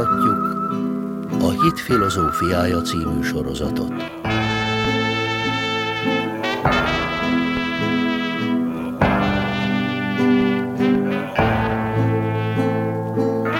Bemutatjuk 0.00 0.68
a 1.42 1.50
Hit 1.62 1.80
filozófiája 1.80 2.80
című 2.80 3.22
sorozatot. 3.22 3.92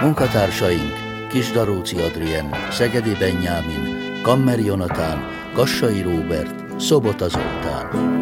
Munkatársaink 0.02 0.92
Kisdaróci 1.28 1.96
Adrien, 1.96 2.54
Szegedi 2.70 3.14
Benyámin, 3.18 4.20
Kammer 4.22 4.58
Jonatán, 4.58 5.18
Kassai 5.54 6.02
Róbert, 6.02 6.80
Szobota 6.80 7.28
Zoltán. 7.28 8.19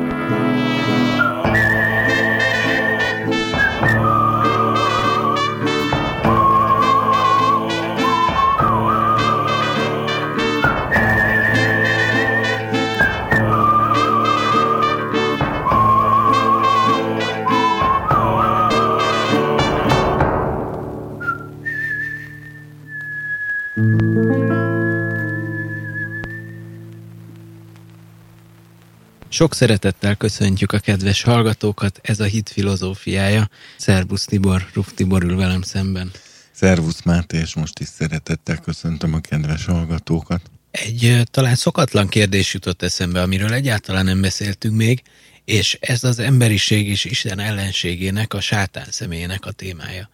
Sok 29.39 29.55
szeretettel 29.55 30.15
köszöntjük 30.15 30.73
a 30.73 30.79
kedves 30.79 31.23
hallgatókat, 31.23 32.01
ez 32.03 32.21
a 32.21 32.25
hit 32.25 32.49
filozófiája. 32.49 33.49
Szervusz 33.77 34.25
Tibor, 34.25 34.67
Ruf 34.73 34.93
Tibor 34.95 35.23
ül 35.23 35.37
velem 35.37 35.63
szemben. 35.63 36.11
Szervusz 36.53 37.03
Máté, 37.03 37.39
és 37.39 37.55
most 37.55 37.79
is 37.79 37.87
szeretettel 37.87 38.57
köszöntöm 38.57 39.15
a 39.15 39.21
kedves 39.21 39.65
hallgatókat. 39.65 40.41
Egy 40.71 41.23
talán 41.25 41.55
szokatlan 41.55 42.09
kérdés 42.09 42.55
jutott 42.55 42.83
eszembe, 42.83 43.23
amiről 43.23 43.53
egyáltalán 43.53 44.05
nem 44.05 44.21
beszéltünk 44.21 44.77
még, 44.77 45.03
és 45.45 45.79
ez 45.81 46.05
az 46.05 46.19
emberiség 46.19 46.89
és 46.89 47.05
Isten 47.05 47.39
ellenségének, 47.39 48.35
a 48.35 48.41
sátán 48.41 48.87
személyének 48.91 49.47
a 49.47 49.53
témája. 49.53 50.11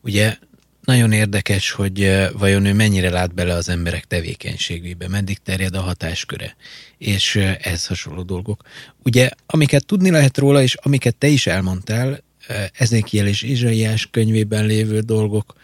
Ugye 0.00 0.36
nagyon 0.88 1.12
érdekes, 1.12 1.70
hogy 1.70 2.26
vajon 2.32 2.64
ő 2.64 2.72
mennyire 2.72 3.10
lát 3.10 3.34
bele 3.34 3.54
az 3.54 3.68
emberek 3.68 4.04
tevékenységébe, 4.04 5.08
meddig 5.08 5.38
terjed 5.38 5.74
a 5.74 5.80
hatásköre, 5.80 6.56
és 6.98 7.36
ez 7.60 7.86
hasonló 7.86 8.22
dolgok. 8.22 8.62
Ugye, 9.04 9.30
amiket 9.46 9.86
tudni 9.86 10.10
lehet 10.10 10.38
róla, 10.38 10.62
és 10.62 10.74
amiket 10.74 11.16
te 11.16 11.26
is 11.26 11.46
elmondtál, 11.46 12.22
Ezékiel 12.72 13.26
és 13.26 13.42
Izsaiás 13.42 14.08
könyvében 14.10 14.66
lévő 14.66 15.00
dolgok, 15.00 15.54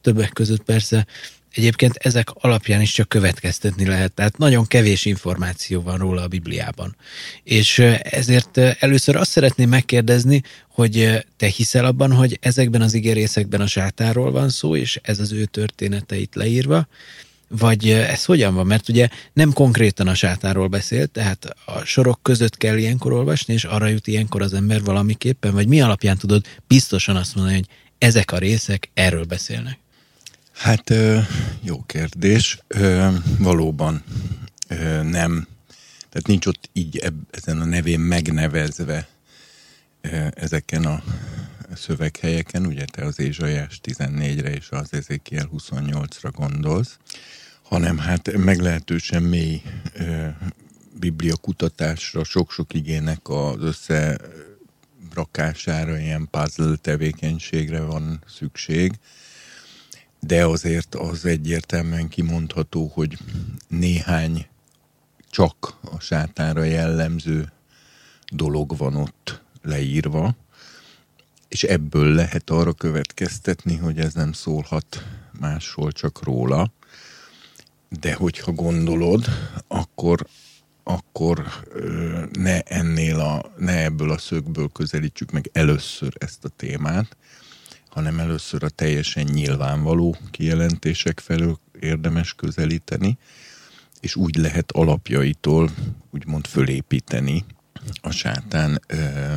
többek 0.00 0.30
között 0.32 0.62
persze, 0.62 1.06
Egyébként 1.54 1.96
ezek 1.96 2.30
alapján 2.34 2.80
is 2.80 2.92
csak 2.92 3.08
következtetni 3.08 3.86
lehet, 3.86 4.12
tehát 4.12 4.38
nagyon 4.38 4.66
kevés 4.66 5.04
információ 5.04 5.82
van 5.82 5.98
róla 5.98 6.22
a 6.22 6.28
Bibliában. 6.28 6.96
És 7.42 7.78
ezért 8.02 8.58
először 8.58 9.16
azt 9.16 9.30
szeretném 9.30 9.68
megkérdezni, 9.68 10.42
hogy 10.68 11.24
te 11.36 11.46
hiszel 11.46 11.84
abban, 11.84 12.12
hogy 12.12 12.38
ezekben 12.40 12.82
az 12.82 12.94
igerészekben 12.94 13.60
a 13.60 13.66
sátáról 13.66 14.30
van 14.30 14.48
szó, 14.48 14.76
és 14.76 14.98
ez 15.02 15.18
az 15.18 15.32
ő 15.32 15.44
történeteit 15.44 16.34
leírva, 16.34 16.86
vagy 17.48 17.90
ez 17.90 18.24
hogyan 18.24 18.54
van? 18.54 18.66
Mert 18.66 18.88
ugye 18.88 19.08
nem 19.32 19.52
konkrétan 19.52 20.08
a 20.08 20.14
sátáról 20.14 20.68
beszél, 20.68 21.06
tehát 21.06 21.56
a 21.66 21.84
sorok 21.84 22.18
között 22.22 22.56
kell 22.56 22.76
ilyenkor 22.76 23.12
olvasni, 23.12 23.54
és 23.54 23.64
arra 23.64 23.86
jut 23.86 24.06
ilyenkor 24.06 24.42
az 24.42 24.54
ember 24.54 24.82
valamiképpen, 24.82 25.52
vagy 25.52 25.68
mi 25.68 25.80
alapján 25.80 26.18
tudod 26.18 26.46
biztosan 26.66 27.16
azt 27.16 27.34
mondani, 27.34 27.56
hogy 27.56 27.68
ezek 27.98 28.32
a 28.32 28.38
részek 28.38 28.90
erről 28.94 29.24
beszélnek? 29.24 29.81
Hát 30.62 30.94
jó 31.60 31.82
kérdés. 31.86 32.58
Valóban 33.38 34.04
nem. 35.02 35.46
Tehát 36.08 36.26
nincs 36.26 36.46
ott 36.46 36.68
így 36.72 37.12
ezen 37.30 37.60
a 37.60 37.64
nevén 37.64 38.00
megnevezve 38.00 39.08
ezeken 40.30 40.84
a 40.84 41.02
szöveghelyeken, 41.74 42.66
ugye 42.66 42.84
te 42.84 43.04
az 43.04 43.20
Ézsajás 43.20 43.80
14-re 43.82 44.52
és 44.52 44.68
az 44.70 44.92
Ezékiel 44.92 45.50
28-ra 45.56 46.30
gondolsz, 46.34 46.98
hanem 47.62 47.98
hát 47.98 48.36
meglehetősen 48.36 49.22
mély 49.22 49.62
biblia 50.98 51.36
kutatásra, 51.36 52.24
sok-sok 52.24 52.74
igének 52.74 53.28
az 53.28 53.76
összerakására, 55.10 55.98
ilyen 55.98 56.28
puzzle 56.30 56.76
tevékenységre 56.76 57.80
van 57.80 58.22
szükség, 58.28 58.92
de 60.26 60.44
azért 60.44 60.94
az 60.94 61.24
egyértelműen 61.24 62.08
kimondható, 62.08 62.90
hogy 62.94 63.18
néhány 63.68 64.46
csak 65.30 65.78
a 65.80 66.00
sátára 66.00 66.62
jellemző 66.62 67.52
dolog 68.32 68.76
van 68.76 68.96
ott 68.96 69.42
leírva, 69.62 70.34
és 71.48 71.62
ebből 71.62 72.14
lehet 72.14 72.50
arra 72.50 72.72
következtetni, 72.72 73.76
hogy 73.76 73.98
ez 73.98 74.14
nem 74.14 74.32
szólhat 74.32 75.04
máshol 75.40 75.92
csak 75.92 76.22
róla, 76.22 76.72
de 77.88 78.14
hogyha 78.14 78.52
gondolod, 78.52 79.24
akkor, 79.68 80.26
akkor 80.82 81.46
ne 82.32 82.60
ennél 82.60 83.20
a, 83.20 83.52
ne 83.56 83.82
ebből 83.84 84.10
a 84.10 84.18
szögből 84.18 84.68
közelítsük 84.68 85.30
meg 85.30 85.50
először 85.52 86.12
ezt 86.18 86.44
a 86.44 86.48
témát, 86.48 87.16
hanem 87.92 88.18
először 88.18 88.64
a 88.64 88.68
teljesen 88.68 89.24
nyilvánvaló 89.24 90.16
kijelentések 90.30 91.20
felől 91.20 91.58
érdemes 91.80 92.34
közelíteni, 92.34 93.18
és 94.00 94.16
úgy 94.16 94.36
lehet 94.36 94.72
alapjaitól 94.72 95.70
úgymond 96.10 96.46
fölépíteni 96.46 97.44
a 98.00 98.10
sátán 98.10 98.80
ö, 98.86 99.34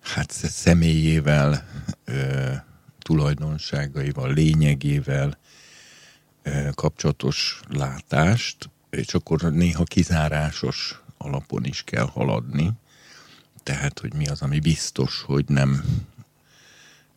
hát 0.00 0.30
személyével, 0.30 1.68
ö, 2.04 2.52
tulajdonságaival, 2.98 4.32
lényegével 4.32 5.38
ö, 6.42 6.68
kapcsolatos 6.74 7.60
látást, 7.68 8.70
és 8.90 9.14
akkor 9.14 9.52
néha 9.52 9.84
kizárásos 9.84 11.02
alapon 11.18 11.64
is 11.64 11.82
kell 11.82 12.06
haladni, 12.06 12.72
tehát, 13.62 13.98
hogy 13.98 14.14
mi 14.14 14.26
az, 14.26 14.42
ami 14.42 14.60
biztos, 14.60 15.22
hogy 15.26 15.44
nem 15.48 15.84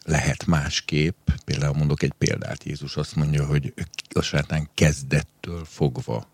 lehet 0.07 0.45
másképp. 0.45 1.29
Például 1.45 1.73
mondok 1.73 2.03
egy 2.03 2.13
példát. 2.17 2.63
Jézus 2.63 2.95
azt 2.95 3.15
mondja, 3.15 3.45
hogy 3.45 3.73
a 4.09 4.21
sátán 4.21 4.69
kezdettől 4.73 5.65
fogva 5.65 6.27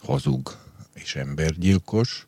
hazug 0.00 0.58
és 0.94 1.14
embergyilkos. 1.14 2.26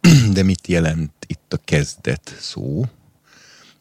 De 0.34 0.42
mit 0.42 0.66
jelent 0.66 1.12
itt 1.26 1.52
a 1.52 1.60
kezdet 1.64 2.36
szó? 2.40 2.84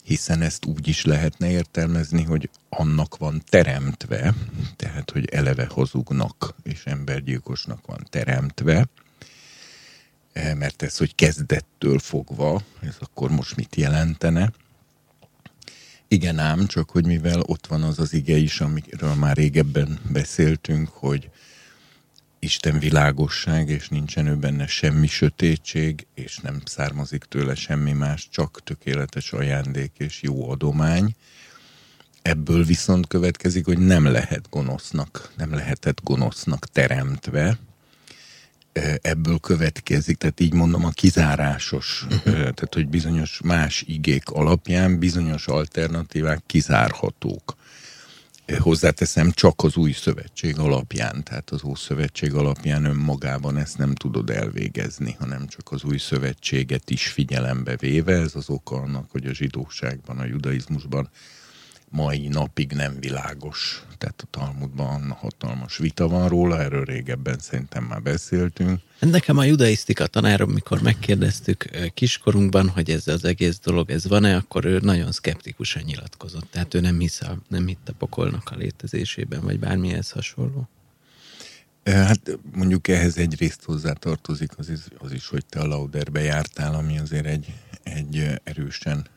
Hiszen 0.03 0.41
ezt 0.41 0.65
úgy 0.65 0.87
is 0.87 1.05
lehetne 1.05 1.49
értelmezni, 1.49 2.23
hogy 2.23 2.49
annak 2.69 3.17
van 3.17 3.41
teremtve, 3.49 4.33
tehát, 4.75 5.11
hogy 5.11 5.29
eleve 5.29 5.65
hazugnak 5.65 6.55
és 6.63 6.85
embergyilkosnak 6.85 7.85
van 7.85 8.07
teremtve, 8.09 8.87
eh, 10.33 10.55
mert 10.55 10.81
ez, 10.81 10.97
hogy 10.97 11.15
kezdettől 11.15 11.99
fogva, 11.99 12.61
ez 12.81 12.95
akkor 12.99 13.31
most 13.31 13.55
mit 13.55 13.75
jelentene? 13.75 14.51
Igen 16.11 16.39
ám, 16.39 16.65
csak 16.65 16.89
hogy 16.89 17.05
mivel 17.05 17.41
ott 17.41 17.67
van 17.67 17.83
az 17.83 17.99
az 17.99 18.13
ige 18.13 18.37
is, 18.37 18.61
amiről 18.61 19.13
már 19.13 19.35
régebben 19.35 19.99
beszéltünk, 20.11 20.89
hogy 20.89 21.29
Isten 22.39 22.79
világosság, 22.79 23.69
és 23.69 23.89
nincsen 23.89 24.27
ő 24.27 24.35
benne 24.35 24.67
semmi 24.67 25.07
sötétség, 25.07 26.07
és 26.13 26.37
nem 26.37 26.61
származik 26.65 27.23
tőle 27.23 27.55
semmi 27.55 27.91
más, 27.91 28.29
csak 28.29 28.63
tökéletes 28.63 29.31
ajándék 29.31 29.91
és 29.97 30.21
jó 30.21 30.49
adomány. 30.49 31.15
Ebből 32.21 32.63
viszont 32.63 33.07
következik, 33.07 33.65
hogy 33.65 33.77
nem 33.79 34.05
lehet 34.05 34.49
gonosznak, 34.49 35.33
nem 35.37 35.53
lehetett 35.53 36.03
gonosznak 36.03 36.65
teremtve, 36.65 37.59
ebből 39.01 39.39
következik, 39.39 40.17
tehát 40.17 40.39
így 40.39 40.53
mondom 40.53 40.85
a 40.85 40.89
kizárásos, 40.89 42.03
uh-huh. 42.03 42.33
tehát 42.33 42.73
hogy 42.73 42.87
bizonyos 42.87 43.39
más 43.43 43.83
igék 43.87 44.29
alapján 44.29 44.99
bizonyos 44.99 45.47
alternatívák 45.47 46.43
kizárhatók. 46.45 47.57
Hozzáteszem, 48.59 49.31
csak 49.31 49.63
az 49.63 49.75
új 49.75 49.91
szövetség 49.91 50.59
alapján, 50.59 51.23
tehát 51.23 51.49
az 51.49 51.63
új 51.63 51.75
szövetség 51.75 52.33
alapján 52.33 52.85
önmagában 52.85 53.57
ezt 53.57 53.77
nem 53.77 53.95
tudod 53.95 54.29
elvégezni, 54.29 55.15
hanem 55.19 55.47
csak 55.47 55.71
az 55.71 55.83
új 55.83 55.97
szövetséget 55.97 56.89
is 56.89 57.07
figyelembe 57.07 57.75
véve. 57.75 58.13
Ez 58.13 58.35
az 58.35 58.49
oka 58.49 58.75
annak, 58.75 59.11
hogy 59.11 59.25
a 59.25 59.33
zsidóságban, 59.33 60.17
a 60.17 60.25
judaizmusban 60.25 61.09
mai 61.89 62.27
napig 62.27 62.71
nem 62.71 62.99
világos. 62.99 63.83
Tehát 63.97 64.21
a 64.21 64.27
Talmudban 64.29 65.11
hatalmas 65.11 65.77
vita 65.77 66.07
van 66.07 66.29
róla, 66.29 66.61
erről 66.61 66.83
régebben 66.83 67.39
szerintem 67.39 67.83
már 67.83 68.01
beszéltünk. 68.01 68.79
Nekem 68.99 69.37
a 69.37 69.43
judaisztika 69.43 70.07
tanárom, 70.07 70.51
mikor 70.51 70.81
megkérdeztük 70.81 71.69
kiskorunkban, 71.93 72.69
hogy 72.69 72.89
ez 72.89 73.07
az 73.07 73.23
egész 73.23 73.59
dolog, 73.59 73.89
ez 73.89 74.07
van-e, 74.07 74.35
akkor 74.35 74.65
ő 74.65 74.79
nagyon 74.81 75.11
szkeptikusan 75.11 75.83
nyilatkozott. 75.85 76.51
Tehát 76.51 76.73
ő 76.73 76.79
nem 76.79 76.99
hisz 76.99 77.21
a, 77.21 77.37
nem 77.47 77.67
hitt 77.67 77.89
a 77.89 77.93
pokolnak 77.93 78.49
a 78.51 78.55
létezésében, 78.55 79.41
vagy 79.41 79.59
bármihez 79.59 80.11
hasonló. 80.11 80.69
Hát 81.83 82.37
mondjuk 82.53 82.87
ehhez 82.87 83.17
egyrészt 83.17 83.63
hozzátartozik 83.63 84.57
az 84.57 84.69
is, 84.69 84.79
az 84.97 85.11
is, 85.11 85.27
hogy 85.27 85.45
te 85.45 85.59
a 85.59 85.67
Lauderbe 85.67 86.21
jártál, 86.21 86.73
ami 86.73 86.99
azért 86.99 87.25
egy, 87.25 87.53
egy 87.83 88.39
erősen 88.43 89.07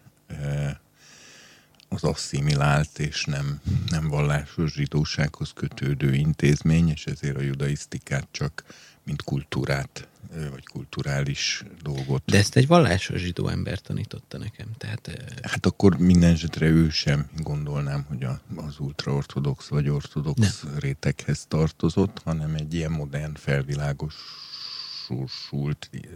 az 1.95 2.05
asszimilált 2.05 2.99
és 2.99 3.25
nem, 3.25 3.61
nem 3.89 4.09
vallásos 4.09 4.73
zsidósághoz 4.73 5.53
kötődő 5.55 6.15
intézmény, 6.15 6.89
és 6.89 7.07
ezért 7.07 7.37
a 7.37 7.41
judaisztikát 7.41 8.29
csak 8.31 8.65
mint 9.05 9.23
kultúrát, 9.23 10.09
vagy 10.51 10.67
kulturális 10.67 11.65
dolgot. 11.83 12.23
De 12.25 12.39
ezt 12.39 12.57
egy 12.57 12.67
vallásos 12.67 13.21
zsidó 13.21 13.49
ember 13.49 13.81
tanította 13.81 14.39
nekem. 14.39 14.67
Tehát... 14.79 15.11
Hát 15.43 15.67
akkor 15.67 15.99
minden 15.99 16.33
esetre 16.33 16.67
ő 16.67 16.91
sem 16.91 17.31
gondolnám, 17.37 18.05
hogy 18.09 18.25
a, 18.25 18.41
az 18.57 18.79
ultraortodox 18.79 19.69
vagy 19.69 19.89
ortodox 19.89 20.63
nem. 20.63 20.79
réteghez 20.79 21.45
tartozott, 21.49 22.21
hanem 22.25 22.55
egy 22.55 22.75
ilyen 22.75 22.91
modern 22.91 23.35
felvilágos 23.35 24.15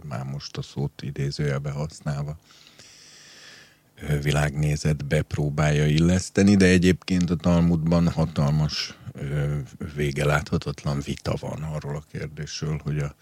már 0.04 0.24
most 0.24 0.56
a 0.56 0.62
szót 0.62 1.02
idézőjelbe 1.02 1.70
használva 1.70 2.38
világnézetbe 4.22 5.22
próbálja 5.22 5.86
illeszteni, 5.86 6.56
de 6.56 6.66
egyébként 6.66 7.30
a 7.30 7.36
Talmudban 7.36 8.08
hatalmas 8.08 8.98
vége 9.94 10.24
láthatatlan 10.24 11.00
vita 11.04 11.34
van 11.40 11.62
arról 11.62 11.96
a 11.96 12.04
kérdésről, 12.12 12.80
hogy 12.84 12.98
a 12.98 13.14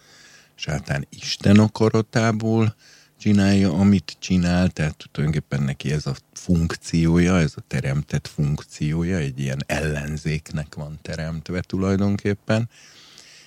sátán 0.55 1.07
Isten 1.11 1.59
akaratából 1.59 2.75
csinálja, 3.19 3.73
amit 3.73 4.17
csinál, 4.19 4.69
tehát 4.69 5.09
tulajdonképpen 5.13 5.63
neki 5.63 5.93
ez 5.93 6.07
a 6.07 6.15
funkciója, 6.33 7.39
ez 7.39 7.53
a 7.57 7.63
teremtett 7.67 8.27
funkciója, 8.27 9.17
egy 9.17 9.41
ilyen 9.41 9.63
ellenzéknek 9.67 10.75
van 10.75 10.99
teremtve 11.03 11.61
tulajdonképpen, 11.61 12.69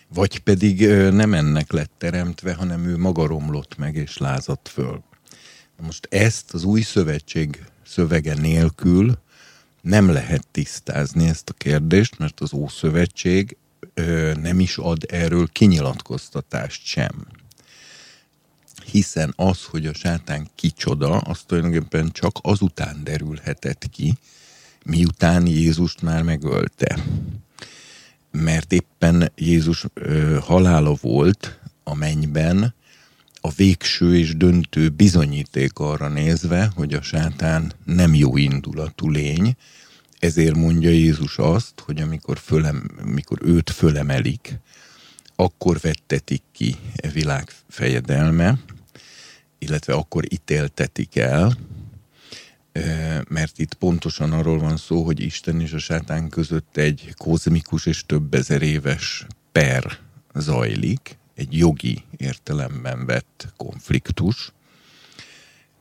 vagy 0.08 0.40
pedig 0.40 0.88
nem 1.12 1.34
ennek 1.34 1.72
lett 1.72 1.92
teremtve, 1.98 2.54
hanem 2.54 2.86
ő 2.86 2.98
maga 2.98 3.28
romlott 3.28 3.78
meg 3.78 3.96
és 3.96 4.18
lázadt 4.18 4.68
föl. 4.68 5.04
Most 5.82 6.08
ezt 6.12 6.54
az 6.54 6.64
új 6.64 6.82
szövetség 6.82 7.66
szövege 7.86 8.34
nélkül 8.34 9.18
nem 9.82 10.10
lehet 10.10 10.48
tisztázni 10.52 11.28
ezt 11.28 11.50
a 11.50 11.54
kérdést, 11.54 12.18
mert 12.18 12.40
az 12.40 12.54
Ószövetség 12.54 13.58
ö, 13.94 14.34
nem 14.42 14.60
is 14.60 14.78
ad 14.78 15.06
erről 15.08 15.48
kinyilatkoztatást 15.48 16.86
sem. 16.86 17.28
Hiszen 18.86 19.34
az, 19.36 19.64
hogy 19.64 19.86
a 19.86 19.94
sátán 19.94 20.50
kicsoda, 20.56 21.18
az 21.18 21.40
tulajdonképpen 21.46 22.12
csak 22.12 22.38
azután 22.42 23.04
derülhetett 23.04 23.90
ki, 23.92 24.18
miután 24.86 25.48
Jézust 25.48 26.02
már 26.02 26.24
megölte. 26.24 27.00
Mert 28.32 28.72
éppen 28.72 29.32
Jézus 29.36 29.86
ö, 29.94 30.38
halála 30.42 30.94
volt 31.02 31.60
a 31.84 31.96
mennyben, 31.96 32.76
a 33.42 33.52
végső 33.52 34.18
és 34.18 34.38
döntő 34.38 34.90
bizonyíték 34.90 35.80
arra 35.80 36.08
nézve, 36.08 36.72
hogy 36.76 36.94
a 36.94 37.02
sátán 37.02 37.74
nem 37.86 38.14
jó 38.14 38.38
indulatú 38.38 39.10
lény, 39.10 39.56
ezért 40.20 40.56
mondja 40.56 40.90
Jézus 40.90 41.38
azt, 41.38 41.80
hogy 41.80 42.02
amikor, 42.02 42.38
fölem, 42.38 42.90
amikor 43.02 43.38
őt 43.42 43.70
fölemelik, 43.70 44.60
akkor 45.36 45.80
vettetik 45.80 46.42
ki 46.52 46.76
e 46.96 47.10
világ 47.10 47.52
fejedelme, 47.70 48.60
illetve 49.58 49.94
akkor 49.94 50.24
ítéltetik 50.30 51.16
el, 51.16 51.58
e, 52.72 53.24
mert 53.30 53.60
itt 53.60 53.74
pontosan 53.74 54.32
arról 54.32 54.60
van 54.60 54.78
szó, 54.78 55.04
hogy 55.04 55.20
Isten 55.20 55.62
és 55.62 55.74
a 55.74 55.80
sátán 55.80 56.30
között 56.30 56.78
egy 56.78 57.14
kozmikus 57.18 57.86
és 57.86 58.04
több 58.06 58.34
ezer 58.34 58.62
éves 58.62 59.26
per 59.52 59.98
zajlik, 60.34 61.18
egy 61.38 61.58
jogi 61.58 62.04
értelemben 62.18 63.06
vett 63.06 63.48
konfliktus, 63.58 64.52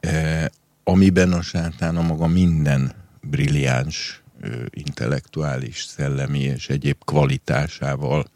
eh, 0.01 0.45
amiben 0.85 1.33
a 1.33 1.43
sátán 1.43 1.97
a 1.97 2.03
maga 2.03 2.27
minden 2.27 2.93
brilliáns, 3.21 4.23
intellektuális, 4.71 5.83
szellemi 5.83 6.39
és 6.39 6.69
egyéb 6.69 7.05
kvalitásával 7.05 8.27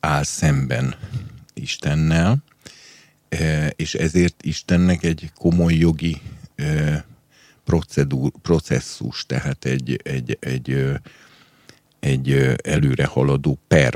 áll 0.00 0.22
szemben 0.22 0.94
Istennel, 1.54 2.44
eh, 3.28 3.68
és 3.76 3.94
ezért 3.94 4.42
Istennek 4.42 5.02
egy 5.02 5.30
komoly 5.34 5.74
jogi 5.74 6.20
procedúr, 7.64 8.32
processzus, 8.42 9.26
tehát 9.26 9.64
egy, 9.64 10.00
egy, 10.02 10.36
egy 10.40 10.98
egy 12.04 12.56
előre 12.62 13.06
haladó 13.06 13.58
per 13.68 13.94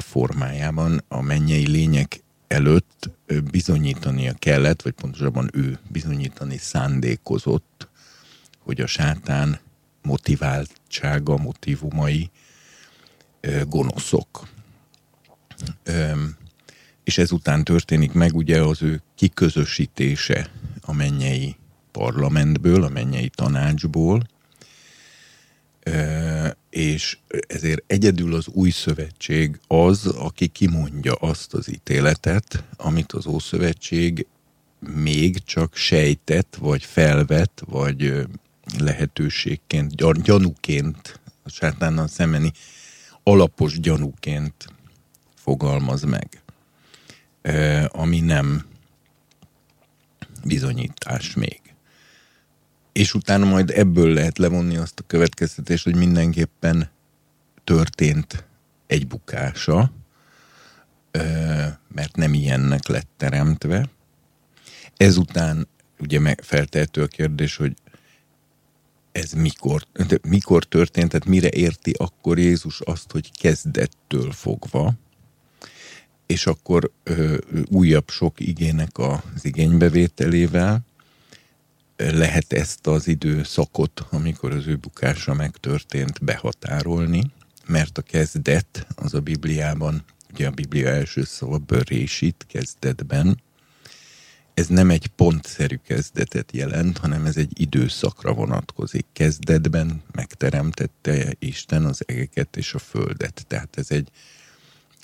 a 1.09 1.23
mennyei 1.23 1.67
lények 1.67 2.23
előtt 2.47 3.11
bizonyítania 3.51 4.33
kellett, 4.39 4.83
vagy 4.83 4.93
pontosabban 4.93 5.51
ő 5.53 5.79
bizonyítani 5.89 6.57
szándékozott, 6.57 7.89
hogy 8.59 8.81
a 8.81 8.87
sátán 8.87 9.59
motiváltsága, 10.03 11.37
motivumai 11.37 12.31
gonoszok. 13.67 14.49
És 17.05 17.19
ezután 17.19 17.65
történik 17.65 18.13
meg 18.13 18.35
ugye 18.35 18.63
az 18.63 18.83
ő 18.83 19.03
kiközösítése 19.15 20.51
a 20.81 20.93
mennyei 20.93 21.57
parlamentből, 21.93 22.85
a 22.85 22.89
mennyei 22.89 23.29
tanácsból, 23.29 24.27
és 26.71 27.19
ezért 27.49 27.83
egyedül 27.87 28.35
az 28.35 28.47
új 28.49 28.71
szövetség 28.71 29.61
az, 29.67 30.07
aki 30.07 30.47
kimondja 30.47 31.13
azt 31.13 31.55
az 31.55 31.71
ítéletet, 31.71 32.65
amit 32.77 33.13
az 33.13 33.27
Ószövetség 33.27 34.27
még 34.79 35.45
csak 35.45 35.77
sejtett, 35.77 36.57
vagy 36.61 36.85
felvet, 36.85 37.63
vagy 37.67 38.27
lehetőségként, 38.79 40.23
gyanúként, 40.23 41.21
a 41.43 41.49
sátánnal 41.51 42.09
szembeni 42.09 42.53
alapos 43.23 43.81
gyanúként 43.81 44.67
fogalmaz 45.35 46.03
meg, 46.03 46.43
ami 47.89 48.21
nem 48.21 48.67
bizonyítás 50.45 51.35
még 51.35 51.68
és 52.99 53.15
utána 53.15 53.45
majd 53.45 53.71
ebből 53.71 54.13
lehet 54.13 54.39
levonni 54.39 54.77
azt 54.77 55.01
a 55.01 55.07
következtetést, 55.07 55.85
hogy 55.85 55.97
mindenképpen 55.97 56.91
történt 57.65 58.45
egy 58.87 59.07
bukása, 59.07 59.93
mert 61.89 62.17
nem 62.17 62.35
ilyennek 62.35 62.87
lett 62.89 63.09
teremtve. 63.17 63.89
Ezután 64.97 65.69
ugye 65.99 66.35
feltehető 66.43 67.03
a 67.03 67.07
kérdés, 67.07 67.57
hogy 67.57 67.75
ez 69.13 69.33
mikor, 69.33 69.87
mikor 70.29 70.65
történt, 70.65 71.09
tehát 71.09 71.27
mire 71.27 71.49
érti 71.51 71.95
akkor 71.99 72.39
Jézus 72.39 72.81
azt, 72.81 73.11
hogy 73.11 73.31
kezdettől 73.39 74.33
fogva, 74.33 74.93
és 76.27 76.47
akkor 76.47 76.91
ö, 77.03 77.37
újabb 77.69 78.09
sok 78.09 78.41
igének 78.41 78.99
az 78.99 79.45
igénybevételével, 79.45 80.87
lehet 81.99 82.53
ezt 82.53 82.87
az 82.87 83.09
időszakot, 83.09 84.07
amikor 84.11 84.53
az 84.53 84.67
ő 84.67 84.77
bukása 84.77 85.35
megtörtént, 85.35 86.25
behatárolni, 86.25 87.31
mert 87.67 87.99
a 87.99 88.03
kezdet 88.03 88.87
az 88.95 89.15
a 89.15 89.21
Bibliában, 89.21 90.05
ugye 90.33 90.47
a 90.47 90.51
Biblia 90.51 90.89
első 90.89 91.25
szava 91.25 91.59
bőrésít 91.59 92.45
kezdetben, 92.49 93.43
ez 94.59 94.67
nem 94.67 94.91
egy 94.91 95.07
pontszerű 95.07 95.77
kezdetet 95.87 96.53
jelent, 96.53 96.99
hanem 96.99 97.27
ez 97.27 97.37
egy 97.37 97.61
időszakra 97.61 98.33
vonatkozik. 98.33 99.07
Kezdetben 99.13 100.03
megteremtette 100.13 101.35
Isten 101.39 101.85
az 101.85 102.03
egeket 102.07 102.57
és 102.57 102.75
a 102.75 102.79
földet. 102.79 103.45
Tehát 103.47 103.79
ez 103.79 103.91
egy, 103.91 104.09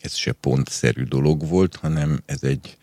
ez 0.01 0.15
se 0.15 0.33
pontszerű 0.33 1.03
dolog 1.03 1.49
volt, 1.49 1.77
hanem 1.77 2.23
ez 2.27 2.43
egy 2.43 2.77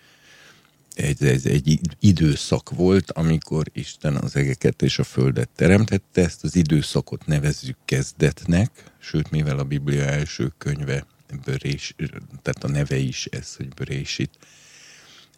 ez, 1.02 1.22
ez 1.22 1.46
egy 1.46 1.80
időszak 2.00 2.70
volt, 2.70 3.12
amikor 3.12 3.66
Isten 3.74 4.16
az 4.16 4.36
egeket 4.36 4.82
és 4.82 5.00
a 5.00 5.04
földet 5.04 5.50
teremtette. 5.56 6.22
Ezt 6.22 6.44
az 6.44 6.56
időszakot 6.56 7.26
nevezzük 7.26 7.78
kezdetnek, 7.86 8.84
sőt, 9.00 9.32
mivel 9.32 9.60
a 9.60 9.64
Biblia 9.64 10.06
első 10.06 10.54
könyve 10.58 11.06
börés, 11.46 11.96
tehát 12.42 12.64
a 12.64 12.68
neve 12.68 12.98
is 12.98 13.26
ez, 13.26 13.56
hogy 13.56 13.68
börésít, 13.68 14.38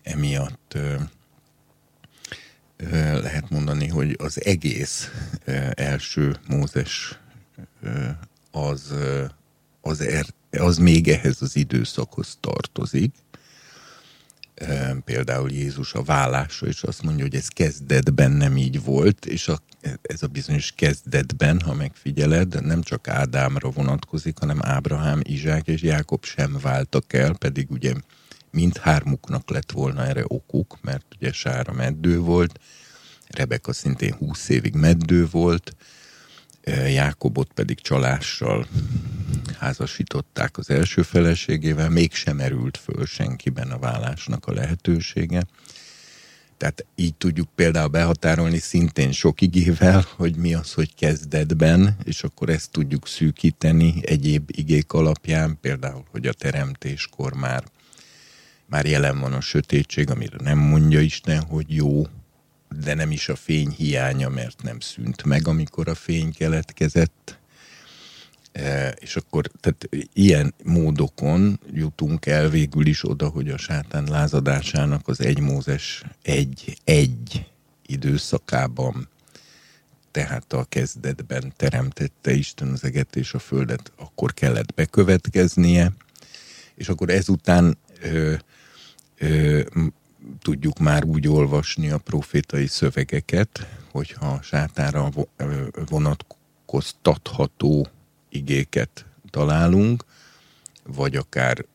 emiatt 0.03 0.77
lehet 3.22 3.50
mondani, 3.50 3.88
hogy 3.88 4.15
az 4.20 4.46
egész 4.46 5.12
első 5.74 6.36
Mózes 6.48 7.20
az, 8.51 8.93
az, 9.82 10.01
er, 10.01 10.25
az 10.51 10.77
még 10.77 11.08
ehhez 11.08 11.41
az 11.41 11.55
időszakhoz 11.55 12.38
tartozik. 12.39 13.13
Például 15.05 15.51
Jézus 15.51 15.93
a 15.93 16.03
vállásra 16.03 16.67
is 16.67 16.84
azt 16.84 17.03
mondja, 17.03 17.24
hogy 17.24 17.36
ez 17.36 17.48
kezdetben 17.48 18.32
nem 18.32 18.58
így 18.58 18.84
volt, 18.84 19.25
és 19.25 19.48
a, 19.48 19.60
ez 20.01 20.24
a 20.24 20.27
bizonyos 20.27 20.72
kezdetben, 20.72 21.62
ha 21.62 21.74
megfigyeled, 21.74 22.65
nem 22.65 22.82
csak 22.82 23.08
Ádámra 23.08 23.70
vonatkozik, 23.70 24.38
hanem 24.39 24.60
Ábrahám, 24.62 25.20
Izsák 25.24 25.67
és 25.67 25.82
Jákob 25.82 26.25
sem 26.25 26.58
váltak 26.62 27.13
el, 27.13 27.34
pedig 27.34 27.72
ugye 27.72 27.93
mindhármuknak 28.51 29.50
lett 29.50 29.72
volna 29.72 30.05
erre 30.05 30.24
okuk, 30.27 30.77
mert 30.82 31.05
ugye 31.15 31.32
Sára 31.32 31.74
meddő 31.74 32.20
volt, 32.20 32.60
Rebeka 33.27 33.74
szintén 33.74 34.13
20 34.13 34.50
évig 34.50 34.74
meddő 34.74 35.27
volt, 35.32 35.75
Jákobot 36.65 37.51
pedig 37.53 37.79
csalással 37.82 38.67
házasították 39.60 40.58
az 40.58 40.70
első 40.70 41.01
feleségével, 41.01 41.89
mégsem 41.89 42.39
erült 42.39 42.77
föl 42.77 43.05
senkiben 43.05 43.72
a 43.72 43.79
vállásnak 43.79 44.46
a 44.46 44.53
lehetősége. 44.53 45.43
Tehát 46.58 46.86
így 46.96 47.15
tudjuk 47.15 47.50
például 47.55 47.88
behatárolni 47.88 48.58
szintén 48.58 49.12
sok 49.12 49.41
igével, 49.41 50.05
hogy 50.15 50.36
mi 50.36 50.53
az, 50.53 50.74
hogy 50.74 50.96
kezdetben, 50.96 51.98
és 52.03 52.24
akkor 52.24 52.50
ezt 52.50 52.72
tudjuk 52.72 53.08
szűkíteni 53.08 53.93
egyéb 54.05 54.50
igék 54.53 54.93
alapján, 54.93 55.58
például, 55.62 56.03
hogy 56.12 56.27
a 56.27 56.34
teremtéskor 56.34 57.34
már, 57.34 57.63
már 58.65 58.86
jelen 58.86 59.20
van 59.20 59.34
a 59.34 59.41
sötétség, 59.41 60.10
amire 60.10 60.38
nem 60.43 60.58
mondja 60.58 61.00
Isten, 61.00 61.41
hogy 61.41 61.75
jó, 61.75 62.08
de 62.80 62.94
nem 62.94 63.12
is 63.12 63.30
a 63.30 63.36
fény 63.36 63.70
hiánya, 63.70 64.30
mert 64.30 64.62
nem 64.62 64.80
szűnt 64.80 65.24
meg, 65.24 65.48
amikor 65.48 65.88
a 65.88 65.96
fény 65.96 66.34
keletkezett. 66.34 67.38
E, 68.51 68.89
és 68.89 69.15
akkor 69.15 69.51
tehát 69.60 69.89
ilyen 70.13 70.53
módokon 70.63 71.60
jutunk 71.72 72.25
el 72.25 72.50
végül 72.50 72.86
is 72.86 73.10
oda, 73.10 73.27
hogy 73.30 73.50
a 73.50 73.58
sátán 73.58 74.03
lázadásának 74.03 75.08
az 75.08 75.22
egy 75.22 75.39
Mózes 75.39 76.03
egy, 76.22 76.77
egy 76.84 77.51
időszakában, 77.86 79.08
tehát 80.12 80.53
a 80.53 80.65
kezdetben 80.70 81.53
teremtette 81.56 82.34
Isten 82.34 82.68
az 82.68 82.84
eget 82.84 83.15
és 83.15 83.34
a 83.34 83.39
földet, 83.39 83.92
akkor 83.98 84.34
kellett 84.34 84.74
bekövetkeznie, 84.74 85.94
és 86.75 86.89
akkor 86.89 87.10
ezután 87.10 87.77
ö, 88.01 88.34
ö, 89.18 89.62
tudjuk 90.42 90.80
már 90.80 91.03
úgy 91.03 91.27
olvasni 91.27 91.89
a 91.89 91.98
profétai 91.98 92.68
szövegeket, 92.68 93.68
hogyha 93.92 94.25
a 94.27 94.42
sátára 94.42 95.10
vonatkoztatható 95.89 97.88
igéket 98.30 99.06
találunk, 99.30 100.06
vagy 100.84 101.15
akár 101.15 101.65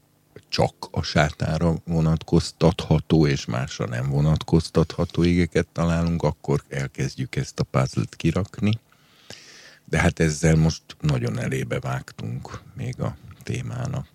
csak 0.49 0.75
a 0.91 1.03
sátára 1.03 1.75
vonatkoztatható 1.85 3.27
és 3.27 3.45
másra 3.45 3.87
nem 3.87 4.09
vonatkoztatható 4.09 5.23
igéket 5.23 5.67
találunk, 5.73 6.23
akkor 6.23 6.63
elkezdjük 6.69 7.37
ezt 7.37 7.61
a 7.61 7.65
puzzle 7.65 8.05
kirakni. 8.11 8.79
De 9.85 9.99
hát 9.99 10.21
ezzel 10.21 10.57
most 10.57 10.83
nagyon 11.01 11.39
elébe 11.39 11.81
vágtunk 11.81 12.61
még 12.75 13.01
a 13.01 13.17
témának. 13.43 14.07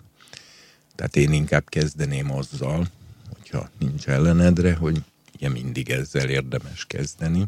Tehát 0.95 1.15
én 1.15 1.31
inkább 1.31 1.69
kezdeném 1.69 2.31
azzal, 2.31 2.87
hogyha 3.53 3.69
nincs 3.79 4.07
ellenedre, 4.07 4.75
hogy 4.75 5.03
ugye 5.35 5.49
mindig 5.49 5.89
ezzel 5.89 6.29
érdemes 6.29 6.85
kezdeni, 6.85 7.45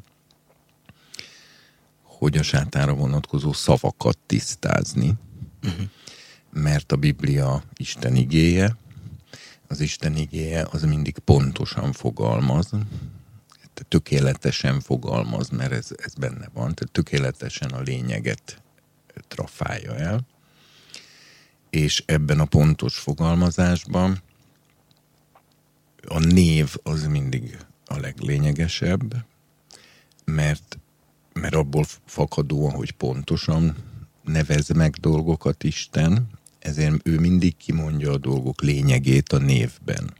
hogy 2.01 2.37
a 2.37 2.43
sátára 2.43 2.93
vonatkozó 2.93 3.53
szavakat 3.53 4.17
tisztázni, 4.25 5.13
uh-huh. 5.63 5.85
mert 6.51 6.91
a 6.91 6.95
Biblia 6.95 7.63
Isten 7.77 8.15
igéje, 8.15 8.77
az 9.67 9.79
Isten 9.79 10.15
igéje 10.15 10.67
az 10.71 10.83
mindig 10.83 11.17
pontosan 11.17 11.91
fogalmaz, 11.91 12.69
tökéletesen 13.87 14.79
fogalmaz, 14.79 15.49
mert 15.49 15.71
ez, 15.71 15.89
ez 15.97 16.13
benne 16.13 16.49
van, 16.53 16.73
tehát 16.73 16.91
tökéletesen 16.91 17.69
a 17.69 17.81
lényeget 17.81 18.61
trafálja 19.27 19.95
el, 19.95 20.25
és 21.69 22.03
ebben 22.05 22.39
a 22.39 22.45
pontos 22.45 22.97
fogalmazásban 22.97 24.23
a 26.07 26.19
név 26.19 26.75
az 26.83 27.07
mindig 27.07 27.57
a 27.85 27.97
leglényegesebb, 27.97 29.25
mert, 30.25 30.77
mert 31.33 31.55
abból 31.55 31.85
fakadóan, 32.05 32.71
hogy 32.71 32.91
pontosan 32.91 33.75
nevez 34.23 34.69
meg 34.69 34.93
dolgokat 34.93 35.63
Isten, 35.63 36.27
ezért 36.59 37.07
ő 37.07 37.19
mindig 37.19 37.57
kimondja 37.57 38.11
a 38.11 38.17
dolgok 38.17 38.61
lényegét 38.61 39.31
a 39.31 39.37
névben. 39.37 40.13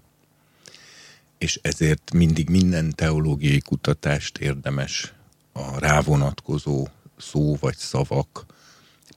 És 1.37 1.59
ezért 1.61 2.13
mindig 2.13 2.49
minden 2.49 2.93
teológiai 2.95 3.59
kutatást 3.59 4.37
érdemes 4.37 5.13
a 5.51 5.79
rávonatkozó 5.79 6.87
szó 7.17 7.55
vagy 7.59 7.77
szavak 7.77 8.45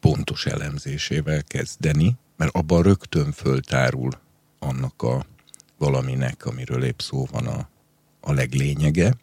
pontos 0.00 0.46
elemzésével 0.46 1.42
kezdeni, 1.42 2.16
mert 2.36 2.54
abban 2.54 2.82
rögtön 2.82 3.32
föltárul 3.32 4.10
annak 4.58 5.02
a 5.02 5.26
valaminek, 5.78 6.46
amiről 6.46 6.84
épp 6.84 6.98
szó 7.00 7.26
van 7.30 7.46
a, 7.46 7.68
a 8.20 8.32
leglényege, 8.32 9.16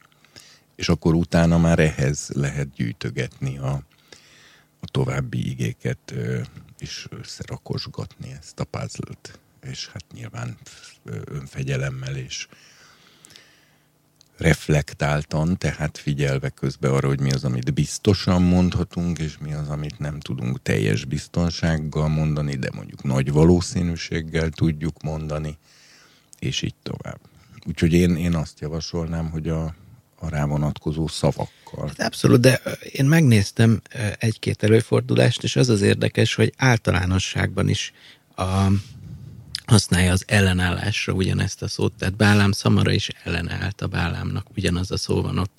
és 0.75 0.89
akkor 0.89 1.13
utána 1.13 1.57
már 1.57 1.79
ehhez 1.79 2.29
lehet 2.33 2.73
gyűjtögetni 2.73 3.57
a, 3.57 3.71
a 4.79 4.85
további 4.91 5.49
igéket, 5.49 6.13
és 6.77 7.07
összerakosgatni 7.09 8.31
ezt 8.39 8.59
a 8.59 8.63
puzzle 8.63 9.15
És 9.61 9.87
hát 9.87 10.03
nyilván 10.13 10.57
önfegyelemmel 11.25 12.15
és 12.15 12.47
reflektáltan, 14.37 15.57
tehát 15.57 15.97
figyelve 15.97 16.49
közben 16.49 16.91
arra, 16.91 17.07
hogy 17.07 17.19
mi 17.19 17.31
az, 17.31 17.43
amit 17.43 17.73
biztosan 17.73 18.41
mondhatunk, 18.41 19.19
és 19.19 19.37
mi 19.37 19.53
az, 19.53 19.69
amit 19.69 19.99
nem 19.99 20.19
tudunk 20.19 20.61
teljes 20.61 21.05
biztonsággal 21.05 22.07
mondani, 22.07 22.55
de 22.55 22.69
mondjuk 22.73 23.03
nagy 23.03 23.31
valószínűséggel 23.31 24.49
tudjuk 24.49 25.01
mondani 25.01 25.57
és 26.39 26.61
így 26.61 26.75
tovább. 26.83 27.19
Úgyhogy 27.67 27.93
én, 27.93 28.15
én 28.15 28.35
azt 28.35 28.59
javasolnám, 28.59 29.29
hogy 29.29 29.49
a, 29.49 29.75
a 30.15 30.29
rávonatkozó 30.29 31.07
szavakkal. 31.07 31.87
Hát 31.87 31.99
abszolút, 31.99 32.39
de 32.39 32.61
én 32.91 33.05
megnéztem 33.05 33.81
egy-két 34.17 34.63
előfordulást, 34.63 35.43
és 35.43 35.55
az 35.55 35.69
az 35.69 35.81
érdekes, 35.81 36.35
hogy 36.35 36.53
általánosságban 36.57 37.69
is 37.69 37.93
a, 38.35 38.67
használja 39.65 40.11
az 40.11 40.23
ellenállásra 40.27 41.13
ugyanezt 41.13 41.61
a 41.61 41.67
szót, 41.67 41.93
tehát 41.97 42.15
Bálám 42.15 42.51
szamara 42.51 42.91
is 42.91 43.09
ellenállt 43.23 43.81
a 43.81 43.87
Bálámnak, 43.87 44.47
ugyanaz 44.55 44.91
a 44.91 44.97
szó 44.97 45.21
van 45.21 45.37
ott, 45.37 45.51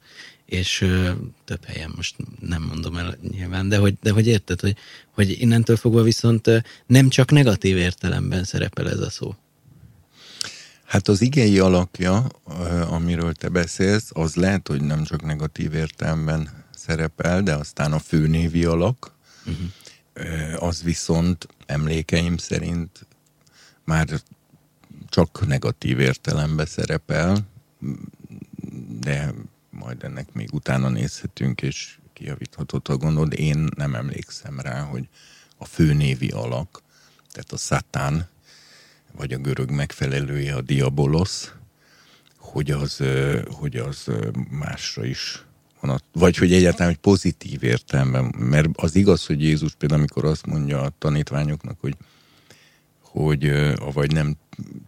és 0.47 0.80
ö, 0.80 1.11
több 1.45 1.64
helyen 1.64 1.92
most 1.97 2.16
nem 2.40 2.62
mondom 2.62 2.97
el 2.97 3.16
nyilván, 3.30 3.68
de 3.68 3.78
hogy, 3.78 3.95
de 4.02 4.11
hogy 4.11 4.26
érted, 4.26 4.61
hogy, 4.61 4.76
hogy 5.11 5.40
innentől 5.40 5.76
fogva 5.76 6.02
viszont 6.02 6.50
nem 6.87 7.09
csak 7.09 7.30
negatív 7.30 7.76
értelemben 7.76 8.45
szerepel 8.45 8.90
ez 8.90 9.00
a 9.00 9.11
szó. 9.11 9.35
Hát 10.86 11.08
az 11.08 11.20
igei 11.20 11.58
alakja, 11.58 12.26
amiről 12.88 13.34
te 13.34 13.48
beszélsz, 13.48 14.10
az 14.12 14.34
lehet, 14.34 14.68
hogy 14.68 14.80
nem 14.82 15.04
csak 15.04 15.22
negatív 15.22 15.74
értelemben 15.74 16.64
szerepel, 16.76 17.42
de 17.42 17.54
aztán 17.54 17.92
a 17.92 17.98
főnévi 17.98 18.64
alak, 18.64 19.12
uh-huh. 19.46 20.62
az 20.62 20.82
viszont 20.82 21.48
emlékeim 21.66 22.36
szerint 22.36 23.06
már 23.84 24.08
csak 25.08 25.46
negatív 25.46 26.00
értelemben 26.00 26.66
szerepel, 26.66 27.48
de 29.00 29.34
majd 29.70 30.04
ennek 30.04 30.32
még 30.32 30.48
utána 30.52 30.88
nézhetünk, 30.88 31.62
és 31.62 31.98
kijavíthatott 32.12 32.88
a 32.88 32.96
gondod. 32.96 33.32
Én 33.32 33.68
nem 33.76 33.94
emlékszem 33.94 34.60
rá, 34.60 34.80
hogy 34.80 35.08
a 35.56 35.64
főnévi 35.64 36.28
alak, 36.28 36.82
tehát 37.32 37.52
a 37.52 37.56
szatán, 37.56 38.28
vagy 39.16 39.32
a 39.32 39.38
görög 39.38 39.70
megfelelője 39.70 40.54
a 40.54 40.61
diabolosz, 40.61 41.52
hogy 42.38 42.70
az, 42.70 43.02
hogy 43.50 43.76
az 43.76 44.11
másra 44.50 45.04
is 45.04 45.44
vonat, 45.80 46.04
vagy 46.12 46.37
hogy 46.37 46.52
egyáltalán 46.52 46.88
hogy 46.88 47.00
pozitív 47.00 47.62
értelemben, 47.62 48.35
mert 48.38 48.68
az 48.73 48.94
igaz, 48.94 49.26
hogy 49.26 49.42
Jézus 49.42 49.75
például, 49.75 50.00
amikor 50.00 50.25
azt 50.25 50.46
mondja 50.46 50.80
a 50.80 50.92
tanítványoknak, 50.99 51.76
hogy 51.80 51.96
hogy 53.00 53.73
vagy 53.92 54.12
nem 54.12 54.37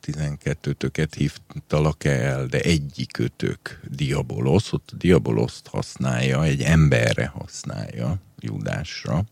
12-töket 0.07 1.09
hívtalak 1.17 2.05
el, 2.05 2.47
de 2.47 2.61
egyikőtök 2.61 3.81
diabolosz, 3.91 4.73
ott 4.73 4.89
a 4.93 4.97
diaboloszt 4.97 5.67
használja, 5.67 6.45
egy 6.45 6.63
emberre 6.63 7.27
használja, 7.27 8.17
Judásra, 8.41 9.25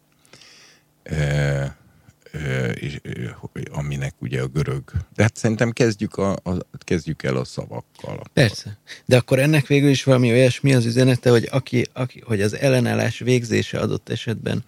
aminek 3.70 4.14
ugye 4.18 4.42
a 4.42 4.46
görög. 4.46 4.82
De 5.14 5.22
hát 5.22 5.36
szerintem 5.36 5.70
kezdjük, 5.70 6.16
a, 6.16 6.32
a, 6.32 6.52
kezdjük 6.78 7.22
el 7.22 7.36
a 7.36 7.44
szavakkal. 7.44 8.22
Persze. 8.32 8.78
De 9.04 9.16
akkor 9.16 9.38
ennek 9.38 9.66
végül 9.66 9.90
is 9.90 10.04
valami 10.04 10.30
olyasmi 10.30 10.74
az 10.74 10.86
üzenete, 10.86 11.30
hogy, 11.30 11.48
aki, 11.50 11.86
aki, 11.92 12.22
hogy 12.24 12.40
az 12.40 12.56
ellenállás 12.56 13.18
végzése 13.18 13.78
adott 13.78 14.08
esetben 14.08 14.64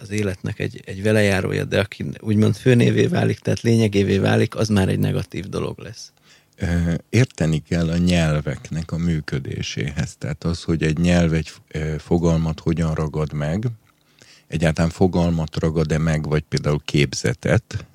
az 0.00 0.10
életnek 0.10 0.58
egy, 0.58 0.82
egy 0.84 1.02
velejárója, 1.02 1.64
de 1.64 1.80
aki 1.80 2.04
úgymond 2.20 2.56
főnévé 2.56 3.06
válik, 3.06 3.38
tehát 3.38 3.60
lényegévé 3.60 4.18
válik, 4.18 4.56
az 4.56 4.68
már 4.68 4.88
egy 4.88 4.98
negatív 4.98 5.44
dolog 5.44 5.78
lesz. 5.78 6.12
Érteni 7.08 7.62
kell 7.68 7.88
a 7.88 7.96
nyelveknek 7.96 8.92
a 8.92 8.96
működéséhez. 8.96 10.16
Tehát 10.18 10.44
az, 10.44 10.62
hogy 10.62 10.82
egy 10.82 10.98
nyelv 10.98 11.32
egy 11.32 11.52
fogalmat 11.98 12.60
hogyan 12.60 12.94
ragad 12.94 13.32
meg, 13.32 13.64
egyáltalán 14.48 14.90
fogalmat 14.90 15.56
ragad-e 15.56 15.98
meg, 15.98 16.28
vagy 16.28 16.42
például 16.42 16.80
képzetet, 16.84 17.86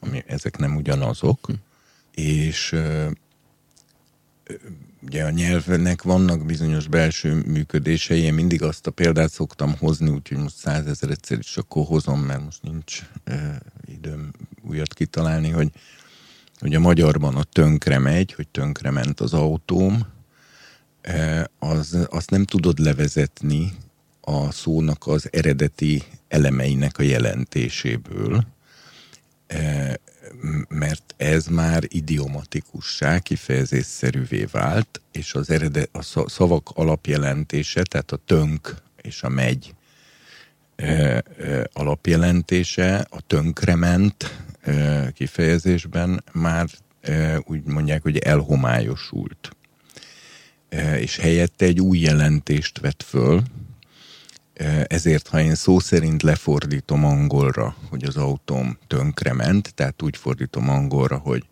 ami 0.00 0.22
ezek 0.26 0.58
nem 0.58 0.76
ugyanazok, 0.76 1.46
hm. 1.46 1.52
és 2.14 2.76
ugye 5.02 5.24
a 5.24 5.30
nyelvnek 5.30 6.02
vannak 6.02 6.46
bizonyos 6.46 6.86
belső 6.86 7.34
működései, 7.34 8.20
én 8.20 8.34
mindig 8.34 8.62
azt 8.62 8.86
a 8.86 8.90
példát 8.90 9.30
szoktam 9.30 9.76
hozni, 9.78 10.08
úgyhogy 10.08 10.38
most 10.38 10.56
százezer 10.56 11.10
egyszer 11.10 11.38
is 11.38 11.56
akkor 11.56 11.86
hozom, 11.86 12.20
mert 12.20 12.44
most 12.44 12.62
nincs 12.62 13.02
e, 13.24 13.60
időm 13.84 14.30
újat 14.68 14.94
kitalálni, 14.94 15.50
hogy, 15.50 15.70
hogy 16.58 16.74
a 16.74 16.80
magyarban 16.80 17.36
a 17.36 17.42
tönkre 17.42 17.98
megy, 17.98 18.32
hogy 18.32 18.48
tönkre 18.48 18.90
ment 18.90 19.20
az 19.20 19.32
autóm, 19.32 20.06
e, 21.00 21.50
az, 21.58 22.06
azt 22.10 22.30
nem 22.30 22.44
tudod 22.44 22.78
levezetni 22.78 23.72
a 24.30 24.50
szónak 24.50 25.06
az 25.06 25.28
eredeti 25.32 26.02
elemeinek 26.28 26.98
a 26.98 27.02
jelentéséből, 27.02 28.46
e, 29.46 29.98
mert 30.68 31.14
ez 31.16 31.46
már 31.46 31.82
idiomatikussá, 31.88 33.18
kifejezésszerűvé 33.18 34.44
vált, 34.50 35.00
és 35.12 35.34
az 35.34 35.50
eredet, 35.50 35.88
a 35.92 36.28
szavak 36.28 36.70
alapjelentése, 36.74 37.82
tehát 37.82 38.12
a 38.12 38.20
tönk 38.26 38.76
és 39.02 39.22
a 39.22 39.28
megy 39.28 39.74
e, 40.76 40.84
e, 40.86 41.22
alapjelentése, 41.72 43.06
a 43.10 43.20
tönkrement 43.26 44.38
kifejezésben 45.14 46.24
már 46.32 46.66
úgy 47.44 47.64
mondják, 47.64 48.02
hogy 48.02 48.18
elhomályosult. 48.18 49.56
És 50.98 51.16
helyette 51.16 51.64
egy 51.64 51.80
új 51.80 51.98
jelentést 51.98 52.80
vett 52.80 53.02
föl, 53.02 53.42
ezért, 54.86 55.28
ha 55.28 55.40
én 55.40 55.54
szó 55.54 55.78
szerint 55.78 56.22
lefordítom 56.22 57.04
angolra, 57.04 57.76
hogy 57.88 58.04
az 58.04 58.16
autóm 58.16 58.78
tönkrement, 58.86 59.74
tehát 59.74 60.02
úgy 60.02 60.16
fordítom 60.16 60.68
angolra, 60.68 61.16
hogy 61.16 61.44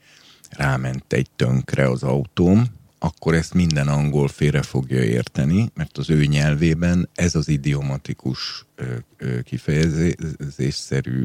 ráment 0.50 1.12
egy 1.12 1.30
tönkre 1.36 1.88
az 1.88 2.02
autóm, 2.02 2.64
akkor 2.98 3.34
ezt 3.34 3.54
minden 3.54 3.88
angol 3.88 4.28
félre 4.28 4.62
fogja 4.62 5.02
érteni, 5.02 5.70
mert 5.74 5.98
az 5.98 6.10
ő 6.10 6.24
nyelvében 6.24 7.08
ez 7.14 7.34
az 7.34 7.48
idiomatikus 7.48 8.66
kifejezésszerű 9.44 11.24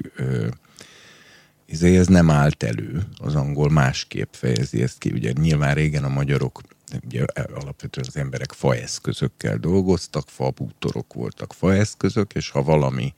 izé, 1.66 1.98
ez 1.98 2.08
nem 2.08 2.30
állt 2.30 2.64
elő, 2.64 3.04
az 3.18 3.36
angol 3.36 3.70
másképp 3.70 4.34
fejezi 4.34 4.82
ezt 4.82 4.98
ki. 4.98 5.12
Ugye 5.12 5.32
nyilván 5.32 5.74
régen 5.74 6.04
a 6.04 6.10
magyarok 6.10 6.62
ugye 7.06 7.26
alapvetően 7.54 8.06
az 8.08 8.16
emberek 8.16 8.52
faeszközökkel 8.52 9.58
dolgoztak, 9.58 10.30
fabútorok 10.30 11.14
voltak 11.14 11.54
faeszközök, 11.54 12.34
és 12.34 12.50
ha 12.50 12.64
valami 12.64 13.14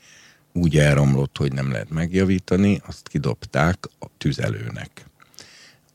úgy 0.53 0.77
elromlott, 0.77 1.37
hogy 1.37 1.53
nem 1.53 1.71
lehet 1.71 1.89
megjavítani, 1.89 2.81
azt 2.87 3.07
kidobták 3.07 3.89
a 3.99 4.05
tüzelőnek. 4.17 5.05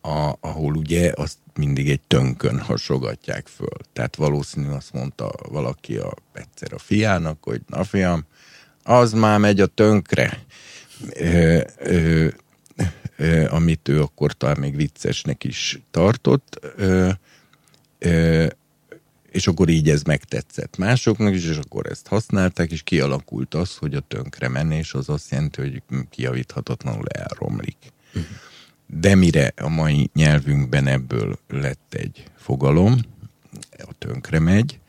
A, 0.00 0.32
ahol 0.40 0.76
ugye 0.76 1.12
azt 1.14 1.38
mindig 1.54 1.90
egy 1.90 2.00
tönkön 2.00 2.60
hasogatják 2.60 3.46
föl. 3.46 3.76
Tehát 3.92 4.16
valószínű 4.16 4.68
azt 4.68 4.92
mondta 4.92 5.32
valaki 5.48 5.96
a, 5.96 6.14
egyszer 6.32 6.72
a 6.72 6.78
fiának, 6.78 7.44
hogy 7.44 7.60
na 7.66 7.84
fiam, 7.84 8.24
az 8.82 9.12
már 9.12 9.38
megy 9.38 9.60
a 9.60 9.66
tönkre. 9.66 10.44
Ö, 11.14 11.60
ö, 11.78 12.28
ö, 13.16 13.48
amit 13.50 13.88
ő 13.88 14.00
akkor 14.02 14.32
talán 14.32 14.58
még 14.58 14.76
viccesnek 14.76 15.44
is 15.44 15.82
tartott. 15.90 16.60
Ö, 16.76 17.10
és 19.30 19.46
akkor 19.46 19.68
így 19.68 19.90
ez 19.90 20.02
megtetszett 20.02 20.76
másoknak 20.76 21.34
is, 21.34 21.44
és 21.44 21.56
akkor 21.56 21.86
ezt 21.86 22.06
használták, 22.06 22.70
és 22.70 22.82
kialakult 22.82 23.54
az, 23.54 23.76
hogy 23.76 23.94
a 23.94 24.00
tönkre 24.00 24.48
menés 24.48 24.94
az 24.94 25.08
azt 25.08 25.30
jelenti, 25.30 25.60
hogy 25.60 25.82
kiavíthatatlanul 26.10 27.08
elromlik. 27.08 27.76
De 28.86 29.14
mire 29.14 29.52
a 29.56 29.68
mai 29.68 30.10
nyelvünkben 30.14 30.86
ebből 30.86 31.38
lett 31.48 31.94
egy 31.94 32.24
fogalom, 32.36 32.98
a 33.78 33.92
tönkre 33.98 34.38
megy, 34.38 34.80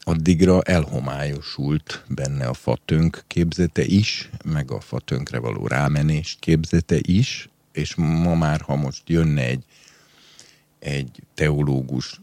addigra 0.00 0.62
elhomályosult 0.62 2.04
benne 2.08 2.46
a 2.46 2.54
fatönk 2.54 3.24
képzete 3.26 3.84
is, 3.84 4.30
meg 4.44 4.70
a 4.70 4.80
fatönkre 4.80 5.38
való 5.38 5.66
rámenés 5.66 6.36
képzete 6.40 6.96
is, 7.00 7.48
és 7.72 7.94
ma 7.94 8.34
már, 8.34 8.60
ha 8.60 8.76
most 8.76 9.02
jönne 9.08 9.42
egy, 9.42 9.64
egy 10.78 11.22
teológus 11.34 12.20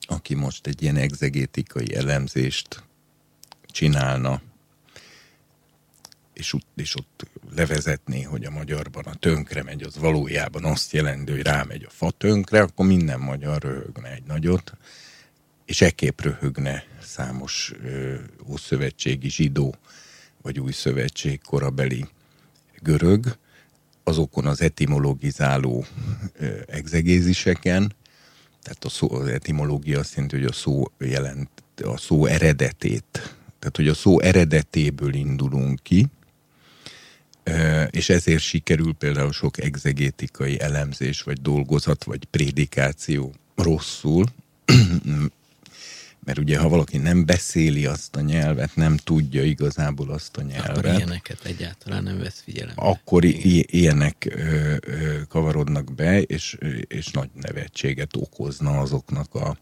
aki 0.00 0.34
most 0.34 0.66
egy 0.66 0.82
ilyen 0.82 0.96
egzegétikai 0.96 1.94
elemzést 1.94 2.82
csinálna, 3.66 4.40
és, 6.32 6.54
és 6.74 6.96
ott 6.96 7.26
levezetné, 7.54 8.22
hogy 8.22 8.44
a 8.44 8.50
magyarban 8.50 9.04
a 9.04 9.14
tönkre 9.14 9.62
megy, 9.62 9.82
az 9.82 9.96
valójában 9.96 10.64
azt 10.64 10.92
jelenti, 10.92 11.32
hogy 11.32 11.42
rámegy 11.42 11.84
a 11.84 11.90
fa 11.90 12.10
tönkre, 12.10 12.60
akkor 12.60 12.86
minden 12.86 13.20
magyar 13.20 13.62
röhögne 13.62 14.12
egy 14.12 14.22
nagyot, 14.26 14.72
és 15.64 15.80
ekképp 15.80 16.20
röhögne 16.20 16.84
számos 17.02 17.72
ö, 17.82 18.14
ószövetségi 18.46 19.30
zsidó, 19.30 19.74
vagy 20.42 20.60
új 20.60 20.72
szövetség 20.72 21.40
korabeli 21.42 22.06
görög, 22.82 23.36
azokon 24.04 24.46
az 24.46 24.60
etimologizáló 24.60 25.84
ö, 26.32 26.60
egzegéziseken, 26.66 27.94
tehát 28.64 28.84
a 28.84 28.88
szó, 28.88 29.12
az 29.12 29.26
etimológia 29.26 29.98
azt 29.98 30.14
jelenti, 30.14 30.36
hogy 30.36 30.44
a 30.44 30.52
szó 30.52 30.84
jelent 30.98 31.48
a 31.82 31.96
szó 31.96 32.26
eredetét. 32.26 33.36
Tehát, 33.58 33.76
hogy 33.76 33.88
a 33.88 33.94
szó 33.94 34.20
eredetéből 34.20 35.14
indulunk 35.14 35.82
ki, 35.82 36.06
és 37.90 38.08
ezért 38.08 38.42
sikerül 38.42 38.94
például 38.94 39.32
sok 39.32 39.58
egzegétikai 39.58 40.60
elemzés, 40.60 41.22
vagy 41.22 41.40
dolgozat, 41.40 42.04
vagy 42.04 42.24
prédikáció 42.24 43.34
rosszul, 43.56 44.24
mert 46.24 46.38
ugye 46.38 46.58
ha 46.58 46.68
valaki 46.68 46.96
nem 46.98 47.24
beszéli 47.24 47.86
azt 47.86 48.16
a 48.16 48.20
nyelvet, 48.20 48.76
nem 48.76 48.96
tudja 48.96 49.42
igazából 49.44 50.10
azt 50.10 50.36
a 50.36 50.42
nyelvet. 50.42 50.68
Akkor 50.76 50.84
ilyeneket 50.84 51.44
egyáltalán 51.44 52.02
nem 52.02 52.18
vesz 52.18 52.40
figyelembe. 52.44 52.82
Akkor 52.82 53.24
i- 53.24 53.66
ilyenek 53.78 54.26
ö, 54.36 54.76
ö, 54.80 55.20
kavarodnak 55.28 55.94
be, 55.94 56.22
és, 56.22 56.58
és 56.88 57.10
nagy 57.10 57.30
nevetséget 57.34 58.16
okozna 58.16 58.78
azoknak, 58.78 59.34
a, 59.34 59.56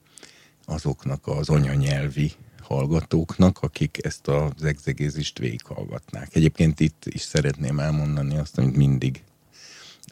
azoknak 0.65 1.27
az 1.27 1.49
anyanyelvi 1.49 2.33
hallgatóknak, 2.61 3.59
akik 3.61 3.99
ezt 4.03 4.29
az 4.29 4.65
egzegézist 4.65 5.39
végighallgatnák. 5.39 6.29
Egyébként 6.35 6.81
itt 6.81 7.03
is 7.07 7.21
szeretném 7.21 7.79
elmondani 7.79 8.37
azt, 8.37 8.59
amit 8.59 8.77
mindig 8.77 9.23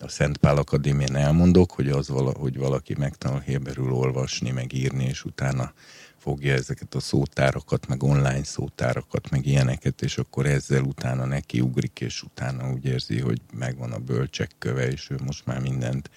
a 0.03 0.09
Szent 0.09 0.37
Pál 0.37 0.57
Akadémián 0.57 1.17
elmondok, 1.17 1.71
hogy 1.73 1.89
az 1.89 2.09
vala, 2.09 2.33
hogy 2.39 2.57
valaki 2.57 2.95
megtanul 2.99 3.41
héberül 3.41 3.93
olvasni, 3.93 4.51
meg 4.51 4.73
írni, 4.73 5.05
és 5.05 5.25
utána 5.25 5.73
fogja 6.20 6.54
ezeket 6.54 6.94
a 6.94 7.00
szótárakat, 7.00 7.87
meg 7.87 8.02
online 8.02 8.44
szótárakat, 8.44 9.30
meg 9.30 9.46
ilyeneket, 9.46 10.02
és 10.02 10.18
akkor 10.18 10.46
ezzel 10.46 10.83
utána 10.83 11.24
neki 11.24 11.61
ugrik, 11.61 12.00
és 12.00 12.22
utána 12.22 12.72
úgy 12.72 12.85
érzi, 12.85 13.20
hogy 13.20 13.40
megvan 13.52 13.92
a 13.92 13.98
bölcsek 13.98 14.50
köve, 14.59 14.90
és 14.90 15.11
ő 15.11 15.18
most 15.24 15.46
már 15.46 15.61
mindent. 15.61 16.11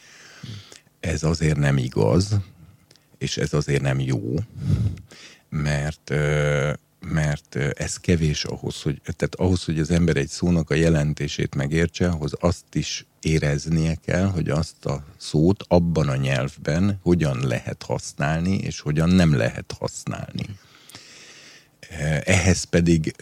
Ez 1.00 1.24
azért 1.24 1.58
nem 1.58 1.78
igaz, 1.78 2.38
és 3.18 3.38
ez 3.38 3.54
azért 3.54 3.82
nem 3.82 4.00
jó, 4.00 4.36
mert 5.50 6.14
mert 7.06 7.56
ez 7.56 7.98
kevés 7.98 8.44
ahhoz, 8.44 8.82
hogy, 8.82 9.02
tehát 9.04 9.36
ahhoz, 9.36 9.64
hogy 9.64 9.80
az 9.80 9.92
ember 9.92 10.18
egy 10.18 10.30
szónak 10.30 10.70
a 10.70 10.74
jelentését 10.74 11.56
megértse, 11.56 12.08
ahhoz 12.08 12.32
azt 12.40 12.76
is 12.76 13.06
éreznie 13.22 13.96
kell, 14.06 14.26
hogy 14.26 14.50
azt 14.50 14.86
a 14.86 15.06
szót 15.18 15.64
abban 15.68 16.10
a 16.10 16.16
nyelvben 16.16 17.00
hogyan 17.02 17.48
lehet 17.48 17.84
használni, 17.84 18.58
és 18.58 18.80
hogyan 18.80 19.10
nem 19.10 19.36
lehet 19.36 19.76
használni. 19.80 20.46
Ehhez 22.24 22.64
pedig 22.64 23.16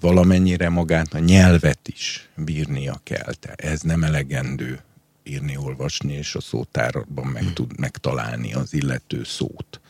valamennyire 0.00 0.68
magát 0.68 1.14
a 1.14 1.18
nyelvet 1.18 1.88
is 1.88 2.28
bírnia 2.36 3.00
kell. 3.02 3.34
Tehát 3.34 3.60
ez 3.60 3.80
nem 3.80 4.04
elegendő 4.04 4.80
írni, 5.22 5.56
olvasni, 5.56 6.12
és 6.12 6.34
a 6.34 6.40
szótárban 6.40 7.26
meg 7.26 7.52
tud 7.52 7.78
megtalálni 7.78 8.54
az 8.54 8.74
illető 8.74 9.24
szót 9.24 9.80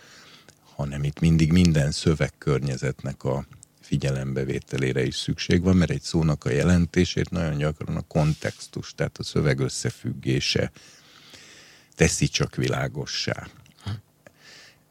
hanem 0.77 1.05
itt 1.05 1.21
mindig 1.21 1.53
minden 1.53 1.91
szövegkörnyezetnek 1.91 3.25
a 3.25 3.47
figyelembevételére 3.81 5.05
is 5.05 5.17
szükség 5.17 5.63
van, 5.63 5.77
mert 5.77 5.91
egy 5.91 6.03
szónak 6.03 6.45
a 6.45 6.51
jelentését 6.51 7.31
nagyon 7.31 7.57
gyakran 7.57 7.97
a 7.97 8.01
kontextus, 8.01 8.93
tehát 8.95 9.19
a 9.19 9.23
szöveg 9.23 9.59
összefüggése 9.59 10.71
teszi 11.95 12.29
csak 12.29 12.55
világossá. 12.55 13.47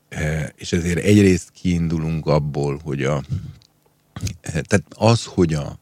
E, 0.10 0.54
és 0.56 0.72
ezért 0.74 1.04
egyrészt 1.04 1.50
kiindulunk 1.52 2.26
abból, 2.26 2.80
hogy 2.84 3.04
a 3.04 3.24
Tehát 4.42 4.86
az, 4.90 5.26
hogy 5.26 5.54
a, 5.54 5.80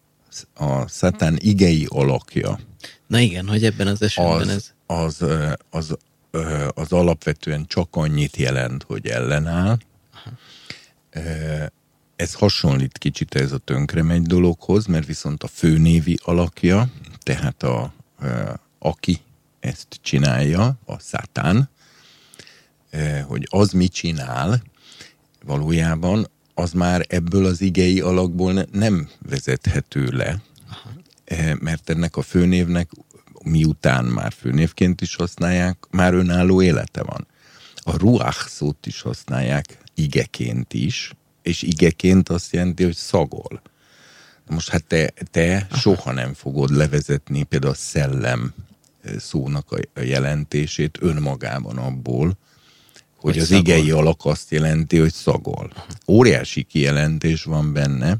a 0.53 0.87
szatán 0.87 1.37
igei 1.39 1.85
alakja, 1.89 2.59
Na 3.11 3.19
igen, 3.19 3.47
hogy 3.47 3.65
ebben 3.65 3.87
az 3.87 4.01
esetben 4.01 4.39
az, 4.39 4.47
ez... 4.47 4.73
az, 4.85 5.21
ö, 5.21 5.51
az, 5.69 5.97
ö, 6.31 6.67
az 6.73 6.91
alapvetően 6.91 7.65
csak 7.67 7.87
annyit 7.91 8.37
jelent, 8.37 8.83
hogy 8.83 9.07
ellenáll. 9.07 9.77
Ez 12.15 12.33
hasonlít 12.33 12.97
kicsit 12.97 13.35
ez 13.35 13.51
a 13.51 13.57
tönkre 13.57 14.03
megy 14.03 14.21
dologhoz, 14.21 14.85
mert 14.85 15.05
viszont 15.05 15.43
a 15.43 15.47
főnévi 15.47 16.19
alakja, 16.23 16.89
tehát 17.23 17.63
a, 17.63 17.93
aki 18.79 19.21
ezt 19.59 19.99
csinálja, 20.01 20.77
a 20.85 20.99
szátán, 20.99 21.69
hogy 23.27 23.47
az 23.49 23.71
mit 23.71 23.93
csinál, 23.93 24.61
valójában 25.45 26.27
az 26.53 26.71
már 26.71 27.05
ebből 27.07 27.45
az 27.45 27.61
igei 27.61 27.99
alakból 27.99 28.53
ne- 28.53 28.65
nem 28.71 29.09
vezethető 29.19 30.05
le, 30.05 30.41
Eh, 31.31 31.53
mert 31.59 31.89
ennek 31.89 32.17
a 32.17 32.21
főnévnek 32.21 32.89
miután 33.43 34.05
már 34.05 34.33
főnévként 34.33 35.01
is 35.01 35.15
használják, 35.15 35.77
már 35.89 36.13
önálló 36.13 36.61
élete 36.61 37.03
van. 37.03 37.27
A 37.75 37.97
ruach 37.97 38.47
szót 38.47 38.85
is 38.85 39.01
használják 39.01 39.77
igeként 40.03 40.73
is, 40.73 41.11
és 41.41 41.61
igeként 41.61 42.29
azt 42.29 42.53
jelenti, 42.53 42.83
hogy 42.83 42.95
szagol. 42.95 43.61
Most 44.47 44.69
hát 44.69 44.83
te, 44.83 45.13
te 45.31 45.67
soha 45.79 46.11
nem 46.11 46.33
fogod 46.33 46.69
levezetni 46.69 47.43
például 47.43 47.71
a 47.73 47.75
szellem 47.75 48.53
szónak 49.17 49.71
a 49.71 49.79
a 49.93 49.99
jelentését 50.01 50.97
önmagában 51.01 51.77
abból, 51.77 52.37
hogy 53.15 53.33
Hogy 53.33 53.37
az 53.41 53.47
szagol. 53.47 53.61
igei 53.61 53.91
alak 53.91 54.25
azt 54.25 54.51
jelenti, 54.51 54.97
hogy 54.97 55.13
szagol. 55.13 55.73
Óriási 56.07 56.63
kijelentés 56.63 57.43
van 57.43 57.73
benne, 57.73 58.17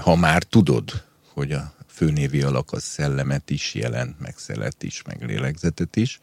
ha 0.00 0.16
már 0.16 0.42
tudod, 0.42 1.04
hogy 1.34 1.52
a 1.52 1.74
főnévi 1.86 2.42
alak 2.42 2.72
az 2.72 2.82
szellemet 2.82 3.50
is 3.50 3.74
jelent, 3.74 4.20
meg 4.20 4.34
szelet 4.38 4.82
is, 4.82 5.02
meg 5.02 5.24
lélegzetet 5.24 5.96
is, 5.96 6.18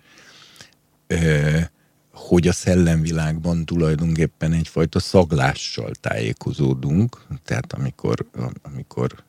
hogy 2.16 2.48
a 2.48 2.54
szellemvilágban 2.54 3.66
tulajdonképpen 3.66 4.54
egyfajta 4.54 5.00
szaglással 5.00 5.92
tájékozódunk, 6.02 7.22
tehát 7.44 7.74
amikor, 7.74 8.26
amikor 8.62 9.24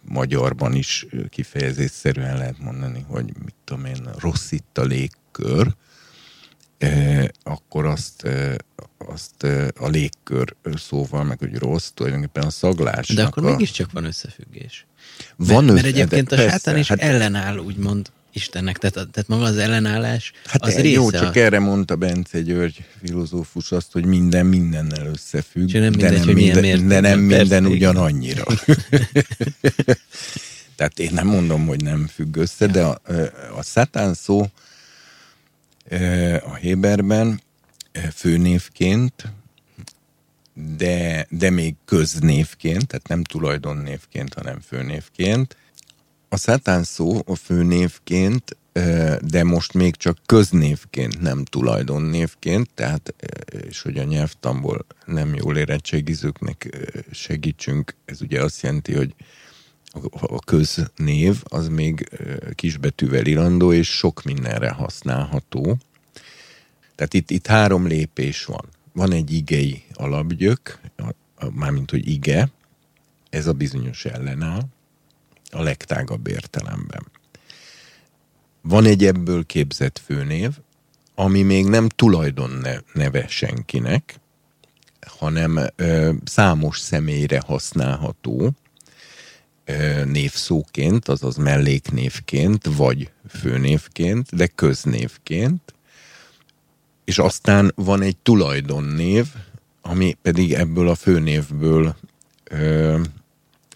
magyarban 0.00 0.74
is 0.74 1.06
kifejezésszerűen 1.28 2.36
lehet 2.36 2.58
mondani, 2.58 3.04
hogy 3.08 3.32
mit 3.44 3.54
tudom 3.64 3.84
én, 3.84 4.08
rossz 4.18 4.50
itt 4.50 4.78
a 4.78 4.84
légkör, 4.84 5.74
eh, 6.78 7.24
akkor 7.42 7.86
azt, 7.86 8.24
eh, 8.24 8.54
azt 8.98 9.42
eh, 9.42 9.68
a 9.78 9.88
légkör 9.88 10.54
szóval, 10.76 11.24
meg 11.24 11.38
hogy 11.38 11.56
rossz, 11.56 11.90
tulajdonképpen 11.94 12.44
a 12.44 12.50
szaglásnak 12.50 13.16
De 13.16 13.24
akkor 13.24 13.44
a... 13.44 13.50
mégiscsak 13.50 13.92
van 13.92 14.04
összefüggés. 14.04 14.86
Van 15.36 15.64
mert, 15.64 15.74
mert 15.74 15.86
egyébként 15.86 16.32
a 16.32 16.36
persze, 16.36 16.50
sátán 16.50 16.76
is 16.76 16.88
hát- 16.88 17.00
ellenáll, 17.00 17.58
úgymond 17.58 18.10
Istennek. 18.34 18.78
Tehát, 18.78 18.94
tehát 18.94 19.28
maga 19.28 19.44
az 19.44 19.56
ellenállás 19.56 20.32
Hát 20.46 20.62
az 20.62 20.68
az 20.68 20.80
része. 20.80 20.88
jó, 20.94 21.06
a- 21.06 21.10
csak 21.10 21.36
erre 21.36 21.58
mondta 21.58 21.96
Bence 21.96 22.40
György 22.40 22.84
filozófus 23.04 23.72
azt, 23.72 23.92
hogy 23.92 24.04
minden 24.04 24.46
mindennel 24.46 25.06
összefügg, 25.06 25.72
nem 25.72 25.80
de, 25.82 25.88
mindegy, 25.88 26.12
nem 26.12 26.24
hogy 26.24 26.34
minden, 26.34 26.88
de 26.88 27.00
nem 27.00 27.18
minden 27.20 27.66
ugyanannyira. 27.66 28.44
Tehát 30.76 30.98
én 30.98 31.10
nem 31.12 31.26
mondom, 31.26 31.66
hogy 31.66 31.82
nem 31.82 32.06
függ 32.06 32.36
össze, 32.36 32.66
de 32.66 32.82
a, 32.84 33.00
a 33.56 33.62
szátán 33.62 34.14
szó 34.14 34.46
a 36.44 36.54
Héberben 36.54 37.40
főnévként, 38.14 39.32
de, 40.76 41.26
de 41.30 41.50
még 41.50 41.74
köznévként, 41.84 42.86
tehát 42.86 43.08
nem 43.08 43.24
tulajdonnévként, 43.24 44.34
hanem 44.34 44.60
főnévként. 44.60 45.56
A 46.34 46.36
szátán 46.36 46.84
szó 46.84 47.20
a 47.26 47.34
főnévként, 47.34 48.56
de 49.20 49.44
most 49.44 49.72
még 49.72 49.96
csak 49.96 50.18
köznévként, 50.26 51.20
nem 51.20 51.44
tulajdonnévként, 51.44 52.70
tehát, 52.74 53.14
és 53.68 53.82
hogy 53.82 53.98
a 53.98 54.02
nyelvtamból 54.02 54.86
nem 55.06 55.34
jól 55.34 55.56
érettségizőknek 55.56 56.88
segítsünk, 57.10 57.94
ez 58.04 58.20
ugye 58.22 58.42
azt 58.42 58.62
jelenti, 58.62 58.94
hogy 58.94 59.14
a- 60.10 60.38
köznév 60.38 61.42
az 61.44 61.68
még 61.68 62.08
kisbetűvel 62.54 63.26
irandó, 63.26 63.72
és 63.72 63.88
sok 63.88 64.22
mindenre 64.22 64.70
használható. 64.70 65.78
Tehát 66.94 67.14
itt, 67.14 67.30
itt 67.30 67.46
három 67.46 67.86
lépés 67.86 68.44
van. 68.44 68.68
Van 68.92 69.12
egy 69.12 69.32
igei 69.32 69.82
alapgyök, 69.92 70.78
mármint, 71.52 71.90
hogy 71.90 72.08
ige, 72.08 72.48
ez 73.30 73.46
a 73.46 73.52
bizonyos 73.52 74.04
ellenáll, 74.04 74.62
a 75.54 75.62
legtágabb 75.62 76.26
értelemben. 76.26 77.06
Van 78.62 78.84
egy 78.84 79.04
ebből 79.04 79.46
képzett 79.46 80.00
főnév, 80.04 80.50
ami 81.14 81.42
még 81.42 81.66
nem 81.66 81.88
tulajdon 81.88 82.50
ne- 82.50 82.80
neve 82.92 83.26
senkinek, 83.28 84.20
hanem 85.06 85.58
ö, 85.76 86.12
számos 86.24 86.78
személyre 86.78 87.40
használható, 87.46 88.52
ö, 89.64 90.04
névszóként, 90.04 91.08
azaz 91.08 91.36
melléknévként, 91.36 92.68
vagy 92.76 93.10
főnévként, 93.28 94.36
de 94.36 94.46
köznévként, 94.46 95.74
és 97.04 97.18
aztán 97.18 97.72
van 97.74 98.02
egy 98.02 98.16
tulajdonnév, 98.16 99.26
ami 99.82 100.16
pedig 100.22 100.52
ebből 100.52 100.88
a 100.88 100.94
főnévből 100.94 101.96
ö, 102.44 103.00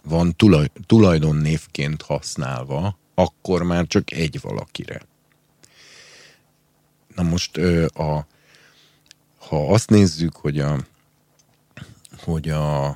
van 0.08 0.36
tulaj, 0.36 0.70
tulajdonnévként 0.86 2.02
használva, 2.02 2.98
akkor 3.14 3.62
már 3.62 3.86
csak 3.86 4.10
egy 4.10 4.40
valakire. 4.40 5.00
Na 7.14 7.22
most 7.22 7.56
a, 7.94 8.26
ha 9.38 9.72
azt 9.72 9.90
nézzük, 9.90 10.36
hogy 10.36 10.58
a, 10.58 10.78
hogy 12.24 12.48
a, 12.48 12.86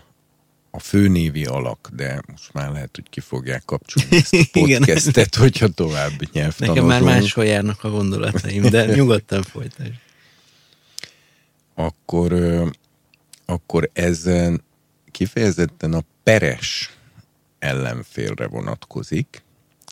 a 0.70 0.78
főnévi 0.78 1.44
alak, 1.44 1.90
de 1.92 2.22
most 2.26 2.52
már 2.52 2.72
lehet, 2.72 2.90
hogy 2.94 3.08
ki 3.10 3.20
fogják 3.20 3.64
kapcsolni 3.64 4.16
ezt 4.16 4.34
a 4.34 4.44
podcastet, 4.60 5.34
hogyha 5.34 5.68
tovább 5.68 6.12
nyelvtanozunk. 6.32 6.88
Nekem 6.88 7.04
már 7.04 7.14
máshol 7.20 7.44
járnak 7.44 7.84
a 7.84 7.90
gondolataim, 7.90 8.62
de 8.62 8.84
nyugodtan 8.84 9.42
folytasd. 9.42 9.92
akkor, 11.74 12.32
akkor 13.44 13.90
ez 13.92 14.26
ö, 14.26 14.54
kifejezetten 15.10 15.92
a 15.92 16.02
peres 16.22 16.96
ellenfélre 17.62 18.46
vonatkozik, 18.46 19.42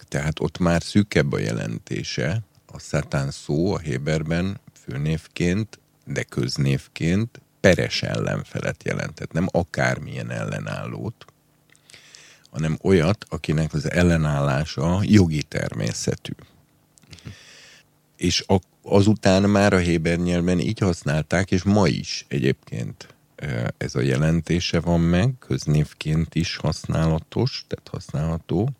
tehát 0.08 0.40
ott 0.40 0.58
már 0.58 0.82
szűkebb 0.82 1.32
a 1.32 1.38
jelentése, 1.38 2.40
a 2.66 2.78
szatán 2.78 3.30
szó 3.30 3.74
a 3.74 3.78
Héberben 3.78 4.60
főnévként, 4.84 5.78
de 6.04 6.22
köznévként 6.22 7.40
peres 7.60 8.02
ellenfelet 8.02 8.84
jelentett, 8.84 9.32
nem 9.32 9.46
akármilyen 9.50 10.30
ellenállót, 10.30 11.24
hanem 12.50 12.78
olyat, 12.82 13.24
akinek 13.28 13.74
az 13.74 13.90
ellenállása 13.90 15.00
jogi 15.02 15.42
természetű. 15.42 16.32
És 18.16 18.44
a, 18.46 18.60
azután 18.82 19.42
már 19.42 19.72
a 19.72 19.78
Héber 19.78 20.18
nyelven 20.18 20.58
így 20.58 20.78
használták, 20.78 21.50
és 21.50 21.62
ma 21.62 21.86
is 21.86 22.24
egyébként 22.28 23.14
ez 23.78 23.94
a 23.94 24.00
jelentése 24.00 24.80
van 24.80 25.00
meg, 25.00 25.34
köznévként 25.38 26.34
is 26.34 26.56
használatos, 26.56 27.64
tehát 27.68 27.88
használható 27.88 28.70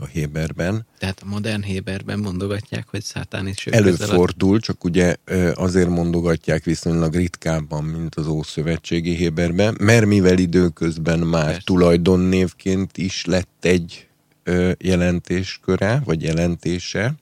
a 0.00 0.04
Héberben. 0.06 0.86
Tehát 0.98 1.20
a 1.22 1.26
modern 1.28 1.62
Héberben 1.62 2.18
mondogatják, 2.18 2.88
hogy 2.88 3.02
szátán 3.02 3.46
is 3.46 3.62
közel 3.62 3.82
a- 3.82 3.86
Előfordul, 3.86 4.60
csak 4.60 4.84
ugye 4.84 5.16
ö, 5.24 5.52
azért 5.54 5.88
mondogatják 5.88 6.64
viszonylag 6.64 7.14
ritkábban, 7.14 7.84
mint 7.84 8.14
az 8.14 8.26
Ószövetségi 8.26 9.14
Héberben, 9.14 9.76
mert 9.80 10.06
mivel 10.06 10.38
időközben 10.38 11.18
már 11.18 11.44
Persze. 11.44 11.60
Tulajdonnévként 11.64 12.98
is 12.98 13.24
lett 13.24 13.64
egy 13.64 14.08
ö, 14.42 14.72
jelentésköre, 14.78 16.02
vagy 16.04 16.22
jelentése, 16.22 17.14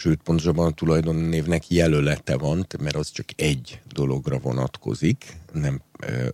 sőt, 0.00 0.22
pontosabban 0.22 0.66
a 0.66 0.70
tulajdonnévnek 0.70 1.70
jelölete 1.70 2.36
van, 2.36 2.66
mert 2.78 2.96
az 2.96 3.10
csak 3.10 3.26
egy 3.36 3.80
dologra 3.88 4.38
vonatkozik, 4.38 5.36
nem, 5.52 5.82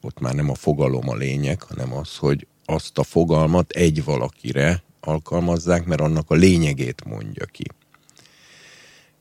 ott 0.00 0.20
már 0.20 0.35
nem 0.35 0.50
a 0.50 0.55
fogalom 0.55 1.09
a 1.09 1.14
lényeg, 1.14 1.62
hanem 1.62 1.92
az, 1.92 2.16
hogy 2.16 2.46
azt 2.64 2.98
a 2.98 3.02
fogalmat 3.02 3.70
egy 3.70 4.05
valakire 4.05 4.83
alkalmazzák, 5.00 5.85
mert 5.85 6.00
annak 6.00 6.31
a 6.31 6.35
lényegét 6.35 7.05
mondja 7.05 7.44
ki. 7.44 7.64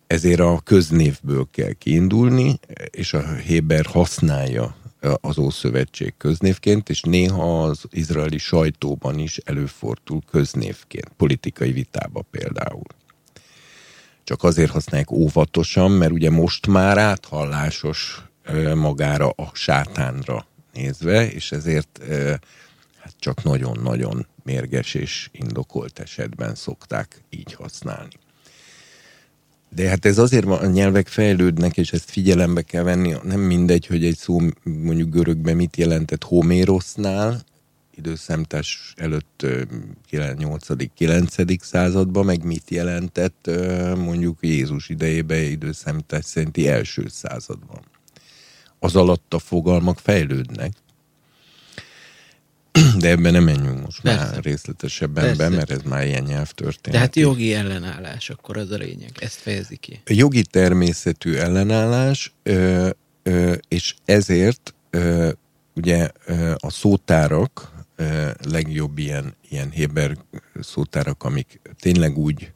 Ezért 0.07 0.39
a 0.39 0.61
köznévből 0.63 1.47
kell 1.51 1.73
kiindulni, 1.73 2.59
és 2.89 3.13
a 3.13 3.35
Héber 3.35 3.85
használja 3.85 4.75
az 5.21 5.37
Ószövetség 5.37 6.13
köznévként, 6.17 6.89
és 6.89 7.01
néha 7.01 7.63
az 7.63 7.83
izraeli 7.89 8.37
sajtóban 8.37 9.19
is 9.19 9.37
előfordul 9.37 10.21
köznévként, 10.31 11.11
politikai 11.17 11.71
vitába 11.71 12.21
például. 12.31 12.83
Csak 14.25 14.43
azért 14.43 14.71
használják 14.71 15.11
óvatosan, 15.11 15.91
mert 15.91 16.11
ugye 16.11 16.29
most 16.29 16.67
már 16.67 16.97
áthallásos 16.97 18.25
magára 18.75 19.29
a 19.29 19.51
sátánra 19.53 20.47
nézve, 20.73 21.31
és 21.31 21.51
ezért 21.51 21.99
hát 22.99 23.13
csak 23.19 23.43
nagyon-nagyon 23.43 24.27
mérges 24.43 24.93
és 24.93 25.29
indokolt 25.31 25.99
esetben 25.99 26.55
szokták 26.55 27.21
így 27.29 27.53
használni. 27.53 28.13
De 29.69 29.89
hát 29.89 30.05
ez 30.05 30.17
azért 30.17 30.45
a 30.45 30.65
nyelvek 30.65 31.07
fejlődnek, 31.07 31.77
és 31.77 31.91
ezt 31.91 32.09
figyelembe 32.09 32.61
kell 32.61 32.83
venni. 32.83 33.15
Nem 33.23 33.39
mindegy, 33.39 33.85
hogy 33.85 34.05
egy 34.05 34.17
szó 34.17 34.39
mondjuk 34.63 35.09
görögben 35.09 35.55
mit 35.55 35.77
jelentett 35.77 36.23
Homérosznál, 36.23 37.43
időszámítás 37.97 38.93
előtt 38.97 39.45
8.-9. 40.11 41.59
században, 41.61 42.25
meg 42.25 42.43
mit 42.43 42.69
jelentett 42.69 43.49
mondjuk 43.95 44.37
Jézus 44.41 44.89
idejében 44.89 45.43
időszámítás 45.43 46.25
szerinti 46.25 46.67
első 46.67 47.07
században. 47.07 47.81
Az 48.79 48.95
alatt 48.95 49.33
a 49.33 49.39
fogalmak 49.39 49.99
fejlődnek. 49.99 50.71
De 52.97 53.09
ebben 53.09 53.31
nem 53.31 53.43
menjünk 53.43 53.81
most 53.81 54.01
Persze. 54.01 54.23
már 54.23 54.43
részletesebben 54.43 55.23
Persze. 55.23 55.49
be, 55.49 55.55
mert 55.55 55.71
ez 55.71 55.81
már 55.81 56.05
ilyen 56.05 56.23
nyelvtörténet. 56.23 56.91
De 56.91 56.97
hát 56.99 57.15
jogi 57.15 57.53
ellenállás, 57.53 58.29
akkor 58.29 58.57
az 58.57 58.71
a 58.71 58.75
lényeg. 58.75 59.11
Ezt 59.19 59.35
fejezi 59.35 59.75
ki. 59.75 60.01
A 60.05 60.13
jogi 60.13 60.41
természetű 60.41 61.33
ellenállás, 61.33 62.33
ö, 62.43 62.89
ö, 63.23 63.53
és 63.67 63.95
ezért 64.05 64.75
ö, 64.89 65.31
ugye 65.75 66.09
a 66.55 66.69
szótárak, 66.69 67.74
legjobb 68.49 68.97
ilyen, 68.97 69.35
ilyen 69.49 69.69
Héber 69.69 70.17
szótárak, 70.61 71.23
amik 71.23 71.61
tényleg 71.79 72.17
úgy 72.17 72.51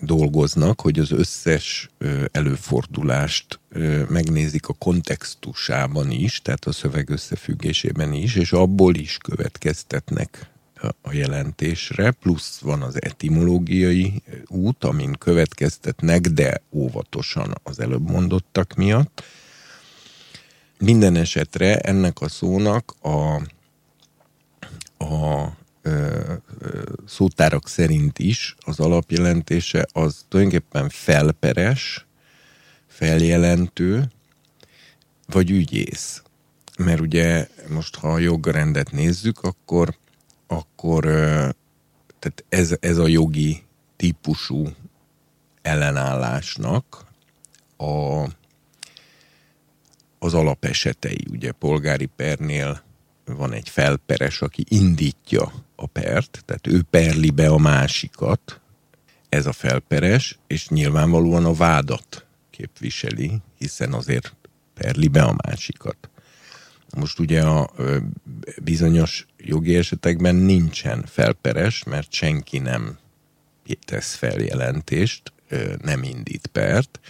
dolgoznak, 0.00 0.80
hogy 0.80 0.98
az 0.98 1.10
összes 1.10 1.90
előfordulást 2.32 3.60
megnézik 4.08 4.68
a 4.68 4.72
kontextusában 4.72 6.10
is, 6.10 6.42
tehát 6.42 6.64
a 6.64 6.72
szöveg 6.72 7.10
összefüggésében 7.10 8.12
is, 8.12 8.34
és 8.34 8.52
abból 8.52 8.94
is 8.94 9.18
következtetnek 9.18 10.50
a 11.02 11.12
jelentésre, 11.12 12.10
plusz 12.10 12.58
van 12.58 12.82
az 12.82 13.02
etimológiai 13.02 14.22
út, 14.46 14.84
amin 14.84 15.12
következtetnek, 15.12 16.20
de 16.20 16.62
óvatosan 16.70 17.54
az 17.62 17.80
előbb 17.80 18.10
mondottak 18.10 18.74
miatt. 18.74 19.22
Minden 20.78 21.16
esetre 21.16 21.78
ennek 21.78 22.20
a 22.20 22.28
szónak 22.28 22.94
a 23.02 23.40
a 24.98 25.48
szótárak 27.06 27.68
szerint 27.68 28.18
is 28.18 28.54
az 28.58 28.80
alapjelentése 28.80 29.86
az 29.92 30.24
tulajdonképpen 30.28 30.88
felperes, 30.88 32.06
feljelentő, 32.86 34.10
vagy 35.26 35.50
ügyész. 35.50 36.22
Mert 36.78 37.00
ugye 37.00 37.48
most, 37.68 37.96
ha 37.96 38.12
a 38.12 38.18
jogrendet 38.18 38.90
nézzük, 38.90 39.42
akkor, 39.42 39.96
akkor 40.46 41.04
tehát 42.18 42.44
ez, 42.48 42.76
ez 42.80 42.98
a 42.98 43.06
jogi 43.06 43.62
típusú 43.96 44.68
ellenállásnak 45.62 47.06
a, 47.76 48.22
az 50.18 50.34
alapesetei. 50.34 51.24
Ugye 51.30 51.52
polgári 51.52 52.06
pernél 52.06 52.82
van 53.26 53.52
egy 53.52 53.68
felperes, 53.68 54.40
aki 54.40 54.64
indítja 54.68 55.52
a 55.76 55.86
pert, 55.86 56.42
tehát 56.44 56.66
ő 56.66 56.82
perli 56.82 57.30
be 57.30 57.48
a 57.48 57.58
másikat, 57.58 58.60
ez 59.28 59.46
a 59.46 59.52
felperes, 59.52 60.38
és 60.46 60.68
nyilvánvalóan 60.68 61.44
a 61.44 61.54
vádat 61.54 62.26
képviseli, 62.50 63.40
hiszen 63.58 63.92
azért 63.92 64.34
perli 64.74 65.08
be 65.08 65.22
a 65.22 65.36
másikat. 65.46 66.10
Most 66.96 67.18
ugye 67.18 67.42
a 67.42 67.70
bizonyos 68.62 69.26
jogi 69.38 69.76
esetekben 69.76 70.34
nincsen 70.34 71.04
felperes, 71.06 71.84
mert 71.84 72.12
senki 72.12 72.58
nem 72.58 72.98
tesz 73.84 74.14
feljelentést, 74.14 75.32
nem 75.82 76.02
indít 76.02 76.46
pert, 76.46 77.00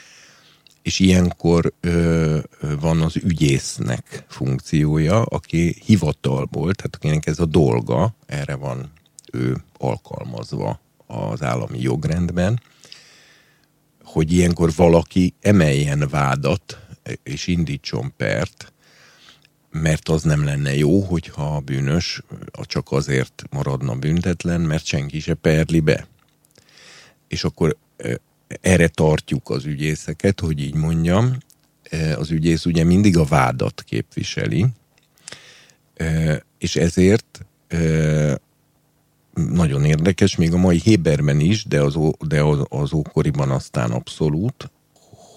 és 0.86 0.98
ilyenkor 0.98 1.72
ö, 1.80 2.38
van 2.80 3.00
az 3.00 3.16
ügyésznek 3.16 4.24
funkciója, 4.28 5.22
aki 5.22 5.76
hivatalból, 5.84 6.74
tehát 6.74 6.94
akinek 6.94 7.26
ez 7.26 7.38
a 7.38 7.44
dolga, 7.44 8.14
erre 8.26 8.54
van 8.54 8.92
ő 9.32 9.56
alkalmazva 9.78 10.80
az 11.06 11.42
állami 11.42 11.80
jogrendben, 11.80 12.60
hogy 14.04 14.32
ilyenkor 14.32 14.72
valaki 14.76 15.34
emeljen 15.40 16.08
vádat 16.10 16.78
és 17.22 17.46
indítson 17.46 18.12
pert, 18.16 18.72
mert 19.70 20.08
az 20.08 20.22
nem 20.22 20.44
lenne 20.44 20.76
jó, 20.76 21.00
hogyha 21.00 21.56
a 21.56 21.60
bűnös 21.60 22.22
csak 22.62 22.92
azért 22.92 23.42
maradna 23.50 23.94
büntetlen, 23.94 24.60
mert 24.60 24.84
senki 24.84 25.20
se 25.20 25.34
perli 25.34 25.80
be. 25.80 26.06
És 27.28 27.44
akkor 27.44 27.76
erre 28.60 28.88
tartjuk 28.88 29.50
az 29.50 29.64
ügyészeket, 29.64 30.40
hogy 30.40 30.60
így 30.60 30.74
mondjam. 30.74 31.36
E, 31.82 32.16
az 32.16 32.30
ügyész 32.30 32.64
ugye 32.64 32.84
mindig 32.84 33.18
a 33.18 33.24
vádat 33.24 33.82
képviseli, 33.82 34.66
e, 35.94 36.42
és 36.58 36.76
ezért 36.76 37.46
e, 37.68 38.40
nagyon 39.34 39.84
érdekes, 39.84 40.36
még 40.36 40.52
a 40.52 40.56
mai 40.56 40.80
Héberben 40.80 41.40
is, 41.40 41.64
de 41.64 41.80
az, 41.80 41.98
de 42.26 42.42
az, 42.42 42.58
az 42.68 42.92
ókoriban 42.92 43.50
aztán 43.50 43.90
abszolút, 43.90 44.70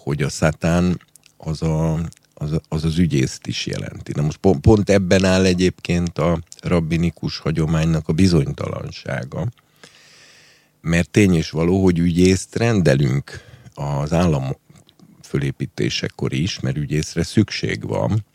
hogy 0.04 0.22
a 0.22 0.30
szátán 0.30 1.02
az 1.38 1.62
a, 1.62 1.94
az, 2.34 2.60
az, 2.68 2.84
az 2.84 2.98
ügyészt 2.98 3.48
is 3.48 3.66
jelenti. 3.66 4.12
Na 4.16 4.22
most 4.22 4.38
pont, 4.38 4.62
pont 4.62 4.90
ebben 4.90 5.26
áll 5.26 5.46
egyébként 5.46 6.18
a 6.18 6.40
rabbinikus 6.62 7.38
hagyománynak 7.38 8.08
a 8.08 8.14
bizonytalansága, 8.14 9.48
mert 10.82 11.10
tény 11.10 11.34
és 11.34 11.50
való, 11.50 11.84
hogy 11.84 12.00
ügyészt 12.00 12.56
rendelünk 12.56 13.42
az 13.74 14.14
állam 14.14 14.58
fölépítésekor 15.22 16.34
is, 16.34 16.60
mert 16.60 16.78
ügyészre 16.78 17.24
szükség 17.24 17.88
van, 17.88 18.26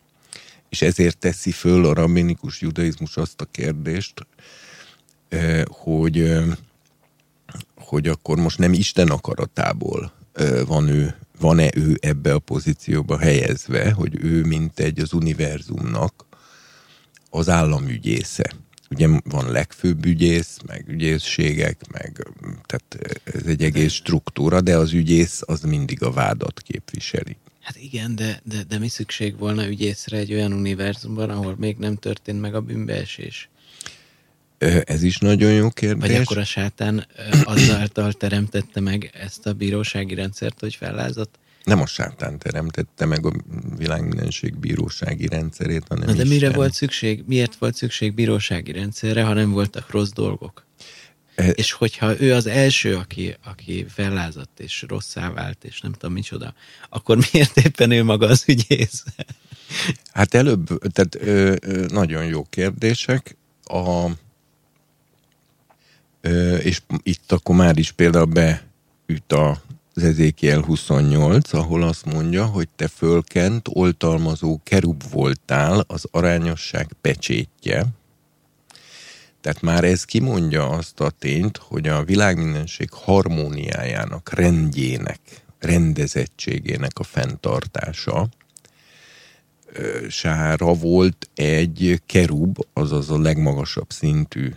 és 0.68 0.82
ezért 0.82 1.18
teszi 1.18 1.50
föl 1.50 1.84
a 1.84 1.94
rabbinikus 1.94 2.60
judaizmus 2.60 3.16
azt 3.16 3.40
a 3.40 3.44
kérdést, 3.50 4.26
hogy, 5.66 6.38
hogy 7.76 8.08
akkor 8.08 8.38
most 8.38 8.58
nem 8.58 8.72
Isten 8.72 9.08
akaratából 9.08 10.12
van 10.66 10.88
ő, 10.88 11.14
van-e 11.38 11.70
ő 11.74 11.98
ebbe 12.00 12.32
a 12.32 12.38
pozícióba 12.38 13.18
helyezve, 13.18 13.92
hogy 13.92 14.24
ő 14.24 14.44
mint 14.44 14.78
egy 14.80 15.00
az 15.00 15.12
univerzumnak 15.12 16.26
az 17.30 17.48
államügyésze 17.48 18.52
ugye 18.90 19.08
van 19.24 19.50
legfőbb 19.50 20.04
ügyész, 20.04 20.58
meg 20.66 20.84
ügyészségek, 20.88 21.80
meg 21.90 22.28
tehát 22.66 23.20
ez 23.24 23.46
egy 23.46 23.62
egész 23.62 23.92
struktúra, 23.92 24.60
de 24.60 24.76
az 24.76 24.92
ügyész 24.92 25.42
az 25.46 25.60
mindig 25.60 26.02
a 26.02 26.10
vádat 26.10 26.60
képviseli. 26.60 27.36
Hát 27.60 27.76
igen, 27.76 28.14
de, 28.14 28.40
de, 28.44 28.62
de 28.68 28.78
mi 28.78 28.88
szükség 28.88 29.38
volna 29.38 29.66
ügyészre 29.66 30.16
egy 30.16 30.32
olyan 30.32 30.52
univerzumban, 30.52 31.30
ahol 31.30 31.54
még 31.58 31.76
nem 31.76 31.96
történt 31.96 32.40
meg 32.40 32.54
a 32.54 32.60
bűnbeesés? 32.60 33.48
Ez 34.84 35.02
is 35.02 35.18
nagyon 35.18 35.52
jó 35.52 35.70
kérdés. 35.70 36.10
Vagy 36.10 36.20
akkor 36.20 36.38
a 36.38 36.44
sátán 36.44 37.06
azáltal 37.44 38.12
teremtette 38.12 38.80
meg 38.80 39.10
ezt 39.12 39.46
a 39.46 39.52
bírósági 39.52 40.14
rendszert, 40.14 40.60
hogy 40.60 40.74
fellázott? 40.74 41.38
Nem 41.64 41.80
a 41.80 41.86
sátán 41.86 42.38
teremtette 42.38 43.04
meg 43.04 43.26
a 43.26 43.32
világmindenség 43.76 44.56
bírósági 44.56 45.26
rendszerét, 45.26 45.84
hanem 45.88 46.06
de 46.06 46.12
Isten. 46.12 46.26
mire 46.26 46.50
volt 46.50 46.72
szükség, 46.72 47.24
miért 47.26 47.54
volt 47.54 47.74
szükség 47.74 48.14
bírósági 48.14 48.72
rendszerre, 48.72 49.22
ha 49.22 49.32
nem 49.32 49.50
voltak 49.50 49.90
rossz 49.90 50.10
dolgok? 50.10 50.66
E... 51.34 51.48
És 51.48 51.72
hogyha 51.72 52.20
ő 52.20 52.34
az 52.34 52.46
első, 52.46 52.96
aki, 52.96 53.36
aki 53.44 53.86
fellázadt 53.88 54.60
és 54.60 54.84
rosszá 54.88 55.30
vált, 55.30 55.64
és 55.64 55.80
nem 55.80 55.92
tudom 55.92 56.14
micsoda, 56.14 56.54
akkor 56.88 57.18
miért 57.32 57.56
éppen 57.56 57.90
ő 57.90 58.04
maga 58.04 58.26
az 58.26 58.44
ügyész? 58.46 59.04
Hát 60.12 60.34
előbb, 60.34 60.66
tehát 60.92 61.14
ö, 61.14 61.54
ö, 61.60 61.86
nagyon 61.88 62.24
jó 62.24 62.46
kérdések. 62.50 63.36
A, 63.64 64.10
ö, 66.20 66.56
és 66.56 66.82
itt 67.02 67.32
akkor 67.32 67.56
már 67.56 67.78
is 67.78 67.92
például 67.92 68.24
beüt 68.24 69.32
a 69.32 69.62
az 69.96 70.04
Ezékiel 70.04 70.60
28, 70.60 71.52
ahol 71.52 71.82
azt 71.82 72.04
mondja, 72.04 72.44
hogy 72.44 72.68
te 72.76 72.88
fölkent, 72.88 73.68
oltalmazó 73.72 74.60
kerub 74.62 75.02
voltál 75.10 75.84
az 75.86 76.06
arányosság 76.10 76.92
pecsétje. 77.00 77.86
Tehát 79.40 79.60
már 79.60 79.84
ez 79.84 80.04
kimondja 80.04 80.68
azt 80.68 81.00
a 81.00 81.10
tényt, 81.10 81.56
hogy 81.56 81.88
a 81.88 82.04
világmindenség 82.04 82.88
harmóniájának, 82.92 84.32
rendjének, 84.32 85.20
rendezettségének 85.58 86.98
a 86.98 87.02
fenntartása 87.02 88.28
sára 90.08 90.74
volt 90.74 91.28
egy 91.34 92.02
kerub, 92.06 92.58
azaz 92.72 93.10
a 93.10 93.18
legmagasabb 93.18 93.90
szintű 93.90 94.54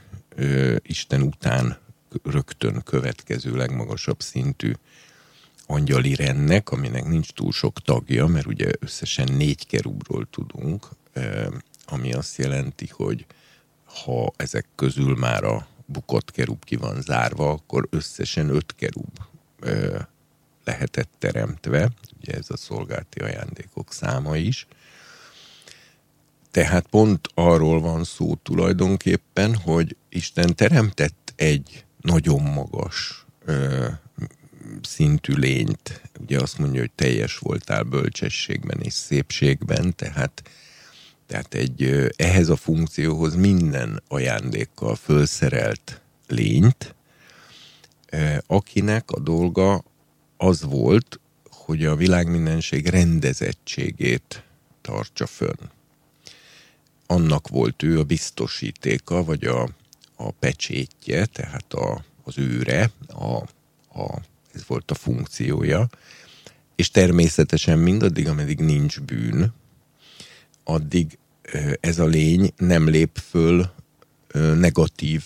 Isten 0.81 1.21
után 1.21 1.77
rögtön 2.23 2.81
következő 2.83 3.55
legmagasabb 3.55 4.21
szintű 4.21 4.71
angyali 5.67 6.15
rendnek, 6.15 6.69
aminek 6.69 7.05
nincs 7.05 7.31
túl 7.31 7.51
sok 7.51 7.81
tagja, 7.81 8.25
mert 8.25 8.45
ugye 8.45 8.71
összesen 8.79 9.33
négy 9.33 9.67
kerubról 9.67 10.27
tudunk, 10.29 10.87
ami 11.85 12.13
azt 12.13 12.37
jelenti, 12.37 12.87
hogy 12.91 13.25
ha 14.03 14.33
ezek 14.35 14.65
közül 14.75 15.15
már 15.15 15.43
a 15.43 15.67
bukott 15.85 16.31
kerub 16.31 16.63
ki 16.63 16.75
van 16.75 17.01
zárva, 17.01 17.49
akkor 17.49 17.87
összesen 17.89 18.49
öt 18.49 18.75
kerub 18.75 19.19
lehetett 20.63 21.09
teremtve, 21.17 21.89
ugye 22.17 22.33
ez 22.33 22.49
a 22.49 22.57
szolgálti 22.57 23.19
ajándékok 23.19 23.93
száma 23.93 24.37
is. 24.37 24.67
Tehát 26.51 26.87
pont 26.87 27.27
arról 27.33 27.81
van 27.81 28.03
szó 28.03 28.35
tulajdonképpen, 28.35 29.55
hogy 29.55 29.95
Isten 30.09 30.55
teremtett 30.55 31.33
egy 31.35 31.85
nagyon 32.01 32.41
magas 32.41 33.25
szintű 34.81 35.33
lényt. 35.33 36.01
Ugye 36.19 36.39
azt 36.39 36.57
mondja, 36.57 36.79
hogy 36.79 36.91
teljes 36.95 37.37
voltál 37.37 37.83
bölcsességben 37.83 38.79
és 38.81 38.93
szépségben, 38.93 39.95
tehát, 39.95 40.43
tehát 41.25 41.53
egy 41.53 42.11
ehhez 42.15 42.49
a 42.49 42.55
funkcióhoz 42.55 43.35
minden 43.35 44.03
ajándékkal 44.07 44.95
fölszerelt 44.95 46.01
lényt, 46.27 46.95
akinek 48.47 49.11
a 49.11 49.19
dolga 49.19 49.83
az 50.37 50.63
volt, 50.63 51.19
hogy 51.51 51.85
a 51.85 51.95
világmindenség 51.95 52.87
rendezettségét 52.87 54.43
tartsa 54.81 55.25
fönn. 55.25 55.69
Annak 57.07 57.47
volt 57.47 57.83
ő 57.83 57.99
a 57.99 58.03
biztosítéka, 58.03 59.23
vagy 59.23 59.45
a, 59.45 59.69
a 60.15 60.31
pecsétje, 60.31 61.25
tehát 61.25 61.73
a, 61.73 62.03
az 62.23 62.37
őre, 62.37 62.91
a, 63.07 63.35
a, 64.01 64.21
ez 64.57 64.63
volt 64.67 64.91
a 64.91 64.95
funkciója, 64.95 65.89
és 66.75 66.91
természetesen 66.91 67.79
mindaddig, 67.79 68.27
ameddig 68.27 68.59
nincs 68.59 68.99
bűn, 69.01 69.53
addig 70.63 71.17
ez 71.79 71.99
a 71.99 72.05
lény 72.05 72.53
nem 72.57 72.89
lép 72.89 73.19
föl 73.29 73.71
negatív 74.33 75.23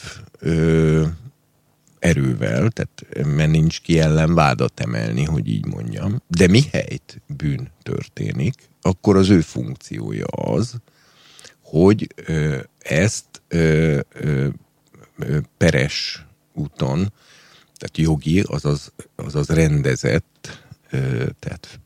erővel, 2.00 2.70
tehát 2.70 3.26
mert 3.26 3.52
nincs 3.52 3.82
ki 3.82 4.00
ellen 4.00 4.34
vádat 4.34 4.80
emelni, 4.80 5.24
hogy 5.24 5.48
így 5.48 5.65
mondjam. 5.65 6.22
De 6.28 6.48
mi 6.48 6.62
helyt 6.72 7.22
bűn 7.28 7.72
történik, 7.84 8.70
akkor 8.82 9.15
az 9.15 9.30
ő 9.30 9.41
funkciója 9.41 10.26
az, 10.26 10.76
hogy 11.62 12.08
ezt 12.80 13.41
peres 15.58 16.26
úton, 16.54 17.13
tehát 17.82 17.98
jogi, 17.98 18.39
azaz, 18.39 18.91
azaz 19.15 19.48
rendezett, 19.48 20.63
tehát, 21.39 21.80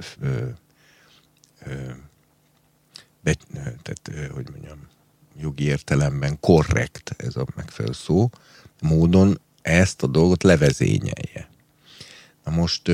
be, 3.22 3.36
tehát 3.82 4.32
hogy 4.34 4.50
mondjam, 4.50 4.88
jogi 5.40 5.64
értelemben 5.64 6.40
korrekt, 6.40 7.14
ez 7.18 7.36
a 7.36 7.46
megfelelő 7.56 7.94
szó, 7.94 8.30
módon 8.82 9.40
ezt 9.62 10.04
a 10.04 10.08
dolgot 10.08 10.44
levezényelje. 10.44 11.50
Na 12.44 12.52
most, 12.52 12.92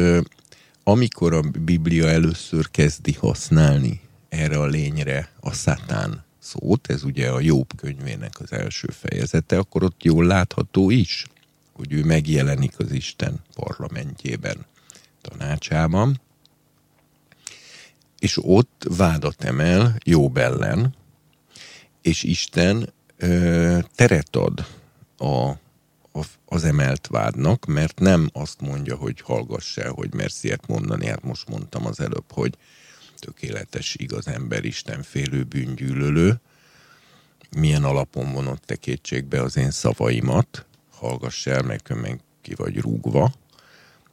amikor 0.84 1.34
a 1.34 1.42
Biblia 1.42 2.08
először 2.08 2.70
kezdi 2.72 3.14
használni 3.14 4.02
erre 4.30 4.60
a 4.60 4.66
lényre 4.66 5.30
a 5.40 5.54
szatán 5.54 6.24
szót, 6.40 6.90
ez 6.90 7.04
ugye 7.04 7.30
a 7.30 7.40
Jobb 7.40 7.76
könyvének 7.76 8.40
az 8.40 8.52
első 8.52 8.88
fejezete, 8.88 9.58
akkor 9.58 9.84
ott 9.84 10.04
jól 10.04 10.26
látható 10.26 10.90
is, 10.90 11.26
hogy 11.74 11.94
ő 11.94 12.04
megjelenik 12.04 12.80
az 12.80 12.92
Isten 12.92 13.40
parlamentjében, 13.56 14.66
tanácsában, 15.22 16.22
és 18.20 18.38
ott 18.42 18.86
vádat 18.98 19.44
emel 19.44 19.96
Jobb 20.04 20.38
ellen, 20.38 20.96
és 22.02 22.24
Isten 22.24 22.94
ö, 23.18 23.80
teret 23.96 24.36
ad 24.36 24.66
a 25.18 25.60
az 26.54 26.64
emelt 26.64 27.08
vádnak, 27.08 27.66
mert 27.66 28.00
nem 28.00 28.30
azt 28.34 28.62
mondja, 28.62 28.96
hogy 28.96 29.22
hallgass 29.22 29.78
el, 29.78 29.92
hogy 29.92 30.14
mersz 30.14 30.44
ilyet 30.44 30.68
mondani, 30.68 31.08
hát 31.08 31.24
most 31.24 31.50
mondtam 31.50 31.86
az 31.86 32.00
előbb, 32.00 32.32
hogy 32.32 32.58
tökéletes, 33.20 33.96
igaz 33.96 34.28
ember, 34.28 34.66
Isten 34.66 35.04
félő 35.04 35.44
bűngyűlölő, 35.44 36.42
milyen 37.58 37.84
alapon 37.84 38.32
vonott 38.32 38.62
te 38.66 38.76
kétségbe 38.76 39.42
az 39.42 39.58
én 39.58 39.72
szavaimat, 39.72 40.66
hallgass 41.02 41.46
el, 41.46 41.62
meg, 41.62 41.82
meg 42.02 42.20
ki 42.42 42.54
vagy 42.56 42.78
rúgva. 42.78 43.32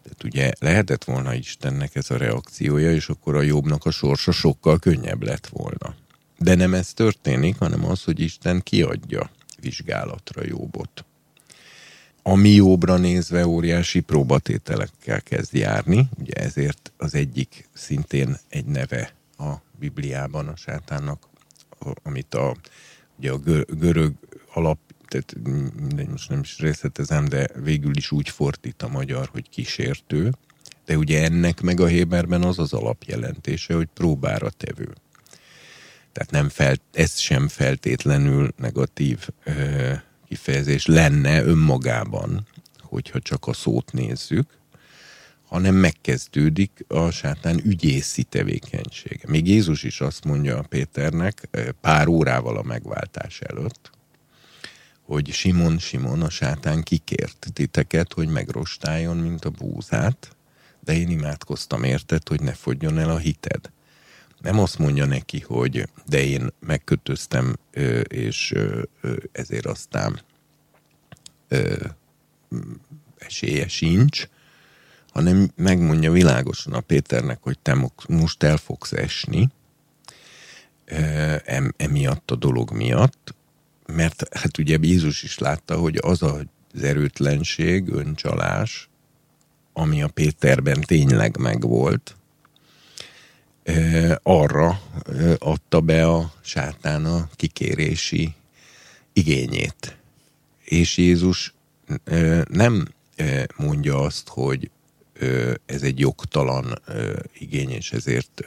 Tehát 0.03 0.25
ugye 0.25 0.53
lehetett 0.59 1.05
volna 1.05 1.35
Istennek 1.35 1.95
ez 1.95 2.11
a 2.11 2.17
reakciója, 2.17 2.93
és 2.93 3.09
akkor 3.09 3.37
a 3.37 3.43
jobbnak 3.43 3.85
a 3.85 3.91
sorsa 3.91 4.33
sokkal 4.33 4.79
könnyebb 4.79 5.23
lett 5.23 5.47
volna. 5.47 5.95
De 6.39 6.55
nem 6.55 6.75
ez 6.75 6.93
történik, 6.93 7.59
hanem 7.59 7.85
az, 7.85 8.05
hogy 8.05 8.21
Isten 8.21 8.63
kiadja 8.63 9.31
vizsgálatra 9.61 10.43
jobbot 10.45 11.05
ami 12.29 12.49
jobbra 12.49 12.97
nézve 12.97 13.47
óriási 13.47 14.01
próbatételekkel 14.01 15.23
kezd 15.23 15.55
járni. 15.55 16.09
Ugye 16.19 16.33
ezért 16.33 16.93
az 16.97 17.15
egyik 17.15 17.69
szintén 17.73 18.37
egy 18.49 18.65
neve 18.65 19.15
a 19.39 19.53
Bibliában 19.79 20.49
a 20.49 20.57
sátánnak, 20.57 21.29
amit 22.03 22.35
a, 22.35 22.57
ugye 23.19 23.31
a 23.31 23.39
görög 23.69 24.13
alap, 24.55 24.79
tehát 25.09 25.35
mindegy, 25.81 26.09
most 26.09 26.29
nem 26.29 26.41
is 26.41 26.59
részletezem, 26.59 27.25
de 27.25 27.49
végül 27.63 27.97
is 27.97 28.11
úgy 28.11 28.29
fordít 28.29 28.83
a 28.83 28.89
magyar, 28.89 29.29
hogy 29.33 29.49
kísértő, 29.49 30.33
de 30.85 30.97
ugye 30.97 31.25
ennek 31.25 31.61
meg 31.61 31.81
a 31.81 31.87
Héberben 31.87 32.43
az 32.43 32.59
az 32.59 32.73
alapjelentése, 32.73 33.75
hogy 33.75 33.89
próbára 33.95 34.51
tevő. 34.51 34.95
Tehát 36.13 36.31
nem 36.31 36.49
felt, 36.49 36.81
ez 36.93 37.19
sem 37.19 37.49
feltétlenül 37.49 38.53
negatív 38.57 39.29
ö, 39.45 39.93
kifejezés 40.29 40.87
lenne 40.87 41.43
önmagában, 41.43 42.47
hogyha 42.81 43.21
csak 43.21 43.47
a 43.47 43.53
szót 43.53 43.93
nézzük, 43.93 44.59
hanem 45.47 45.75
megkezdődik 45.75 46.85
a 46.89 47.11
sátán 47.11 47.61
ügyészi 47.65 48.23
tevékenysége. 48.23 49.25
Még 49.27 49.49
Jézus 49.49 49.83
is 49.83 50.01
azt 50.01 50.25
mondja 50.25 50.59
a 50.59 50.63
Péternek 50.69 51.49
pár 51.81 52.09
órával 52.09 52.57
a 52.57 52.63
megváltás 52.63 53.41
előtt, 53.41 53.91
hogy 55.09 55.33
Simon, 55.33 55.79
Simon, 55.79 56.23
a 56.23 56.31
sátán 56.31 56.83
kikért 56.83 57.47
titeket, 57.53 58.13
hogy 58.13 58.29
megrostáljon, 58.29 59.17
mint 59.17 59.45
a 59.45 59.51
búzát, 59.51 60.37
de 60.81 60.93
én 60.93 61.11
imádkoztam 61.11 61.85
érted, 61.85 62.29
hogy 62.29 62.41
ne 62.41 62.53
fogjon 62.53 62.99
el 62.99 63.11
a 63.11 63.19
hited. 63.19 63.71
Nem 64.41 64.59
azt 64.59 64.79
mondja 64.79 65.05
neki, 65.05 65.41
hogy 65.41 65.89
de 66.07 66.25
én 66.25 66.49
megkötöztem, 66.61 67.57
és 68.03 68.55
ezért 69.33 69.67
aztán 69.67 70.21
esélye 73.19 73.69
sincs, 73.69 74.29
hanem 75.11 75.51
megmondja 75.57 76.13
világosan 76.13 76.73
a 76.73 76.81
Péternek, 76.81 77.39
hogy 77.43 77.59
te 77.59 77.89
most 78.09 78.43
el 78.43 78.57
fogsz 78.57 78.93
esni, 78.93 79.49
emiatt 81.77 82.31
a 82.31 82.37
dolog 82.37 82.71
miatt, 82.71 83.35
mert 83.93 84.37
hát 84.37 84.59
ugye 84.59 84.79
Jézus 84.81 85.23
is 85.23 85.39
látta, 85.39 85.77
hogy 85.77 85.99
az 86.03 86.23
az 86.23 86.83
erőtlenség, 86.83 87.89
öncsalás, 87.89 88.89
ami 89.73 90.03
a 90.03 90.09
Péterben 90.09 90.81
tényleg 90.81 91.37
megvolt, 91.39 92.17
arra 94.23 94.81
adta 95.39 95.81
be 95.81 96.07
a 96.09 96.33
sátán 96.41 97.05
a 97.05 97.29
kikérési 97.37 98.35
igényét. 99.13 99.97
És 100.65 100.97
Jézus 100.97 101.55
nem 102.49 102.89
mondja 103.57 104.01
azt, 104.01 104.29
hogy 104.29 104.71
ez 105.67 105.83
egy 105.83 105.99
jogtalan 105.99 106.83
igény, 107.39 107.71
és 107.71 107.93
ezért 107.93 108.41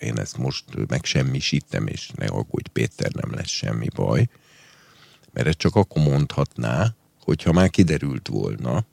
én 0.00 0.18
ezt 0.18 0.36
most 0.36 0.64
megsemmisítem, 0.88 1.86
és 1.86 2.10
ne 2.14 2.26
aggódj 2.26 2.68
Péter, 2.72 3.12
nem 3.12 3.34
lesz 3.34 3.48
semmi 3.48 3.88
baj. 3.94 4.28
Mert 5.36 5.48
ezt 5.48 5.58
csak 5.58 5.74
akkor 5.74 6.02
mondhatná, 6.02 6.94
hogyha 7.24 7.52
már 7.52 7.70
kiderült 7.70 8.28
volna, 8.28 8.84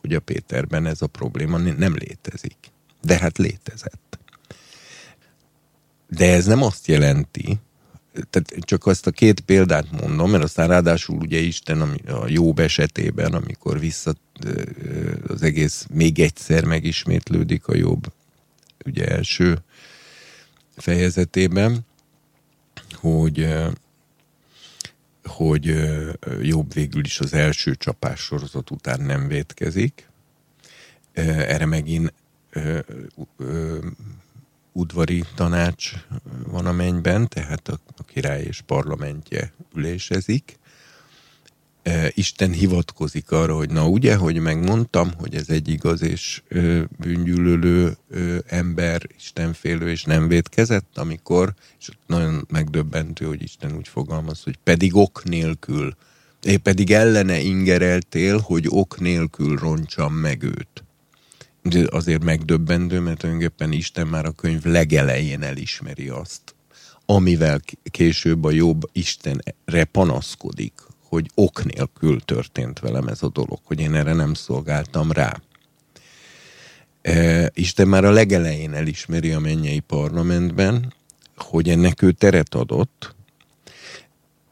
hogy 0.00 0.14
a 0.14 0.20
Péterben 0.20 0.86
ez 0.86 1.02
a 1.02 1.06
probléma 1.06 1.58
nem 1.58 1.94
létezik. 1.94 2.56
De 3.00 3.18
hát 3.18 3.38
létezett. 3.38 4.18
De 6.08 6.32
ez 6.32 6.46
nem 6.46 6.62
azt 6.62 6.86
jelenti, 6.86 7.58
tehát 8.30 8.54
csak 8.60 8.86
azt 8.86 9.06
a 9.06 9.10
két 9.10 9.40
példát 9.40 10.00
mondom, 10.00 10.30
mert 10.30 10.42
aztán 10.42 10.68
ráadásul 10.68 11.16
ugye 11.16 11.38
Isten 11.38 11.80
a 12.06 12.28
jobb 12.28 12.58
esetében, 12.58 13.34
amikor 13.34 13.78
vissza 13.78 14.14
az 15.26 15.42
egész 15.42 15.86
még 15.90 16.20
egyszer 16.20 16.64
megismétlődik 16.64 17.66
a 17.66 17.76
jobb 17.76 18.12
ugye 18.84 19.06
első 19.06 19.62
fejezetében, 20.76 21.86
hogy 22.92 23.48
hogy 25.24 25.74
jobb 26.42 26.72
végül 26.72 27.04
is 27.04 27.20
az 27.20 27.32
első 27.32 27.74
csapás 27.74 28.20
sorozat 28.20 28.70
után 28.70 29.00
nem 29.00 29.28
vétkezik. 29.28 30.08
Erre 31.12 31.66
megint 31.66 32.12
udvari 34.72 35.24
tanács 35.34 35.92
van 36.46 36.66
a 36.66 36.72
mennyben, 36.72 37.28
tehát 37.28 37.68
a, 37.68 37.78
király 38.06 38.42
és 38.42 38.60
parlamentje 38.60 39.52
ülésezik. 39.74 40.58
Isten 42.14 42.50
hivatkozik 42.50 43.30
arra, 43.30 43.56
hogy 43.56 43.70
na 43.70 43.88
ugye, 43.88 44.16
hogy 44.16 44.38
megmondtam, 44.38 45.10
hogy 45.18 45.34
ez 45.34 45.48
egy 45.48 45.68
igaz 45.68 46.02
és 46.02 46.42
bűngyűlölő 46.98 47.96
ember, 48.46 49.06
istenfélő 49.16 49.90
és 49.90 50.04
nem 50.04 50.28
védkezett, 50.28 50.98
amikor, 50.98 51.54
és 51.80 51.88
nagyon 52.06 52.46
megdöbbentő, 52.50 53.26
hogy 53.26 53.42
Isten 53.42 53.76
úgy 53.76 53.88
fogalmaz, 53.88 54.42
hogy 54.42 54.58
pedig 54.64 54.96
ok 54.96 55.24
nélkül, 55.24 55.96
én 56.42 56.62
pedig 56.62 56.90
ellene 56.90 57.40
ingereltél, 57.40 58.38
hogy 58.38 58.66
ok 58.68 59.00
nélkül 59.00 59.56
roncsam 59.56 60.14
meg 60.14 60.42
őt. 60.42 60.84
Azért 61.90 62.24
megdöbbentő, 62.24 63.00
mert 63.00 63.18
tulajdonképpen 63.18 63.72
Isten 63.72 64.06
már 64.06 64.24
a 64.24 64.30
könyv 64.30 64.64
legelején 64.64 65.42
elismeri 65.42 66.08
azt, 66.08 66.54
amivel 67.06 67.60
később 67.90 68.44
a 68.44 68.50
jobb 68.50 68.90
Istenre 68.92 69.84
panaszkodik, 69.90 70.72
hogy 71.12 71.30
ok 71.34 71.64
nélkül 71.64 72.20
történt 72.20 72.78
velem 72.78 73.08
ez 73.08 73.22
a 73.22 73.28
dolog, 73.28 73.58
hogy 73.64 73.80
én 73.80 73.94
erre 73.94 74.12
nem 74.12 74.34
szolgáltam 74.34 75.12
rá. 75.12 75.40
E, 77.02 77.50
Isten 77.54 77.88
már 77.88 78.04
a 78.04 78.10
legelején 78.10 78.74
elismeri 78.74 79.32
a 79.32 79.38
mennyei 79.38 79.80
parlamentben, 79.80 80.94
hogy 81.36 81.68
ennek 81.68 82.02
ő 82.02 82.12
teret 82.12 82.54
adott, 82.54 83.14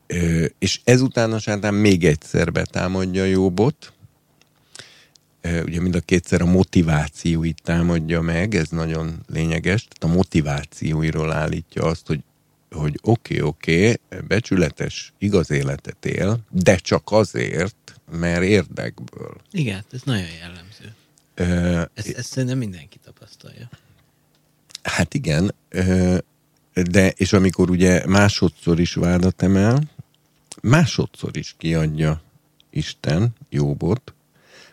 e, 0.06 0.16
és 0.58 0.80
ezután 0.84 1.32
a 1.32 1.38
sátán 1.38 1.74
még 1.74 2.04
egyszer 2.04 2.52
betámadja 2.52 3.24
Jobbot, 3.24 3.92
ugye 5.64 5.80
mind 5.80 5.94
a 5.94 6.00
kétszer 6.00 6.42
a 6.42 6.46
motivációit 6.46 7.60
támadja 7.62 8.20
meg, 8.20 8.54
ez 8.54 8.68
nagyon 8.68 9.20
lényeges, 9.26 9.88
tehát 9.88 10.14
a 10.14 10.16
motivációiról 10.18 11.32
állítja 11.32 11.82
azt, 11.82 12.06
hogy 12.06 12.20
hogy 12.70 12.98
oké, 13.02 13.34
okay, 13.34 13.48
oké, 13.48 13.98
okay, 14.08 14.26
becsületes, 14.26 15.12
igaz 15.18 15.50
életet 15.50 16.06
él, 16.06 16.38
de 16.50 16.76
csak 16.76 17.02
azért, 17.04 18.00
mert 18.10 18.42
érdekből. 18.42 19.36
Igen, 19.50 19.84
ez 19.92 20.00
nagyon 20.04 20.28
jellemző. 20.40 20.94
Uh, 21.38 21.88
ezt, 21.94 22.08
ezt 22.08 22.28
szerintem 22.28 22.58
mindenki 22.58 22.98
tapasztalja. 23.04 23.68
Hát 24.82 25.14
igen, 25.14 25.54
uh, 25.74 26.18
de 26.74 27.08
és 27.08 27.32
amikor 27.32 27.70
ugye 27.70 28.06
másodszor 28.06 28.80
is 28.80 28.94
vádat 28.94 29.42
emel, 29.42 29.82
másodszor 30.62 31.36
is 31.36 31.54
kiadja 31.58 32.22
Isten 32.70 33.34
Jóbot, 33.48 34.14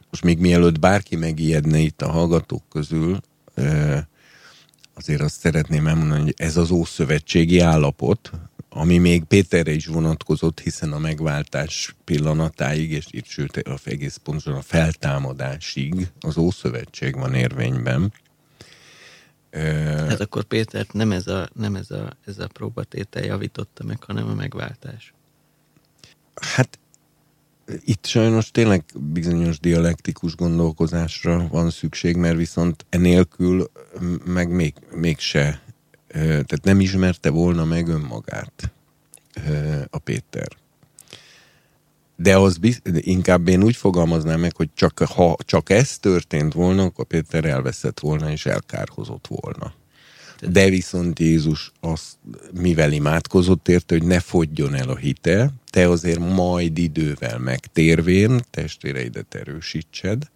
most 0.09 0.23
még 0.23 0.39
mielőtt 0.39 0.79
bárki 0.79 1.15
megijedne 1.15 1.77
itt 1.77 2.01
a 2.01 2.11
hallgatók 2.11 2.63
közül, 2.69 3.21
azért 4.97 5.21
azt 5.21 5.39
szeretném 5.39 5.87
elmondani, 5.87 6.21
hogy 6.21 6.33
ez 6.37 6.57
az 6.57 6.71
ószövetségi 6.71 7.59
állapot, 7.59 8.31
ami 8.69 8.97
még 8.97 9.23
Péterre 9.23 9.71
is 9.71 9.85
vonatkozott, 9.85 10.59
hiszen 10.59 10.91
a 10.91 10.99
megváltás 10.99 11.95
pillanatáig, 12.03 12.91
és 12.91 13.05
itt 13.09 13.25
sőt 13.25 13.57
a 13.57 13.77
egész 13.83 14.19
pontosan 14.23 14.53
a 14.53 14.61
feltámadásig 14.61 16.07
az 16.19 16.37
Ószövetség 16.37 17.15
van 17.15 17.33
érvényben. 17.33 18.13
Hát 20.07 20.19
akkor 20.19 20.43
Pétert 20.43 20.93
nem 20.93 21.11
ez 21.11 21.27
a, 21.27 21.49
nem 21.53 21.75
ez 21.75 21.91
a, 21.91 22.17
ez 22.25 22.39
a 22.39 22.47
próbatétel 22.47 23.23
javította 23.23 23.83
meg, 23.83 24.03
hanem 24.03 24.27
a 24.27 24.33
megváltás. 24.33 25.13
Hát 26.33 26.79
itt 27.85 28.05
sajnos 28.05 28.51
tényleg 28.51 28.83
bizonyos 28.93 29.59
dialektikus 29.59 30.35
gondolkozásra 30.35 31.47
van 31.47 31.69
szükség, 31.69 32.15
mert 32.15 32.37
viszont 32.37 32.85
enélkül 32.89 33.71
meg 34.25 34.49
még, 34.49 34.73
mégse, 34.91 35.61
tehát 36.11 36.63
nem 36.63 36.79
ismerte 36.79 37.29
volna 37.29 37.65
meg 37.65 37.87
önmagát 37.87 38.71
a 39.89 39.97
Péter. 39.97 40.47
De 42.15 42.37
az 42.37 42.57
biz, 42.57 42.81
inkább 42.93 43.47
én 43.47 43.63
úgy 43.63 43.75
fogalmaznám 43.75 44.39
meg, 44.39 44.55
hogy 44.55 44.69
csak, 44.73 44.99
ha 44.99 45.35
csak 45.39 45.69
ez 45.69 45.97
történt 45.97 46.53
volna, 46.53 46.83
akkor 46.83 47.05
Péter 47.05 47.45
elveszett 47.45 47.99
volna 47.99 48.31
és 48.31 48.45
elkárhozott 48.45 49.27
volna. 49.27 49.73
De 50.41 50.69
viszont 50.69 51.19
Jézus 51.19 51.71
azt, 51.79 52.17
mivel 52.53 52.91
imádkozott 52.91 53.67
érte, 53.67 53.97
hogy 53.97 54.07
ne 54.07 54.19
fogjon 54.19 54.73
el 54.73 54.89
a 54.89 54.95
hite, 54.95 55.51
te 55.69 55.89
azért 55.89 56.19
majd 56.19 56.77
idővel 56.77 57.37
megtérvén 57.37 58.41
testvéreidet 58.49 59.35
erősítsed. 59.35 60.29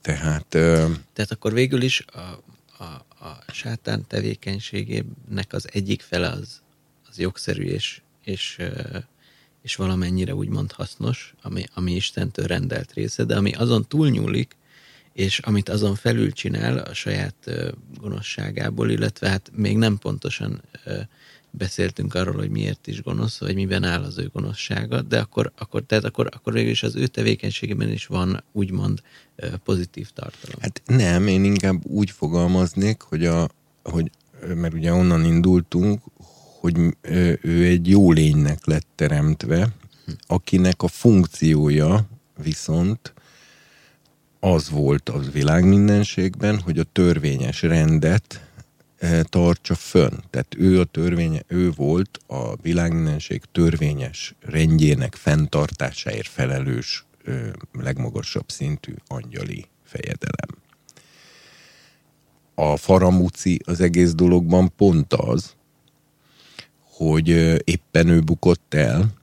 Tehát... 0.00 0.46
Tehát 0.48 1.30
akkor 1.30 1.52
végül 1.52 1.82
is 1.82 2.04
a, 2.12 2.18
a, 2.78 3.04
a 3.24 3.52
sátán 3.52 4.04
tevékenységének 4.06 5.52
az 5.52 5.68
egyik 5.72 6.02
fele 6.02 6.28
az, 6.28 6.62
az 7.08 7.18
jogszerű 7.18 7.64
és, 7.64 8.00
és, 8.24 8.58
és 9.62 9.76
valamennyire 9.76 10.34
úgymond 10.34 10.72
hasznos, 10.72 11.34
ami, 11.42 11.64
ami 11.74 11.92
Istentől 11.92 12.46
rendelt 12.46 12.92
része, 12.92 13.24
de 13.24 13.36
ami 13.36 13.52
azon 13.52 13.88
túlnyúlik, 13.88 14.56
és 15.14 15.38
amit 15.38 15.68
azon 15.68 15.94
felül 15.94 16.32
csinál 16.32 16.78
a 16.78 16.94
saját 16.94 17.50
gonoszságából, 18.00 18.90
illetve 18.90 19.28
hát 19.28 19.50
még 19.54 19.76
nem 19.76 19.98
pontosan 19.98 20.62
beszéltünk 21.50 22.14
arról, 22.14 22.34
hogy 22.34 22.50
miért 22.50 22.86
is 22.86 23.02
gonosz, 23.02 23.38
vagy 23.38 23.54
miben 23.54 23.84
áll 23.84 24.02
az 24.02 24.18
ő 24.18 24.30
gonoszsága, 24.32 25.02
de 25.02 25.18
akkor, 25.18 25.52
akkor, 25.58 25.82
tehát 25.82 26.04
akkor, 26.04 26.28
akkor 26.32 26.52
végül 26.52 26.70
is 26.70 26.82
az 26.82 26.96
ő 26.96 27.06
tevékenységében 27.06 27.90
is 27.90 28.06
van 28.06 28.44
úgymond 28.52 29.02
pozitív 29.64 30.10
tartalom. 30.10 30.60
Hát 30.60 30.82
nem, 30.86 31.26
én 31.26 31.44
inkább 31.44 31.86
úgy 31.86 32.10
fogalmaznék, 32.10 33.00
hogy, 33.02 33.26
a, 33.26 33.48
hogy 33.82 34.10
mert 34.54 34.74
ugye 34.74 34.92
onnan 34.92 35.24
indultunk, 35.24 36.02
hogy 36.60 36.78
ő 37.40 37.64
egy 37.64 37.88
jó 37.88 38.12
lénynek 38.12 38.66
lett 38.66 38.86
teremtve, 38.94 39.68
hm. 40.04 40.12
akinek 40.26 40.82
a 40.82 40.88
funkciója 40.88 42.08
viszont 42.42 43.14
az 44.44 44.70
volt 44.70 45.08
az 45.08 45.32
világmindenségben, 45.32 46.60
hogy 46.60 46.78
a 46.78 46.84
törvényes 46.92 47.62
rendet 47.62 48.48
eh, 48.96 49.22
tartsa 49.22 49.74
fönn. 49.74 50.14
Tehát 50.30 50.54
ő 50.58 50.80
a 50.80 50.84
törvénye, 50.84 51.42
ő 51.46 51.70
volt 51.70 52.18
a 52.26 52.56
világmindenség 52.56 53.42
törvényes 53.52 54.34
rendjének 54.40 55.14
fenntartásáért 55.14 56.28
felelős 56.28 57.04
legmagasabb 57.72 58.50
szintű 58.50 58.94
angyali 59.06 59.66
fejedelem. 59.82 60.48
A 62.54 62.76
faramúci 62.76 63.60
az 63.64 63.80
egész 63.80 64.14
dologban 64.14 64.72
pont 64.76 65.12
az, 65.12 65.54
hogy 66.80 67.28
éppen 67.64 68.08
ő 68.08 68.20
bukott 68.20 68.74
el, 68.74 69.14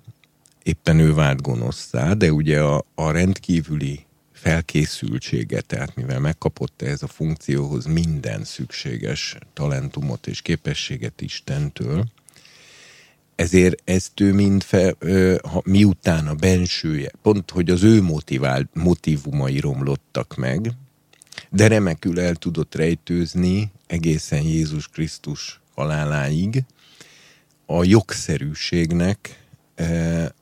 éppen 0.64 1.00
ő 1.00 1.14
vált 1.14 1.42
gonoszszá, 1.42 2.14
de 2.14 2.32
ugye 2.32 2.62
a, 2.62 2.86
a 2.96 3.12
rendkívüli 3.12 4.06
felkészültsége, 4.42 5.62
tehát 5.62 5.96
mivel 5.96 6.20
megkapott 6.20 6.82
ez 6.82 7.04
a 7.04 7.08
funkcióhoz 7.08 7.86
minden 7.86 8.44
szükséges 8.44 9.38
talentumot 9.54 10.28
és 10.28 10.42
képességet 10.42 11.22
Istentől, 11.22 12.06
ezért 13.36 13.82
ezt 13.84 14.20
ő 14.20 14.34
mind 14.34 14.64
fe, 14.64 14.96
ha, 15.44 15.62
miután 15.66 16.28
a 16.28 16.34
bensője, 16.34 17.12
pont 17.22 17.52
hogy 17.52 17.70
az 17.70 17.84
ő 17.84 18.02
motivált, 18.02 18.70
motivumai 18.74 19.60
romlottak 19.60 20.36
meg, 20.36 20.72
de 21.50 21.68
remekül 21.68 22.20
el 22.20 22.36
tudott 22.36 22.76
rejtőzni 22.76 23.72
egészen 23.88 24.42
Jézus 24.42 24.88
Krisztus 24.88 25.60
haláláig 25.76 26.64
a 27.66 27.84
jogszerűségnek 27.84 29.40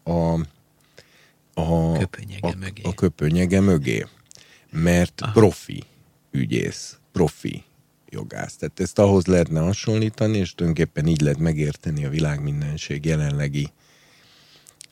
a 0.03 0.39
a 1.59 1.97
köpönyege, 1.97 2.47
a, 2.47 2.53
mögé. 2.59 2.81
a 2.83 2.93
köpönyege 2.93 3.59
mögé. 3.59 4.05
Mert 4.71 5.21
Aha. 5.21 5.31
profi 5.31 5.83
ügyész, 6.31 6.99
profi 7.11 7.63
jogász. 8.09 8.55
Tehát 8.55 8.79
ezt 8.79 8.99
ahhoz 8.99 9.25
lehetne 9.25 9.59
hasonlítani, 9.59 10.37
és 10.37 10.55
tulajdonképpen 10.55 11.07
így 11.07 11.21
lehet 11.21 11.39
megérteni 11.39 12.05
a 12.05 12.09
világ 12.09 12.41
mindenség 12.41 13.05
jelenlegi 13.05 13.69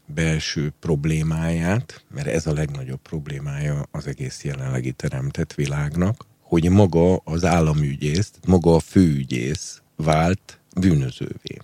belső 0.05 0.73
problémáját, 0.79 2.03
mert 2.13 2.27
ez 2.27 2.47
a 2.47 2.53
legnagyobb 2.53 3.01
problémája 3.01 3.85
az 3.91 4.07
egész 4.07 4.43
jelenlegi 4.43 4.91
teremtett 4.91 5.53
világnak, 5.53 6.25
hogy 6.41 6.69
maga 6.69 7.15
az 7.15 7.45
államügyész, 7.45 8.31
maga 8.45 8.75
a 8.75 8.79
főügyész 8.79 9.81
vált 9.95 10.59
bűnözővé. 10.75 11.57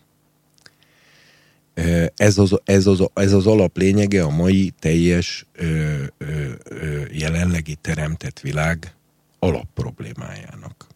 Ez 2.16 2.38
az, 2.38 2.60
ez, 2.64 2.86
az, 2.86 3.10
ez 3.14 3.34
az 3.34 3.48
alaplényege 3.48 4.24
a 4.24 4.30
mai 4.30 4.74
teljes 4.80 5.46
ö, 5.54 6.04
ö, 6.18 6.52
ö, 6.64 7.02
jelenlegi 7.12 7.76
teremtett 7.76 8.40
világ 8.40 8.96
alapproblémájának. 9.40 10.88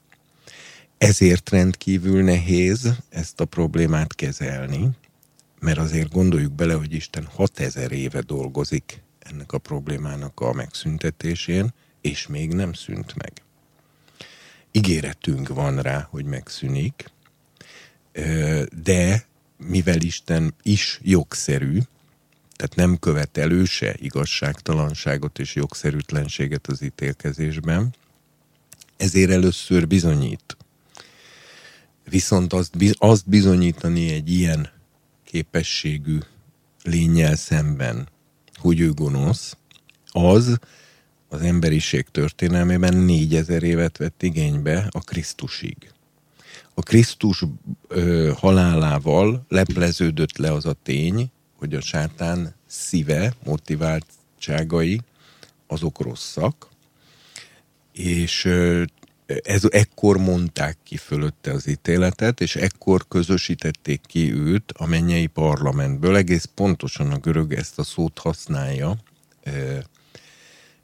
Ezért 0.98 1.50
rendkívül 1.50 2.24
nehéz 2.24 2.94
ezt 3.10 3.40
a 3.40 3.46
problémát 3.46 4.16
kezelni, 4.16 4.90
mert 5.60 5.78
azért 5.78 6.12
gondoljuk 6.12 6.54
bele, 6.54 6.74
hogy 6.74 6.94
Isten 6.94 7.26
6000 7.26 7.92
éve 7.92 8.22
dolgozik 8.22 9.02
ennek 9.20 9.52
a 9.52 9.58
problémának 9.58 10.40
a 10.40 10.54
megszüntetésén, 10.54 11.74
és 12.02 12.28
még 12.28 12.54
nem 12.54 12.74
szűnt 12.74 13.16
meg. 13.16 13.32
ígéretünk 14.72 15.48
van 15.48 15.82
rá, 15.82 16.08
hogy 16.10 16.26
megszűnik, 16.26 17.12
de 18.84 19.26
mivel 19.58 20.02
Isten 20.02 20.54
is 20.64 21.00
jogszerű, 21.04 21.80
tehát 22.56 22.76
nem 22.76 23.00
követelő 23.00 23.66
se 23.66 23.96
igazságtalanságot 24.00 25.40
és 25.40 25.56
jogszerűtlenséget 25.56 26.68
az 26.68 26.82
ítélkezésben, 26.82 27.96
ezért 28.98 29.32
először 29.32 29.88
bizonyít. 29.88 30.58
Viszont 32.10 32.54
azt, 32.54 32.76
azt 32.98 33.30
bizonyítani 33.30 34.12
egy 34.12 34.32
ilyen 34.32 34.70
képességű 35.24 36.18
lényel 36.84 37.36
szemben, 37.36 38.08
hogy 38.56 38.80
ő 38.80 38.92
gonosz, 38.92 39.58
az 40.06 40.60
az 41.30 41.42
emberiség 41.42 42.06
történelmében 42.12 42.98
négyezer 42.98 43.64
évet 43.64 43.98
vett 43.98 44.24
igénybe 44.24 44.88
a 44.92 45.00
Krisztusig. 45.00 45.92
A 46.80 46.82
Krisztus 46.82 47.44
ö, 47.88 48.32
halálával 48.36 49.46
lepleződött 49.50 50.38
le 50.38 50.52
az 50.52 50.66
a 50.66 50.76
tény, 50.84 51.32
hogy 51.56 51.74
a 51.74 51.82
sátán 51.82 52.56
szíve, 52.66 53.34
motiváltságai, 53.44 55.02
azok 55.68 56.00
rosszak, 56.00 56.68
és 57.92 58.46
ez, 59.26 59.64
ekkor 59.70 60.18
mondták 60.18 60.78
ki 60.84 60.98
fölötte 60.98 61.52
az 61.52 61.68
ítéletet, 61.68 62.42
és 62.42 62.56
ekkor 62.56 63.08
közösítették 63.08 64.02
ki 64.06 64.34
őt 64.34 64.72
a 64.72 64.86
mennyei 64.86 65.28
parlamentből. 65.28 66.16
Egész 66.16 66.50
pontosan 66.56 67.12
a 67.12 67.18
görög 67.18 67.54
ezt 67.54 67.80
a 67.80 67.84
szót 67.84 68.20
használja, 68.20 68.98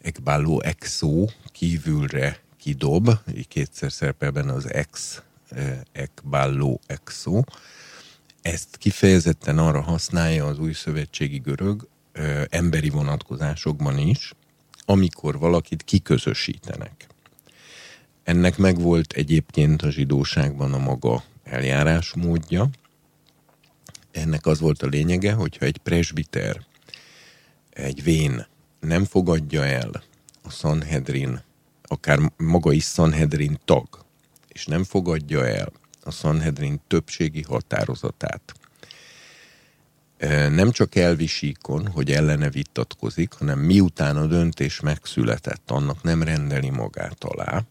ekbáló 0.01 0.61
exó, 0.61 1.29
kívülre 1.45 2.39
kidob, 2.57 3.09
így 3.35 3.47
kétszer 3.47 3.91
szerepel 3.91 4.31
benne 4.31 4.53
az 4.53 4.73
ex, 4.73 5.21
ekbáló 5.91 6.79
exó. 6.85 7.45
Ezt 8.41 8.77
kifejezetten 8.77 9.57
arra 9.57 9.81
használja 9.81 10.45
az 10.45 10.59
új 10.59 10.73
szövetségi 10.73 11.37
görög, 11.37 11.87
emberi 12.49 12.89
vonatkozásokban 12.89 13.97
is, 13.97 14.33
amikor 14.85 15.39
valakit 15.39 15.83
kiközösítenek. 15.83 17.07
Ennek 18.23 18.57
megvolt 18.57 19.13
egyébként 19.13 19.81
a 19.81 19.89
zsidóságban 19.91 20.73
a 20.73 20.77
maga 20.77 21.23
eljárásmódja. 21.43 22.69
Ennek 24.11 24.45
az 24.45 24.59
volt 24.59 24.81
a 24.81 24.87
lényege, 24.87 25.33
hogyha 25.33 25.65
egy 25.65 25.77
presbiter, 25.77 26.65
egy 27.69 28.03
vén 28.03 28.47
nem 28.79 29.05
fogadja 29.05 29.65
el 29.65 30.03
a 30.43 30.49
Sanhedrin, 30.49 31.43
akár 31.83 32.19
maga 32.37 32.71
is 32.71 32.85
Sanhedrin 32.85 33.59
tag, 33.65 34.02
és 34.53 34.65
nem 34.65 34.83
fogadja 34.83 35.47
el 35.47 35.71
a 36.03 36.11
Sanhedrin 36.11 36.81
többségi 36.87 37.41
határozatát, 37.41 38.53
nem 40.49 40.71
csak 40.71 40.95
elvisíkon, 40.95 41.87
hogy 41.87 42.11
ellene 42.11 42.49
vitatkozik, 42.49 43.33
hanem 43.33 43.59
miután 43.59 44.17
a 44.17 44.25
döntés 44.25 44.79
megszületett, 44.79 45.71
annak 45.71 46.03
nem 46.03 46.23
rendeli 46.23 46.69
magát 46.69 47.23
alá, 47.23 47.63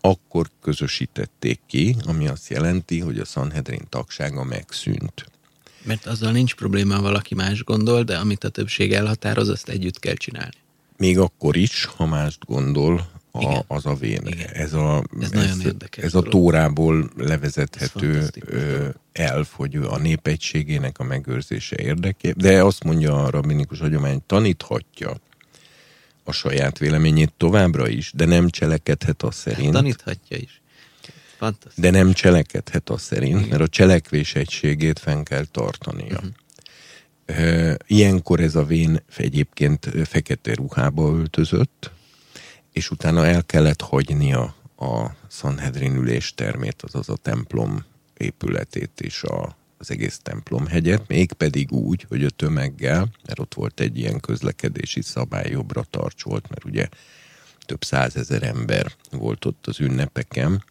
akkor 0.00 0.50
közösítették 0.62 1.60
ki, 1.66 1.96
ami 2.06 2.28
azt 2.28 2.48
jelenti, 2.48 3.00
hogy 3.00 3.18
a 3.18 3.24
Sanhedrin 3.24 3.86
tagsága 3.88 4.44
megszűnt. 4.44 5.26
Mert 5.82 6.06
azzal 6.06 6.32
nincs 6.32 6.54
probléma, 6.54 7.00
valaki 7.00 7.34
más 7.34 7.64
gondol, 7.64 8.02
de 8.02 8.18
amit 8.18 8.44
a 8.44 8.48
többség 8.48 8.92
elhatároz, 8.92 9.48
azt 9.48 9.68
együtt 9.68 9.98
kell 9.98 10.14
csinálni. 10.14 10.56
Még 10.96 11.18
akkor 11.18 11.56
is, 11.56 11.84
ha 11.84 12.06
mást 12.06 12.44
gondol, 12.44 13.10
a, 13.32 13.64
az 13.66 13.86
a 13.86 13.94
vén. 13.94 14.20
Igen. 14.24 14.48
Ez 14.52 14.72
a, 14.72 15.04
ez, 15.20 15.32
ez, 15.32 15.58
ez 15.90 16.14
a 16.14 16.22
tórából 16.22 17.10
levezethető 17.16 18.18
Ez 18.18 18.30
elf, 19.12 19.52
hogy 19.54 19.76
a 19.76 19.98
népegységének 19.98 20.98
a 20.98 21.04
megőrzése 21.04 21.76
érdeké, 21.78 22.32
de 22.36 22.64
azt 22.64 22.84
mondja 22.84 23.24
a 23.24 23.30
rabinikus 23.30 23.78
hagyomány, 23.78 24.22
taníthatja 24.26 25.20
a 26.24 26.32
saját 26.32 26.78
véleményét 26.78 27.32
továbbra 27.36 27.88
is, 27.88 28.12
de 28.14 28.24
nem 28.24 28.48
cselekedhet 28.48 29.22
a 29.22 29.30
szerint. 29.30 29.72
Taníthatja 29.72 30.36
is. 30.36 30.60
Fantasztikus. 31.36 31.74
De 31.76 31.90
nem 31.90 32.12
cselekedhet 32.12 32.90
a 32.90 32.96
szerint, 32.96 33.38
Igen. 33.38 33.48
mert 33.48 33.60
a 33.62 33.68
cselekvés 33.68 34.34
egységét 34.34 34.98
fenn 34.98 35.22
kell 35.22 35.44
tartania. 35.44 36.20
Uh-huh. 37.26 37.74
Ilyenkor 37.86 38.40
ez 38.40 38.54
a 38.54 38.64
vén 38.64 39.02
egyébként 39.16 39.90
fekete 40.04 40.54
ruhába 40.54 41.12
öltözött, 41.12 41.90
és 42.72 42.90
utána 42.90 43.26
el 43.26 43.44
kellett 43.44 43.80
hagynia 43.80 44.54
a 44.76 45.10
Sanhedrin 45.28 45.96
üléstermét, 45.96 46.82
azaz 46.82 47.08
a 47.08 47.16
templom 47.16 47.84
épületét 48.16 49.00
és 49.00 49.22
a, 49.22 49.56
az 49.78 49.90
egész 49.90 50.18
templomhegyet, 50.22 51.08
mégpedig 51.08 51.72
úgy, 51.72 52.06
hogy 52.08 52.24
a 52.24 52.30
tömeggel, 52.30 53.08
mert 53.26 53.38
ott 53.38 53.54
volt 53.54 53.80
egy 53.80 53.98
ilyen 53.98 54.20
közlekedési 54.20 55.02
szabály, 55.02 55.50
jobbra 55.50 55.84
tarts 55.90 56.22
volt, 56.22 56.48
mert 56.48 56.64
ugye 56.64 56.88
több 57.66 57.84
százezer 57.84 58.42
ember 58.42 58.92
volt 59.10 59.44
ott 59.44 59.66
az 59.66 59.80
ünnepeken, 59.80 60.64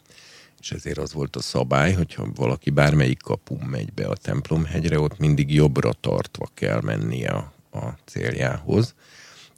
és 0.60 0.72
ezért 0.72 0.98
az 0.98 1.14
volt 1.14 1.36
a 1.36 1.42
szabály, 1.42 1.94
hogyha 1.94 2.28
valaki 2.36 2.70
bármelyik 2.70 3.22
kapun 3.22 3.58
megy 3.58 3.94
be 3.94 4.08
a 4.08 4.16
templomhegyre, 4.16 5.00
ott 5.00 5.20
mindig 5.20 5.54
jobbra 5.54 5.94
tartva 5.94 6.50
kell 6.54 6.82
mennie 6.82 7.30
a, 7.30 7.54
a 7.72 7.98
céljához. 8.06 8.94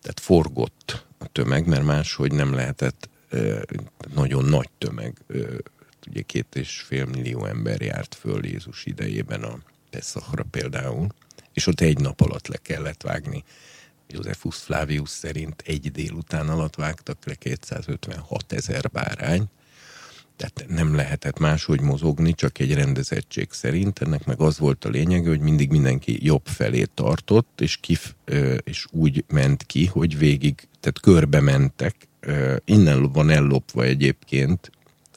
Tehát 0.01 0.19
forgott 0.19 1.05
a 1.21 1.27
tömeg, 1.31 1.67
mert 1.67 1.83
máshogy 1.83 2.31
nem 2.33 2.53
lehetett 2.53 3.09
nagyon 4.13 4.45
nagy 4.45 4.69
tömeg, 4.77 5.17
ugye 6.07 6.21
két 6.21 6.55
és 6.55 6.81
fél 6.81 7.05
millió 7.05 7.45
ember 7.45 7.81
járt 7.81 8.15
föl 8.15 8.45
Jézus 8.45 8.85
idejében 8.85 9.43
a 9.43 9.59
Peszachra 9.89 10.43
például, 10.43 11.07
és 11.53 11.67
ott 11.67 11.81
egy 11.81 11.99
nap 11.99 12.21
alatt 12.21 12.47
le 12.47 12.57
kellett 12.57 13.01
vágni. 13.01 13.43
Josephus 14.07 14.57
Flavius 14.57 15.09
szerint 15.09 15.63
egy 15.65 15.91
délután 15.91 16.49
alatt 16.49 16.75
vágtak 16.75 17.25
le 17.25 17.35
256 17.35 18.53
ezer 18.53 18.89
bárány, 18.91 19.49
tehát 20.49 20.65
nem 20.67 20.95
lehetett 20.95 21.39
máshogy 21.39 21.81
mozogni, 21.81 22.33
csak 22.33 22.59
egy 22.59 22.73
rendezettség 22.73 23.47
szerint. 23.51 23.99
Ennek 23.99 24.25
meg 24.25 24.39
az 24.39 24.59
volt 24.59 24.85
a 24.85 24.89
lényege, 24.89 25.29
hogy 25.29 25.39
mindig 25.39 25.69
mindenki 25.69 26.25
jobb 26.25 26.45
felé 26.45 26.85
tartott, 26.93 27.61
és, 27.61 27.77
kif, 27.77 28.13
és 28.63 28.85
úgy 28.91 29.23
ment 29.27 29.63
ki, 29.63 29.85
hogy 29.85 30.17
végig, 30.17 30.67
tehát 30.79 30.99
körbe 30.99 31.41
mentek. 31.41 31.95
Innen 32.65 33.11
van 33.11 33.29
ellopva 33.29 33.83
egyébként 33.83 34.71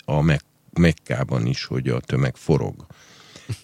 a 0.04 0.20
Mek- 0.20 0.44
Mekkában 0.72 1.46
is, 1.46 1.64
hogy 1.64 1.88
a 1.88 2.00
tömeg 2.00 2.36
forog 2.36 2.86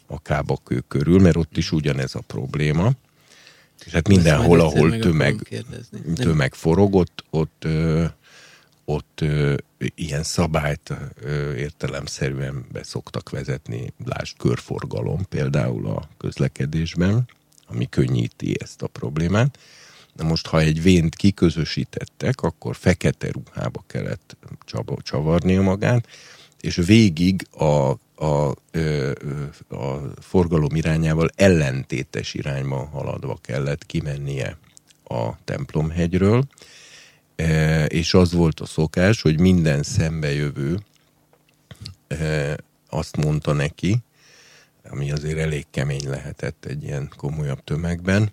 a 0.07 0.23
kábakő 0.23 0.83
körül, 0.89 1.21
mert 1.21 1.37
ott 1.37 1.57
is 1.57 1.73
ugyanez 1.73 2.15
a 2.15 2.21
probléma. 2.27 2.93
És 3.85 3.93
hát 3.93 4.09
mindenhol, 4.09 4.61
ahol 4.61 4.99
tömeg, 4.99 5.65
tömeg 6.15 6.55
forog, 6.55 6.95
ott, 6.95 7.25
ott 7.31 7.67
ott 8.91 9.21
ö, 9.21 9.55
ilyen 9.95 10.23
szabályt 10.23 10.93
ö, 11.21 11.55
értelemszerűen 11.55 12.65
be 12.73 12.83
szoktak 12.83 13.31
vezetni, 13.31 13.93
lásd 14.05 14.37
körforgalom 14.37 15.27
például 15.29 15.87
a 15.87 16.09
közlekedésben, 16.19 17.29
ami 17.67 17.89
könnyíti 17.89 18.57
ezt 18.61 18.83
a 18.83 18.87
problémát. 18.87 19.59
Na 20.13 20.25
most, 20.25 20.47
ha 20.47 20.61
egy 20.61 20.83
vént 20.83 21.15
kiközösítettek, 21.15 22.43
akkor 22.43 22.77
fekete 22.77 23.31
ruhába 23.31 23.85
kellett 23.87 24.37
csavarnia 25.03 25.63
magát, 25.63 26.07
és 26.61 26.77
végig 26.77 27.47
a, 27.51 27.91
a, 28.15 28.49
a 29.69 30.13
forgalom 30.21 30.77
irányával 30.77 31.29
ellentétes 31.35 32.35
irányba 32.35 32.85
haladva 32.85 33.39
kellett 33.43 33.87
kimennie 33.87 34.59
a 35.05 35.45
templomhegyről, 35.45 36.45
és 37.87 38.15
az 38.15 38.33
volt 38.33 38.61
a 38.61 38.67
szokás, 38.67 39.23
hogy 39.23 39.41
minden 39.41 39.83
szembejövő 39.83 40.79
e, 42.09 42.57
azt 42.89 43.17
mondta 43.17 43.53
neki, 43.53 43.97
ami 44.91 45.13
azért 45.13 45.39
elég 45.39 45.67
kemény 45.71 46.09
lehetett 46.09 46.65
egy 46.65 46.83
ilyen 46.83 47.13
komolyabb 47.17 47.65
tömegben, 47.65 48.31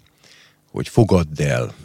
hogy 0.71 0.87
fogadd 0.87 1.41
el 1.41 1.75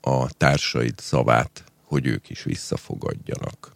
a 0.00 0.32
társaid 0.32 0.98
szavát, 0.98 1.64
hogy 1.82 2.06
ők 2.06 2.30
is 2.30 2.42
visszafogadjanak. 2.42 3.74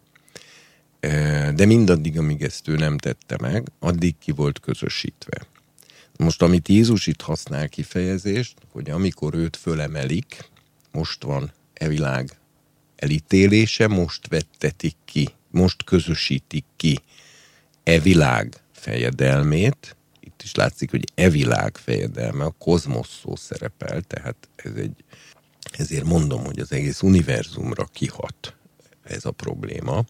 E, 1.00 1.52
de 1.52 1.66
mindaddig, 1.66 2.18
amíg 2.18 2.42
ezt 2.42 2.68
ő 2.68 2.76
nem 2.76 2.98
tette 2.98 3.36
meg, 3.40 3.68
addig 3.78 4.14
ki 4.18 4.30
volt 4.30 4.60
közösítve. 4.60 5.46
Most, 6.16 6.42
amit 6.42 6.68
Jézus 6.68 7.06
itt 7.06 7.20
használ 7.20 7.68
kifejezést, 7.68 8.56
hogy 8.72 8.90
amikor 8.90 9.34
őt 9.34 9.56
fölemelik, 9.56 10.48
most 10.92 11.22
van 11.22 11.52
e 11.74 11.88
világ 11.88 12.39
elítélése 13.00 13.86
most 13.86 14.28
vettetik 14.28 14.96
ki, 15.04 15.28
most 15.50 15.84
közösítik 15.84 16.64
ki 16.76 17.00
e 17.82 17.98
világ 17.98 18.56
fejedelmét, 18.72 19.96
itt 20.20 20.42
is 20.42 20.54
látszik, 20.54 20.90
hogy 20.90 21.04
e 21.14 21.28
világ 21.28 21.76
fejedelme, 21.76 22.44
a 22.44 22.54
kozmosz 22.58 23.18
szó 23.22 23.36
szerepel, 23.36 24.00
tehát 24.00 24.48
ez 24.56 24.72
egy, 24.74 25.04
ezért 25.78 26.04
mondom, 26.04 26.44
hogy 26.44 26.58
az 26.58 26.72
egész 26.72 27.02
univerzumra 27.02 27.84
kihat 27.84 28.54
ez 29.02 29.24
a 29.24 29.30
probléma, 29.30 30.04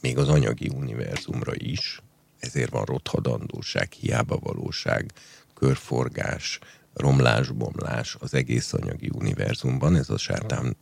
még 0.00 0.18
az 0.18 0.28
anyagi 0.28 0.68
univerzumra 0.68 1.52
is, 1.54 2.00
ezért 2.38 2.70
van 2.70 2.84
rothadandóság, 2.84 3.92
hiába 3.92 4.36
valóság, 4.36 5.12
körforgás, 5.54 6.58
romlás-bomlás 6.94 8.16
az 8.20 8.34
egész 8.34 8.72
anyagi 8.72 9.10
univerzumban, 9.14 9.96
ez 9.96 10.10
a 10.10 10.18
sátán 10.18 10.76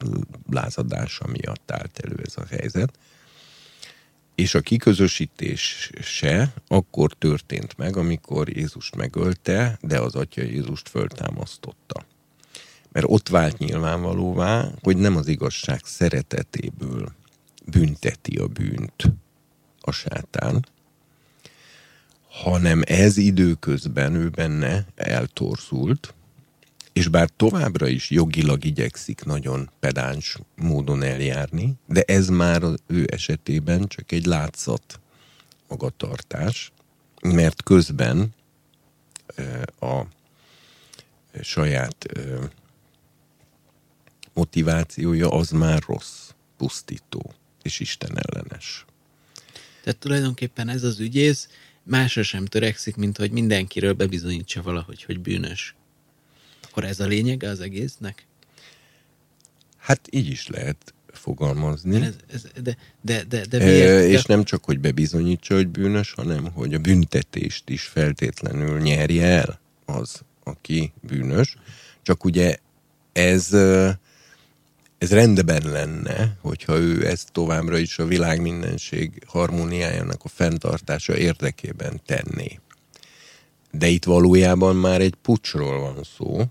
lázadása 0.50 1.26
miatt 1.26 1.70
állt 1.70 1.98
elő 1.98 2.16
ez 2.24 2.36
a 2.36 2.44
helyzet. 2.50 2.98
És 4.34 4.54
a 4.54 4.60
kiközösítés 4.60 5.90
se 6.00 6.52
akkor 6.68 7.12
történt 7.12 7.76
meg, 7.76 7.96
amikor 7.96 8.48
Jézust 8.48 8.96
megölte, 8.96 9.78
de 9.80 10.00
az 10.00 10.14
Atya 10.14 10.42
Jézust 10.42 10.88
föltámasztotta. 10.88 12.06
Mert 12.92 13.06
ott 13.08 13.28
vált 13.28 13.58
nyilvánvalóvá, 13.58 14.70
hogy 14.82 14.96
nem 14.96 15.16
az 15.16 15.28
igazság 15.28 15.80
szeretetéből 15.84 17.12
bünteti 17.66 18.36
a 18.36 18.46
bűnt 18.46 19.12
a 19.80 19.90
sátán, 19.90 20.66
hanem 22.32 22.82
ez 22.84 23.16
időközben 23.16 24.14
ő 24.14 24.28
benne 24.28 24.86
eltorzult, 24.94 26.14
és 26.92 27.08
bár 27.08 27.28
továbbra 27.36 27.86
is 27.86 28.10
jogilag 28.10 28.64
igyekszik 28.64 29.24
nagyon 29.24 29.70
pedáns 29.80 30.38
módon 30.56 31.02
eljárni, 31.02 31.74
de 31.86 32.02
ez 32.02 32.28
már 32.28 32.62
az 32.62 32.78
ő 32.86 33.06
esetében 33.10 33.86
csak 33.86 34.12
egy 34.12 34.26
látszat 34.26 35.00
magatartás, 35.68 36.72
mert 37.22 37.62
közben 37.62 38.34
a 39.80 40.02
saját 41.40 42.06
motivációja 44.34 45.30
az 45.30 45.50
már 45.50 45.82
rossz, 45.86 46.30
pusztító 46.56 47.32
és 47.62 47.80
Isten 47.80 48.18
ellenes. 48.18 48.84
Tehát 49.82 50.00
tulajdonképpen 50.00 50.68
ez 50.68 50.82
az 50.82 51.00
ügyész 51.00 51.48
másra 51.82 52.22
sem 52.22 52.46
törekszik, 52.46 52.96
mint 52.96 53.16
hogy 53.16 53.30
mindenkiről 53.30 53.92
bebizonyítsa 53.92 54.62
valahogy, 54.62 55.02
hogy 55.02 55.20
bűnös. 55.20 55.74
Akkor 56.62 56.84
ez 56.84 57.00
a 57.00 57.06
lényege 57.06 57.48
az 57.48 57.60
egésznek? 57.60 58.26
Hát 59.76 60.08
így 60.10 60.28
is 60.28 60.48
lehet 60.48 60.94
fogalmazni. 61.12 61.98
De, 61.98 62.04
ez, 62.06 62.14
ez, 62.32 62.62
de, 62.62 62.76
de, 63.00 63.24
de, 63.24 63.44
de 63.46 63.58
miért? 63.58 63.88
E, 63.88 64.06
és 64.06 64.24
nem 64.24 64.44
csak, 64.44 64.64
hogy 64.64 64.80
bebizonyítsa, 64.80 65.54
hogy 65.54 65.68
bűnös, 65.68 66.12
hanem, 66.12 66.52
hogy 66.52 66.74
a 66.74 66.78
büntetést 66.78 67.68
is 67.68 67.82
feltétlenül 67.82 68.80
nyerje 68.80 69.26
el 69.26 69.60
az, 69.84 70.20
aki 70.44 70.92
bűnös. 71.00 71.56
Csak 72.02 72.24
ugye 72.24 72.56
ez 73.12 73.48
ez 75.02 75.12
rendben 75.12 75.62
lenne, 75.70 76.36
hogyha 76.40 76.76
ő 76.78 77.06
ezt 77.06 77.32
továbbra 77.32 77.78
is 77.78 77.98
a 77.98 78.04
világ 78.04 78.40
mindenség 78.40 79.22
harmóniájának 79.26 80.24
a 80.24 80.28
fenntartása 80.28 81.16
érdekében 81.16 82.00
tenné. 82.06 82.60
De 83.70 83.86
itt 83.86 84.04
valójában 84.04 84.76
már 84.76 85.00
egy 85.00 85.14
pucsról 85.22 85.80
van 85.80 86.02
szó, 86.16 86.42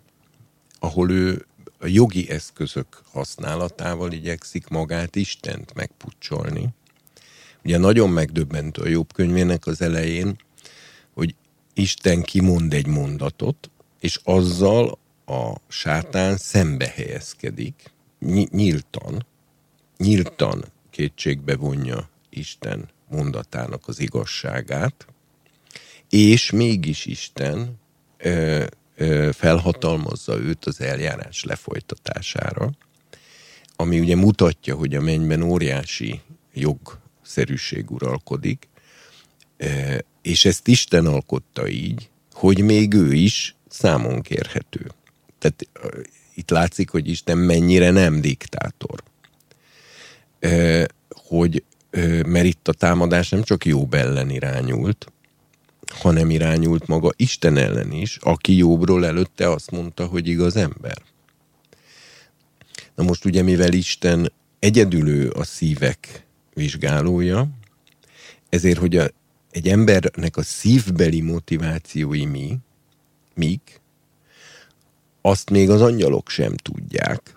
ahol 0.79 1.11
ő 1.11 1.45
a 1.79 1.87
jogi 1.87 2.29
eszközök 2.29 3.01
használatával 3.11 4.11
igyekszik 4.11 4.67
magát 4.67 5.15
Istent 5.15 5.73
megpucsolni. 5.73 6.67
Ugye 7.63 7.77
nagyon 7.77 8.09
megdöbbentő 8.09 8.81
a 8.81 8.87
jobb 8.87 9.13
könyvének 9.13 9.65
az 9.65 9.81
elején, 9.81 10.37
hogy 11.13 11.35
Isten 11.73 12.21
kimond 12.21 12.73
egy 12.73 12.87
mondatot, 12.87 13.69
és 13.99 14.19
azzal 14.23 14.97
a 15.25 15.55
sátán 15.67 16.37
szembe 16.37 16.87
helyezkedik, 16.95 17.91
nyíltan, 18.49 19.25
nyíltan 19.97 20.65
kétségbe 20.89 21.55
vonja 21.55 22.09
Isten 22.29 22.89
mondatának 23.09 23.87
az 23.87 23.99
igazságát, 23.99 25.05
és 26.09 26.51
mégis 26.51 27.05
Isten 27.05 27.79
ö, 28.17 28.65
ö, 28.95 29.29
felhatalmazza 29.33 30.37
őt 30.37 30.65
az 30.65 30.81
eljárás 30.81 31.43
lefolytatására, 31.43 32.71
ami 33.75 33.99
ugye 33.99 34.15
mutatja, 34.15 34.75
hogy 34.75 34.95
a 34.95 35.01
mennyben 35.01 35.41
óriási 35.41 36.21
jogszerűség 36.53 37.91
uralkodik, 37.91 38.67
ö, 39.57 39.97
és 40.21 40.45
ezt 40.45 40.67
Isten 40.67 41.05
alkotta 41.05 41.67
így, 41.67 42.09
hogy 42.33 42.63
még 42.63 42.93
ő 42.93 43.13
is 43.13 43.55
számon 43.69 44.21
kérhető. 44.21 44.91
Tehát 45.39 45.67
itt 46.33 46.49
látszik, 46.49 46.89
hogy 46.89 47.09
Isten 47.09 47.37
mennyire 47.37 47.89
nem 47.89 48.21
diktátor. 48.21 49.03
Hogy, 51.09 51.63
mert 52.25 52.45
itt 52.45 52.67
a 52.67 52.73
támadás 52.73 53.29
nem 53.29 53.43
csak 53.43 53.65
Jobb 53.65 53.93
ellen 53.93 54.29
irányult, 54.29 55.11
hanem 55.87 56.29
irányult 56.29 56.87
maga 56.87 57.11
Isten 57.15 57.57
ellen 57.57 57.91
is, 57.91 58.17
aki 58.21 58.57
Jobbról 58.57 59.05
előtte 59.05 59.49
azt 59.49 59.71
mondta, 59.71 60.05
hogy 60.05 60.27
igaz 60.27 60.55
ember. 60.55 61.01
Na 62.95 63.03
most 63.03 63.25
ugye, 63.25 63.41
mivel 63.41 63.73
Isten 63.73 64.31
egyedülő 64.59 65.29
a 65.29 65.43
szívek 65.43 66.25
vizsgálója, 66.53 67.47
ezért, 68.49 68.77
hogy 68.77 68.97
a, 68.97 69.09
egy 69.51 69.67
embernek 69.67 70.37
a 70.37 70.41
szívbeli 70.41 71.21
motivációi 71.21 72.25
mi, 72.25 72.57
mik, 73.33 73.80
azt 75.21 75.49
még 75.49 75.69
az 75.69 75.81
angyalok 75.81 76.29
sem 76.29 76.55
tudják, 76.55 77.33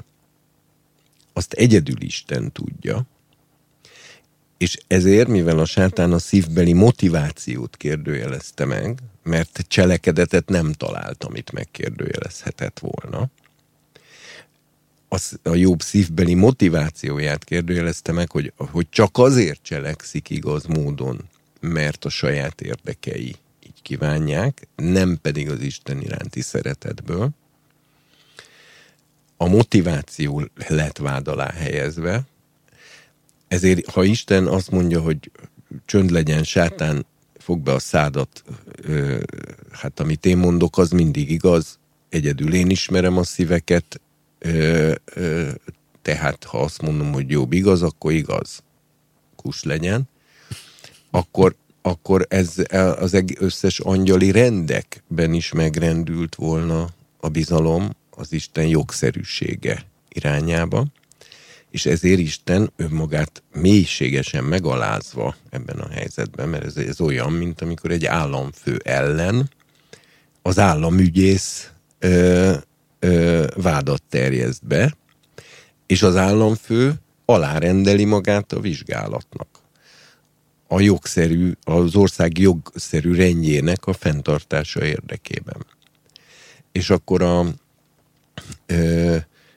azt 1.32 1.52
egyedül 1.52 2.02
Isten 2.02 2.52
tudja, 2.52 3.06
és 4.56 4.78
ezért, 4.86 5.28
mivel 5.28 5.58
a 5.58 5.64
sátán 5.64 6.12
a 6.12 6.18
szívbeli 6.18 6.72
motivációt 6.72 7.76
kérdőjelezte 7.76 8.64
meg, 8.64 8.98
mert 9.22 9.64
cselekedetet 9.68 10.48
nem 10.48 10.72
talált, 10.72 11.24
amit 11.24 11.52
megkérdőjelezhetett 11.52 12.78
volna, 12.78 13.30
az, 15.08 15.38
a 15.42 15.54
jobb 15.54 15.80
szívbeli 15.80 16.34
motivációját 16.34 17.44
kérdőjelezte 17.44 18.12
meg, 18.12 18.30
hogy, 18.30 18.52
hogy 18.56 18.88
csak 18.90 19.18
azért 19.18 19.62
cselekszik 19.62 20.30
igaz 20.30 20.64
módon, 20.64 21.28
mert 21.60 22.04
a 22.04 22.08
saját 22.08 22.60
érdekei 22.60 23.36
így 23.66 23.82
kívánják, 23.82 24.68
nem 24.76 25.18
pedig 25.22 25.50
az 25.50 25.60
Isten 25.60 26.00
iránti 26.00 26.40
szeretetből, 26.40 27.30
a 29.44 29.48
motiváció 29.48 30.48
lett 30.68 30.98
vád 30.98 31.28
alá 31.28 31.50
helyezve, 31.50 32.22
ezért 33.48 33.90
ha 33.90 34.04
Isten 34.04 34.46
azt 34.46 34.70
mondja, 34.70 35.00
hogy 35.00 35.30
csönd 35.84 36.10
legyen, 36.10 36.44
sátán, 36.44 37.06
fog 37.38 37.60
be 37.60 37.72
a 37.72 37.78
szádat, 37.78 38.44
ö, 38.82 39.20
hát 39.70 40.00
amit 40.00 40.26
én 40.26 40.36
mondok, 40.36 40.78
az 40.78 40.90
mindig 40.90 41.30
igaz, 41.30 41.78
egyedül 42.08 42.54
én 42.54 42.70
ismerem 42.70 43.16
a 43.16 43.24
szíveket, 43.24 44.00
ö, 44.38 44.92
ö, 45.04 45.50
tehát 46.02 46.44
ha 46.44 46.60
azt 46.60 46.82
mondom, 46.82 47.12
hogy 47.12 47.30
jobb 47.30 47.52
igaz, 47.52 47.82
akkor 47.82 48.12
igaz. 48.12 48.62
Kus 49.36 49.62
legyen. 49.62 50.08
Akkor, 51.10 51.54
akkor 51.82 52.26
ez 52.28 52.54
az 52.98 53.24
összes 53.38 53.80
angyali 53.80 54.30
rendekben 54.30 55.32
is 55.32 55.52
megrendült 55.52 56.34
volna 56.34 56.88
a 57.20 57.28
bizalom, 57.28 57.90
az 58.16 58.32
Isten 58.32 58.66
jogszerűsége 58.66 59.86
irányába, 60.08 60.86
és 61.70 61.86
ezért 61.86 62.18
Isten 62.18 62.72
önmagát 62.76 63.42
mélységesen 63.52 64.44
megalázva 64.44 65.36
ebben 65.50 65.78
a 65.78 65.88
helyzetben, 65.88 66.48
mert 66.48 66.64
ez, 66.64 66.76
ez 66.76 67.00
olyan, 67.00 67.32
mint 67.32 67.60
amikor 67.60 67.90
egy 67.90 68.04
államfő 68.04 68.80
ellen 68.84 69.50
az 70.42 70.58
államügyész 70.58 71.70
ö, 71.98 72.52
ö, 72.98 73.46
vádat 73.56 74.02
terjeszt 74.02 74.66
be, 74.66 74.96
és 75.86 76.02
az 76.02 76.16
államfő 76.16 76.94
alárendeli 77.24 78.04
magát 78.04 78.52
a 78.52 78.60
vizsgálatnak. 78.60 79.48
A 80.68 80.80
jogszerű, 80.80 81.52
az 81.64 81.94
ország 81.94 82.38
jogszerű 82.38 83.14
rendjének 83.14 83.86
a 83.86 83.92
fenntartása 83.92 84.84
érdekében. 84.84 85.66
És 86.72 86.90
akkor 86.90 87.22
a, 87.22 87.46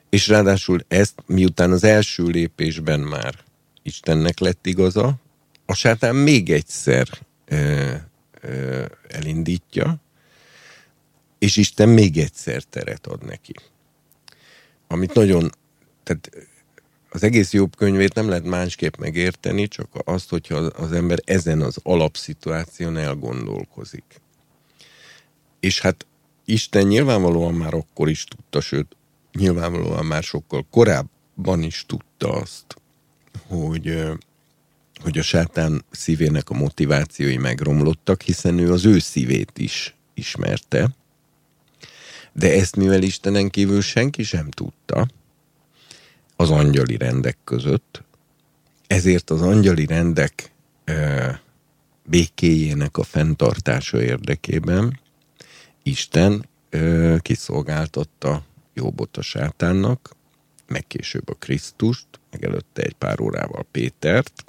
és 0.10 0.28
ráadásul 0.28 0.86
ezt, 0.88 1.14
miután 1.26 1.72
az 1.72 1.84
első 1.84 2.24
lépésben 2.24 3.00
már 3.00 3.36
Istennek 3.84 4.40
lett 4.40 4.66
igaza, 4.66 5.16
a 5.66 5.74
sátán 5.74 6.16
még 6.16 6.52
egyszer 6.52 7.08
elindítja, 9.08 9.96
és 11.40 11.58
Isten 11.58 11.90
még 11.90 12.18
egyszer 12.18 12.64
teret 12.64 13.08
ad 13.08 13.26
neki. 13.26 13.54
Amit 14.88 15.14
nagyon, 15.14 15.52
tehát 16.04 16.30
az 17.10 17.24
egész 17.24 17.54
jobb 17.54 17.76
könyvét 17.76 18.14
nem 18.14 18.30
lehet 18.30 18.44
másképp 18.44 18.96
megérteni, 18.96 19.68
csak 19.68 19.88
azt, 20.04 20.30
hogyha 20.30 20.56
az 20.56 20.92
ember 20.92 21.20
ezen 21.26 21.62
az 21.62 21.78
alapszituáción 21.84 22.98
elgondolkozik. 22.98 24.22
És 25.60 25.82
hát 25.82 26.06
Isten 26.50 26.88
nyilvánvalóan 26.88 27.54
már 27.54 27.74
akkor 27.74 28.10
is 28.10 28.24
tudta, 28.24 28.62
sőt, 28.62 28.96
nyilvánvalóan 29.32 30.06
már 30.06 30.24
sokkal 30.24 30.66
korábban 30.70 31.64
is 31.64 31.84
tudta 31.88 32.32
azt, 32.32 32.82
hogy 33.48 34.04
hogy 35.02 35.18
a 35.18 35.22
sátán 35.22 35.86
szívének 35.92 36.50
a 36.50 36.54
motivációi 36.54 37.38
megromlottak, 37.38 38.22
hiszen 38.22 38.58
ő 38.58 38.72
az 38.72 38.86
ő 38.86 39.00
szívét 39.00 39.58
is 39.58 39.96
ismerte, 40.14 40.90
de 42.34 42.54
ezt 42.54 42.76
mivel 42.76 43.04
Istenen 43.04 43.50
kívül 43.50 43.82
senki 43.82 44.24
sem 44.24 44.50
tudta, 44.50 45.08
az 46.36 46.50
angyali 46.50 46.98
rendek 46.98 47.38
között, 47.44 48.04
ezért 48.88 49.30
az 49.30 49.42
angyali 49.42 49.86
rendek 49.86 50.52
e, 50.84 51.42
békéjének 52.04 52.98
a 52.98 53.04
fenntartása 53.04 54.02
érdekében 54.02 55.00
Isten 55.88 56.46
e, 56.70 57.20
kiszolgáltatta 57.20 58.46
Jobbot 58.74 59.18
a 59.18 59.22
sátánnak, 59.22 60.16
meg 60.68 60.88
később 60.88 61.30
a 61.30 61.34
Krisztust, 61.34 62.08
meg 62.32 62.46
előtte 62.46 62.82
egy 62.82 62.94
pár 62.94 63.22
órával 63.22 63.66
Pétert, 63.72 64.44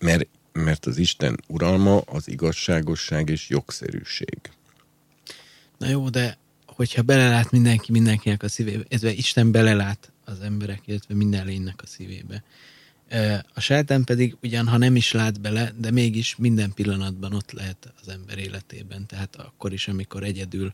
mert, 0.00 0.28
mert 0.52 0.86
az 0.86 0.98
Isten 0.98 1.40
uralma 1.46 1.98
az 1.98 2.28
igazságosság 2.28 3.28
és 3.28 3.48
jogszerűség. 3.48 4.38
Na 5.78 5.88
jó, 5.88 6.08
de 6.08 6.38
hogyha 6.66 7.02
belelát 7.02 7.50
mindenki 7.50 7.92
mindenkinek 7.92 8.42
a 8.42 8.48
szívébe, 8.48 8.84
ez 8.88 9.02
Isten 9.02 9.52
belelát 9.52 10.12
az 10.24 10.40
emberek, 10.40 10.80
illetve 10.84 11.14
minden 11.14 11.46
lénynek 11.46 11.82
a 11.82 11.86
szívébe. 11.86 12.42
A 13.54 13.60
sátán 13.60 14.04
pedig 14.04 14.36
ugyan, 14.42 14.68
ha 14.68 14.76
nem 14.76 14.96
is 14.96 15.12
lát 15.12 15.40
bele, 15.40 15.72
de 15.78 15.90
mégis 15.90 16.36
minden 16.38 16.72
pillanatban 16.74 17.34
ott 17.34 17.52
lehet 17.52 17.92
az 18.02 18.08
ember 18.08 18.38
életében. 18.38 19.06
Tehát 19.06 19.36
akkor 19.36 19.72
is, 19.72 19.88
amikor 19.88 20.22
egyedül 20.22 20.72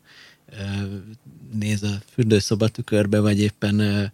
néz 1.53 1.83
a 1.83 2.01
fürdőszoba 2.13 2.69
tükörbe, 2.69 3.21
vagy 3.21 3.41
éppen 3.41 4.11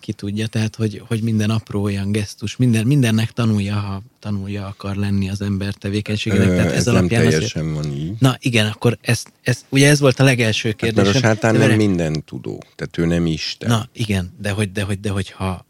ki 0.00 0.12
tudja, 0.12 0.46
tehát 0.46 0.76
hogy, 0.76 1.02
hogy 1.06 1.22
minden 1.22 1.50
apró 1.50 1.82
olyan 1.82 2.12
gesztus, 2.12 2.56
minden, 2.56 2.86
mindennek 2.86 3.32
tanulja, 3.32 3.74
ha 3.74 4.02
tanulja 4.18 4.66
akar 4.66 4.96
lenni 4.96 5.28
az 5.28 5.40
ember 5.40 5.74
tevékenységének. 5.74 6.48
Tehát 6.48 6.72
ez, 6.72 6.86
ez 6.86 6.92
nem 6.92 7.08
teljesen 7.08 7.64
azért... 7.68 7.74
van 7.74 7.92
így. 7.92 8.12
Na 8.18 8.36
igen, 8.40 8.66
akkor 8.66 8.98
ez, 9.00 9.22
ez, 9.42 9.64
ugye 9.68 9.88
ez 9.88 10.00
volt 10.00 10.20
a 10.20 10.24
legelső 10.24 10.72
kérdés. 10.72 11.04
Hát, 11.04 11.12
mert 11.12 11.24
a 11.24 11.28
sátán 11.28 11.54
nem 11.54 11.76
minden 11.76 12.24
tudó, 12.24 12.62
tehát 12.76 12.98
ő 12.98 13.06
nem 13.06 13.26
Isten. 13.26 13.68
Na 13.70 13.88
igen, 13.92 14.32
de 14.40 14.50
hogy, 14.50 14.72
de 14.72 14.82
hogy, 14.82 15.00
de 15.00 15.10
hogy 15.10 15.30
ha 15.30 15.65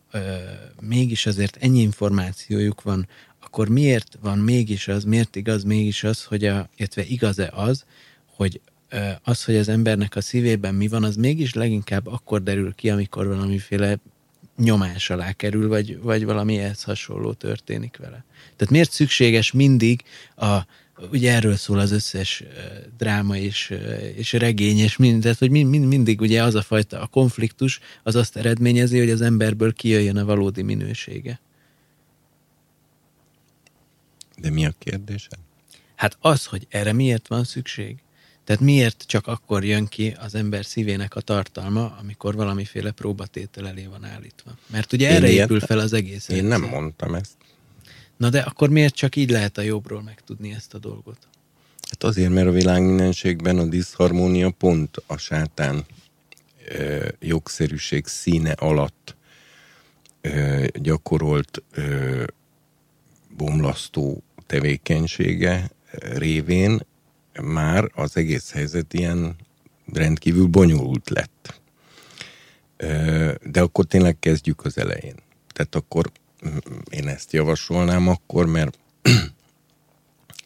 mégis 0.80 1.26
azért 1.26 1.56
ennyi 1.56 1.80
információjuk 1.80 2.82
van, 2.82 3.08
akkor 3.40 3.68
miért 3.68 4.18
van 4.20 4.38
mégis 4.38 4.88
az, 4.88 5.04
miért 5.04 5.36
igaz 5.36 5.64
mégis 5.64 6.04
az, 6.04 6.24
hogy 6.24 6.44
a, 6.44 6.68
illetve 6.76 7.04
igaz-e 7.04 7.50
az, 7.54 7.84
hogy 8.26 8.60
az, 9.22 9.44
hogy 9.44 9.56
az 9.56 9.68
embernek 9.68 10.16
a 10.16 10.20
szívében 10.20 10.74
mi 10.74 10.88
van, 10.88 11.04
az 11.04 11.16
mégis 11.16 11.54
leginkább 11.54 12.06
akkor 12.06 12.42
derül 12.42 12.74
ki, 12.74 12.90
amikor 12.90 13.26
valamiféle 13.26 13.98
nyomás 14.56 15.10
alá 15.10 15.32
kerül, 15.32 15.68
vagy, 15.68 16.00
vagy 16.00 16.24
valami 16.24 16.58
ehhez 16.58 16.82
hasonló 16.82 17.32
történik 17.32 17.96
vele. 17.96 18.24
Tehát 18.56 18.72
miért 18.72 18.90
szükséges 18.90 19.52
mindig 19.52 20.02
a, 20.36 20.58
ugye 21.12 21.32
erről 21.32 21.56
szól 21.56 21.78
az 21.78 21.90
összes 21.90 22.44
dráma 22.98 23.36
és, 23.36 23.74
és 24.14 24.32
regény, 24.32 24.78
és 24.78 24.96
mind, 24.96 25.22
tehát, 25.22 25.38
hogy 25.38 25.50
mind, 25.50 25.70
mind, 25.70 25.86
mindig 25.86 26.20
ugye 26.20 26.42
az 26.42 26.54
a 26.54 26.62
fajta, 26.62 27.00
a 27.00 27.06
konfliktus 27.06 27.80
az 28.02 28.14
azt 28.14 28.36
eredményezi, 28.36 28.98
hogy 28.98 29.10
az 29.10 29.20
emberből 29.20 29.72
kijöjjön 29.72 30.16
a 30.16 30.24
valódi 30.24 30.62
minősége. 30.62 31.40
De 34.38 34.50
mi 34.50 34.66
a 34.66 34.72
kérdése? 34.78 35.28
Hát 35.94 36.16
az, 36.20 36.44
hogy 36.44 36.66
erre 36.70 36.92
miért 36.92 37.28
van 37.28 37.44
szükség. 37.44 37.96
Tehát 38.44 38.62
miért 38.62 39.04
csak 39.06 39.26
akkor 39.26 39.64
jön 39.64 39.86
ki 39.86 40.16
az 40.20 40.34
ember 40.34 40.64
szívének 40.64 41.14
a 41.14 41.20
tartalma, 41.20 41.96
amikor 42.00 42.34
valamiféle 42.34 42.90
próbatétel 42.90 43.68
elé 43.68 43.86
van 43.86 44.04
állítva? 44.04 44.50
Mert 44.66 44.92
ugye 44.92 45.10
erre 45.10 45.30
Én 45.30 45.42
épül 45.42 45.60
fel 45.60 45.78
az 45.78 45.92
egész. 45.92 46.28
Én 46.28 46.44
nem 46.44 46.62
mondtam 46.62 47.14
ezt. 47.14 47.34
Na 48.16 48.30
de 48.30 48.40
akkor 48.40 48.68
miért 48.68 48.94
csak 48.94 49.16
így 49.16 49.30
lehet 49.30 49.58
a 49.58 49.62
jobbról 49.62 50.02
megtudni 50.02 50.52
ezt 50.52 50.74
a 50.74 50.78
dolgot? 50.78 51.18
Hát 51.90 52.04
azért, 52.04 52.32
mert 52.32 52.46
a 52.46 52.50
világ 52.50 52.82
mindenségben 52.82 53.58
a 53.58 53.64
diszharmónia 53.64 54.50
pont 54.50 55.02
a 55.06 55.16
sátán 55.16 55.84
ö, 56.68 57.08
jogszerűség 57.20 58.06
színe 58.06 58.52
alatt 58.52 59.16
ö, 60.20 60.64
gyakorolt 60.74 61.62
ö, 61.72 62.24
bomlasztó 63.36 64.22
tevékenysége 64.46 65.70
révén 66.00 66.80
már 67.42 67.90
az 67.94 68.16
egész 68.16 68.52
helyzet 68.52 68.94
ilyen 68.94 69.36
rendkívül 69.92 70.46
bonyolult 70.46 71.10
lett. 71.10 71.60
De 73.42 73.60
akkor 73.60 73.84
tényleg 73.84 74.18
kezdjük 74.18 74.64
az 74.64 74.78
elején. 74.78 75.14
Tehát 75.52 75.74
akkor 75.74 76.10
én 76.90 77.08
ezt 77.08 77.32
javasolnám 77.32 78.08
akkor, 78.08 78.46
mert 78.46 78.78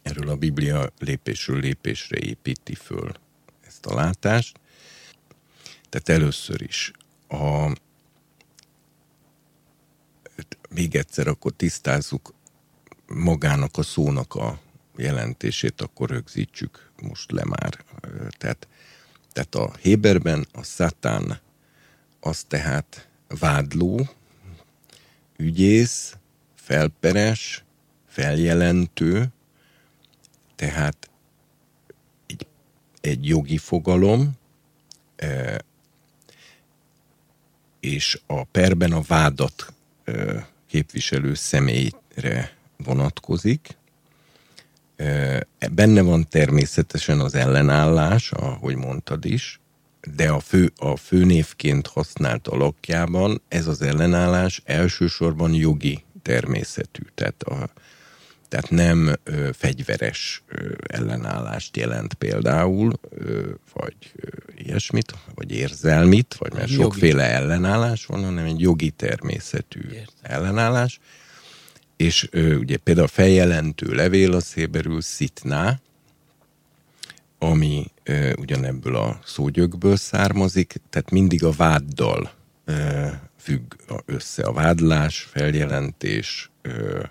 erről 0.02 0.28
a 0.28 0.36
Biblia 0.36 0.92
lépésről 0.98 1.60
lépésre 1.60 2.18
építi 2.18 2.74
föl 2.74 3.12
ezt 3.66 3.86
a 3.86 3.94
látást. 3.94 4.60
Tehát 5.88 6.08
először 6.08 6.62
is 6.62 6.92
a, 7.28 7.72
még 10.70 10.96
egyszer 10.96 11.26
akkor 11.26 11.52
tisztázzuk 11.52 12.34
magának 13.06 13.78
a 13.78 13.82
szónak 13.82 14.34
a 14.34 14.60
jelentését 14.96 15.80
akkor 15.80 16.10
rögzítsük 16.10 16.90
most 17.02 17.30
le 17.30 17.44
már. 17.44 17.84
Tehát, 18.38 18.68
tehát 19.32 19.54
a 19.54 19.76
Héberben 19.80 20.46
a 20.52 20.62
szatán 20.62 21.40
az 22.20 22.42
tehát 22.42 23.08
vádló, 23.28 24.08
ügyész, 25.40 26.16
felperes, 26.54 27.64
feljelentő, 28.06 29.26
tehát 30.56 31.10
egy, 32.26 32.46
egy 33.00 33.28
jogi 33.28 33.58
fogalom, 33.58 34.32
és 37.80 38.20
a 38.26 38.44
perben 38.44 38.92
a 38.92 39.00
vádat 39.00 39.72
képviselő 40.66 41.34
személyre 41.34 42.56
vonatkozik, 42.76 43.78
Benne 45.70 46.02
van 46.02 46.28
természetesen 46.28 47.20
az 47.20 47.34
ellenállás, 47.34 48.32
ahogy 48.32 48.76
mondtad 48.76 49.24
is, 49.24 49.59
de 50.16 50.28
a, 50.28 50.40
fő, 50.40 50.72
a 50.76 50.96
főnévként 50.96 51.86
használt 51.86 52.48
alakjában 52.48 53.42
ez 53.48 53.66
az 53.66 53.82
ellenállás 53.82 54.62
elsősorban 54.64 55.54
jogi 55.54 56.04
természetű, 56.22 57.02
tehát, 57.14 57.42
a, 57.42 57.70
tehát 58.48 58.70
nem 58.70 59.16
ö, 59.24 59.48
fegyveres 59.52 60.42
ö, 60.48 60.72
ellenállást 60.86 61.76
jelent 61.76 62.14
például, 62.14 62.92
ö, 63.10 63.50
vagy 63.72 63.94
ö, 64.16 64.28
ilyesmit, 64.56 65.14
vagy 65.34 65.52
érzelmit, 65.52 66.34
vagy 66.38 66.52
mert 66.52 66.68
sokféle 66.68 67.30
ellenállás 67.30 68.06
van, 68.06 68.24
hanem 68.24 68.44
egy 68.44 68.60
jogi 68.60 68.90
természetű 68.90 69.80
Értem. 69.80 70.06
ellenállás 70.22 71.00
és 72.00 72.28
ö, 72.30 72.54
ugye 72.54 72.76
például 72.76 73.06
a 73.06 73.10
feljelentő 73.10 73.94
levél 73.94 74.32
az 74.32 74.52
héberül 74.52 75.00
szitná, 75.00 75.80
ami 77.42 77.90
ö, 78.02 78.32
ugyanebből 78.38 78.96
a 78.96 79.20
szógyökből 79.24 79.96
származik, 79.96 80.80
tehát 80.90 81.10
mindig 81.10 81.44
a 81.44 81.50
váddal 81.50 82.30
ö, 82.64 83.06
függ 83.36 83.74
össze 84.04 84.42
a 84.42 84.52
vádlás, 84.52 85.20
feljelentés, 85.20 86.50
ö, 86.62 87.02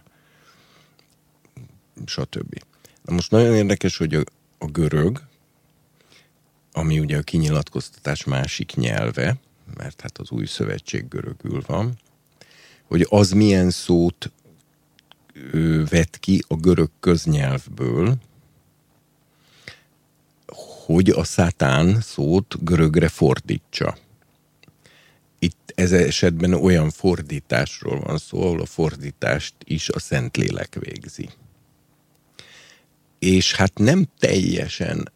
stb. 2.05 2.61
Na 3.01 3.13
most 3.13 3.31
nagyon 3.31 3.55
érdekes, 3.55 3.97
hogy 3.97 4.15
a, 4.15 4.23
a 4.57 4.65
görög, 4.65 5.21
ami 6.71 6.99
ugye 6.99 7.17
a 7.17 7.21
kinyilatkoztatás 7.21 8.23
másik 8.23 8.75
nyelve, 8.75 9.37
mert 9.77 10.01
hát 10.01 10.17
az 10.17 10.31
új 10.31 10.45
szövetség 10.45 11.07
görögül 11.07 11.61
van, 11.65 11.97
hogy 12.83 13.05
az 13.09 13.31
milyen 13.31 13.69
szót 13.69 14.31
vett 15.89 16.19
ki 16.19 16.43
a 16.47 16.55
görög 16.55 16.89
köznyelvből, 16.99 18.17
hogy 20.93 21.09
a 21.09 21.23
szátán 21.23 22.01
szót 22.01 22.63
görögre 22.63 23.07
fordítsa. 23.07 23.97
Itt 25.39 25.71
ez 25.75 25.91
esetben 25.91 26.53
olyan 26.53 26.89
fordításról 26.89 27.99
van 27.99 28.17
szó, 28.17 28.41
ahol 28.41 28.61
a 28.61 28.65
fordítást 28.65 29.53
is 29.63 29.89
a 29.89 29.99
Szentlélek 29.99 30.77
végzi. 30.79 31.29
És 33.19 33.55
hát 33.55 33.77
nem 33.77 34.07
teljesen 34.19 35.11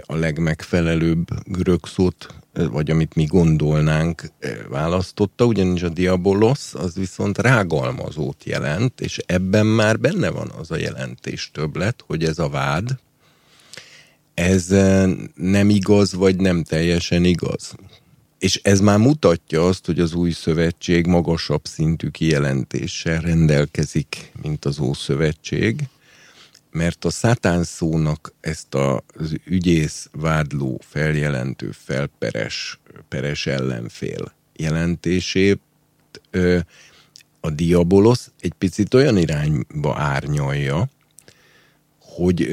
a 0.00 0.14
legmegfelelőbb 0.14 1.26
görög 1.44 1.86
szót 1.86 2.34
vagy 2.52 2.90
amit 2.90 3.14
mi 3.14 3.24
gondolnánk, 3.24 4.22
választotta, 4.68 5.44
ugyanis 5.44 5.82
a 5.82 5.88
diabolos 5.88 6.74
az 6.74 6.94
viszont 6.94 7.38
rágalmazót 7.38 8.44
jelent, 8.44 9.00
és 9.00 9.18
ebben 9.26 9.66
már 9.66 10.00
benne 10.00 10.30
van 10.30 10.50
az 10.58 10.70
a 10.70 10.76
jelentés 10.76 11.50
többlet, 11.52 12.04
hogy 12.06 12.24
ez 12.24 12.38
a 12.38 12.48
vád, 12.48 12.98
ez 14.40 14.66
nem 15.34 15.70
igaz, 15.70 16.12
vagy 16.12 16.36
nem 16.36 16.62
teljesen 16.62 17.24
igaz. 17.24 17.74
és 18.38 18.60
ez 18.62 18.80
már 18.80 18.98
mutatja 18.98 19.66
azt, 19.66 19.86
hogy 19.86 20.00
az 20.00 20.14
új 20.14 20.30
szövetség 20.30 21.06
magasabb 21.06 21.66
szintű 21.66 22.08
kijelentéssel 22.08 23.20
rendelkezik, 23.20 24.32
mint 24.42 24.64
az 24.64 24.78
Ószövetség, 24.78 25.88
mert 26.70 27.04
a 27.04 27.10
szátán 27.10 27.64
szónak 27.64 28.32
ezt 28.40 28.74
az 28.74 29.36
ügyész, 29.44 30.08
vádló, 30.12 30.80
feljelentő, 30.88 31.70
felperes, 31.70 32.80
peres 33.08 33.46
ellenfél 33.46 34.32
jelentését 34.56 35.60
a 37.40 37.50
diabolosz 37.50 38.30
egy 38.40 38.52
picit 38.52 38.94
olyan 38.94 39.16
irányba 39.16 39.94
árnyalja, 39.96 40.88
hogy, 42.00 42.48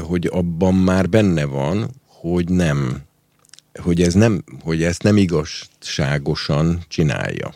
hogy 0.00 0.26
abban 0.26 0.74
már 0.74 1.08
benne 1.08 1.44
van, 1.44 1.90
hogy 2.06 2.48
nem 2.48 3.04
hogy, 3.76 4.02
ez 4.02 4.14
nem, 4.14 4.44
hogy 4.62 4.82
ezt 4.82 5.02
nem 5.02 5.16
igazságosan 5.16 6.84
csinálja. 6.88 7.54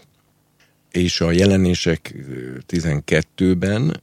És 0.91 1.21
a 1.21 1.31
jelenések 1.31 2.15
12-ben 2.69 4.01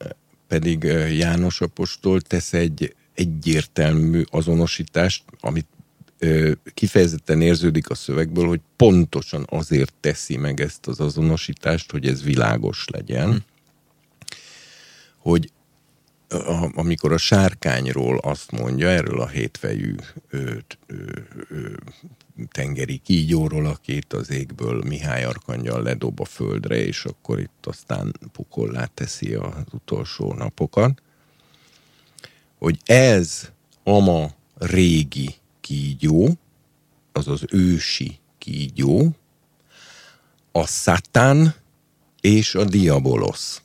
pedig 0.48 0.84
János 1.18 1.62
Apostol 1.62 2.22
tesz 2.22 2.54
egy 2.54 2.96
egyértelmű 3.14 4.24
azonosítást, 4.30 5.24
amit 5.40 5.68
kifejezetten 6.74 7.42
érződik 7.42 7.90
a 7.90 7.96
szövegből, 7.96 8.48
hogy 8.48 8.62
pontosan 8.76 9.46
azért 9.50 9.94
teszi 10.00 10.38
meg 10.38 10.62
ezt 10.62 10.88
az 10.88 11.00
azonosítást, 11.00 11.92
hogy 11.92 12.08
ez 12.08 12.24
világos 12.24 12.86
legyen, 12.92 13.30
hm. 13.30 13.38
hogy 15.18 15.52
a, 16.30 16.70
amikor 16.76 17.12
a 17.12 17.18
sárkányról 17.18 18.18
azt 18.18 18.52
mondja, 18.52 18.90
erről 18.90 19.22
a 19.22 19.28
hétfejű 19.28 19.96
ö, 20.30 20.54
ö, 20.88 20.96
ö, 21.50 21.70
tengeri 22.52 22.98
kígyóról, 22.98 23.66
akit 23.66 24.14
az 24.14 24.30
égből 24.30 24.84
Mihály 24.84 25.24
Arkangyal 25.24 25.82
ledob 25.82 26.20
a 26.20 26.26
földre, 26.26 26.76
és 26.76 27.06
akkor 27.06 27.40
itt 27.40 27.66
aztán 27.66 28.14
pukollá 28.32 28.86
teszi 28.86 29.34
az 29.34 29.64
utolsó 29.72 30.34
napokat, 30.34 31.02
hogy 32.58 32.80
ez 32.86 33.52
ama 33.84 34.30
régi 34.56 35.36
kígyó, 35.62 36.38
az 37.12 37.28
az 37.28 37.46
ősi 37.50 38.20
kígyó, 38.38 39.16
a 40.52 40.66
szatán 40.66 41.56
és 42.22 42.56
a 42.56 42.64
diabolosz 42.64 43.62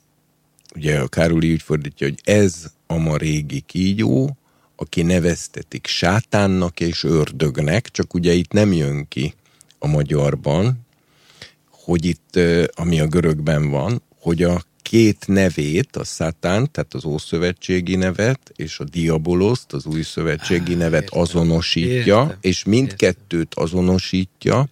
ugye 0.75 0.99
a 0.99 1.07
Károli 1.07 1.51
úgy 1.51 1.61
fordítja, 1.61 2.07
hogy 2.07 2.19
ez 2.23 2.65
a 2.87 2.97
ma 2.97 3.17
régi 3.17 3.59
kígyó, 3.59 4.37
aki 4.75 5.01
neveztetik 5.01 5.87
sátánnak 5.87 6.79
és 6.79 7.03
ördögnek, 7.03 7.89
csak 7.91 8.13
ugye 8.13 8.33
itt 8.33 8.51
nem 8.51 8.73
jön 8.73 9.07
ki 9.07 9.33
a 9.79 9.87
magyarban, 9.87 10.79
hogy 11.69 12.05
itt, 12.05 12.39
ami 12.73 12.99
a 12.99 13.07
görögben 13.07 13.69
van, 13.69 14.01
hogy 14.19 14.43
a 14.43 14.63
két 14.81 15.27
nevét, 15.27 15.95
a 15.95 16.03
szátán, 16.03 16.71
tehát 16.71 16.93
az 16.93 17.05
ószövetségi 17.05 17.95
nevet, 17.95 18.51
és 18.55 18.79
a 18.79 18.83
diaboloszt, 18.83 19.73
az 19.73 19.85
új 19.85 20.01
szövetségi 20.01 20.73
nevet 20.73 21.09
azonosítja, 21.09 22.21
értem, 22.21 22.37
és 22.41 22.63
mindkettőt 22.63 23.53
azonosítja 23.55 24.67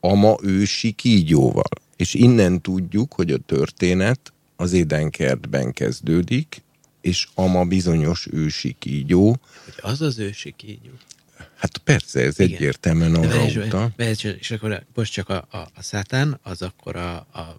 a 0.00 0.14
ma 0.14 0.36
ősi 0.42 0.92
kígyóval. 0.92 1.64
És 1.96 2.14
innen 2.14 2.60
tudjuk, 2.60 3.12
hogy 3.14 3.30
a 3.30 3.38
történet 3.38 4.32
az 4.56 4.72
édenkertben 4.72 5.72
kezdődik, 5.72 6.62
és 7.00 7.28
ama 7.34 7.64
bizonyos 7.64 8.26
ősi 8.30 8.76
kígyó. 8.78 9.36
Hogy 9.64 9.74
az 9.80 10.00
az 10.00 10.18
ősi 10.18 10.54
kígyó? 10.56 10.90
Hát 11.56 11.78
persze, 11.78 12.20
ez 12.20 12.38
Igen. 12.38 12.54
egyértelműen 12.54 13.14
arra 13.14 13.44
utal. 13.44 13.92
És 14.40 14.50
akkor 14.50 14.84
most 14.94 15.12
csak 15.12 15.28
a, 15.28 15.46
a, 15.50 15.56
a 15.56 15.82
szátán, 15.82 16.38
az 16.42 16.62
akkor 16.62 16.96
a, 16.96 17.14
a 17.16 17.56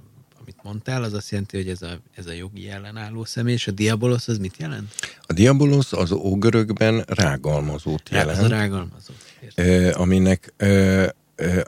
amit 0.48 0.64
mondtál, 0.64 1.04
az 1.04 1.14
azt 1.14 1.30
jelenti, 1.30 1.58
hogy 1.58 1.70
ez 1.70 1.82
a, 1.82 2.00
ez 2.16 2.26
a 2.26 2.32
jogi 2.32 2.70
ellenálló 2.70 3.26
személy, 3.26 3.54
és 3.54 3.68
a 3.68 3.72
diabolosz 3.72 4.28
az 4.28 4.38
mit 4.38 4.56
jelent? 4.58 4.94
A 5.22 5.34
diabolosz 5.34 5.94
az 5.94 6.12
ógörökben 6.12 7.04
rágalmazót 7.08 8.10
jelent. 8.10 8.38
Az 8.38 8.44
a 8.44 8.48
rágalmazó. 8.48 9.14
Eh, 9.56 10.00
aminek, 10.00 10.54
eh, 10.58 11.08
eh, 11.36 11.64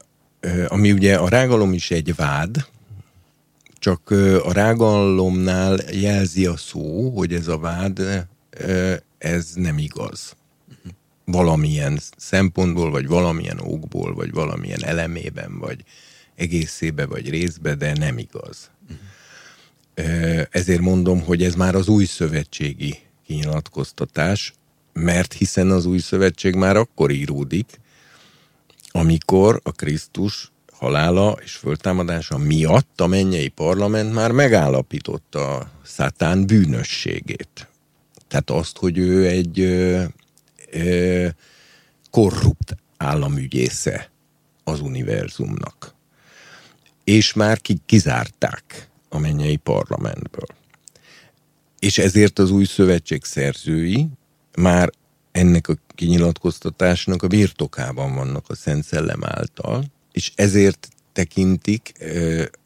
ami 0.68 0.92
ugye 0.92 1.16
a 1.16 1.30
rágalom 1.30 1.74
is 1.74 1.92
egy 1.92 2.16
vád, 2.16 2.66
csak 3.80 4.10
a 4.44 4.52
rágalomnál 4.52 5.78
jelzi 5.92 6.46
a 6.46 6.58
szó, 6.58 7.10
hogy 7.10 7.34
ez 7.34 7.48
a 7.48 7.58
vád, 7.58 8.28
ez 9.18 9.52
nem 9.56 9.78
igaz. 9.78 10.36
Valamilyen 11.26 12.00
szempontból, 12.18 12.92
vagy 12.92 13.08
valamilyen 13.08 13.60
okból, 13.60 14.14
vagy 14.14 14.32
valamilyen 14.32 14.84
elemében, 14.84 15.60
vagy 15.60 15.84
egészébe, 16.36 17.06
vagy 17.06 17.30
részbe, 17.30 17.76
de 17.76 17.94
nem 17.98 18.18
igaz. 18.18 18.70
Ezért 20.50 20.82
mondom, 20.82 21.22
hogy 21.22 21.44
ez 21.44 21.56
már 21.56 21.76
az 21.76 21.88
új 21.88 22.06
szövetségi 22.06 23.00
kinyilatkoztatás, 23.26 24.54
mert 24.94 25.34
hiszen 25.34 25.72
az 25.72 25.86
új 25.86 26.00
szövetség 26.00 26.56
már 26.56 26.76
akkor 26.76 27.12
íródik, 27.12 27.80
amikor 28.92 29.60
a 29.64 29.72
Krisztus 29.72 30.52
halála 30.80 31.38
és 31.44 31.56
föltámadása 31.56 32.38
miatt 32.38 33.02
a 33.02 33.08
mennyei 33.08 33.48
parlament 33.48 34.14
már 34.14 34.32
megállapította 34.32 35.72
szátán 35.84 36.48
bűnösségét. 36.48 37.68
Tehát 38.28 38.50
azt, 38.50 38.78
hogy 38.78 38.98
ő 38.98 39.28
egy 39.28 39.60
ö, 39.60 40.04
ö, 40.72 41.28
korrupt 42.10 42.76
államügyésze 42.98 44.12
az 44.64 44.80
univerzumnak. 44.80 45.94
És 47.04 47.34
már 47.34 47.62
ki, 47.62 47.78
kizárták 47.86 48.90
a 49.10 49.18
mennyei 49.18 49.56
parlamentből. 49.56 50.48
És 51.80 51.98
ezért 51.98 52.40
az 52.40 52.52
új 52.52 52.66
szövetség 52.66 53.24
szerzői 53.24 54.08
már 54.58 54.90
ennek 55.32 55.68
a 55.68 55.74
kinyilatkoztatásnak 55.96 57.24
a 57.24 57.28
birtokában 57.28 58.16
vannak 58.16 58.46
a 58.48 58.56
Szent 58.56 58.84
Szellem 58.84 59.24
által, 59.24 59.84
és 60.12 60.32
ezért 60.36 60.90
tekintik 61.14 61.94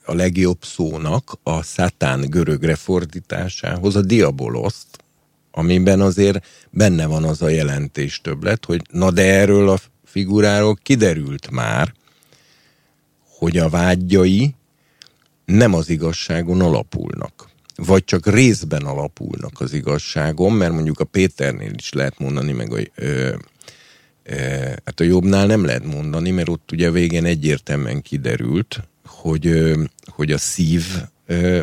a 0.05 0.13
legjobb 0.13 0.63
szónak 0.63 1.39
a 1.43 1.63
szatán 1.63 2.29
görögre 2.29 2.75
fordításához 2.75 3.95
a 3.95 4.01
diaboloszt, 4.01 5.03
amiben 5.51 6.01
azért 6.01 6.45
benne 6.69 7.05
van 7.05 7.23
az 7.23 7.41
a 7.41 7.49
jelentés 7.49 8.21
többlet, 8.21 8.65
hogy 8.65 8.81
na 8.91 9.11
de 9.11 9.33
erről 9.33 9.69
a 9.69 9.79
figuráról 10.05 10.77
kiderült 10.81 11.51
már, 11.51 11.93
hogy 13.27 13.57
a 13.57 13.69
vágyai 13.69 14.55
nem 15.45 15.73
az 15.73 15.89
igazságon 15.89 16.61
alapulnak. 16.61 17.49
Vagy 17.75 18.03
csak 18.03 18.27
részben 18.27 18.81
alapulnak 18.81 19.61
az 19.61 19.73
igazságon, 19.73 20.51
mert 20.51 20.73
mondjuk 20.73 20.99
a 20.99 21.05
Péternél 21.05 21.73
is 21.73 21.91
lehet 21.91 22.19
mondani, 22.19 22.51
meg 22.51 22.73
a 22.73 22.79
ö, 22.95 23.35
Hát 24.85 24.99
a 24.99 25.03
jobbnál 25.03 25.45
nem 25.45 25.65
lehet 25.65 25.85
mondani, 25.85 26.31
mert 26.31 26.49
ott 26.49 26.71
ugye 26.71 26.91
végén 26.91 27.25
egyértelműen 27.25 28.01
kiderült, 28.01 28.87
hogy, 29.05 29.73
hogy 30.05 30.31
a 30.31 30.37
szív 30.37 30.83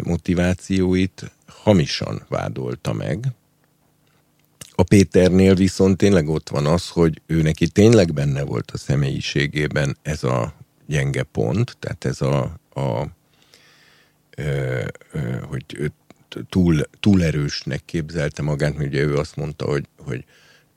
motivációit 0.02 1.30
hamisan 1.46 2.22
vádolta 2.28 2.92
meg. 2.92 3.26
A 4.74 4.82
Péternél 4.82 5.54
viszont 5.54 5.96
tényleg 5.96 6.28
ott 6.28 6.48
van 6.48 6.66
az, 6.66 6.88
hogy 6.88 7.20
ő 7.26 7.42
neki 7.42 7.68
tényleg 7.68 8.12
benne 8.12 8.42
volt 8.42 8.70
a 8.70 8.76
személyiségében 8.78 9.96
ez 10.02 10.24
a 10.24 10.54
gyenge 10.86 11.22
pont, 11.22 11.76
tehát 11.78 12.04
ez 12.04 12.20
a, 12.20 12.60
a 12.74 13.06
hogy 15.48 15.92
túl, 16.48 16.80
túl 17.00 17.24
erősnek 17.24 17.84
képzelte 17.84 18.42
magát, 18.42 18.76
mert 18.76 18.88
ugye 18.88 19.02
ő 19.02 19.16
azt 19.16 19.36
mondta, 19.36 19.64
hogy, 19.64 19.84
hogy 19.98 20.24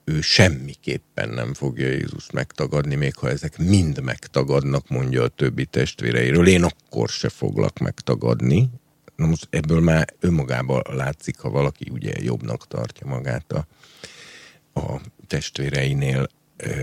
ő 0.05 0.21
semmiképpen 0.21 1.29
nem 1.29 1.53
fogja 1.53 1.87
Jézust 1.87 2.31
megtagadni, 2.31 2.95
még 2.95 3.15
ha 3.15 3.29
ezek 3.29 3.57
mind 3.57 4.01
megtagadnak, 4.01 4.89
mondja 4.89 5.23
a 5.23 5.27
többi 5.27 5.65
testvéreiről. 5.65 6.47
Én 6.47 6.63
akkor 6.63 7.09
se 7.09 7.29
foglak 7.29 7.79
megtagadni. 7.79 8.69
Na 9.15 9.25
most 9.25 9.47
ebből 9.49 9.79
már 9.79 10.07
önmagában 10.19 10.81
látszik, 10.89 11.39
ha 11.39 11.49
valaki 11.49 11.87
ugye 11.91 12.13
jobbnak 12.19 12.67
tartja 12.67 13.07
magát 13.07 13.51
a, 13.51 13.67
a 14.79 15.01
testvéreinél, 15.27 16.27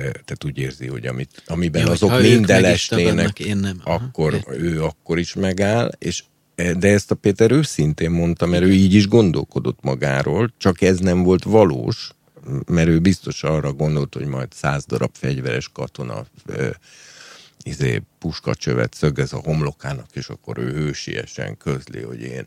tehát 0.00 0.44
úgy 0.44 0.58
érzi, 0.58 0.86
hogy 0.86 1.06
amit, 1.06 1.42
amiben 1.46 1.82
ja, 1.82 1.90
azok 1.90 2.20
mind 2.20 2.50
elesnének, 2.50 3.38
én 3.38 3.56
nem. 3.56 3.80
akkor 3.84 4.34
Aha, 4.34 4.56
ő 4.56 4.82
akkor 4.82 5.18
is 5.18 5.34
megáll, 5.34 5.90
és 5.98 6.24
de 6.54 6.88
ezt 6.88 7.10
a 7.10 7.14
Péter 7.14 7.50
őszintén 7.50 8.10
mondta, 8.10 8.46
mert 8.46 8.62
ő 8.62 8.72
így 8.72 8.94
is 8.94 9.08
gondolkodott 9.08 9.78
magáról, 9.82 10.52
csak 10.58 10.80
ez 10.80 10.98
nem 10.98 11.22
volt 11.22 11.44
valós, 11.44 12.10
mert 12.66 12.88
ő 12.88 12.98
biztos 12.98 13.42
arra 13.42 13.72
gondolt, 13.72 14.14
hogy 14.14 14.26
majd 14.26 14.52
száz 14.52 14.84
darab 14.84 15.10
fegyveres 15.12 15.68
katona 15.68 16.26
ö, 16.46 16.70
izé, 17.62 18.02
puskacsövet 18.18 18.94
szögez 18.94 19.32
a 19.32 19.40
homlokának, 19.44 20.08
és 20.12 20.28
akkor 20.28 20.58
ő 20.58 20.72
hősiesen 20.72 21.56
közli, 21.56 22.00
hogy 22.02 22.20
én 22.20 22.44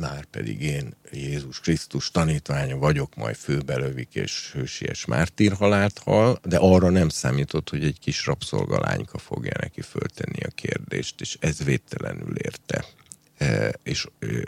már 0.00 0.24
pedig 0.24 0.62
én 0.62 0.94
Jézus 1.12 1.60
Krisztus 1.60 2.10
tanítványa 2.10 2.76
vagyok, 2.76 3.14
majd 3.14 3.36
főbelövik 3.36 4.14
és 4.14 4.50
hősies 4.52 5.04
mártírhalált 5.04 5.98
hal, 5.98 6.40
de 6.44 6.56
arra 6.56 6.90
nem 6.90 7.08
számított, 7.08 7.70
hogy 7.70 7.84
egy 7.84 7.98
kis 7.98 8.26
rabszolgalányka 8.26 9.18
fogja 9.18 9.52
neki 9.60 9.80
föltenni 9.80 10.40
a 10.42 10.50
kérdést, 10.54 11.20
és 11.20 11.36
ez 11.40 11.64
védtelenül 11.64 12.36
érte. 12.36 12.84
E, 13.38 13.74
és, 13.82 14.06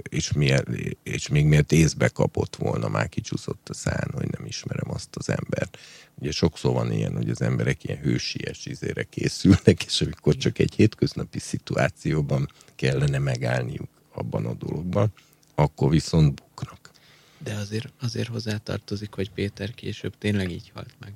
és, 0.09 0.33
miért, 0.33 0.69
és 1.03 1.29
még 1.29 1.45
miért 1.45 1.73
észbe 1.73 2.09
kapott 2.09 2.57
volna, 2.57 2.89
már 2.89 3.09
kicsúszott 3.09 3.69
a 3.69 3.75
szán, 3.75 4.11
hogy 4.15 4.31
nem 4.31 4.47
ismerem 4.47 4.91
azt 4.91 5.17
az 5.17 5.29
embert. 5.29 5.79
Ugye 6.15 6.31
sokszor 6.31 6.73
van 6.73 6.93
ilyen, 6.93 7.17
hogy 7.17 7.31
az 7.31 7.41
emberek 7.43 7.85
ilyen 7.85 7.99
hősies 7.99 8.67
izére 8.67 9.03
készülnek, 9.03 9.85
és 9.85 10.01
amikor 10.01 10.37
csak 10.37 10.59
egy 10.59 10.75
hétköznapi 10.75 11.39
szituációban 11.39 12.49
kellene 12.77 13.19
megállniuk 13.19 13.89
abban 14.13 14.47
a 14.47 14.55
dologban, 14.55 15.13
akkor 15.55 15.91
viszont 15.91 16.35
buknak. 16.35 16.91
De 17.39 17.55
azért, 17.55 17.93
azért 18.01 18.29
hozzátartozik, 18.29 19.15
hogy 19.15 19.31
Péter 19.31 19.75
később 19.75 20.19
tényleg 20.19 20.51
így 20.51 20.71
halt 20.75 20.95
meg. 20.99 21.13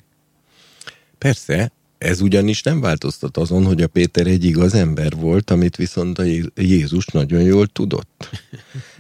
Persze, 1.19 1.73
ez 1.99 2.21
ugyanis 2.21 2.63
nem 2.63 2.81
változtat 2.81 3.37
azon, 3.37 3.65
hogy 3.65 3.83
a 3.83 3.87
Péter 3.87 4.27
egy 4.27 4.45
igaz 4.45 4.75
ember 4.75 5.13
volt, 5.13 5.51
amit 5.51 5.77
viszont 5.77 6.19
a 6.19 6.25
Jézus 6.55 7.07
nagyon 7.07 7.43
jól 7.43 7.67
tudott. 7.67 8.31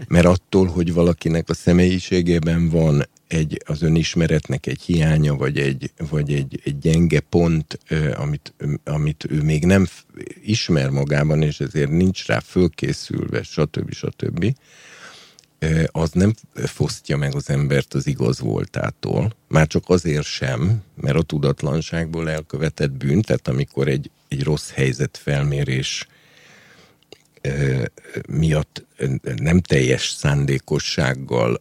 Mert 0.08 0.26
attól, 0.26 0.66
hogy 0.66 0.92
valakinek 0.92 1.48
a 1.48 1.54
személyiségében 1.54 2.68
van 2.68 3.08
egy, 3.28 3.62
az 3.66 3.82
önismeretnek 3.82 4.66
egy 4.66 4.80
hiánya, 4.80 5.34
vagy 5.34 5.58
egy, 5.58 5.90
vagy 6.10 6.32
egy, 6.32 6.60
egy 6.64 6.78
gyenge 6.78 7.20
pont, 7.20 7.78
amit, 8.14 8.54
amit 8.84 9.26
ő 9.28 9.42
még 9.42 9.64
nem 9.64 9.86
ismer 10.44 10.90
magában, 10.90 11.42
és 11.42 11.60
ezért 11.60 11.90
nincs 11.90 12.26
rá 12.26 12.40
fölkészülve, 12.40 13.42
stb. 13.42 13.92
stb 13.92 14.54
az 15.86 16.10
nem 16.12 16.34
fosztja 16.54 17.16
meg 17.16 17.34
az 17.34 17.50
embert 17.50 17.94
az 17.94 18.06
igaz 18.06 18.40
voltától, 18.40 19.32
már 19.48 19.66
csak 19.66 19.84
azért 19.86 20.24
sem, 20.24 20.82
mert 20.94 21.16
a 21.16 21.22
tudatlanságból 21.22 22.30
elkövetett 22.30 22.90
bűn, 22.90 23.22
tehát 23.22 23.48
amikor 23.48 23.88
egy, 23.88 24.10
egy 24.28 24.42
rossz 24.42 24.70
helyzet 24.70 25.16
felmérés 25.22 26.06
miatt 28.28 28.86
nem 29.36 29.60
teljes 29.60 30.08
szándékossággal 30.10 31.60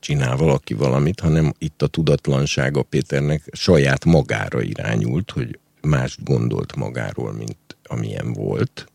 csinál 0.00 0.36
valaki 0.36 0.74
valamit, 0.74 1.20
hanem 1.20 1.52
itt 1.58 1.82
a 1.82 1.86
tudatlansága 1.86 2.82
Péternek 2.82 3.42
saját 3.52 4.04
magára 4.04 4.62
irányult, 4.62 5.30
hogy 5.30 5.58
mást 5.80 6.24
gondolt 6.24 6.76
magáról, 6.76 7.32
mint 7.32 7.76
amilyen 7.84 8.32
volt, 8.32 8.86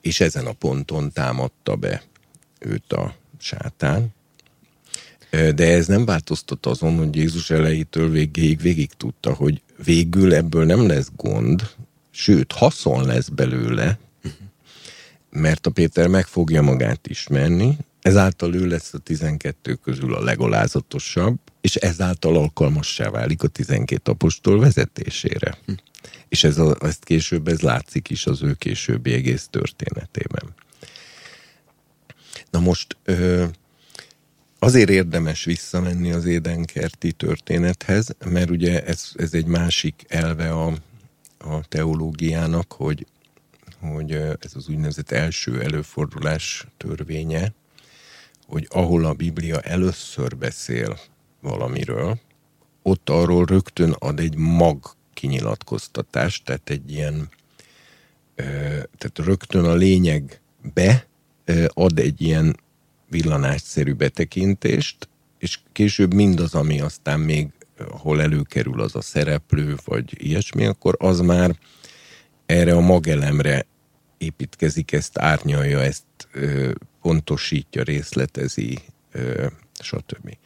és 0.00 0.20
ezen 0.20 0.46
a 0.46 0.52
ponton 0.52 1.12
támadta 1.12 1.76
be 1.76 2.02
őt 2.64 2.92
a 2.92 3.14
sátán. 3.38 4.14
De 5.30 5.72
ez 5.72 5.86
nem 5.86 6.04
változtat 6.04 6.66
azon, 6.66 6.96
hogy 6.96 7.16
Jézus 7.16 7.50
elejétől 7.50 8.10
végéig 8.10 8.60
végig 8.60 8.92
tudta, 8.92 9.32
hogy 9.32 9.62
végül 9.84 10.34
ebből 10.34 10.64
nem 10.64 10.86
lesz 10.86 11.10
gond, 11.16 11.70
sőt, 12.10 12.52
haszon 12.52 13.06
lesz 13.06 13.28
belőle, 13.28 13.98
mert 15.30 15.66
a 15.66 15.70
Péter 15.70 16.08
meg 16.08 16.26
fogja 16.26 16.62
magát 16.62 17.06
ismerni, 17.06 17.76
ezáltal 18.00 18.54
ő 18.54 18.66
lesz 18.66 18.94
a 18.94 18.98
12 18.98 19.74
közül 19.74 20.14
a 20.14 20.22
legolázatosabb, 20.22 21.38
és 21.60 21.74
ezáltal 21.74 22.36
alkalmassá 22.36 23.10
válik 23.10 23.42
a 23.42 23.48
12 23.48 24.10
apostol 24.10 24.58
vezetésére. 24.58 25.58
Hm. 25.66 25.72
És 26.28 26.44
ez 26.44 26.58
a, 26.58 26.76
ezt 26.80 27.04
később 27.04 27.48
ez 27.48 27.60
látszik 27.60 28.10
is 28.10 28.26
az 28.26 28.42
ő 28.42 28.52
későbbi 28.54 29.12
egész 29.12 29.46
történetében. 29.50 30.54
Na 32.54 32.60
most 32.60 32.96
ö, 33.04 33.44
azért 34.58 34.90
érdemes 34.90 35.44
visszamenni 35.44 36.12
az 36.12 36.24
édenkerti 36.24 37.12
történethez, 37.12 38.16
mert 38.24 38.50
ugye 38.50 38.84
ez, 38.84 39.10
ez 39.16 39.34
egy 39.34 39.46
másik 39.46 40.04
elve 40.08 40.50
a, 40.50 40.66
a 41.38 41.68
teológiának, 41.68 42.72
hogy, 42.72 43.06
hogy 43.80 44.12
ez 44.12 44.52
az 44.54 44.68
úgynevezett 44.68 45.10
első 45.10 45.62
előfordulás 45.62 46.66
törvénye, 46.76 47.52
hogy 48.46 48.66
ahol 48.70 49.04
a 49.04 49.12
Biblia 49.12 49.60
először 49.60 50.36
beszél 50.36 50.98
valamiről, 51.40 52.18
ott 52.82 53.10
arról 53.10 53.44
rögtön 53.44 53.90
ad 53.98 54.20
egy 54.20 54.36
mag 54.36 54.96
kinyilatkoztatást, 55.14 56.44
tehát 56.44 56.70
egy 56.70 56.90
ilyen, 56.90 57.28
tehát 58.98 59.18
rögtön 59.18 59.64
a 59.64 59.74
lényegbe 59.74 61.06
ad 61.68 61.98
egy 61.98 62.22
ilyen 62.22 62.56
villanásszerű 63.08 63.92
betekintést, 63.92 65.08
és 65.38 65.58
később 65.72 66.14
mindaz, 66.14 66.54
ami 66.54 66.80
aztán 66.80 67.20
még 67.20 67.48
hol 67.90 68.22
előkerül 68.22 68.80
az 68.80 68.94
a 68.94 69.00
szereplő, 69.00 69.76
vagy 69.84 70.24
ilyesmi, 70.26 70.66
akkor 70.66 70.94
az 70.98 71.20
már 71.20 71.58
erre 72.46 72.74
a 72.74 72.80
magelemre 72.80 73.66
építkezik, 74.18 74.92
ezt 74.92 75.18
árnyalja, 75.18 75.80
ezt 75.80 76.04
ö, 76.32 76.72
pontosítja, 77.02 77.82
részletezi, 77.82 78.78
ö, 79.12 79.46
stb. 79.80 80.36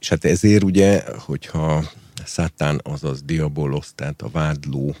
És 0.00 0.08
hát 0.08 0.24
ezért 0.24 0.62
ugye, 0.62 1.04
hogyha 1.18 1.84
Szátán, 2.24 2.80
azaz 2.82 3.22
diabolosz, 3.22 3.92
tehát 3.94 4.22
a 4.22 4.28
vádló, 4.28 4.96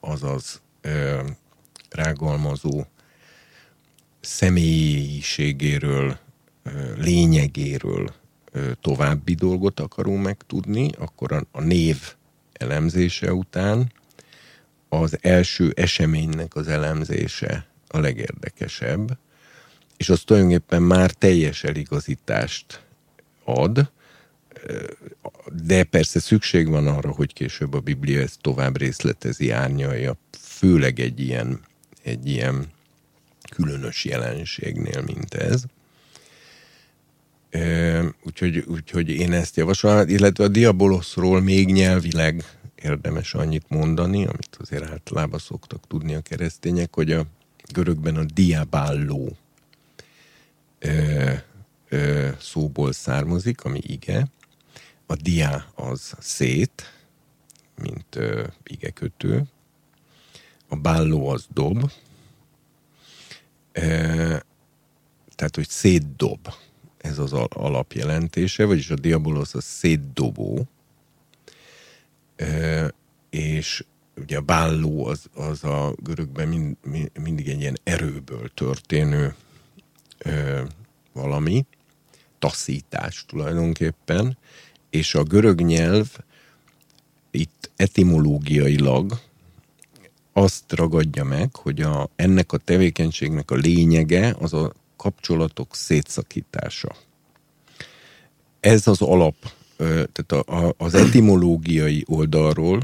azaz 0.00 0.60
rágalmazó 1.90 2.84
személyiségéről, 4.26 6.18
lényegéről 6.96 8.14
további 8.80 9.34
dolgot 9.34 9.80
akarunk 9.80 10.22
megtudni, 10.22 10.90
akkor 10.98 11.32
a, 11.32 11.46
a 11.50 11.60
név 11.60 12.14
elemzése 12.52 13.32
után 13.32 13.92
az 14.88 15.18
első 15.20 15.72
eseménynek 15.76 16.54
az 16.54 16.68
elemzése 16.68 17.66
a 17.88 17.98
legérdekesebb, 17.98 19.18
és 19.96 20.08
az 20.08 20.20
tulajdonképpen 20.20 20.82
már 20.82 21.10
teljes 21.10 21.64
eligazítást 21.64 22.84
ad, 23.44 23.90
de 25.64 25.84
persze 25.84 26.20
szükség 26.20 26.68
van 26.68 26.86
arra, 26.86 27.10
hogy 27.10 27.32
később 27.32 27.74
a 27.74 27.80
Biblia 27.80 28.20
ezt 28.20 28.40
tovább 28.40 28.78
részletezi, 28.78 29.50
árnyalja, 29.50 30.16
főleg 30.40 31.00
egy 31.00 31.20
ilyen, 31.20 31.60
egy 32.02 32.28
ilyen 32.28 32.74
különös 33.56 34.04
jelenségnél, 34.04 35.02
mint 35.02 35.34
ez. 35.34 35.62
Úgyhogy, 38.22 38.58
úgyhogy 38.58 39.10
én 39.10 39.32
ezt 39.32 39.56
javaslom, 39.56 40.08
illetve 40.08 40.44
a 40.44 40.48
diaboloszról 40.48 41.40
még 41.40 41.72
nyelvileg 41.72 42.44
érdemes 42.82 43.34
annyit 43.34 43.68
mondani, 43.68 44.26
amit 44.26 44.56
azért 44.60 44.90
általában 44.90 45.38
szoktak 45.38 45.86
tudni 45.86 46.14
a 46.14 46.20
keresztények, 46.20 46.94
hogy 46.94 47.12
a 47.12 47.24
görögben 47.72 48.16
a 48.16 48.24
ö, 51.88 52.28
szóból 52.40 52.92
származik, 52.92 53.64
ami 53.64 53.80
ige. 53.82 54.26
A 55.06 55.14
dia 55.14 55.66
az 55.74 56.14
szét, 56.18 56.92
mint 57.82 58.18
igekötő. 58.64 59.42
A 60.68 60.76
bálló 60.76 61.28
az 61.28 61.46
dob, 61.52 61.90
tehát, 65.34 65.54
hogy 65.54 65.68
szétdob, 65.68 66.48
ez 66.96 67.18
az 67.18 67.32
alapjelentése, 67.48 68.64
vagyis 68.64 68.90
a 68.90 68.94
diabolos 68.94 69.54
a 69.54 69.60
szétdobó, 69.60 70.66
és 73.30 73.84
ugye 74.16 74.36
a 74.36 74.40
bálló 74.40 75.06
az, 75.06 75.26
az 75.34 75.64
a 75.64 75.94
görögben 76.02 76.48
mind, 76.48 76.76
mindig 77.20 77.48
egy 77.48 77.60
ilyen 77.60 77.78
erőből 77.82 78.50
történő 78.54 79.34
valami, 81.12 81.66
taszítás 82.38 83.24
tulajdonképpen, 83.26 84.38
és 84.90 85.14
a 85.14 85.22
görög 85.22 85.60
nyelv 85.60 86.16
itt 87.30 87.70
etimológiailag 87.76 89.20
azt 90.36 90.72
ragadja 90.72 91.24
meg, 91.24 91.56
hogy 91.56 91.80
a, 91.80 92.08
ennek 92.16 92.52
a 92.52 92.56
tevékenységnek 92.56 93.50
a 93.50 93.54
lényege 93.54 94.36
az 94.38 94.52
a 94.52 94.72
kapcsolatok 94.96 95.74
szétszakítása. 95.74 96.96
Ez 98.60 98.86
az 98.86 99.02
alap, 99.02 99.34
tehát 99.76 100.32
a, 100.32 100.66
a, 100.66 100.74
az 100.78 100.94
etimológiai 100.94 102.04
oldalról 102.06 102.82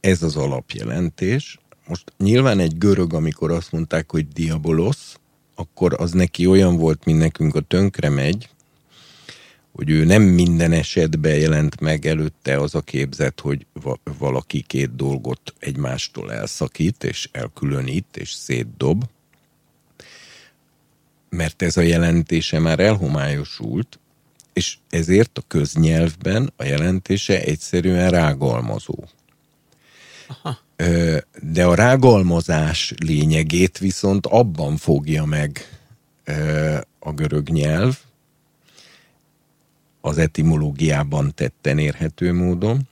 ez 0.00 0.22
az 0.22 0.36
alapjelentés. 0.36 1.58
Most 1.86 2.12
nyilván 2.18 2.58
egy 2.58 2.78
görög, 2.78 3.14
amikor 3.14 3.50
azt 3.50 3.72
mondták, 3.72 4.10
hogy 4.10 4.28
diabolosz, 4.28 5.18
akkor 5.54 5.94
az 5.98 6.12
neki 6.12 6.46
olyan 6.46 6.76
volt, 6.76 7.04
mint 7.04 7.18
nekünk 7.18 7.54
a 7.54 7.60
tönkre 7.60 8.08
megy, 8.08 8.48
hogy 9.80 9.90
ő 9.90 10.04
nem 10.04 10.22
minden 10.22 10.72
esetben 10.72 11.34
jelent 11.34 11.80
meg 11.80 12.06
előtte 12.06 12.56
az 12.56 12.74
a 12.74 12.80
képzet, 12.80 13.40
hogy 13.40 13.66
valaki 14.18 14.62
két 14.62 14.96
dolgot 14.96 15.54
egymástól 15.58 16.32
elszakít, 16.32 17.04
és 17.04 17.28
elkülönít, 17.32 18.16
és 18.16 18.30
szétdob, 18.30 19.04
mert 21.28 21.62
ez 21.62 21.76
a 21.76 21.80
jelentése 21.80 22.58
már 22.58 22.80
elhomályosult, 22.80 23.98
és 24.52 24.76
ezért 24.90 25.38
a 25.38 25.42
köznyelvben 25.46 26.52
a 26.56 26.64
jelentése 26.64 27.42
egyszerűen 27.42 28.10
rágalmazó. 28.10 29.04
Aha. 30.28 30.58
De 31.42 31.64
a 31.64 31.74
rágalmazás 31.74 32.94
lényegét 33.04 33.78
viszont 33.78 34.26
abban 34.26 34.76
fogja 34.76 35.24
meg 35.24 35.78
a 36.98 37.12
görög 37.12 37.48
nyelv, 37.48 37.98
az 40.00 40.18
etimológiában 40.18 41.32
tetten 41.34 41.78
érhető 41.78 42.32
módon, 42.32 42.88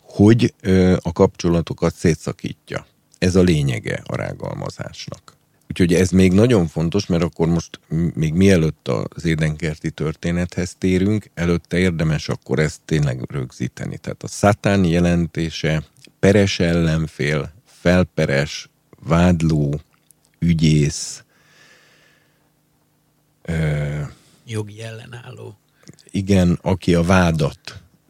hogy 0.00 0.54
a 0.98 1.12
kapcsolatokat 1.12 1.94
szétszakítja. 1.94 2.86
Ez 3.18 3.36
a 3.36 3.42
lényege 3.42 4.02
a 4.06 4.16
rágalmazásnak. 4.16 5.36
Úgyhogy 5.68 5.94
ez 5.94 6.10
még 6.10 6.32
nagyon 6.32 6.66
fontos, 6.66 7.06
mert 7.06 7.22
akkor 7.22 7.48
most 7.48 7.80
még 8.14 8.34
mielőtt 8.34 8.88
az 8.88 9.24
édenkerti 9.24 9.90
történethez 9.90 10.74
térünk, 10.78 11.30
előtte 11.34 11.78
érdemes 11.78 12.28
akkor 12.28 12.58
ezt 12.58 12.80
tényleg 12.84 13.24
rögzíteni. 13.30 13.98
Tehát 13.98 14.22
a 14.22 14.26
szatán 14.26 14.84
jelentése 14.84 15.82
peres 16.18 16.60
ellenfél, 16.60 17.52
felperes, 17.64 18.68
vádló, 19.00 19.80
ügyész, 20.38 21.24
ö, 23.42 24.00
jogi 24.52 24.82
ellenálló. 24.82 25.58
Igen, 26.10 26.58
aki 26.62 26.94
a 26.94 27.02
vádat, 27.02 27.60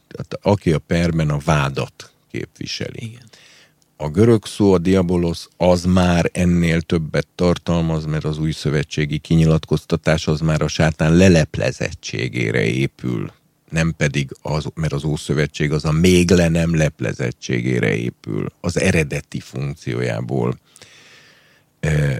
tehát 0.08 0.38
aki 0.42 0.72
a 0.72 0.78
perben 0.78 1.30
a 1.30 1.38
vádat 1.38 2.12
képviseli. 2.30 3.04
Igen. 3.04 3.30
A 3.96 4.08
görög 4.08 4.46
szó, 4.46 4.72
a 4.72 4.78
diabolos, 4.78 5.48
az 5.56 5.84
már 5.84 6.30
ennél 6.32 6.80
többet 6.80 7.26
tartalmaz, 7.34 8.04
mert 8.04 8.24
az 8.24 8.38
új 8.38 8.52
szövetségi 8.52 9.18
kinyilatkoztatás 9.18 10.26
az 10.26 10.40
már 10.40 10.62
a 10.62 10.68
sátán 10.68 11.16
leleplezettségére 11.16 12.64
épül, 12.64 13.32
nem 13.70 13.94
pedig 13.96 14.30
az, 14.42 14.66
mert 14.74 14.92
az 14.92 15.04
Ószövetség 15.04 15.72
az 15.72 15.84
a 15.84 15.92
még 15.92 16.30
le 16.30 16.48
nem 16.48 16.76
leplezettségére 16.76 17.94
épül, 17.94 18.52
az 18.60 18.80
eredeti 18.80 19.40
funkciójából 19.40 20.58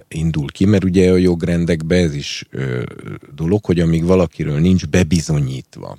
indul 0.09 0.51
ki, 0.51 0.65
mert 0.65 0.85
ugye 0.85 1.13
a 1.13 1.17
jogrendekben 1.17 2.05
ez 2.05 2.15
is 2.15 2.49
dolog, 3.35 3.65
hogy 3.65 3.81
amíg 3.81 4.05
valakiről 4.05 4.61
nincs 4.61 4.87
bebizonyítva 4.87 5.97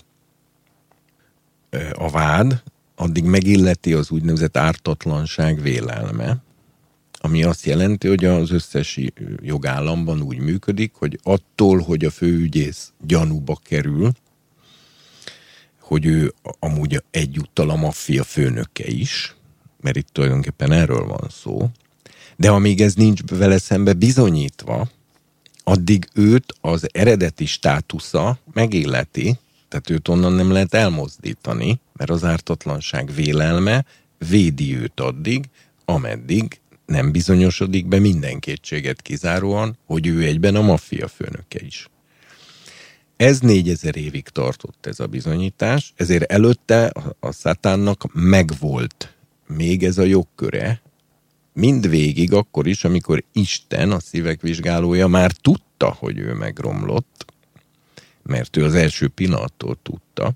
a 1.94 2.10
vád, 2.10 2.64
addig 2.96 3.24
megilleti 3.24 3.94
az 3.94 4.12
úgynevezett 4.12 4.58
ártatlanság 4.58 5.62
vélelme, 5.62 6.44
ami 7.20 7.44
azt 7.44 7.66
jelenti, 7.66 8.08
hogy 8.08 8.26
az 8.26 8.52
összes 8.52 9.00
jogállamban 9.42 10.22
úgy 10.22 10.38
működik, 10.38 10.94
hogy 10.94 11.20
attól, 11.24 11.80
hogy 11.80 12.06
a 12.06 12.10
főügyész 12.10 12.92
gyanúba 13.02 13.60
kerül, 13.64 14.12
hogy 15.80 16.06
ő 16.06 16.34
amúgy 16.60 17.04
egyúttal 17.12 17.70
a 17.70 17.76
maffia 17.76 18.24
főnöke 18.24 18.88
is, 18.88 19.36
mert 19.82 19.96
itt 19.96 20.08
tulajdonképpen 20.08 20.72
erről 20.72 21.06
van 21.06 21.28
szó, 21.30 21.70
de 22.36 22.50
amíg 22.50 22.82
ez 22.82 22.94
nincs 22.94 23.22
vele 23.30 23.58
szembe 23.58 23.94
bizonyítva, 23.94 24.90
addig 25.64 26.08
őt 26.14 26.54
az 26.62 26.90
eredeti 26.92 27.46
státusza 27.46 28.38
megilleti, 28.54 29.40
tehát 29.70 29.90
őt 29.90 30.08
onnan 30.08 30.34
nem 30.34 30.52
lehet 30.52 30.74
elmozdítani, 30.74 31.80
mert 31.94 32.10
az 32.10 32.24
ártatlanság 32.24 33.14
vélelme 33.14 33.86
védi 34.30 34.78
őt 34.78 35.00
addig, 35.00 35.50
ameddig 35.86 36.60
nem 36.86 37.12
bizonyosodik 37.12 37.88
be 37.88 38.00
minden 38.00 38.40
kétséget 38.40 39.02
kizáróan, 39.02 39.78
hogy 39.86 40.08
ő 40.08 40.24
egyben 40.24 40.56
a 40.56 40.62
maffia 40.62 41.08
főnöke 41.08 41.60
is. 41.60 41.90
Ez 43.16 43.40
négyezer 43.40 43.96
évig 43.96 44.28
tartott 44.28 44.86
ez 44.86 45.00
a 45.00 45.08
bizonyítás, 45.08 45.94
ezért 45.96 46.32
előtte 46.32 46.92
a 47.20 47.32
szátánnak 47.32 48.14
megvolt 48.14 49.14
még 49.48 49.84
ez 49.84 49.98
a 49.98 50.04
jogköre, 50.04 50.82
mindvégig 51.54 52.34
akkor 52.34 52.68
is, 52.68 52.84
amikor 52.84 53.24
Isten, 53.32 53.92
a 53.92 54.00
szívek 54.00 54.42
vizsgálója 54.42 55.08
már 55.08 55.32
tudta, 55.32 55.96
hogy 56.00 56.20
ő 56.20 56.34
megromlott, 56.34 57.26
mert 58.24 58.58
ő 58.58 58.64
az 58.64 58.76
első 58.76 59.08
pillanattól 59.08 59.78
tudta, 59.84 60.32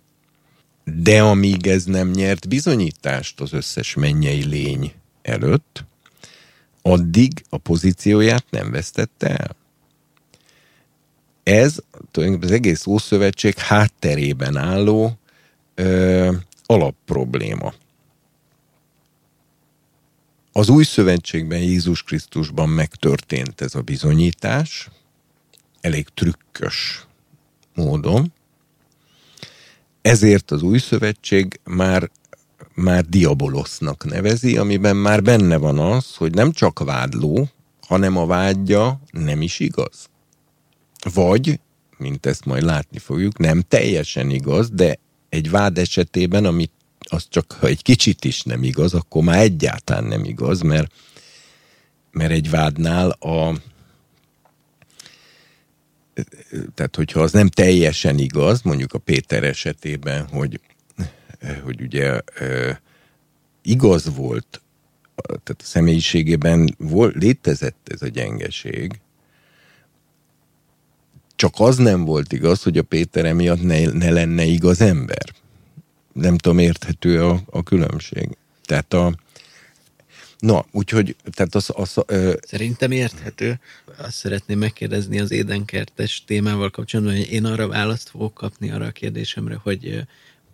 de 0.83 1.21
amíg 1.21 1.67
ez 1.67 1.85
nem 1.85 2.09
nyert 2.09 2.47
bizonyítást 2.47 3.41
az 3.41 3.53
összes 3.53 3.93
mennyei 3.93 4.45
lény 4.45 4.93
előtt, 5.21 5.85
addig 6.81 7.43
a 7.49 7.57
pozícióját 7.57 8.45
nem 8.49 8.71
vesztette 8.71 9.37
el. 9.37 9.55
Ez 11.43 11.79
az 12.13 12.51
egész 12.51 12.85
Ószövetség 12.85 13.57
hátterében 13.57 14.57
álló 14.57 15.17
ö, 15.75 16.31
alapprobléma. 16.65 17.73
Az 20.57 20.69
új 20.69 20.83
szövetségben 20.83 21.59
Jézus 21.59 22.03
Krisztusban 22.03 22.69
megtörtént 22.69 23.61
ez 23.61 23.75
a 23.75 23.81
bizonyítás, 23.81 24.89
elég 25.81 26.07
trükkös 26.13 27.07
módon. 27.75 28.33
Ezért 30.01 30.51
az 30.51 30.61
új 30.61 30.77
szövetség 30.77 31.59
már, 31.63 32.09
már 32.73 33.05
diabolosznak 33.05 34.05
nevezi, 34.05 34.57
amiben 34.57 34.95
már 34.95 35.21
benne 35.21 35.57
van 35.57 35.79
az, 35.79 36.15
hogy 36.15 36.33
nem 36.33 36.51
csak 36.51 36.79
vádló, 36.79 37.49
hanem 37.81 38.17
a 38.17 38.25
vágya 38.25 38.99
nem 39.11 39.41
is 39.41 39.59
igaz. 39.59 40.09
Vagy, 41.13 41.59
mint 41.97 42.25
ezt 42.25 42.45
majd 42.45 42.63
látni 42.63 42.99
fogjuk, 42.99 43.37
nem 43.37 43.61
teljesen 43.61 44.29
igaz, 44.29 44.69
de 44.69 44.99
egy 45.29 45.49
vád 45.49 45.77
esetében, 45.77 46.45
amit 46.45 46.71
az 47.09 47.25
csak 47.29 47.51
ha 47.51 47.67
egy 47.67 47.81
kicsit 47.81 48.25
is 48.25 48.41
nem 48.41 48.63
igaz, 48.63 48.93
akkor 48.93 49.23
már 49.23 49.39
egyáltalán 49.39 50.03
nem 50.03 50.23
igaz, 50.23 50.61
mert, 50.61 50.91
mert 52.11 52.31
egy 52.31 52.49
vádnál 52.49 53.09
a, 53.09 53.57
tehát 56.73 56.95
hogyha 56.95 57.21
az 57.21 57.31
nem 57.31 57.47
teljesen 57.47 58.17
igaz, 58.17 58.61
mondjuk 58.61 58.93
a 58.93 58.99
Péter 58.99 59.43
esetében, 59.43 60.27
hogy, 60.27 60.59
hogy 61.63 61.81
ugye 61.81 62.19
igaz 63.61 64.15
volt, 64.15 64.61
tehát 65.25 65.61
a 65.61 65.65
személyiségében 65.65 66.75
volt, 66.77 67.15
létezett 67.15 67.89
ez 67.89 68.01
a 68.01 68.07
gyengeség, 68.07 68.99
csak 71.35 71.53
az 71.57 71.77
nem 71.77 72.05
volt 72.05 72.31
igaz, 72.31 72.63
hogy 72.63 72.77
a 72.77 72.83
Péter 72.83 73.25
emiatt 73.25 73.61
ne, 73.61 73.85
ne 73.85 74.09
lenne 74.09 74.43
igaz 74.43 74.81
ember. 74.81 75.33
Nem 76.17 76.37
tudom, 76.37 76.59
érthető 76.59 77.23
a, 77.23 77.41
a 77.45 77.63
különbség. 77.63 78.37
Tehát 78.65 78.93
a, 78.93 79.15
No, 80.39 80.59
úgyhogy, 80.71 81.15
tehát 81.31 81.55
az... 81.55 81.69
az 81.73 81.97
ö... 82.05 82.33
Szerintem 82.47 82.91
érthető. 82.91 83.59
Azt 83.97 84.15
szeretném 84.15 84.59
megkérdezni 84.59 85.19
az 85.19 85.31
édenkertes 85.31 86.23
témával 86.25 86.69
kapcsolatban, 86.69 87.15
hogy 87.15 87.31
én 87.31 87.45
arra 87.45 87.67
választ 87.67 88.09
fogok 88.09 88.33
kapni 88.33 88.71
arra 88.71 88.85
a 88.85 88.91
kérdésemre, 88.91 89.55
hogy 89.55 90.07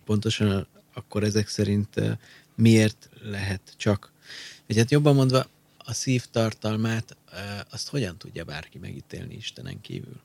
pontosan 0.06 0.68
akkor 0.94 1.24
ezek 1.24 1.48
szerint 1.48 2.02
miért 2.56 3.10
lehet 3.24 3.62
csak, 3.78 4.12
vagy 4.68 4.78
hát 4.78 4.92
jobban 4.92 5.16
mondva, 5.16 5.46
a 5.78 5.94
szív 5.94 6.26
tartalmát, 6.32 7.18
azt 7.72 7.90
hogyan 7.90 8.18
tudja 8.18 8.44
bárki 8.44 8.78
megítélni 8.78 9.36
Istenen 9.36 9.82
kívül? 9.82 10.22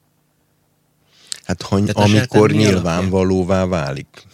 Hát 1.45 1.63
ha, 1.63 1.77
amikor 1.95 2.51
nyilvánvalóvá 2.51 3.67
válik 3.67 4.27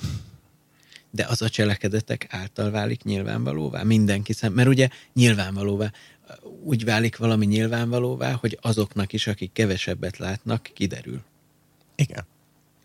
de 1.15 1.27
az 1.29 1.43
a 1.43 1.49
cselekedetek 1.49 2.27
által 2.29 2.71
válik 2.71 3.03
nyilvánvalóvá 3.03 3.83
mindenki 3.83 4.33
szem, 4.33 4.53
mert 4.53 4.69
ugye 4.69 4.89
nyilvánvalóvá 5.13 5.93
úgy 6.63 6.85
válik 6.85 7.17
valami 7.17 7.47
nyilvánvalóvá, 7.47 8.33
hogy 8.33 8.59
azoknak 8.61 9.13
is, 9.13 9.27
akik 9.27 9.53
kevesebbet 9.53 10.17
látnak, 10.17 10.71
kiderül. 10.75 11.23
Igen. 11.95 12.27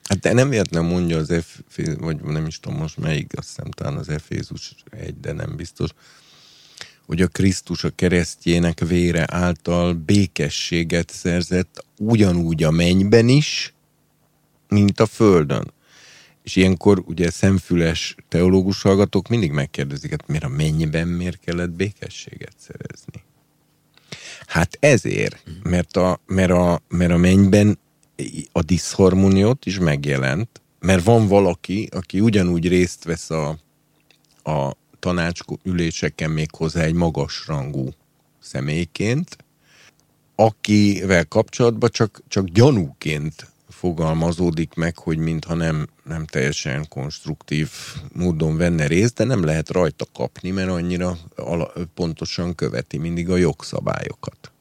Hát 0.04 0.20
de 0.20 0.34
nem 0.34 0.52
nem 0.70 0.86
mondja 0.86 1.18
az 1.18 1.34
F, 1.42 1.60
vagy 1.98 2.22
nem 2.22 2.46
is 2.46 2.60
tudom 2.60 2.78
most 2.78 2.98
melyik, 2.98 3.38
azt 3.38 3.48
hiszem 3.48 3.72
talán 3.72 3.98
az 3.98 4.10
Efézus 4.10 4.76
egy, 4.90 5.20
de 5.20 5.32
nem 5.32 5.56
biztos, 5.56 5.90
hogy 7.06 7.22
a 7.22 7.28
Krisztus 7.28 7.84
a 7.84 7.90
keresztjének 7.90 8.80
vére 8.80 9.26
által 9.28 9.94
békességet 9.94 11.10
szerzett 11.10 11.86
ugyanúgy 11.98 12.64
a 12.64 12.72
mennyben 12.72 13.28
is, 13.28 13.74
mint 14.68 15.00
a 15.00 15.06
földön. 15.06 15.74
És 16.44 16.56
ilyenkor 16.56 17.04
ugye 17.06 17.30
szemfüles 17.32 18.16
teológus 18.28 18.82
hallgatók 18.82 19.28
mindig 19.28 19.52
megkérdezik, 19.52 20.12
hát 20.12 20.28
miért 20.28 20.44
a 20.44 20.48
mennyiben 20.48 21.08
miért 21.08 21.40
kellett 21.40 21.72
békességet 21.72 22.56
szerezni? 22.58 23.24
Hát 24.48 24.78
ezért, 24.80 25.44
mert 25.64 25.98
a, 25.98 26.20
mert 26.26 26.52
a, 26.52 26.82
mert 26.88 27.12
a 27.12 27.18
mennyben 27.18 27.80
a 28.52 28.62
diszharmóniót 28.62 29.66
is 29.66 29.80
megjelent, 29.80 30.62
mert 30.80 31.04
van 31.04 31.28
valaki, 31.28 31.90
aki 31.92 32.20
ugyanúgy 32.20 32.68
részt 32.68 33.04
vesz 33.04 33.30
a, 33.30 33.58
a 34.44 34.76
tanácsüléseken 35.00 36.32
még 36.32 36.56
hozzá 36.56 36.82
egy 36.82 36.94
magas 36.94 37.48
rangú 37.48 37.90
személyként, 38.40 39.38
akivel 40.36 41.26
kapcsolatban 41.26 41.90
csak, 41.94 42.22
csak 42.28 42.46
gyanúként 42.46 43.49
fogalmazódik 43.80 44.74
meg, 44.74 44.98
hogy 44.98 45.18
mintha 45.18 45.54
nem, 45.54 45.88
nem 46.04 46.26
teljesen 46.26 46.88
konstruktív 46.88 47.70
módon 48.14 48.58
venne 48.58 48.88
részt, 48.88 49.16
de 49.16 49.24
nem 49.24 49.44
lehet 49.44 49.70
rajta 49.70 50.06
kapni, 50.14 50.52
mert 50.52 50.70
annyira 50.70 51.18
ala, 51.36 51.74
pontosan 51.94 52.56
követi 52.56 52.98
mindig 52.98 53.30
a 53.30 53.36
jogszabályokat. 53.36 54.52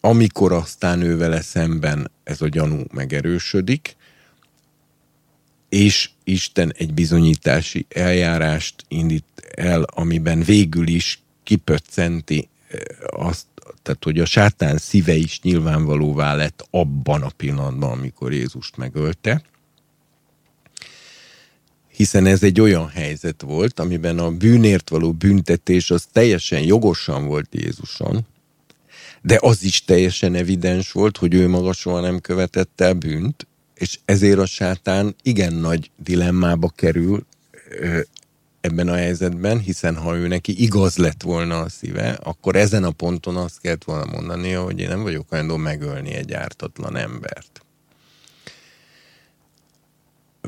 Amikor 0.00 0.52
aztán 0.52 1.02
ő 1.02 1.16
vele 1.16 1.40
szemben 1.40 2.10
ez 2.24 2.42
a 2.42 2.48
gyanú 2.48 2.82
megerősödik, 2.92 3.96
és 5.68 6.10
Isten 6.24 6.72
egy 6.76 6.94
bizonyítási 6.94 7.86
eljárást 7.88 8.84
indít 8.88 9.24
el, 9.54 9.82
amiben 9.82 10.42
végül 10.42 10.86
is 10.86 11.22
kipöccenti 11.42 12.48
eh, 12.68 12.78
azt, 13.06 13.46
tehát 13.88 14.04
hogy 14.04 14.18
a 14.18 14.24
sátán 14.24 14.78
szíve 14.78 15.14
is 15.14 15.40
nyilvánvalóvá 15.40 16.34
lett 16.34 16.66
abban 16.70 17.22
a 17.22 17.30
pillanatban, 17.36 17.90
amikor 17.90 18.32
Jézust 18.32 18.76
megölte, 18.76 19.42
hiszen 21.88 22.26
ez 22.26 22.42
egy 22.42 22.60
olyan 22.60 22.88
helyzet 22.88 23.42
volt, 23.42 23.80
amiben 23.80 24.18
a 24.18 24.30
bűnért 24.30 24.88
való 24.88 25.12
büntetés 25.12 25.90
az 25.90 26.06
teljesen 26.12 26.62
jogosan 26.62 27.26
volt 27.26 27.48
Jézuson, 27.50 28.26
de 29.22 29.38
az 29.40 29.62
is 29.62 29.84
teljesen 29.84 30.34
evidens 30.34 30.92
volt, 30.92 31.16
hogy 31.16 31.34
ő 31.34 31.48
maga 31.48 31.72
soha 31.72 32.00
nem 32.00 32.20
követett 32.20 32.80
el 32.80 32.92
bűnt, 32.92 33.46
és 33.74 33.98
ezért 34.04 34.38
a 34.38 34.46
sátán 34.46 35.14
igen 35.22 35.52
nagy 35.52 35.90
dilemmába 35.96 36.68
kerül 36.76 37.26
ebben 38.60 38.88
a 38.88 38.94
helyzetben, 38.94 39.58
hiszen 39.58 39.96
ha 39.96 40.16
ő 40.16 40.28
neki 40.28 40.62
igaz 40.62 40.96
lett 40.96 41.22
volna 41.22 41.58
a 41.60 41.68
szíve, 41.68 42.18
akkor 42.22 42.56
ezen 42.56 42.84
a 42.84 42.90
ponton 42.90 43.36
azt 43.36 43.60
kellett 43.60 43.84
volna 43.84 44.04
mondani, 44.12 44.52
hogy 44.52 44.80
én 44.80 44.88
nem 44.88 45.02
vagyok 45.02 45.26
hajlandó 45.28 45.56
megölni 45.56 46.14
egy 46.14 46.32
ártatlan 46.32 46.96
embert. 46.96 47.62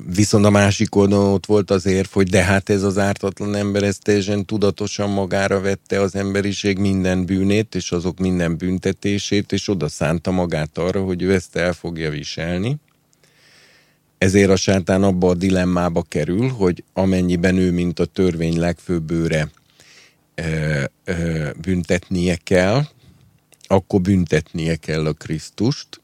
Viszont 0.07 0.45
a 0.45 0.51
másik 0.51 0.95
oldalon 0.95 1.33
ott 1.33 1.47
volt 1.47 1.71
az 1.71 1.87
érv, 1.87 2.09
hogy 2.13 2.29
de 2.29 2.43
hát 2.43 2.69
ez 2.69 2.83
az 2.83 2.99
ártatlan 2.99 3.55
ember, 3.55 3.83
ez 3.83 3.99
teljesen 3.99 4.45
tudatosan 4.45 5.11
magára 5.11 5.61
vette 5.61 6.01
az 6.01 6.15
emberiség 6.15 6.79
minden 6.79 7.25
bűnét, 7.25 7.75
és 7.75 7.93
azok 7.93 8.19
minden 8.19 8.57
büntetését, 8.57 9.53
és 9.53 9.69
oda 9.69 9.89
szánta 9.89 10.31
magát 10.31 10.79
arra, 10.79 11.03
hogy 11.03 11.23
ő 11.23 11.35
ezt 11.35 11.57
el 11.57 11.73
fogja 11.73 12.11
viselni 12.11 12.81
ezért 14.21 14.51
a 14.51 14.57
sátán 14.57 15.03
abba 15.03 15.29
a 15.29 15.35
dilemmába 15.35 16.03
kerül, 16.03 16.49
hogy 16.49 16.85
amennyiben 16.93 17.57
ő, 17.57 17.73
mint 17.73 17.99
a 17.99 18.05
törvény 18.05 18.59
legfőbb 18.59 19.11
őre 19.11 19.51
e, 20.35 20.45
e, 21.05 21.53
büntetnie 21.61 22.37
kell, 22.37 22.83
akkor 23.67 24.01
büntetnie 24.01 24.77
kell 24.77 25.07
a 25.07 25.13
Krisztust. 25.13 26.01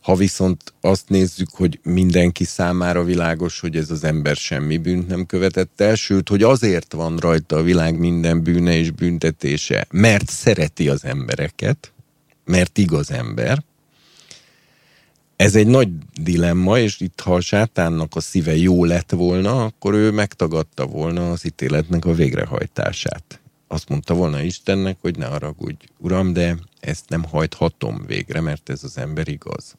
Ha 0.00 0.14
viszont 0.14 0.72
azt 0.80 1.08
nézzük, 1.08 1.48
hogy 1.52 1.80
mindenki 1.82 2.44
számára 2.44 3.04
világos, 3.04 3.60
hogy 3.60 3.76
ez 3.76 3.90
az 3.90 4.04
ember 4.04 4.36
semmi 4.36 4.76
bűnt 4.76 5.08
nem 5.08 5.26
követett 5.26 5.80
el, 5.80 5.94
sőt, 5.94 6.28
hogy 6.28 6.42
azért 6.42 6.92
van 6.92 7.16
rajta 7.16 7.56
a 7.56 7.62
világ 7.62 7.98
minden 7.98 8.42
bűne 8.42 8.76
és 8.76 8.90
büntetése, 8.90 9.86
mert 9.90 10.30
szereti 10.30 10.88
az 10.88 11.04
embereket, 11.04 11.92
mert 12.44 12.78
igaz 12.78 13.10
ember, 13.10 13.62
ez 15.42 15.54
egy 15.54 15.66
nagy 15.66 15.88
dilemma, 16.20 16.78
és 16.78 17.00
itt 17.00 17.20
ha 17.20 17.34
a 17.34 17.40
sátánnak 17.40 18.16
a 18.16 18.20
szíve 18.20 18.56
jó 18.56 18.84
lett 18.84 19.10
volna, 19.10 19.64
akkor 19.64 19.94
ő 19.94 20.10
megtagadta 20.10 20.86
volna 20.86 21.30
az 21.30 21.46
ítéletnek 21.46 22.04
a 22.04 22.14
végrehajtását. 22.14 23.40
Azt 23.68 23.88
mondta 23.88 24.14
volna 24.14 24.42
Istennek, 24.42 24.96
hogy 25.00 25.16
ne 25.16 25.26
haragudj, 25.26 25.84
uram, 25.98 26.32
de 26.32 26.56
ezt 26.80 27.08
nem 27.08 27.24
hajthatom 27.24 28.04
végre, 28.06 28.40
mert 28.40 28.68
ez 28.68 28.84
az 28.84 28.98
ember 28.98 29.28
igaz. 29.28 29.76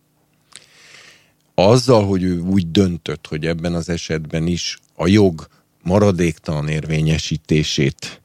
Azzal, 1.55 2.05
hogy 2.05 2.23
ő 2.23 2.39
úgy 2.39 2.71
döntött, 2.71 3.27
hogy 3.27 3.45
ebben 3.45 3.73
az 3.73 3.89
esetben 3.89 4.47
is 4.47 4.79
a 4.95 5.07
jog 5.07 5.47
maradéktalan 5.81 6.67
érvényesítését, 6.67 8.21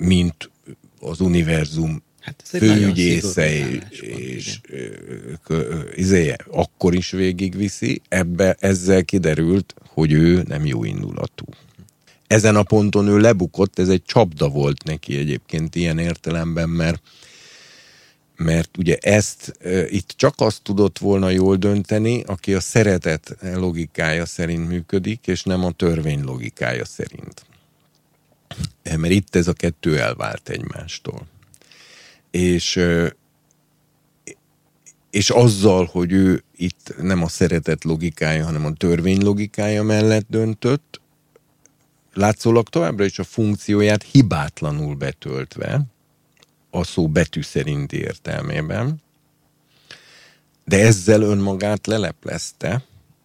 mint 0.00 0.50
az 1.00 1.20
univerzum 1.20 2.02
hát 2.26 2.42
főügyésze 2.44 3.56
és, 3.56 4.00
és 4.00 4.60
izéje, 5.94 6.36
akkor 6.50 6.94
is 6.94 7.10
végigviszi, 7.10 8.02
ebbe 8.08 8.56
ezzel 8.58 9.04
kiderült, 9.04 9.74
hogy 9.88 10.12
ő 10.12 10.42
nem 10.48 10.66
jó 10.66 10.84
indulatú. 10.84 11.44
Ezen 12.26 12.56
a 12.56 12.62
ponton 12.62 13.08
ő 13.08 13.18
lebukott, 13.18 13.78
ez 13.78 13.88
egy 13.88 14.02
csapda 14.04 14.48
volt 14.48 14.84
neki 14.84 15.16
egyébként 15.16 15.74
ilyen 15.74 15.98
értelemben, 15.98 16.68
mert 16.68 17.02
mert 18.38 18.76
ugye 18.78 18.96
ezt 19.00 19.56
e, 19.60 19.88
itt 19.88 20.12
csak 20.16 20.34
azt 20.36 20.62
tudott 20.62 20.98
volna 20.98 21.30
jól 21.30 21.56
dönteni, 21.56 22.22
aki 22.26 22.54
a 22.54 22.60
szeretet 22.60 23.36
logikája 23.54 24.26
szerint 24.26 24.68
működik, 24.68 25.26
és 25.26 25.42
nem 25.42 25.64
a 25.64 25.72
törvény 25.72 26.22
logikája 26.22 26.84
szerint. 26.84 27.46
Mert 28.82 29.12
itt 29.12 29.36
ez 29.36 29.48
a 29.48 29.52
kettő 29.52 29.98
elvált 29.98 30.48
egymástól 30.48 31.26
és 32.36 32.80
és 35.10 35.30
azzal, 35.30 35.84
hogy 35.84 36.12
ő 36.12 36.42
itt 36.56 36.94
nem 37.00 37.22
a 37.22 37.28
szeretet 37.28 37.84
logikája, 37.84 38.44
hanem 38.44 38.64
a 38.64 38.72
törvény 38.72 39.22
logikája 39.22 39.82
mellett 39.82 40.26
döntött, 40.28 41.00
látszólag 42.12 42.68
továbbra 42.68 43.04
is 43.04 43.18
a 43.18 43.24
funkcióját 43.24 44.02
hibátlanul 44.02 44.94
betöltve, 44.94 45.80
a 46.70 46.84
szó 46.84 47.08
betű 47.08 47.42
szerinti 47.42 47.96
értelmében, 47.96 49.02
de 50.64 50.80
ezzel 50.80 51.22
önmagát 51.22 51.86
leleplezte, 51.86 52.84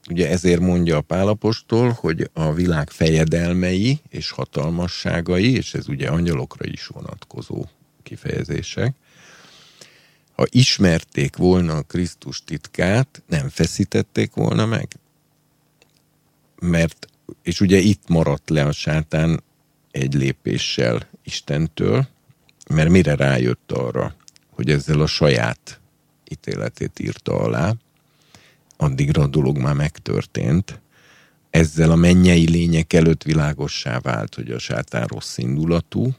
ugye 0.09 0.29
ezért 0.29 0.59
mondja 0.59 0.97
a 0.97 1.01
pálapostól, 1.01 1.89
hogy 1.89 2.29
a 2.33 2.53
világ 2.53 2.89
fejedelmei 2.89 3.99
és 4.09 4.31
hatalmasságai, 4.31 5.55
és 5.55 5.73
ez 5.73 5.87
ugye 5.87 6.07
angyalokra 6.07 6.65
is 6.65 6.87
vonatkozó 6.87 7.65
kifejezések, 8.03 8.95
ha 10.41 10.47
ismerték 10.49 11.35
volna 11.35 11.75
a 11.75 11.81
Krisztus 11.81 12.43
titkát, 12.43 13.23
nem 13.27 13.49
feszítették 13.49 14.33
volna 14.33 14.65
meg. 14.65 14.87
Mert, 16.59 17.07
és 17.43 17.61
ugye 17.61 17.77
itt 17.77 18.07
maradt 18.07 18.49
le 18.49 18.65
a 18.65 18.71
sátán 18.71 19.43
egy 19.91 20.13
lépéssel 20.13 21.07
Istentől, 21.23 22.07
mert 22.69 22.89
mire 22.89 23.15
rájött 23.15 23.71
arra, 23.71 24.15
hogy 24.49 24.69
ezzel 24.69 25.01
a 25.01 25.05
saját 25.05 25.79
ítéletét 26.29 26.99
írta 26.99 27.39
alá, 27.39 27.73
addigra 28.77 29.21
a 29.21 29.27
dolog 29.27 29.57
már 29.57 29.75
megtörtént, 29.75 30.79
ezzel 31.49 31.91
a 31.91 31.95
mennyei 31.95 32.49
lények 32.49 32.93
előtt 32.93 33.23
világossá 33.23 33.99
vált, 33.99 34.35
hogy 34.35 34.51
a 34.51 34.59
sátán 34.59 35.05
rossz 35.05 35.37
indulatú, 35.37 36.11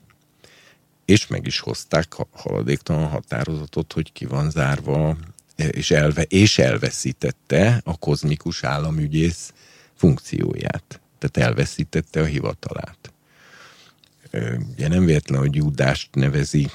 és 1.05 1.27
meg 1.27 1.47
is 1.47 1.59
hozták 1.59 2.15
haladéktalan 2.31 3.09
határozatot, 3.09 3.93
hogy 3.93 4.13
ki 4.13 4.25
van 4.25 4.51
zárva, 4.51 5.17
és, 5.57 5.91
elve, 5.91 6.23
és 6.23 6.59
elveszítette 6.59 7.81
a 7.85 7.97
kozmikus 7.97 8.65
államügyész 8.65 9.53
funkcióját. 9.95 11.01
Tehát 11.19 11.49
elveszítette 11.49 12.21
a 12.21 12.25
hivatalát. 12.25 13.13
Ugye 14.73 14.89
nem 14.89 15.05
véletlen, 15.05 15.41
hogy 15.41 15.55
Judást 15.55 16.15
nevezi 16.15 16.71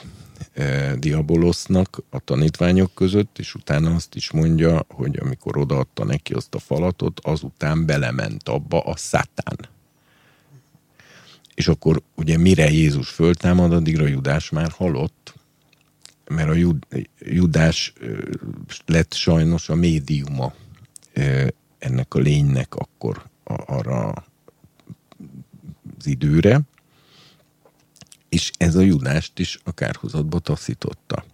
Diabolosznak 0.97 2.03
a 2.09 2.19
tanítványok 2.19 2.93
között, 2.93 3.39
és 3.39 3.55
utána 3.55 3.95
azt 3.95 4.15
is 4.15 4.31
mondja, 4.31 4.85
hogy 4.89 5.19
amikor 5.19 5.57
odaadta 5.57 6.03
neki 6.03 6.33
azt 6.33 6.55
a 6.55 6.59
falatot, 6.59 7.19
azután 7.23 7.85
belement 7.85 8.49
abba 8.49 8.79
a 8.79 8.95
szátán 8.95 9.57
és 11.57 11.67
akkor 11.67 12.01
ugye 12.15 12.38
mire 12.38 12.69
Jézus 12.71 13.09
föltámad, 13.09 13.73
addigra 13.73 14.07
Judás 14.07 14.49
már 14.49 14.71
halott, 14.71 15.34
mert 16.27 16.49
a 16.49 16.53
Jud, 16.53 16.85
Judás 17.19 17.93
lett 18.85 19.13
sajnos 19.13 19.69
a 19.69 19.75
médiuma 19.75 20.53
ennek 21.77 22.13
a 22.13 22.19
lénynek 22.19 22.75
akkor 22.75 23.25
arra 23.43 24.25
az 25.97 26.05
időre, 26.05 26.61
és 28.29 28.51
ez 28.57 28.75
a 28.75 28.81
Judást 28.81 29.39
is 29.39 29.59
a 29.63 29.71
kárhozatba 29.71 30.39
taszította. 30.39 31.25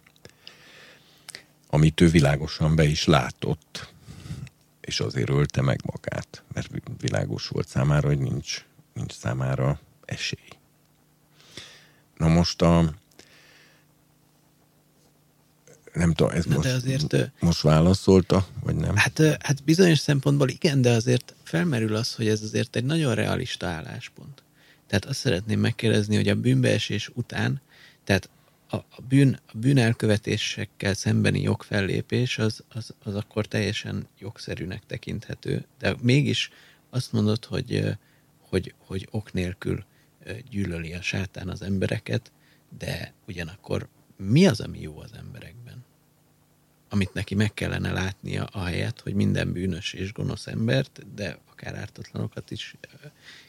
Amit 1.68 2.02
ő 2.02 2.08
világosan 2.08 2.76
be 2.76 2.84
is 2.84 3.06
látott, 3.06 3.94
és 4.82 5.00
azért 5.00 5.30
ölte 5.30 5.62
meg 5.62 5.80
magát, 5.86 6.44
mert 6.54 6.70
világos 7.00 7.48
volt 7.48 7.68
számára, 7.68 8.08
hogy 8.08 8.20
nincs, 8.20 8.66
nincs 8.94 9.14
számára 9.14 9.80
esély. 10.14 10.50
Na 12.18 12.28
most 12.28 12.62
a 12.62 12.94
nem 15.94 16.14
tudom, 16.14 16.32
ez 16.32 16.46
most, 16.46 16.68
azért, 16.68 17.32
most 17.40 17.62
válaszolta, 17.62 18.48
vagy 18.64 18.76
nem? 18.76 18.96
Hát, 18.96 19.20
hát 19.40 19.64
bizonyos 19.64 20.00
szempontból 20.00 20.50
igen, 20.50 20.82
de 20.82 20.90
azért 20.90 21.36
felmerül 21.44 21.96
az, 21.96 22.14
hogy 22.16 22.28
ez 22.28 22.42
azért 22.42 22.76
egy 22.76 22.86
nagyon 22.86 23.16
realista 23.16 23.68
álláspont. 23.68 24.44
Tehát 24.88 25.06
azt 25.06 25.20
szeretném 25.20 25.60
megkérdezni, 25.60 26.16
hogy 26.16 26.28
a 26.28 26.36
bűnbeesés 26.36 27.10
után, 27.14 27.62
tehát 28.04 28.30
a, 28.68 28.76
a, 28.76 29.02
bűn, 29.08 29.40
a 29.48 29.58
bűnelkövetésekkel 29.58 30.94
szembeni 30.94 31.42
jogfellépés 31.42 32.38
az, 32.38 32.64
az, 32.70 32.94
az 33.04 33.16
akkor 33.16 33.46
teljesen 33.46 34.08
jogszerűnek 34.20 34.82
tekinthető, 34.88 35.66
de 35.80 35.96
mégis 36.02 36.50
azt 36.90 37.12
mondod, 37.12 37.46
hogy, 37.46 37.98
hogy, 38.50 38.74
hogy 38.78 39.08
ok 39.12 39.34
nélkül 39.34 39.84
gyűlöli 40.50 40.94
a 40.94 41.02
sátán 41.02 41.50
az 41.50 41.62
embereket, 41.62 42.32
de 42.78 43.14
ugyanakkor 43.28 43.88
mi 44.18 44.48
az, 44.48 44.60
ami 44.60 44.82
jó 44.82 45.00
az 45.00 45.12
emberekben? 45.18 45.86
Amit 46.90 47.14
neki 47.14 47.36
meg 47.36 47.54
kellene 47.54 47.92
látnia 47.92 48.44
a 48.44 48.64
helyet, 48.64 49.00
hogy 49.00 49.14
minden 49.14 49.52
bűnös 49.52 49.94
és 49.94 50.14
gonosz 50.14 50.48
embert, 50.48 51.16
de 51.16 51.38
akár 51.52 51.76
ártatlanokat 51.76 52.52
is 52.52 52.76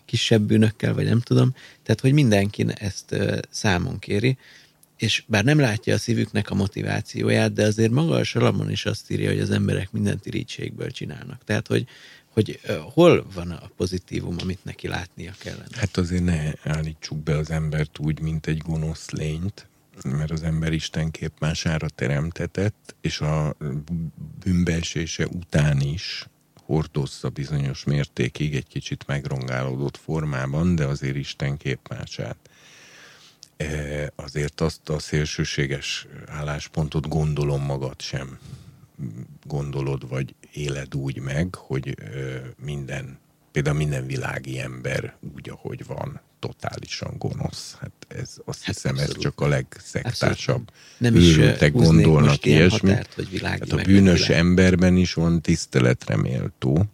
kisebb 0.05 0.43
bűnökkel, 0.43 0.95
vagy 0.95 1.05
nem 1.05 1.21
tudom. 1.21 1.55
Tehát, 1.83 2.01
hogy 2.01 2.13
mindenki 2.13 2.67
ezt 2.75 3.17
számon 3.51 3.99
kéri, 3.99 4.39
és 4.97 5.25
bár 5.27 5.45
nem 5.45 5.59
látja 5.59 5.95
a 5.95 5.99
szívüknek 5.99 6.51
a 6.51 6.55
motivációját, 6.55 7.53
de 7.53 7.65
azért 7.65 7.91
maga 7.91 8.15
a 8.15 8.25
Salamon 8.25 8.71
is 8.71 8.87
azt 8.87 9.11
írja, 9.11 9.31
hogy 9.31 9.41
az 9.41 9.51
emberek 9.51 9.93
mindent 9.93 10.27
irítségből 10.27 10.91
csinálnak. 10.91 11.45
Tehát, 11.45 11.67
hogy, 11.67 11.87
hogy 12.35 12.61
hol 12.93 13.27
van 13.35 13.51
a 13.51 13.71
pozitívum, 13.77 14.37
amit 14.41 14.65
neki 14.65 14.89
látnia 14.89 15.33
kellene? 15.39 15.65
Hát 15.71 15.97
azért 15.97 16.25
ne 16.25 16.53
állítsuk 16.63 17.19
be 17.19 17.37
az 17.37 17.51
embert 17.51 17.99
úgy, 17.99 18.21
mint 18.21 18.47
egy 18.47 18.59
gonosz 18.59 19.11
lényt, 19.11 19.67
mert 20.05 20.31
az 20.31 20.43
ember 20.43 20.73
Isten 20.73 21.11
képmására 21.11 21.89
teremtetett, 21.89 22.95
és 23.01 23.21
a 23.21 23.57
bűnbeesése 24.45 25.27
után 25.27 25.81
is 25.81 26.27
hordozza 26.65 27.29
bizonyos 27.29 27.85
mértékig 27.85 28.55
egy 28.55 28.67
kicsit 28.67 29.07
megrongálódott 29.07 29.97
formában, 29.97 30.75
de 30.75 30.85
azért 30.85 31.17
Isten 31.17 31.57
képmását. 31.57 32.37
E, 33.57 34.13
azért 34.17 34.61
azt 34.61 34.89
a 34.89 34.99
szélsőséges 34.99 36.07
álláspontot 36.27 37.09
gondolom 37.09 37.63
magad 37.65 38.01
sem 38.01 38.39
gondolod, 39.47 40.09
vagy 40.09 40.35
éled 40.53 40.95
úgy 40.95 41.21
meg, 41.21 41.55
hogy 41.55 41.95
minden, 42.65 43.19
például 43.53 43.77
minden 43.77 44.07
világi 44.07 44.61
ember 44.61 45.17
úgy, 45.35 45.49
ahogy 45.51 45.87
van, 45.87 46.21
totálisan 46.39 47.15
gonosz. 47.19 47.77
Hát 47.81 47.93
ez 48.09 48.37
azt 48.45 48.63
hát 48.63 48.75
hiszem, 48.75 48.93
abszolút. 48.93 49.17
ez 49.17 49.23
csak 49.23 49.41
a 49.41 49.49
legszektásabb. 49.49 50.71
Nem 50.99 51.17
is 51.17 51.39
gondolnak 51.73 52.45
ilyesmi. 52.45 52.89
Határt, 52.89 53.15
vagy 53.15 53.41
hát 53.43 53.73
a 53.73 53.77
bűnös 53.77 54.27
világ. 54.27 54.41
emberben 54.41 54.97
is 54.97 55.15
van 55.15 55.41
tiszteletre 55.41 56.17
méltó, 56.17 56.85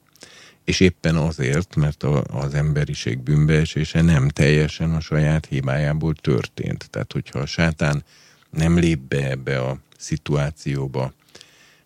és 0.64 0.80
éppen 0.80 1.16
azért, 1.16 1.76
mert 1.76 2.02
a, 2.02 2.24
az 2.24 2.54
emberiség 2.54 3.18
bűnbeesése 3.18 4.02
nem 4.02 4.28
teljesen 4.28 4.94
a 4.94 5.00
saját 5.00 5.46
hibájából 5.46 6.14
történt. 6.14 6.90
Tehát, 6.90 7.12
hogyha 7.12 7.38
a 7.38 7.46
sátán 7.46 8.04
nem 8.50 8.78
lép 8.78 8.98
be 8.98 9.30
ebbe 9.30 9.60
a 9.60 9.78
szituációba 9.98 11.12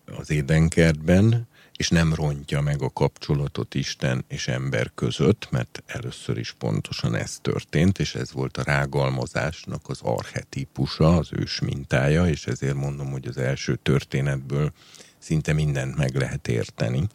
az 0.05 0.29
édenkertben, 0.29 1.47
és 1.77 1.89
nem 1.89 2.13
rontja 2.13 2.61
meg 2.61 2.81
a 2.81 2.89
kapcsolatot 2.89 3.73
Isten 3.73 4.25
és 4.27 4.47
ember 4.47 4.91
között, 4.95 5.47
mert 5.51 5.83
először 5.85 6.37
is 6.37 6.51
pontosan 6.51 7.15
ez 7.15 7.39
történt, 7.41 7.99
és 7.99 8.15
ez 8.15 8.31
volt 8.31 8.57
a 8.57 8.63
rágalmazásnak 8.63 9.89
az 9.89 9.99
archetípusa, 10.01 11.17
az 11.17 11.29
ős 11.31 11.59
mintája, 11.59 12.27
és 12.27 12.47
ezért 12.47 12.75
mondom, 12.75 13.11
hogy 13.11 13.27
az 13.27 13.37
első 13.37 13.75
történetből 13.75 14.71
szinte 15.17 15.53
mindent 15.53 15.95
meg 15.95 16.15
lehet 16.15 16.47
érteni, 16.47 17.07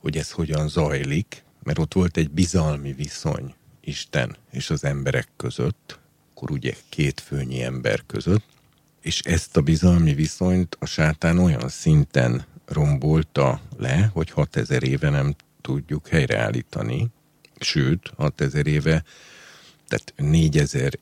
hogy 0.00 0.16
ez 0.16 0.30
hogyan 0.30 0.68
zajlik, 0.68 1.44
mert 1.62 1.78
ott 1.78 1.94
volt 1.94 2.16
egy 2.16 2.30
bizalmi 2.30 2.92
viszony 2.92 3.54
Isten 3.80 4.36
és 4.50 4.70
az 4.70 4.84
emberek 4.84 5.28
között, 5.36 5.98
akkor 6.30 6.50
ugye 6.50 6.74
két 6.88 7.20
főnyi 7.20 7.62
ember 7.62 8.02
között, 8.06 8.44
és 9.02 9.20
ezt 9.20 9.56
a 9.56 9.60
bizalmi 9.60 10.14
viszonyt 10.14 10.76
a 10.80 10.86
sátán 10.86 11.38
olyan 11.38 11.68
szinten 11.68 12.44
rombolta 12.66 13.60
le, 13.76 14.10
hogy 14.12 14.30
6000 14.30 14.82
éve 14.82 15.10
nem 15.10 15.34
tudjuk 15.60 16.08
helyreállítani, 16.08 17.08
sőt, 17.60 18.12
6000 18.16 18.66
éve, 18.66 19.04
tehát 19.88 20.14
4000 20.16 20.98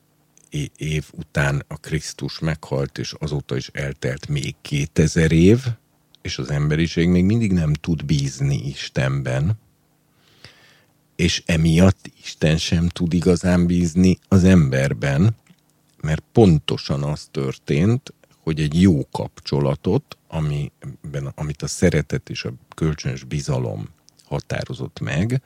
év 0.77 1.05
után 1.11 1.63
a 1.67 1.77
Krisztus 1.77 2.39
meghalt, 2.39 2.97
és 2.97 3.13
azóta 3.19 3.55
is 3.55 3.67
eltelt 3.67 4.27
még 4.27 4.55
2000 4.61 5.31
év, 5.31 5.65
és 6.21 6.37
az 6.37 6.49
emberiség 6.49 7.07
még 7.07 7.23
mindig 7.23 7.51
nem 7.51 7.73
tud 7.73 8.05
bízni 8.05 8.67
Istenben, 8.67 9.59
és 11.15 11.43
emiatt 11.45 12.11
Isten 12.23 12.57
sem 12.57 12.87
tud 12.87 13.13
igazán 13.13 13.65
bízni 13.65 14.19
az 14.27 14.43
emberben, 14.43 15.35
mert 16.01 16.23
pontosan 16.31 17.03
az 17.03 17.27
történt, 17.31 18.13
hogy 18.43 18.59
egy 18.59 18.81
jó 18.81 19.07
kapcsolatot, 19.11 20.17
amiben, 20.27 21.31
amit 21.35 21.61
a 21.61 21.67
szeretet 21.67 22.29
és 22.29 22.43
a 22.43 22.53
kölcsönös 22.75 23.23
bizalom 23.23 23.89
határozott 24.25 24.99
meg, 24.99 25.41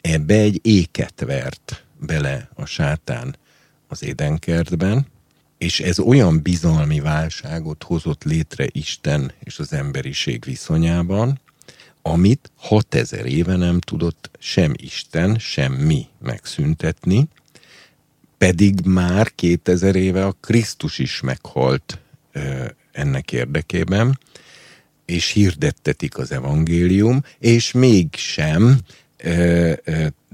ebbe 0.00 0.34
egy 0.34 0.60
éket 0.62 1.20
vert 1.20 1.84
bele 2.00 2.50
a 2.54 2.64
sátán 2.64 3.36
az 3.88 4.02
édenkertben, 4.02 5.06
és 5.58 5.80
ez 5.80 5.98
olyan 5.98 6.42
bizalmi 6.42 7.00
válságot 7.00 7.82
hozott 7.82 8.24
létre 8.24 8.66
Isten 8.72 9.32
és 9.38 9.58
az 9.58 9.72
emberiség 9.72 10.44
viszonyában, 10.44 11.40
amit 12.02 12.50
6000 12.56 13.26
éve 13.26 13.56
nem 13.56 13.80
tudott 13.80 14.30
sem 14.38 14.72
Isten, 14.76 15.38
sem 15.38 15.72
mi 15.72 16.06
megszüntetni, 16.18 17.28
pedig 18.38 18.80
már 18.84 19.34
2000 19.34 19.96
éve 19.96 20.26
a 20.26 20.36
Krisztus 20.40 20.98
is 20.98 21.20
meghalt 21.20 21.98
ennek 22.92 23.32
érdekében, 23.32 24.18
és 25.04 25.30
hirdettetik 25.30 26.18
az 26.18 26.32
evangélium, 26.32 27.22
és 27.38 27.72
mégsem 27.72 28.78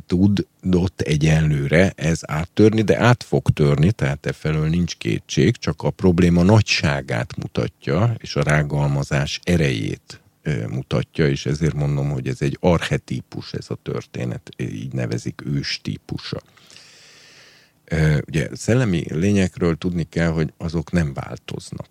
tudott 0.06 1.00
egyenlőre 1.00 1.92
ez 1.96 2.20
áttörni, 2.26 2.82
de 2.82 2.98
át 2.98 3.22
fog 3.22 3.50
törni, 3.50 3.92
tehát 3.92 4.26
e 4.26 4.32
felől 4.32 4.68
nincs 4.68 4.96
kétség, 4.96 5.56
csak 5.56 5.82
a 5.82 5.90
probléma 5.90 6.42
nagyságát 6.42 7.36
mutatja, 7.36 8.14
és 8.18 8.36
a 8.36 8.42
rágalmazás 8.42 9.40
erejét 9.44 10.20
mutatja, 10.68 11.28
és 11.28 11.46
ezért 11.46 11.74
mondom, 11.74 12.10
hogy 12.10 12.28
ez 12.28 12.42
egy 12.42 12.56
archetípus 12.60 13.52
ez 13.52 13.66
a 13.68 13.78
történet, 13.82 14.50
így 14.56 14.92
nevezik 14.92 15.42
ős 15.46 15.80
típusa. 15.82 16.40
Ugye 18.26 18.48
szellemi 18.52 19.04
lényekről 19.08 19.76
tudni 19.76 20.06
kell, 20.08 20.28
hogy 20.28 20.52
azok 20.56 20.92
nem 20.92 21.12
változnak. 21.12 21.88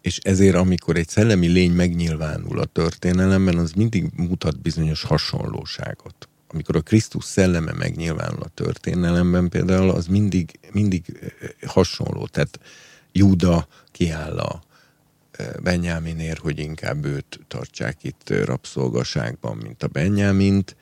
És 0.00 0.18
ezért, 0.18 0.54
amikor 0.56 0.96
egy 0.96 1.08
szellemi 1.08 1.46
lény 1.46 1.72
megnyilvánul 1.72 2.58
a 2.58 2.64
történelemben, 2.64 3.58
az 3.58 3.72
mindig 3.72 4.04
mutat 4.16 4.60
bizonyos 4.60 5.02
hasonlóságot. 5.02 6.28
Amikor 6.48 6.76
a 6.76 6.80
Krisztus 6.80 7.24
szelleme 7.24 7.72
megnyilvánul 7.72 8.42
a 8.42 8.48
történelemben 8.54 9.48
például, 9.48 9.90
az 9.90 10.06
mindig, 10.06 10.58
mindig 10.72 11.32
hasonló. 11.66 12.26
Tehát 12.26 12.60
Júda 13.12 13.68
kiáll 13.92 14.38
a 14.38 14.62
Benyáminért, 15.62 16.38
hogy 16.38 16.58
inkább 16.58 17.04
őt 17.04 17.40
tartsák 17.48 18.04
itt 18.04 18.30
rabszolgaságban, 18.44 19.56
mint 19.56 19.82
a 19.82 19.88
Benyámint, 19.88 20.76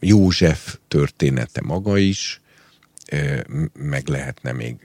József 0.00 0.78
története 0.88 1.60
maga 1.64 1.98
is, 1.98 2.40
meg 3.72 4.08
lehetne 4.08 4.52
még 4.52 4.76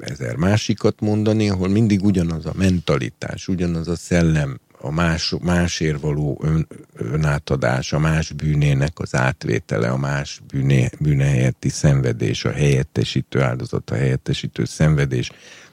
ezer 0.00 0.36
másikat 0.36 1.00
mondani, 1.00 1.50
ahol 1.50 1.68
mindig 1.68 2.04
ugyanaz 2.04 2.46
a 2.46 2.52
mentalitás, 2.56 3.48
ugyanaz 3.48 3.88
a 3.88 3.96
szellem, 3.96 4.60
a 4.80 4.90
más, 4.90 5.34
másért 5.40 6.00
való 6.00 6.40
ön, 6.42 6.66
önátadás, 6.94 7.92
a 7.92 7.98
más 7.98 8.32
bűnének 8.32 8.98
az 8.98 9.14
átvétele, 9.14 9.88
a 9.88 9.96
más 9.96 10.40
bűné, 10.50 10.90
bűne 10.98 11.24
helyetti 11.24 11.68
szenvedés, 11.68 12.44
a 12.44 12.52
helyettesítő 12.52 13.40
áldozat, 13.40 13.90
a 13.90 13.94
helyettesítő 13.94 14.64
szenvedés 14.64 15.30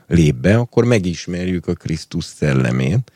lép 0.07 0.35
be, 0.35 0.57
akkor 0.57 0.85
megismerjük 0.85 1.67
a 1.67 1.73
Krisztus 1.73 2.25
szellemét, 2.25 3.11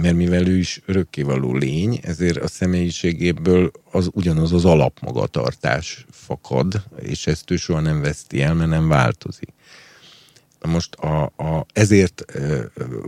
mert 0.00 0.16
mivel 0.16 0.46
ő 0.46 0.58
is 0.58 0.80
örökkévaló 0.86 1.54
lény, 1.54 1.98
ezért 2.02 2.36
a 2.36 2.48
személyiségéből 2.48 3.70
az 3.90 4.10
ugyanaz 4.12 4.52
az 4.52 4.64
alapmagatartás 4.64 6.06
fakad, 6.10 6.82
és 7.00 7.26
ezt 7.26 7.50
ő 7.50 7.56
soha 7.56 7.80
nem 7.80 8.00
veszti 8.00 8.42
el, 8.42 8.54
mert 8.54 8.70
nem 8.70 8.88
változik. 8.88 9.48
Na 10.60 10.70
most 10.70 10.94
a, 10.94 11.22
a, 11.22 11.66
ezért 11.72 12.24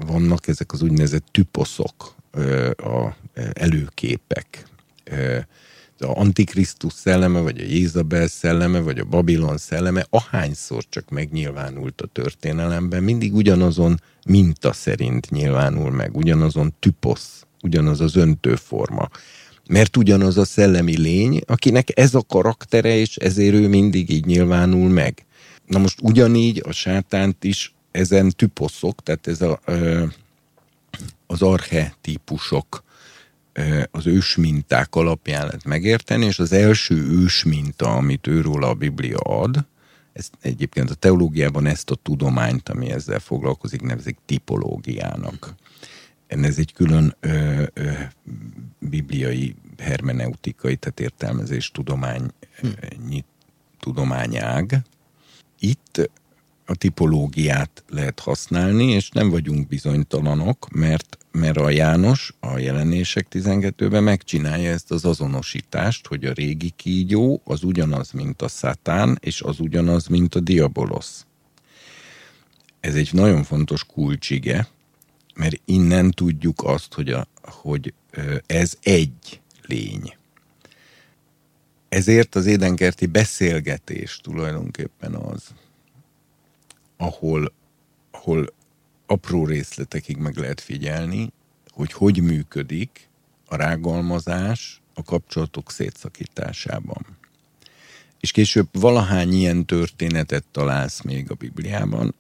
vannak 0.07 0.49
ezek 0.49 0.73
az 0.73 0.83
úgynevezett 0.83 1.27
tüposzok, 1.31 2.15
a 2.77 3.17
előképek 3.53 4.65
a 6.03 6.17
Antikrisztus 6.17 6.93
szelleme, 6.93 7.41
vagy 7.41 7.61
a 7.61 7.65
Jézabel 7.65 8.27
szelleme, 8.27 8.81
vagy 8.81 8.99
a 8.99 9.05
Babilon 9.05 9.57
szelleme, 9.57 10.07
ahányszor 10.11 10.85
csak 10.89 11.11
megnyilvánult 11.11 12.01
a 12.01 12.07
történelemben, 12.07 13.03
mindig 13.03 13.35
ugyanazon 13.35 14.01
minta 14.27 14.73
szerint 14.73 15.31
nyilvánul 15.31 15.91
meg, 15.91 16.17
ugyanazon 16.17 16.75
tüposz, 16.79 17.47
ugyanaz 17.63 18.01
az 18.01 18.17
öntőforma. 18.17 19.09
Mert 19.69 19.97
ugyanaz 19.97 20.39
a 20.39 20.45
szellemi 20.45 20.99
lény, 20.99 21.41
akinek 21.47 21.99
ez 21.99 22.15
a 22.15 22.23
karaktere, 22.29 22.97
és 22.97 23.17
ezért 23.17 23.55
ő 23.55 23.69
mindig 23.69 24.11
így 24.11 24.25
nyilvánul 24.25 24.89
meg. 24.89 25.25
Na 25.67 25.79
most 25.79 26.01
ugyanígy 26.03 26.63
a 26.67 26.73
sátánt 26.73 27.45
is 27.45 27.75
ezen 27.91 28.31
tüposzok, 28.31 29.03
tehát 29.03 29.27
ez 29.27 29.41
a, 29.41 29.61
az 31.27 31.43
archetípusok, 31.43 32.85
az 33.91 34.07
ősminták 34.07 34.95
alapján 34.95 35.45
lehet 35.45 35.65
megérteni, 35.65 36.25
és 36.25 36.39
az 36.39 36.53
első 36.53 36.95
ősminta, 36.95 37.95
amit 37.95 38.27
őról 38.27 38.65
a 38.65 38.75
Biblia 38.75 39.19
ad, 39.19 39.67
ez 40.13 40.31
egyébként 40.41 40.91
a 40.91 40.95
teológiában 40.95 41.67
ezt 41.67 41.91
a 41.91 41.95
tudományt, 41.95 42.69
ami 42.69 42.91
ezzel 42.91 43.19
foglalkozik, 43.19 43.83
nevezik 43.83 44.19
tipológiának. 44.27 45.55
Ez 46.27 46.59
egy 46.59 46.73
külön 46.73 47.17
ö, 47.21 47.63
ö, 47.73 47.91
bibliai 48.79 49.55
hermeneutikai, 49.79 50.77
tehát 50.77 51.01
értelmezés 51.01 51.71
tudomány, 51.71 52.31
hm. 52.61 53.19
tudományág. 53.81 54.83
Itt 55.59 56.11
a 56.67 56.75
tipológiát 56.75 57.85
lehet 57.89 58.21
használni, 58.21 58.85
és 58.85 59.09
nem 59.11 59.31
vagyunk 59.31 59.69
bizonytalanok, 59.69 60.69
mert, 60.71 61.19
mert 61.33 61.57
a 61.57 61.71
János 61.71 62.35
a 62.41 62.59
jelenések 62.59 63.27
12-ben 63.31 64.03
megcsinálja 64.03 64.71
ezt 64.71 64.91
az 64.91 65.05
azonosítást, 65.05 66.07
hogy 66.07 66.25
a 66.25 66.33
régi 66.33 66.71
kígyó 66.77 67.41
az 67.45 67.63
ugyanaz, 67.63 68.11
mint 68.11 68.43
a 68.43 68.49
szátán, 68.49 69.19
és 69.21 69.41
az 69.41 69.61
ugyanaz, 69.61 70.07
mint 70.07 70.35
a 70.35 70.41
diabolosz. 70.41 71.27
Ez 72.81 72.95
egy 72.95 73.09
nagyon 73.13 73.43
fontos 73.43 73.85
kulcsige, 73.85 74.69
mert 75.35 75.61
innen 75.65 76.11
tudjuk 76.11 76.63
azt, 76.65 76.95
hogy, 76.95 77.09
a, 77.11 77.27
hogy 77.43 77.95
ez 78.47 78.77
egy 78.83 79.41
lény. 79.67 80.17
Ezért 81.89 82.35
az 82.35 82.47
édenkerti 82.47 83.07
beszélgetés 83.07 84.21
tulajdonképpen 84.23 85.15
az, 85.15 85.43
ahol, 86.97 87.53
ahol 88.11 88.55
apró 89.13 89.47
részletekig 89.47 90.17
meg 90.17 90.37
lehet 90.37 90.61
figyelni, 90.61 91.33
hogy 91.71 91.93
hogy 91.93 92.23
működik 92.23 93.09
a 93.47 93.57
rágalmazás 93.57 94.83
a 94.95 95.03
kapcsolatok 95.03 95.71
szétszakításában. 95.71 97.07
És 98.21 98.31
később 98.31 98.69
valahány 98.73 99.33
ilyen 99.33 99.67
történetet 99.67 100.45
találsz 100.51 101.03
még 101.03 101.31
a 101.31 101.35
Bibliában, 101.35 102.15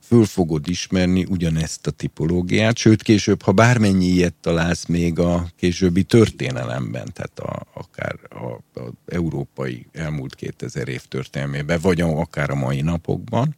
föl 0.00 0.24
fogod 0.24 0.68
ismerni 0.68 1.24
ugyanezt 1.28 1.86
a 1.86 1.90
tipológiát, 1.90 2.76
sőt 2.76 3.02
később, 3.02 3.42
ha 3.42 3.52
bármennyi 3.52 4.04
ilyet 4.04 4.34
találsz 4.40 4.86
még 4.86 5.18
a 5.18 5.46
későbbi 5.56 6.02
történelemben, 6.02 7.12
tehát 7.12 7.38
a, 7.38 7.66
akár 7.72 8.18
a, 8.28 8.80
a 8.80 8.92
európai 9.06 9.86
elmúlt 9.92 10.34
2000 10.34 10.88
év 10.88 11.02
történelmében, 11.02 11.80
vagy 11.80 12.00
akár 12.00 12.50
a 12.50 12.54
mai 12.54 12.80
napokban, 12.80 13.56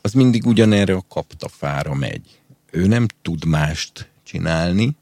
az 0.00 0.12
mindig 0.12 0.46
ugyanerre 0.46 0.94
a 0.94 1.04
kaptafára 1.08 1.94
megy. 1.94 2.40
Ő 2.70 2.86
nem 2.86 3.06
tud 3.22 3.44
mást 3.44 4.10
csinálni, 4.22 4.96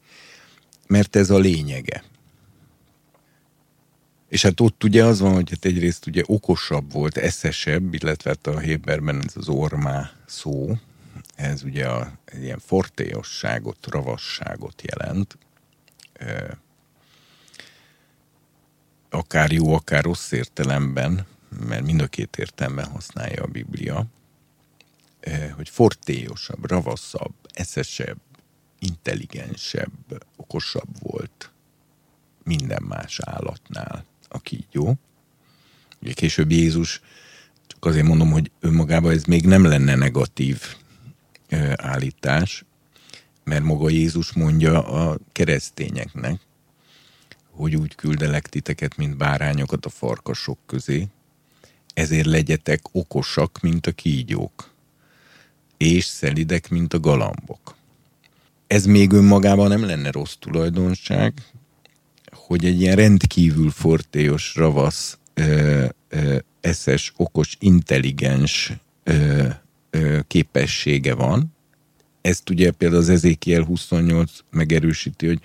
mert 0.87 1.17
ez 1.17 1.31
a 1.31 1.39
lényege. 1.39 2.05
És 4.29 4.43
hát 4.43 4.61
ott 4.61 4.85
ugye 4.85 5.05
az 5.05 5.21
van, 5.21 5.33
hogy 5.33 5.51
hát 5.51 5.65
egyrészt 5.65 6.07
ugye 6.07 6.23
okosabb 6.27 6.93
volt, 6.93 7.17
eszesebb, 7.17 7.95
illetve 7.95 8.31
hát 8.31 8.47
a 8.47 8.59
Héberben 8.59 9.23
ez 9.27 9.37
az 9.37 9.49
ormá 9.49 10.11
szó, 10.27 10.77
ez 11.35 11.63
ugye 11.63 11.87
a, 11.87 12.13
egy 12.25 12.43
ilyen 12.43 12.59
fortéosságot, 12.59 13.87
ravasságot 13.87 14.83
jelent. 14.83 15.39
Akár 19.11 19.53
jó, 19.53 19.75
akár 19.75 20.05
rossz 20.05 20.31
értelemben, 20.31 21.27
mert 21.67 21.85
mind 21.85 22.01
a 22.01 22.07
két 22.07 22.37
értelemben 22.37 22.87
használja 22.87 23.43
a 23.43 23.47
Biblia, 23.47 24.07
hogy 25.57 25.69
fortéosabb, 25.69 26.71
ravaszabb, 26.71 27.35
eszesebb, 27.53 28.19
intelligensebb, 28.79 30.25
okosabb 30.37 30.89
volt 31.01 31.53
minden 32.45 32.83
más 32.83 33.21
állatnál 33.21 34.05
a 34.29 34.41
kígyó. 34.41 34.95
Ugye 36.03 36.13
később 36.13 36.51
Jézus, 36.51 37.01
csak 37.67 37.85
azért 37.85 38.07
mondom, 38.07 38.31
hogy 38.31 38.51
önmagában 38.61 39.13
ez 39.13 39.25
még 39.25 39.47
nem 39.47 39.65
lenne 39.65 39.95
negatív 39.95 40.63
állítás, 41.77 42.65
mert 43.45 43.63
maga 43.63 43.89
Jézus 43.89 44.33
mondja 44.33 44.87
a 44.87 45.19
keresztényeknek, 45.33 46.41
hogy 47.51 47.77
úgy 47.77 47.95
küldelek 47.95 48.47
titeket, 48.49 48.97
mint 48.97 49.17
bárányokat 49.17 49.87
a 49.87 49.89
farkasok 49.89 50.59
közé, 50.67 51.09
ezért 51.95 52.27
legyetek 52.27 52.81
okosak, 52.93 53.61
mint 53.61 53.87
a 53.87 53.93
kígyók, 53.93 54.71
és 55.79 56.05
szelidek, 56.05 56.69
mint 56.69 56.95
a 56.95 57.01
galambok. 57.01 57.77
Ez 58.67 58.87
még 58.87 59.13
önmagában 59.13 59.69
nem 59.69 59.85
lenne 59.85 60.11
rossz 60.11 60.35
tulajdonság, 60.39 61.33
hogy 62.33 62.65
egy 62.65 62.81
ilyen 62.81 62.97
rendkívül 62.97 63.71
fortéos, 63.71 64.55
ravasz, 64.55 65.19
ö, 65.35 65.87
ö, 66.09 66.39
eszes, 66.61 67.13
okos, 67.17 67.57
intelligens 67.61 68.73
ö, 69.05 69.47
ö, 69.91 70.19
képessége 70.27 71.15
van. 71.15 71.57
Ezt 72.21 72.51
ugye 72.51 72.71
például 72.71 73.01
az 73.01 73.09
Ezékiel 73.09 73.63
28 73.63 74.33
megerősíti, 74.51 75.27
hogy 75.27 75.41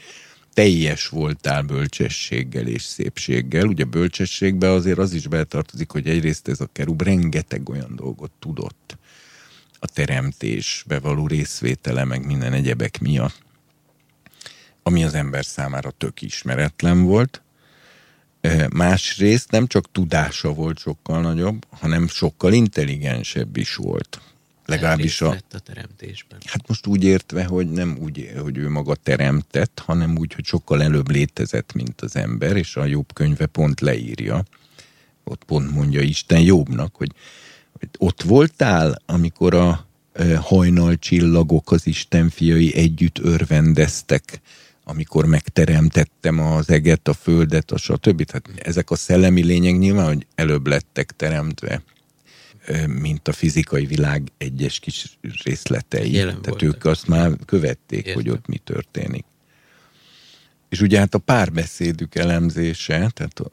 teljes 0.53 1.07
voltál 1.07 1.61
bölcsességgel 1.61 2.67
és 2.67 2.81
szépséggel. 2.81 3.67
Ugye 3.67 3.83
bölcsességbe 3.83 4.69
azért 4.69 4.97
az 4.97 5.13
is 5.13 5.27
beletartozik, 5.27 5.91
hogy 5.91 6.07
egyrészt 6.07 6.47
ez 6.47 6.59
a 6.59 6.69
kerub 6.71 7.01
rengeteg 7.01 7.69
olyan 7.69 7.95
dolgot 7.95 8.31
tudott 8.39 8.97
a 9.83 9.87
teremtésbe 9.93 10.99
való 10.99 11.27
részvétele, 11.27 12.03
meg 12.03 12.25
minden 12.25 12.53
egyebek 12.53 12.99
miatt 12.99 13.43
ami 14.83 15.03
az 15.03 15.13
ember 15.13 15.45
számára 15.45 15.91
tök 15.91 16.21
ismeretlen 16.21 17.03
volt. 17.03 17.41
Másrészt 18.69 19.51
nem 19.51 19.67
csak 19.67 19.91
tudása 19.91 20.53
volt 20.53 20.79
sokkal 20.79 21.21
nagyobb, 21.21 21.65
hanem 21.69 22.07
sokkal 22.07 22.53
intelligensebb 22.53 23.57
is 23.57 23.75
volt. 23.75 24.21
Legalábbis 24.65 25.21
a... 25.21 25.29
a 25.51 25.59
teremtésben. 25.59 26.39
Hát 26.45 26.67
most 26.67 26.87
úgy 26.87 27.03
értve, 27.03 27.43
hogy 27.43 27.71
nem 27.71 27.97
úgy, 28.01 28.31
hogy 28.41 28.57
ő 28.57 28.69
maga 28.69 28.95
teremtett, 28.95 29.81
hanem 29.85 30.17
úgy, 30.17 30.33
hogy 30.33 30.45
sokkal 30.45 30.83
előbb 30.83 31.09
létezett, 31.09 31.73
mint 31.73 32.01
az 32.01 32.15
ember, 32.15 32.55
és 32.55 32.75
a 32.75 32.85
jobb 32.85 33.13
könyve 33.13 33.45
pont 33.45 33.81
leírja. 33.81 34.43
Ott 35.23 35.43
pont 35.43 35.71
mondja 35.71 36.01
Isten 36.01 36.39
jobbnak, 36.41 36.95
hogy, 36.95 37.11
hogy 37.11 37.11
ott 37.97 38.21
voltál, 38.21 39.01
amikor 39.05 39.53
a 39.53 39.87
hajnal 40.39 40.95
csillagok, 40.95 41.71
az 41.71 41.87
Isten 41.87 42.29
fiai 42.29 42.75
együtt 42.75 43.19
örvendeztek 43.19 44.41
amikor 44.83 45.25
megteremtettem 45.25 46.39
az 46.39 46.69
eget, 46.69 47.07
a 47.07 47.13
földet, 47.13 47.71
a 47.71 47.77
stb. 47.77 48.23
Tehát 48.23 48.49
ezek 48.67 48.91
a 48.91 48.95
szellemi 48.95 49.43
lények 49.43 49.77
nyilván, 49.77 50.05
hogy 50.05 50.25
előbb 50.35 50.67
lettek 50.67 51.11
teremtve, 51.11 51.83
mint 52.87 53.27
a 53.27 53.31
fizikai 53.31 53.85
világ 53.85 54.31
egyes 54.37 54.79
kis 54.79 55.17
részletei. 55.43 56.13
Jelen 56.13 56.41
Tehát 56.41 56.45
voltak. 56.45 56.75
ők 56.75 56.85
azt 56.85 57.07
már 57.07 57.31
követték, 57.45 58.05
Értem. 58.05 58.13
hogy 58.13 58.29
ott 58.29 58.47
mi 58.47 58.57
történik. 58.57 59.25
És 60.69 60.81
ugye 60.81 60.99
hát 60.99 61.13
a 61.13 61.17
párbeszédük 61.17 62.15
elemzése, 62.15 63.11
tehát 63.13 63.39
uh, 63.39 63.47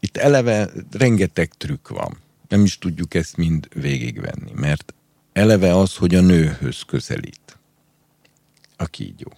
itt 0.00 0.16
eleve 0.16 0.70
rengeteg 0.90 1.52
trükk 1.56 1.88
van. 1.88 2.18
Nem 2.48 2.64
is 2.64 2.78
tudjuk 2.78 3.14
ezt 3.14 3.36
mind 3.36 3.68
végigvenni, 3.74 4.50
mert 4.54 4.94
eleve 5.32 5.76
az, 5.76 5.94
hogy 5.94 6.14
a 6.14 6.20
nőhöz 6.20 6.82
közelít 6.82 7.58
a 8.76 8.86
kígyó 8.86 9.32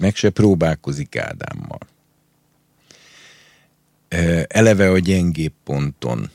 meg 0.00 0.14
se 0.14 0.30
próbálkozik 0.30 1.16
Ádámmal. 1.16 1.78
Eleve 4.48 4.90
a 4.90 4.98
gyengébb 4.98 5.52
ponton 5.64 6.30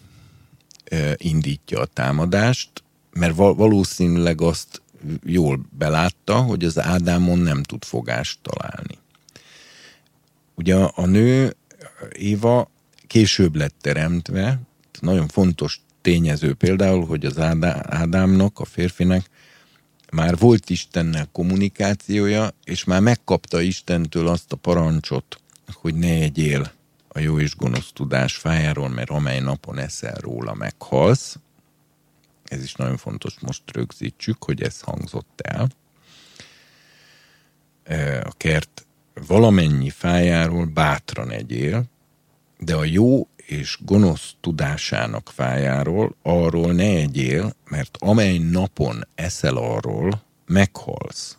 indítja 1.16 1.80
a 1.80 1.86
támadást, 1.86 2.70
mert 3.12 3.36
valószínűleg 3.36 4.42
azt 4.42 4.82
jól 5.24 5.66
belátta, 5.78 6.42
hogy 6.42 6.66
az 6.66 6.80
Ádámon 6.80 7.40
nem 7.40 7.64
tud 7.64 7.84
fogást 7.84 8.40
találni. 8.42 8.98
Ugye 10.56 10.76
a 10.76 11.06
nő, 11.06 11.56
Éva 12.12 12.72
később 13.08 13.56
lett 13.56 13.76
teremtve, 13.82 14.60
nagyon 15.00 15.28
fontos 15.28 15.82
tényező 16.04 16.54
például, 16.54 17.06
hogy 17.06 17.26
az 17.26 17.40
Ádámnak, 17.40 18.60
a 18.60 18.66
férfinek 18.66 19.30
már 20.12 20.38
volt 20.38 20.70
Istennel 20.70 21.30
kommunikációja, 21.32 22.50
és 22.64 22.84
már 22.84 23.02
megkapta 23.02 23.62
Istentől 23.62 24.28
azt 24.28 24.52
a 24.52 24.56
parancsot, 24.56 25.40
hogy 25.74 25.96
ne 25.96 26.14
egyél 26.14 26.72
a 27.08 27.20
jó 27.20 27.40
és 27.40 27.56
gonosz 27.56 27.92
tudás 27.94 28.36
fájáról, 28.36 28.90
mert 28.90 29.10
amely 29.10 29.40
napon 29.40 29.78
eszel 29.78 30.16
róla, 30.16 30.54
meghalsz. 30.54 31.38
Ez 32.44 32.64
is 32.64 32.74
nagyon 32.74 32.98
fontos, 32.98 33.40
most 33.40 33.62
rögzítsük, 33.72 34.44
hogy 34.44 34.62
ez 34.62 34.80
hangzott 34.80 35.42
el. 35.42 35.70
E, 37.84 38.22
a 38.26 38.32
kert 38.38 38.86
valamennyi 39.28 39.90
fájáról 39.90 40.66
bátran 40.66 41.32
egyél, 41.32 41.84
de 42.60 42.76
a 42.76 42.84
jó 42.84 43.28
és 43.46 43.78
gonosz 43.82 44.34
tudásának 44.42 45.30
fájáról, 45.34 46.16
arról 46.22 46.74
ne 46.74 46.84
egyél, 46.84 47.56
mert 47.70 47.98
amely 48.00 48.38
napon 48.38 49.08
eszel 49.16 49.56
arról, 49.56 50.24
meghalsz. 50.46 51.38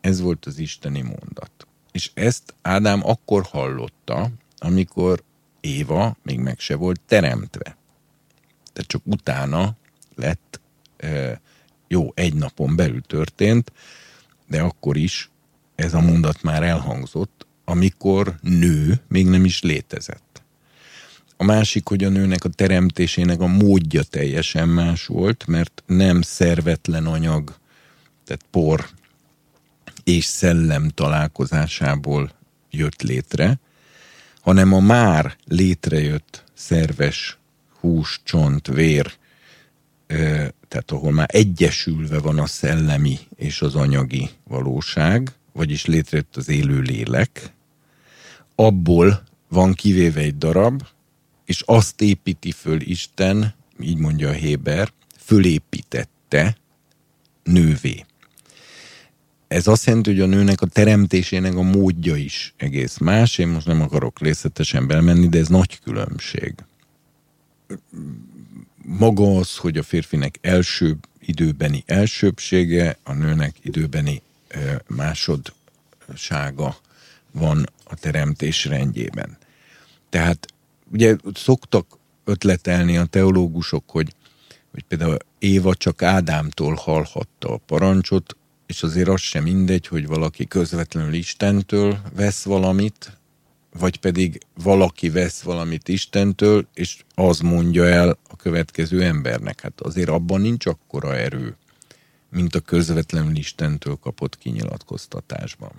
Ez 0.00 0.20
volt 0.20 0.46
az 0.46 0.58
isteni 0.58 1.00
mondat. 1.00 1.66
És 1.92 2.10
ezt 2.14 2.54
Ádám 2.62 3.06
akkor 3.06 3.42
hallotta, 3.50 4.30
amikor 4.58 5.22
Éva 5.60 6.16
még 6.22 6.38
meg 6.38 6.58
se 6.58 6.74
volt 6.74 7.00
teremtve. 7.00 7.76
Tehát 8.72 8.90
csak 8.90 9.02
utána 9.04 9.76
lett, 10.14 10.60
jó, 11.88 12.12
egy 12.14 12.34
napon 12.34 12.76
belül 12.76 13.02
történt, 13.02 13.72
de 14.46 14.60
akkor 14.60 14.96
is 14.96 15.30
ez 15.74 15.94
a 15.94 16.00
mondat 16.00 16.42
már 16.42 16.62
elhangzott, 16.62 17.46
amikor 17.64 18.38
nő 18.40 19.02
még 19.08 19.26
nem 19.26 19.44
is 19.44 19.62
létezett. 19.62 20.31
A 21.42 21.44
másik, 21.44 21.88
hogy 21.88 22.04
a 22.04 22.08
nőnek 22.08 22.44
a 22.44 22.48
teremtésének 22.48 23.40
a 23.40 23.46
módja 23.46 24.02
teljesen 24.02 24.68
más 24.68 25.06
volt, 25.06 25.46
mert 25.46 25.82
nem 25.86 26.22
szervetlen 26.22 27.06
anyag, 27.06 27.54
tehát 28.24 28.44
por 28.50 28.88
és 30.04 30.24
szellem 30.24 30.88
találkozásából 30.88 32.32
jött 32.70 33.02
létre, 33.02 33.58
hanem 34.40 34.72
a 34.72 34.80
már 34.80 35.36
létrejött 35.44 36.44
szerves 36.54 37.38
hús, 37.80 38.20
csont, 38.24 38.66
vér, 38.66 39.12
tehát 40.68 40.90
ahol 40.90 41.12
már 41.12 41.28
egyesülve 41.32 42.18
van 42.18 42.38
a 42.38 42.46
szellemi 42.46 43.18
és 43.36 43.62
az 43.62 43.74
anyagi 43.74 44.30
valóság, 44.44 45.32
vagyis 45.52 45.86
létrejött 45.86 46.36
az 46.36 46.48
élő 46.48 46.80
lélek, 46.80 47.52
abból 48.54 49.22
van 49.48 49.72
kivéve 49.72 50.20
egy 50.20 50.38
darab, 50.38 50.82
és 51.44 51.62
azt 51.66 52.00
építi 52.00 52.50
föl 52.50 52.80
Isten, 52.80 53.54
így 53.80 53.96
mondja 53.96 54.28
a 54.28 54.32
Héber, 54.32 54.92
fölépítette 55.18 56.56
nővé. 57.42 58.04
Ez 59.48 59.66
azt 59.66 59.86
jelenti, 59.86 60.10
hogy 60.10 60.20
a 60.20 60.26
nőnek 60.26 60.60
a 60.60 60.66
teremtésének 60.66 61.54
a 61.54 61.62
módja 61.62 62.16
is 62.16 62.54
egész 62.56 62.98
más. 62.98 63.38
Én 63.38 63.48
most 63.48 63.66
nem 63.66 63.80
akarok 63.80 64.20
részletesen 64.20 64.86
belmenni, 64.86 65.28
de 65.28 65.38
ez 65.38 65.48
nagy 65.48 65.80
különbség. 65.80 66.54
Maga 68.84 69.36
az, 69.36 69.56
hogy 69.56 69.78
a 69.78 69.82
férfinek 69.82 70.38
első 70.40 70.96
időbeni 71.20 71.82
elsőbsége, 71.86 72.98
a 73.02 73.12
nőnek 73.12 73.56
időbeni 73.62 74.22
másodsága 74.86 76.76
van 77.32 77.68
a 77.84 77.94
teremtés 77.94 78.64
rendjében. 78.64 79.36
Tehát 80.08 80.46
ugye 80.92 81.16
szoktak 81.34 81.86
ötletelni 82.24 82.96
a 82.96 83.04
teológusok, 83.04 83.90
hogy, 83.90 84.14
hogy 84.70 84.82
például 84.82 85.16
Éva 85.38 85.74
csak 85.74 86.02
Ádámtól 86.02 86.74
hallhatta 86.74 87.52
a 87.52 87.60
parancsot, 87.66 88.36
és 88.66 88.82
azért 88.82 89.08
az 89.08 89.20
sem 89.20 89.42
mindegy, 89.42 89.86
hogy 89.86 90.06
valaki 90.06 90.46
közvetlenül 90.46 91.12
Istentől 91.12 91.98
vesz 92.14 92.44
valamit, 92.44 93.18
vagy 93.78 93.96
pedig 93.96 94.40
valaki 94.62 95.10
vesz 95.10 95.42
valamit 95.42 95.88
Istentől, 95.88 96.66
és 96.74 97.04
az 97.14 97.40
mondja 97.40 97.84
el 97.84 98.18
a 98.28 98.36
következő 98.36 99.02
embernek. 99.02 99.60
Hát 99.60 99.80
azért 99.80 100.08
abban 100.08 100.40
nincs 100.40 100.66
akkora 100.66 101.16
erő, 101.16 101.56
mint 102.30 102.54
a 102.54 102.60
közvetlenül 102.60 103.36
Istentől 103.36 103.98
kapott 104.00 104.38
kinyilatkoztatásban. 104.38 105.72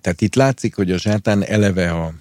Tehát 0.00 0.20
itt 0.20 0.34
látszik, 0.34 0.74
hogy 0.74 0.90
a 0.90 0.98
sátán 0.98 1.44
eleve 1.44 1.90
a, 1.90 2.12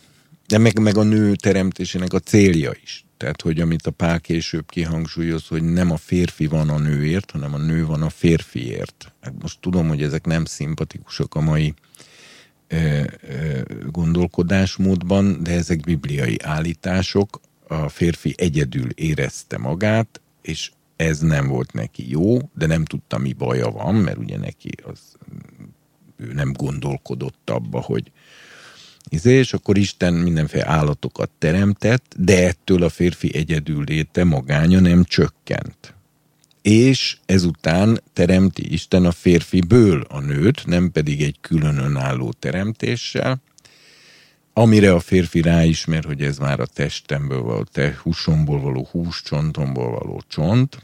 de 0.53 0.59
meg, 0.59 0.79
meg 0.79 0.97
a 0.97 1.03
nő 1.03 1.35
teremtésének 1.35 2.13
a 2.13 2.19
célja 2.19 2.71
is. 2.83 3.05
Tehát, 3.17 3.41
hogy 3.41 3.59
amit 3.59 3.87
a 3.87 3.91
Pál 3.91 4.19
később 4.19 4.69
kihangsúlyoz, 4.69 5.47
hogy 5.47 5.63
nem 5.63 5.91
a 5.91 5.97
férfi 5.97 6.45
van 6.45 6.69
a 6.69 6.77
nőért, 6.77 7.31
hanem 7.31 7.53
a 7.53 7.57
nő 7.57 7.85
van 7.85 8.01
a 8.01 8.09
férfiért. 8.09 9.13
Hát 9.21 9.33
most 9.41 9.59
tudom, 9.59 9.87
hogy 9.87 10.03
ezek 10.03 10.25
nem 10.25 10.45
szimpatikusak 10.45 11.35
a 11.35 11.41
mai 11.41 11.73
ö, 12.67 12.77
ö, 12.77 13.61
gondolkodásmódban, 13.91 15.43
de 15.43 15.51
ezek 15.51 15.79
bibliai 15.79 16.37
állítások. 16.43 17.39
A 17.67 17.89
férfi 17.89 18.33
egyedül 18.37 18.89
érezte 18.89 19.57
magát, 19.57 20.21
és 20.41 20.71
ez 20.95 21.19
nem 21.19 21.47
volt 21.47 21.73
neki 21.73 22.09
jó, 22.09 22.37
de 22.55 22.65
nem 22.65 22.85
tudta, 22.85 23.17
mi 23.17 23.33
baja 23.33 23.71
van, 23.71 23.95
mert 23.95 24.17
ugye 24.17 24.37
neki 24.37 24.69
az, 24.83 24.99
ő 26.17 26.33
nem 26.33 26.51
gondolkodott 26.51 27.49
abba, 27.49 27.81
hogy 27.81 28.11
izé, 29.09 29.37
és 29.37 29.53
akkor 29.53 29.77
Isten 29.77 30.13
mindenféle 30.13 30.67
állatokat 30.67 31.29
teremtett, 31.37 32.15
de 32.17 32.47
ettől 32.47 32.83
a 32.83 32.89
férfi 32.89 33.35
egyedül 33.35 33.83
léte 33.83 34.23
magánya 34.23 34.79
nem 34.79 35.03
csökkent. 35.03 35.93
És 36.61 37.17
ezután 37.25 38.01
teremti 38.13 38.73
Isten 38.73 39.05
a 39.05 39.11
férfiből 39.11 40.05
a 40.09 40.19
nőt, 40.19 40.65
nem 40.65 40.91
pedig 40.91 41.21
egy 41.21 41.37
külön 41.41 41.77
önálló 41.77 42.31
teremtéssel, 42.39 43.41
amire 44.53 44.93
a 44.93 44.99
férfi 44.99 45.41
ráismer, 45.41 46.03
hogy 46.03 46.21
ez 46.21 46.37
már 46.37 46.59
a 46.59 46.65
testemből 46.65 47.41
való, 47.41 47.63
te 47.63 47.99
húsomból 48.03 48.59
való 48.59 48.87
hús, 48.91 49.21
csontomból 49.21 49.91
való 49.91 50.21
csont, 50.27 50.77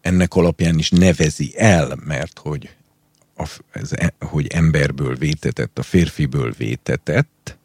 ennek 0.00 0.34
alapján 0.34 0.78
is 0.78 0.90
nevezi 0.90 1.52
el, 1.56 1.98
mert 2.04 2.38
hogy, 2.38 2.76
a, 3.38 3.60
ez, 3.70 3.92
e, 3.92 4.14
hogy 4.18 4.46
emberből 4.46 5.16
vétetett, 5.16 5.78
a 5.78 5.82
férfiből 5.82 6.52
vétetett, 6.58 7.58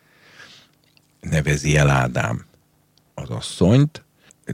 nevezi 1.22 1.78
el 1.78 1.90
Ádám 1.90 2.46
az 3.14 3.30
asszonyt, 3.30 4.04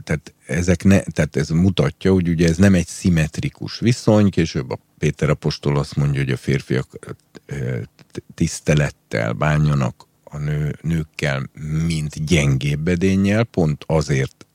tehát, 0.04 0.34
ezek 0.46 0.84
ne, 0.84 1.00
tehát 1.00 1.36
ez 1.36 1.48
mutatja, 1.48 2.12
hogy 2.12 2.28
ugye 2.28 2.48
ez 2.48 2.56
nem 2.56 2.74
egy 2.74 2.86
szimmetrikus 2.86 3.78
viszony, 3.78 4.30
később 4.30 4.70
a 4.70 4.78
Péter 4.98 5.30
apostol 5.30 5.78
azt 5.78 5.96
mondja, 5.96 6.20
hogy 6.20 6.32
a 6.32 6.36
férfiak 6.36 6.98
tisztelettel 8.34 9.32
bánjanak 9.32 10.06
a 10.24 10.38
nő, 10.38 10.76
nőkkel, 10.82 11.50
mint 11.86 12.24
gyengébb 12.24 12.88
edénnyel, 12.88 13.44
pont 13.44 13.84
azért 13.86 14.46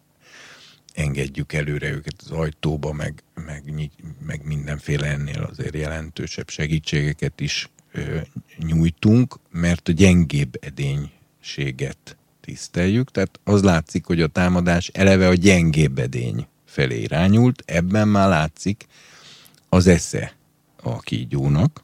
engedjük 0.95 1.53
előre 1.53 1.89
őket 1.89 2.15
az 2.17 2.31
ajtóba, 2.31 2.93
meg, 2.93 3.23
meg, 3.45 3.91
meg 4.25 4.45
mindenféle 4.45 5.07
ennél 5.07 5.41
azért 5.41 5.75
jelentősebb 5.75 6.49
segítségeket 6.49 7.39
is 7.39 7.69
ö, 7.91 8.19
nyújtunk, 8.57 9.39
mert 9.51 9.87
a 9.87 9.91
gyengébb 9.91 10.55
edénységet 10.61 12.17
tiszteljük, 12.41 13.11
tehát 13.11 13.39
az 13.43 13.63
látszik, 13.63 14.05
hogy 14.05 14.21
a 14.21 14.27
támadás 14.27 14.87
eleve 14.87 15.27
a 15.27 15.33
gyengébb 15.33 15.99
edény 15.99 16.47
felé 16.65 17.01
irányult, 17.01 17.63
ebben 17.65 18.07
már 18.07 18.29
látszik 18.29 18.85
az 19.69 19.87
esze 19.87 20.35
a 20.81 20.99
kígyónak. 20.99 21.83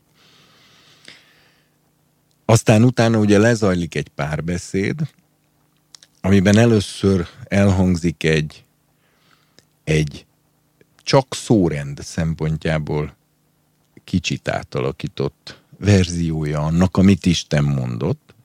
Aztán 2.46 2.84
utána 2.84 3.18
ugye 3.18 3.38
lezajlik 3.38 3.96
egy 3.96 4.08
párbeszéd, 4.08 5.02
amiben 6.22 6.58
először 6.58 7.28
elhangzik 7.44 8.24
egy 8.24 8.64
egy 9.92 10.26
csak 11.04 11.36
szórend 11.36 12.00
szempontjából 12.04 13.16
kicsit 14.04 14.48
átalakított 14.48 15.62
verziója 15.80 16.60
annak, 16.60 16.98
amit 16.98 17.26
Isten 17.26 17.64
mondott. 17.64 18.36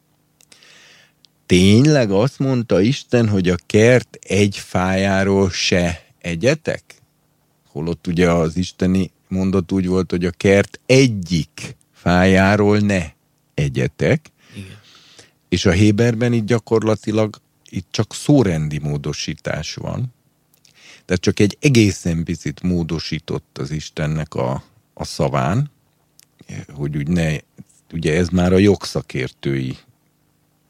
Tényleg 1.47 2.11
azt 2.11 2.39
mondta 2.39 2.81
Isten, 2.81 3.29
hogy 3.29 3.49
a 3.49 3.57
kert 3.67 4.19
egy 4.21 4.57
fájáról 4.57 5.51
se 5.51 6.05
egyetek? 6.19 6.83
Holott 7.69 8.07
ugye 8.07 8.31
az 8.31 8.57
isteni 8.57 9.11
mondat 9.29 9.73
úgy 9.73 9.87
volt, 9.87 10.11
hogy 10.11 10.25
a 10.25 10.31
kert 10.31 10.81
egyik 10.87 11.77
fájáról 11.93 12.79
ne 12.79 13.05
egyetek. 13.55 14.31
Igen. 14.57 14.79
És 15.49 15.67
a 15.67 15.71
Héberben 15.71 16.33
itt 16.33 16.47
gyakorlatilag 16.47 17.41
itt 17.69 17.87
csak 17.91 18.15
szórendi 18.15 18.79
módosítás 18.79 19.75
van. 19.75 20.15
Tehát 21.07 21.23
csak 21.23 21.41
egy 21.41 21.57
egészen 21.61 22.25
picit 22.25 22.63
módosított 22.63 23.59
az 23.59 23.71
Istennek 23.71 24.35
a, 24.35 24.63
a 24.95 25.05
szaván, 25.05 25.71
hogy 26.73 26.97
úgy 26.97 27.09
ne, 27.09 27.37
ugye 27.93 28.17
ez 28.17 28.29
már 28.29 28.53
a 28.53 28.59
jogszakértői 28.59 29.77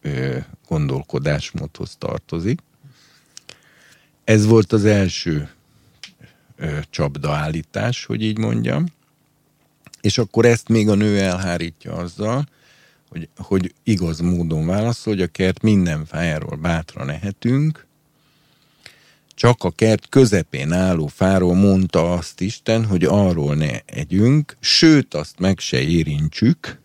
ö, 0.03 0.39
gondolkodásmódhoz 0.69 1.97
tartozik. 1.99 2.61
Ez 4.25 4.47
volt 4.47 4.73
az 4.73 4.85
első 4.85 5.51
ö, 6.57 6.79
csapdaállítás, 6.91 8.05
hogy 8.05 8.23
így 8.23 8.39
mondjam. 8.39 8.87
És 10.01 10.19
akkor 10.19 10.45
ezt 10.45 10.69
még 10.69 10.89
a 10.89 10.95
nő 10.95 11.21
elhárítja 11.21 11.93
azzal, 11.93 12.49
hogy, 13.09 13.29
hogy 13.37 13.75
igaz 13.83 14.21
módon 14.21 14.67
válaszol, 14.67 15.13
hogy 15.13 15.23
a 15.23 15.27
kert 15.27 15.63
minden 15.63 16.05
fájáról 16.05 16.57
bátran 16.57 17.11
ehetünk, 17.11 17.86
csak 19.37 19.65
a 19.65 19.71
kert 19.71 20.09
közepén 20.09 20.73
álló 20.73 21.07
fáról 21.07 21.55
mondta 21.55 22.13
azt 22.13 22.41
Isten, 22.41 22.85
hogy 22.85 23.05
arról 23.05 23.55
ne 23.55 23.81
együnk, 23.85 24.57
sőt 24.61 25.15
azt 25.15 25.39
meg 25.39 25.59
se 25.59 25.81
érintsük, 25.81 26.81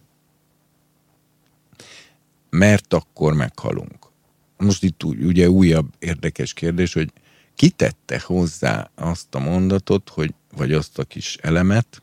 mert 2.49 2.93
akkor 2.93 3.33
meghalunk. 3.33 4.09
most 4.57 4.83
itt 4.83 5.03
ugye 5.03 5.49
újabb 5.49 5.93
érdekes 5.99 6.53
kérdés, 6.53 6.93
hogy 6.93 7.11
kitette 7.55 8.21
hozzá 8.25 8.89
azt 8.95 9.35
a 9.35 9.39
mondatot, 9.39 10.09
hogy, 10.09 10.33
vagy 10.55 10.73
azt 10.73 10.99
a 10.99 11.03
kis 11.03 11.37
elemet 11.41 12.01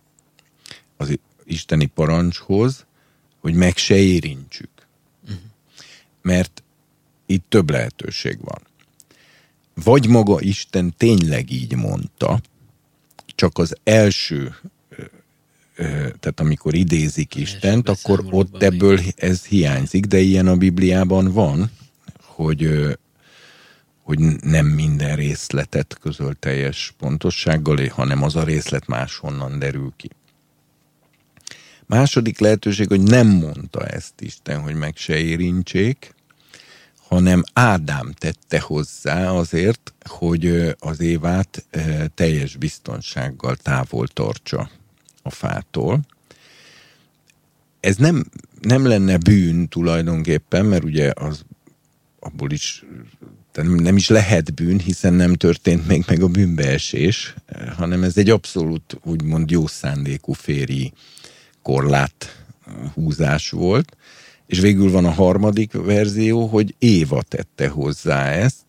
az 0.97 1.19
isteni 1.45 1.87
parancshoz, 1.87 2.87
hogy 3.41 3.55
meg 3.55 3.77
se 3.77 3.97
érintsük. 3.97 4.70
Uh-huh. 5.23 5.39
Mert 6.23 6.62
itt 7.27 7.45
több 7.49 7.70
lehetőség 7.70 8.39
van. 8.41 8.66
Vagy 9.85 10.09
maga 10.09 10.41
Isten 10.41 10.95
tényleg 10.97 11.51
így 11.51 11.77
mondta, 11.77 12.41
csak 13.35 13.59
az 13.59 13.77
első, 13.85 14.55
tehát 16.21 16.41
amikor 16.41 16.75
idézik 16.75 17.35
Istent, 17.35 17.89
akkor 17.89 18.25
ott 18.31 18.63
ebből 18.63 19.01
ez 19.17 19.45
hiányzik, 19.45 20.05
de 20.05 20.19
ilyen 20.19 20.47
a 20.47 20.57
Bibliában 20.57 21.33
van, 21.33 21.71
hogy, 22.23 22.71
hogy 24.03 24.19
nem 24.43 24.67
minden 24.67 25.17
részletet 25.17 25.99
közöl 26.01 26.35
teljes 26.35 26.95
pontossággal, 26.99 27.89
hanem 27.89 28.23
az 28.23 28.37
a 28.37 28.45
részlet 28.45 28.87
máshonnan 28.87 29.59
derül 29.59 29.93
ki. 29.97 30.11
Második 31.87 32.39
lehetőség, 32.39 32.89
hogy 32.89 33.03
nem 33.03 33.27
mondta 33.27 33.87
ezt 33.87 34.21
Isten, 34.21 34.61
hogy 34.61 34.75
meg 34.75 34.97
se 34.97 35.19
érintsék, 35.19 36.15
hanem 37.09 37.43
Ádám 37.53 38.13
tette 38.13 38.61
hozzá 38.61 39.31
azért, 39.31 39.95
hogy 40.09 40.75
az 40.79 41.01
Évát 41.01 41.67
teljes 42.15 42.57
biztonsággal 42.57 43.57
távol 43.57 44.09
tartsa 44.09 44.71
a 45.23 45.31
fától. 45.31 46.01
Ez 47.81 47.97
nem, 47.97 48.25
nem 48.61 48.87
lenne 48.87 49.17
bűn 49.17 49.69
tulajdonképpen, 49.69 50.65
mert 50.65 50.85
ugye 50.85 51.13
az 51.15 51.45
abból 52.21 52.51
is 52.51 52.85
nem 53.63 53.97
is 53.97 54.09
lehet 54.09 54.55
bűn, 54.55 54.79
hiszen 54.79 55.15
nem 55.15 55.35
történt 55.35 55.87
még 55.87 56.05
meg 56.07 56.23
a 56.23 56.29
bűnbeesés, 56.29 57.35
hanem 57.77 58.03
ez 58.03 58.17
egy 58.17 58.31
abszolút 58.31 58.99
úgymond 59.05 59.51
jó 59.51 59.67
szándékú 59.67 60.33
féri 60.33 60.93
korlát 61.63 62.45
húzás 62.95 63.51
volt. 63.51 63.97
És 64.49 64.61
végül 64.61 64.91
van 64.91 65.05
a 65.05 65.11
harmadik 65.12 65.73
verzió, 65.73 66.47
hogy 66.47 66.75
Éva 66.79 67.23
tette 67.23 67.69
hozzá 67.69 68.31
ezt, 68.31 68.65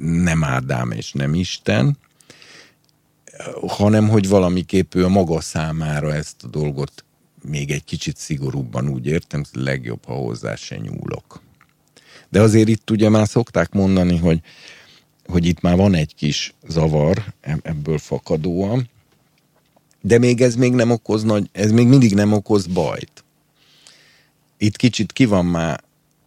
nem 0.00 0.44
Ádám 0.44 0.90
és 0.90 1.12
nem 1.12 1.34
Isten, 1.34 1.98
hanem 3.66 4.08
hogy 4.08 4.28
valamiképp 4.28 4.94
ő 4.94 5.04
a 5.04 5.08
maga 5.08 5.40
számára 5.40 6.14
ezt 6.14 6.44
a 6.44 6.48
dolgot 6.48 7.04
még 7.42 7.70
egy 7.70 7.84
kicsit 7.84 8.16
szigorúbban 8.16 8.88
úgy 8.88 9.06
értem, 9.06 9.42
legjobb, 9.52 10.04
ha 10.04 10.14
hozzá 10.14 10.54
se 10.54 10.76
nyúlok. 10.76 11.42
De 12.28 12.40
azért 12.40 12.68
itt 12.68 12.90
ugye 12.90 13.08
már 13.08 13.28
szokták 13.28 13.72
mondani, 13.72 14.16
hogy, 14.16 14.40
hogy 15.26 15.46
itt 15.46 15.60
már 15.60 15.76
van 15.76 15.94
egy 15.94 16.14
kis 16.14 16.54
zavar 16.68 17.24
ebből 17.62 17.98
fakadóan, 17.98 18.88
de 20.00 20.18
még 20.18 20.40
ez 20.40 20.54
még 20.54 20.72
nem 20.72 20.90
okoz 20.90 21.22
nagy, 21.22 21.48
ez 21.52 21.72
még 21.72 21.86
mindig 21.86 22.14
nem 22.14 22.32
okoz 22.32 22.66
bajt. 22.66 23.23
Itt 24.56 24.76
kicsit 24.76 25.12
ki 25.12 25.24
van 25.24 25.46
már 25.46 25.80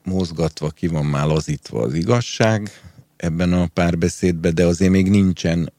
mozgatva, 0.03 0.69
ki 0.69 0.87
van 0.87 1.05
már 1.05 1.25
lazítva 1.25 1.81
az 1.81 1.93
igazság 1.93 2.81
ebben 3.15 3.53
a 3.53 3.67
párbeszédben, 3.67 4.55
de 4.55 4.65
azért 4.65 4.91
még 4.91 5.09
nincsen, 5.09 5.73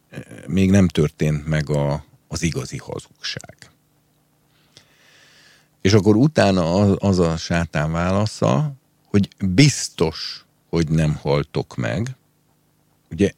még 0.47 0.71
nem 0.71 0.89
történt 0.89 1.47
meg 1.47 1.71
a, 1.71 2.05
az 2.29 2.43
igazi 2.43 2.79
hazugság. 2.79 3.57
És 5.81 5.93
akkor 5.93 6.17
utána 6.17 6.75
az, 6.75 6.97
az 6.99 7.19
a 7.19 7.37
sátán 7.37 7.93
válasza, 7.93 8.73
hogy 9.05 9.29
biztos, 9.49 10.45
hogy 10.69 10.89
nem 10.89 11.15
haltok 11.15 11.77
meg. 11.77 12.17
Ugye 13.11 13.31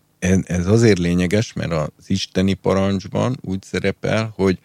ez 0.44 0.66
azért 0.66 0.98
lényeges, 0.98 1.52
mert 1.52 1.72
az 1.72 1.90
isteni 2.06 2.54
parancsban 2.54 3.38
úgy 3.40 3.62
szerepel, 3.62 4.32
hogy 4.36 4.58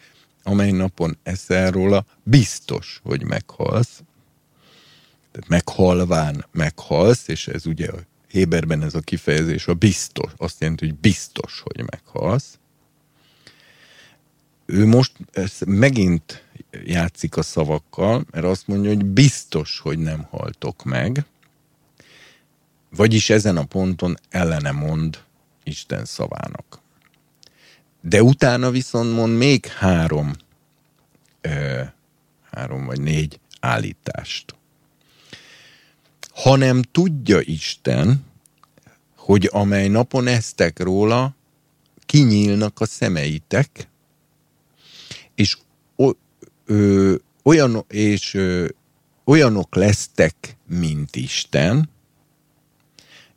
amely 0.43 0.71
napon 0.71 1.17
eszel 1.23 1.71
róla, 1.71 2.05
biztos, 2.23 2.99
hogy 3.03 3.23
meghalsz. 3.23 4.03
Tehát 5.35 5.49
meghalván 5.49 6.45
meghalsz, 6.51 7.27
és 7.27 7.47
ez 7.47 7.65
ugye 7.65 7.87
a 7.87 7.99
Héberben 8.27 8.83
ez 8.83 8.95
a 8.95 8.99
kifejezés 8.99 9.67
a 9.67 9.73
biztos, 9.73 10.31
azt 10.37 10.59
jelenti, 10.59 10.85
hogy 10.85 10.95
biztos, 10.95 11.63
hogy 11.63 11.83
meghalsz. 11.91 12.59
Ő 14.65 14.85
most 14.85 15.11
megint 15.65 16.43
játszik 16.85 17.37
a 17.37 17.41
szavakkal, 17.41 18.25
mert 18.31 18.45
azt 18.45 18.67
mondja, 18.67 18.89
hogy 18.89 19.05
biztos, 19.05 19.79
hogy 19.79 19.99
nem 19.99 20.23
haltok 20.29 20.83
meg, 20.83 21.25
vagyis 22.89 23.29
ezen 23.29 23.57
a 23.57 23.63
ponton 23.63 24.15
ellene 24.29 24.71
mond 24.71 25.23
Isten 25.63 26.05
szavának. 26.05 26.79
De 28.01 28.23
utána 28.23 28.71
viszont 28.71 29.13
mond 29.13 29.37
még 29.37 29.65
három, 29.65 30.33
ö, 31.41 31.81
három 32.51 32.85
vagy 32.85 33.01
négy 33.01 33.39
állítást. 33.59 34.54
Hanem 36.35 36.81
tudja 36.81 37.39
Isten, 37.41 38.25
hogy 39.15 39.49
amely 39.51 39.87
napon 39.87 40.27
eztek 40.27 40.79
róla, 40.79 41.35
kinyílnak 42.05 42.79
a 42.79 42.85
szemeitek, 42.85 43.89
és 45.35 45.57
ö, 46.65 47.15
olyan, 47.43 47.85
és 47.87 48.33
ö, 48.33 48.67
olyanok 49.25 49.75
lesztek, 49.75 50.57
mint 50.67 51.15
Isten, 51.15 51.89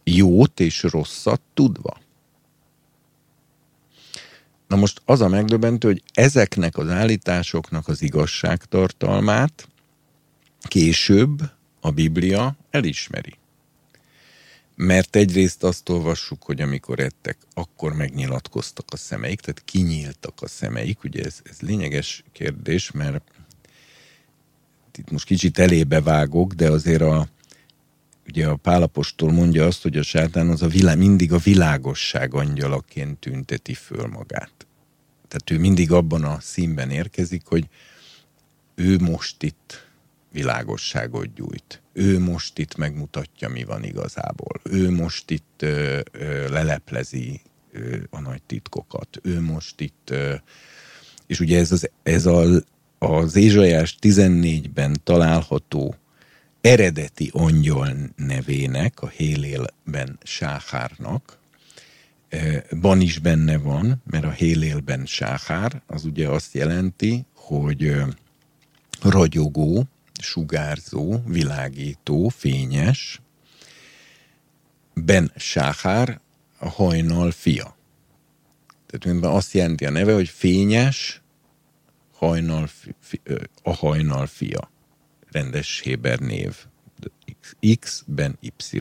jót 0.04 0.60
és 0.60 0.82
rosszat 0.82 1.40
tudva. 1.54 2.00
Na 4.68 4.76
most 4.76 5.02
az 5.04 5.20
a 5.20 5.28
megdöbbentő, 5.28 5.88
hogy 5.88 6.02
ezeknek 6.12 6.76
az 6.76 6.88
állításoknak 6.88 7.88
az 7.88 8.02
igazságtartalmát 8.02 9.68
később 10.62 11.56
a 11.80 11.90
Biblia 11.90 12.56
elismeri. 12.70 13.34
Mert 14.74 15.16
egyrészt 15.16 15.62
azt 15.62 15.88
olvassuk, 15.88 16.42
hogy 16.42 16.60
amikor 16.60 16.98
ettek, 16.98 17.36
akkor 17.54 17.92
megnyilatkoztak 17.92 18.84
a 18.90 18.96
szemeik, 18.96 19.40
tehát 19.40 19.62
kinyíltak 19.64 20.42
a 20.42 20.48
szemeik. 20.48 21.04
Ugye 21.04 21.24
ez, 21.24 21.40
ez 21.44 21.60
lényeges 21.60 22.24
kérdés, 22.32 22.90
mert 22.90 23.30
itt 24.98 25.10
most 25.10 25.24
kicsit 25.24 25.58
elébe 25.58 26.00
vágok, 26.00 26.52
de 26.52 26.70
azért 26.70 27.02
a, 27.02 27.28
ugye 28.26 28.46
a 28.46 28.56
Pálapostól 28.56 29.32
mondja 29.32 29.66
azt, 29.66 29.82
hogy 29.82 29.96
a 29.96 30.02
sátán 30.02 30.48
az 30.48 30.62
a 30.62 30.68
világ, 30.68 30.98
mindig 30.98 31.32
a 31.32 31.38
világosság 31.38 32.34
angyalaként 32.34 33.18
tünteti 33.18 33.74
föl 33.74 34.06
magát. 34.06 34.66
Tehát 35.28 35.50
ő 35.50 35.58
mindig 35.58 35.92
abban 35.92 36.24
a 36.24 36.40
színben 36.40 36.90
érkezik, 36.90 37.42
hogy 37.44 37.68
ő 38.74 38.98
most 38.98 39.42
itt 39.42 39.87
világosságot 40.32 41.34
gyújt. 41.34 41.82
Ő 41.92 42.18
most 42.18 42.58
itt 42.58 42.76
megmutatja, 42.76 43.48
mi 43.48 43.64
van 43.64 43.84
igazából. 43.84 44.60
Ő 44.62 44.90
most 44.90 45.30
itt 45.30 45.62
ö, 45.62 46.00
ö, 46.12 46.48
leleplezi 46.48 47.40
ö, 47.72 47.96
a 48.10 48.20
nagy 48.20 48.42
titkokat. 48.42 49.18
Ő 49.22 49.40
most 49.40 49.80
itt... 49.80 50.10
Ö, 50.10 50.34
és 51.26 51.40
ugye 51.40 51.58
ez 51.58 51.72
az, 51.72 51.90
ez 52.02 52.26
a, 52.26 52.44
az 52.98 53.36
Ézsajás 53.36 53.96
14-ben 54.00 55.00
található 55.04 55.94
eredeti 56.60 57.30
angyal 57.32 57.94
nevének, 58.16 59.02
a 59.02 59.08
Hélélben 59.08 60.18
Sáhárnak, 60.22 61.38
ban 62.80 63.00
is 63.00 63.18
benne 63.18 63.58
van, 63.58 64.02
mert 64.10 64.24
a 64.24 64.30
Hélélben 64.30 65.06
Sáhár, 65.06 65.82
az 65.86 66.04
ugye 66.04 66.28
azt 66.28 66.54
jelenti, 66.54 67.24
hogy 67.34 67.94
ragyogó, 69.00 69.84
sugárzó, 70.22 71.22
világító, 71.26 72.28
fényes, 72.28 73.20
Ben 74.94 75.32
Sáhár 75.36 76.20
a 76.58 76.68
hajnal 76.68 77.30
fia. 77.30 77.76
Tehát 78.86 79.24
azt 79.24 79.52
jelenti 79.52 79.86
a 79.86 79.90
neve, 79.90 80.14
hogy 80.14 80.28
fényes, 80.28 81.22
hajnal, 82.12 82.68
fi, 83.00 83.20
a 83.62 83.74
hajnal 83.74 84.26
fia. 84.26 84.70
Rendes 85.30 85.80
Héber 85.80 86.18
név. 86.18 86.56
X, 87.78 88.04
ben 88.06 88.38
Y. 88.40 88.80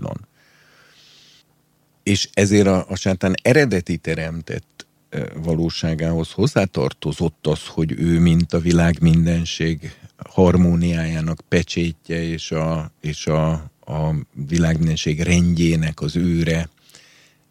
És 2.03 2.29
ezért 2.33 2.67
a, 2.67 2.89
a 2.89 2.95
sátán 2.95 3.33
eredeti 3.41 3.97
teremtett 3.97 4.87
valóságához 5.35 6.31
hozzátartozott 6.31 7.47
az, 7.47 7.65
hogy 7.65 7.91
ő, 7.99 8.19
mint 8.19 8.53
a 8.53 8.59
világ 8.59 9.01
mindenség 9.01 9.95
harmóniájának 10.29 11.41
pecsétje 11.47 12.23
és 12.23 12.51
a, 12.51 12.91
és 13.01 13.27
a, 13.27 13.51
a 13.85 14.15
világmindenség 14.47 15.21
rendjének 15.21 16.01
az 16.01 16.15
őre 16.15 16.69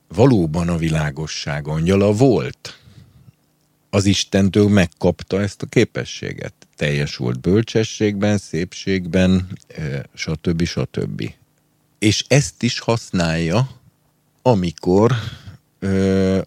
valóban 0.08 0.68
a 0.68 0.76
világosság 0.76 1.68
angyala 1.68 2.12
volt. 2.12 2.78
Az 3.90 4.04
Istentől 4.04 4.68
megkapta 4.68 5.40
ezt 5.40 5.62
a 5.62 5.66
képességet. 5.66 6.54
Teljes 6.76 7.16
volt 7.16 7.40
bölcsességben, 7.40 8.38
szépségben, 8.38 9.58
stb. 10.14 10.64
stb. 10.64 11.30
és 11.98 12.24
ezt 12.28 12.62
is 12.62 12.78
használja, 12.78 13.68
amikor 14.42 15.12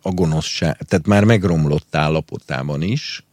a 0.02 0.12
gonoszság, 0.12 0.78
tehát 0.78 1.08
már 1.08 1.24
megromlott 1.24 1.96
állapotában 1.96 2.82
is, 2.82 3.24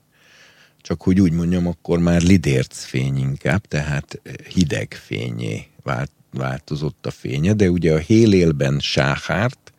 csak 0.86 1.02
hogy 1.02 1.20
úgy 1.20 1.32
mondjam, 1.32 1.66
akkor 1.66 1.98
már 1.98 2.22
lidérc 2.22 2.84
fény 2.84 3.18
inkább, 3.18 3.66
tehát 3.66 4.20
hideg 4.48 4.98
fényé 5.02 5.66
vált, 5.82 6.10
változott 6.30 7.06
a 7.06 7.10
fénye, 7.10 7.52
de 7.52 7.70
ugye 7.70 7.94
a 7.94 7.98
hélélben 7.98 8.78
sáhárt 8.80 9.72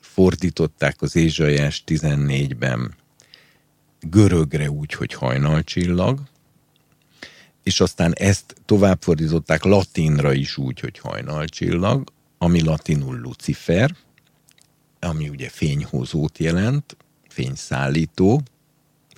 fordították 0.00 1.02
az 1.02 1.16
Ézsajás 1.16 1.84
14-ben 1.86 2.94
görögre 4.00 4.70
úgy, 4.70 4.92
hogy 4.92 5.14
hajnalcsillag, 5.14 6.20
és 7.62 7.80
aztán 7.80 8.12
ezt 8.14 8.54
továbbfordították 8.64 9.64
latinra 9.64 10.32
is 10.32 10.56
úgy, 10.56 10.80
hogy 10.80 10.98
hajnalcsillag, 10.98 12.12
ami 12.38 12.62
latinul 12.62 13.20
Lucifer, 13.20 13.96
ami 15.00 15.28
ugye 15.28 15.48
fényhozót 15.48 16.38
jelent, 16.38 16.96
fényszállító, 17.28 18.42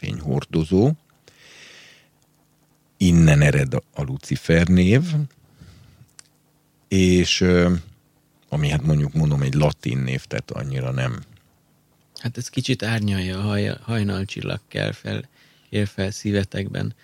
fényhordozó. 0.04 0.90
Innen 2.96 3.40
ered 3.40 3.74
a 3.74 4.02
Lucifer 4.02 4.66
név, 4.66 5.02
és 6.88 7.44
ami 8.48 8.68
hát 8.68 8.82
mondjuk 8.82 9.12
mondom 9.12 9.42
egy 9.42 9.54
latin 9.54 9.98
név, 9.98 10.24
tehát 10.24 10.50
annyira 10.50 10.90
nem. 10.90 11.22
Hát 12.16 12.36
ez 12.36 12.48
kicsit 12.48 12.82
árnyalja 12.82 13.38
a 13.38 13.42
haj, 13.42 13.76
hajnalcsillag 13.82 14.60
kell 14.68 14.92
fel, 14.92 15.28
ér 15.68 15.86
fel 15.86 16.10
szívetekben 16.10 16.94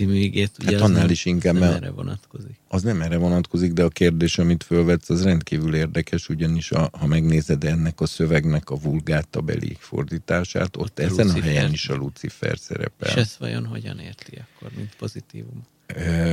című 0.00 0.14
igét. 0.14 0.50
Ugye 0.60 0.72
hát 0.72 0.80
annál 0.80 1.00
nem, 1.00 1.10
is 1.10 1.24
inkább, 1.24 1.54
nem 1.54 1.72
erre 1.72 1.90
vonatkozik. 1.90 2.56
Az 2.68 2.82
nem 2.82 3.00
erre 3.02 3.16
vonatkozik, 3.16 3.72
de 3.72 3.82
a 3.82 3.88
kérdés, 3.88 4.38
amit 4.38 4.64
fölvetsz, 4.64 5.10
az 5.10 5.22
rendkívül 5.22 5.74
érdekes, 5.74 6.28
ugyanis 6.28 6.70
a, 6.70 6.90
ha 6.92 7.06
megnézed 7.06 7.64
ennek 7.64 8.00
a 8.00 8.06
szövegnek 8.06 8.70
a 8.70 8.76
vulgátabeli 8.76 9.76
fordítását, 9.78 10.76
ott 10.76 10.98
a 10.98 11.02
ezen 11.02 11.26
Lucifer. 11.26 11.42
a 11.42 11.52
helyen 11.52 11.72
is 11.72 11.88
a 11.88 11.94
Lucifer 11.94 12.58
szerepel. 12.58 13.08
És 13.08 13.14
ezt 13.14 13.36
vajon 13.36 13.66
hogyan 13.66 13.98
érti 13.98 14.32
akkor, 14.38 14.70
mint 14.76 14.94
pozitívum? 14.98 15.66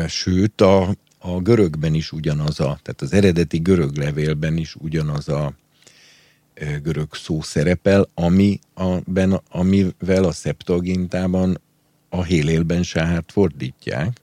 Sőt, 0.07 0.61
a, 0.61 0.95
a 1.17 1.39
görögben 1.39 1.93
is 1.93 2.11
ugyanaz 2.11 2.59
a, 2.59 2.79
tehát 2.83 3.01
az 3.01 3.13
eredeti 3.13 3.57
görög 3.57 3.97
levélben 3.97 4.57
is 4.57 4.75
ugyanaz 4.75 5.29
a 5.29 5.53
görög 6.83 7.15
szó 7.15 7.41
szerepel, 7.41 8.09
ami 8.13 8.59
a, 8.73 8.95
ben, 9.05 9.41
amivel 9.49 10.23
a 10.23 10.31
Septuagintában 10.31 11.61
a 12.09 12.23
hélélben 12.23 12.83
sáhát 12.83 13.31
fordítják. 13.31 14.21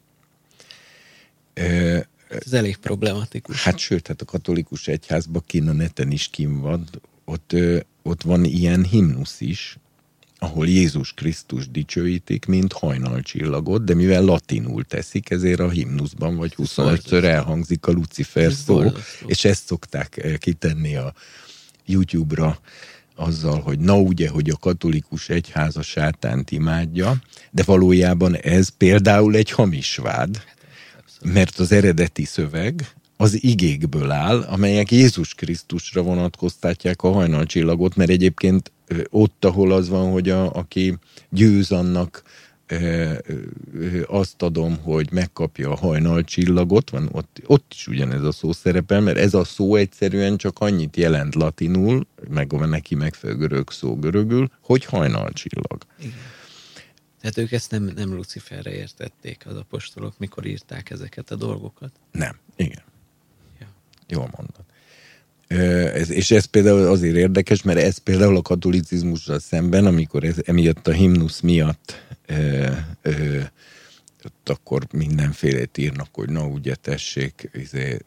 Ez 2.29 2.53
elég 2.53 2.77
problematikus. 2.77 3.63
Hát 3.63 3.79
sőt, 3.79 4.07
hát 4.07 4.21
a 4.21 4.25
katolikus 4.25 4.89
egyházban 4.89 5.43
kín 5.47 5.69
a 5.69 5.73
neten 5.73 6.11
is 6.11 6.29
kim 6.29 6.61
van, 6.61 6.89
ott, 7.25 7.57
ott 8.03 8.23
van 8.23 8.45
ilyen 8.45 8.85
himnusz 8.85 9.41
is, 9.41 9.79
ahol 10.39 10.69
Jézus 10.69 11.13
Krisztus 11.13 11.71
dicsőítik, 11.71 12.47
mint 12.47 12.73
hajnalcsillagot, 12.73 13.85
de 13.85 13.95
mivel 13.95 14.23
latinul 14.23 14.85
teszik, 14.85 15.31
ezért 15.31 15.61
a 15.61 15.69
himnuszban 15.69 16.37
vagy 16.37 16.55
25-ször 16.57 17.23
elhangzik 17.23 17.87
a 17.87 17.93
Lucifer 17.93 18.53
szó, 18.53 18.83
és 19.27 19.45
ezt 19.45 19.67
szokták 19.67 20.37
kitenni 20.39 20.97
a 20.97 21.15
YouTube-ra 21.87 22.59
azzal, 23.17 23.61
hogy 23.61 23.79
na 23.79 23.99
ugye, 23.99 24.29
hogy 24.29 24.51
a 24.51 24.57
katolikus 24.57 25.29
egyház 25.29 25.77
a 25.77 25.83
sátánt 25.83 26.51
imádja, 26.51 27.17
de 27.51 27.63
valójában 27.67 28.37
ez 28.37 28.69
például 28.69 29.37
egy 29.37 29.51
hamis 29.51 29.97
vád, 29.97 30.43
mert 31.23 31.59
az 31.59 31.73
eredeti 31.73 32.25
szöveg 32.25 32.95
az 33.17 33.43
igékből 33.43 34.11
áll, 34.11 34.41
amelyek 34.41 34.91
Jézus 34.91 35.35
Krisztusra 35.35 36.03
vonatkoztatják 36.03 37.03
a 37.03 37.13
hajnalcsillagot, 37.13 37.97
mert 37.97 38.11
egyébként 38.11 38.73
ott, 39.11 39.45
ahol 39.45 39.73
az 39.73 39.89
van, 39.89 40.11
hogy 40.11 40.29
a, 40.29 40.53
aki 40.53 40.97
győz 41.31 41.71
annak 41.71 42.23
azt 44.07 44.43
adom, 44.43 44.79
hogy 44.83 45.09
megkapja 45.13 45.71
a 45.71 45.77
hajnalcsillagot, 45.77 46.91
van 46.91 47.09
ott, 47.13 47.41
ott 47.47 47.73
is 47.75 47.87
ugyanez 47.87 48.23
a 48.23 48.33
szó 48.33 48.53
szerepel, 48.53 49.01
mert 49.01 49.19
ez 49.19 49.35
a 49.35 49.45
szó 49.45 49.75
egyszerűen 49.75 50.37
csak 50.37 50.59
annyit 50.59 50.97
jelent 50.97 51.35
latinul, 51.35 52.07
meg 52.29 52.51
van 52.51 52.69
neki 52.69 52.95
megfelelő 52.95 53.39
görög 53.39 53.71
szó 53.71 53.97
görögül, 53.97 54.51
hogy 54.61 54.85
hajnalcsillag. 54.85 55.83
Igen. 55.99 56.33
Tehát 57.21 57.39
ők 57.39 57.53
ezt 57.53 57.71
nem, 57.71 57.93
nem 57.97 58.15
Luciferre 58.15 58.73
értették 58.73 59.47
az 59.47 59.57
apostolok, 59.57 60.19
mikor 60.19 60.47
írták 60.47 60.91
ezeket 60.91 61.31
a 61.31 61.35
dolgokat? 61.35 61.91
Nem, 62.13 62.37
igen. 62.57 62.83
Ja. 63.61 63.67
Jól 64.09 64.31
mondod. 64.37 64.65
Ez, 65.95 66.11
és 66.11 66.31
ez 66.31 66.45
például 66.45 66.87
azért 66.87 67.17
érdekes, 67.17 67.63
mert 67.63 67.79
ez 67.79 67.99
például 67.99 68.37
a 68.37 68.43
katolicizmussal 68.43 69.39
szemben, 69.39 69.87
amikor 69.87 70.25
ez 70.25 70.37
emiatt 70.45 70.87
a 70.87 70.93
himnusz 70.93 71.41
miatt 71.41 72.04
ö, 72.27 72.67
ö, 73.03 73.41
ott 74.25 74.49
akkor 74.49 74.87
mindenfélét 74.93 75.79
írnak, 75.79 76.09
hogy 76.13 76.29
na 76.29 76.47
ugye 76.47 76.75
tessék, 76.75 77.51
izé, 77.53 77.99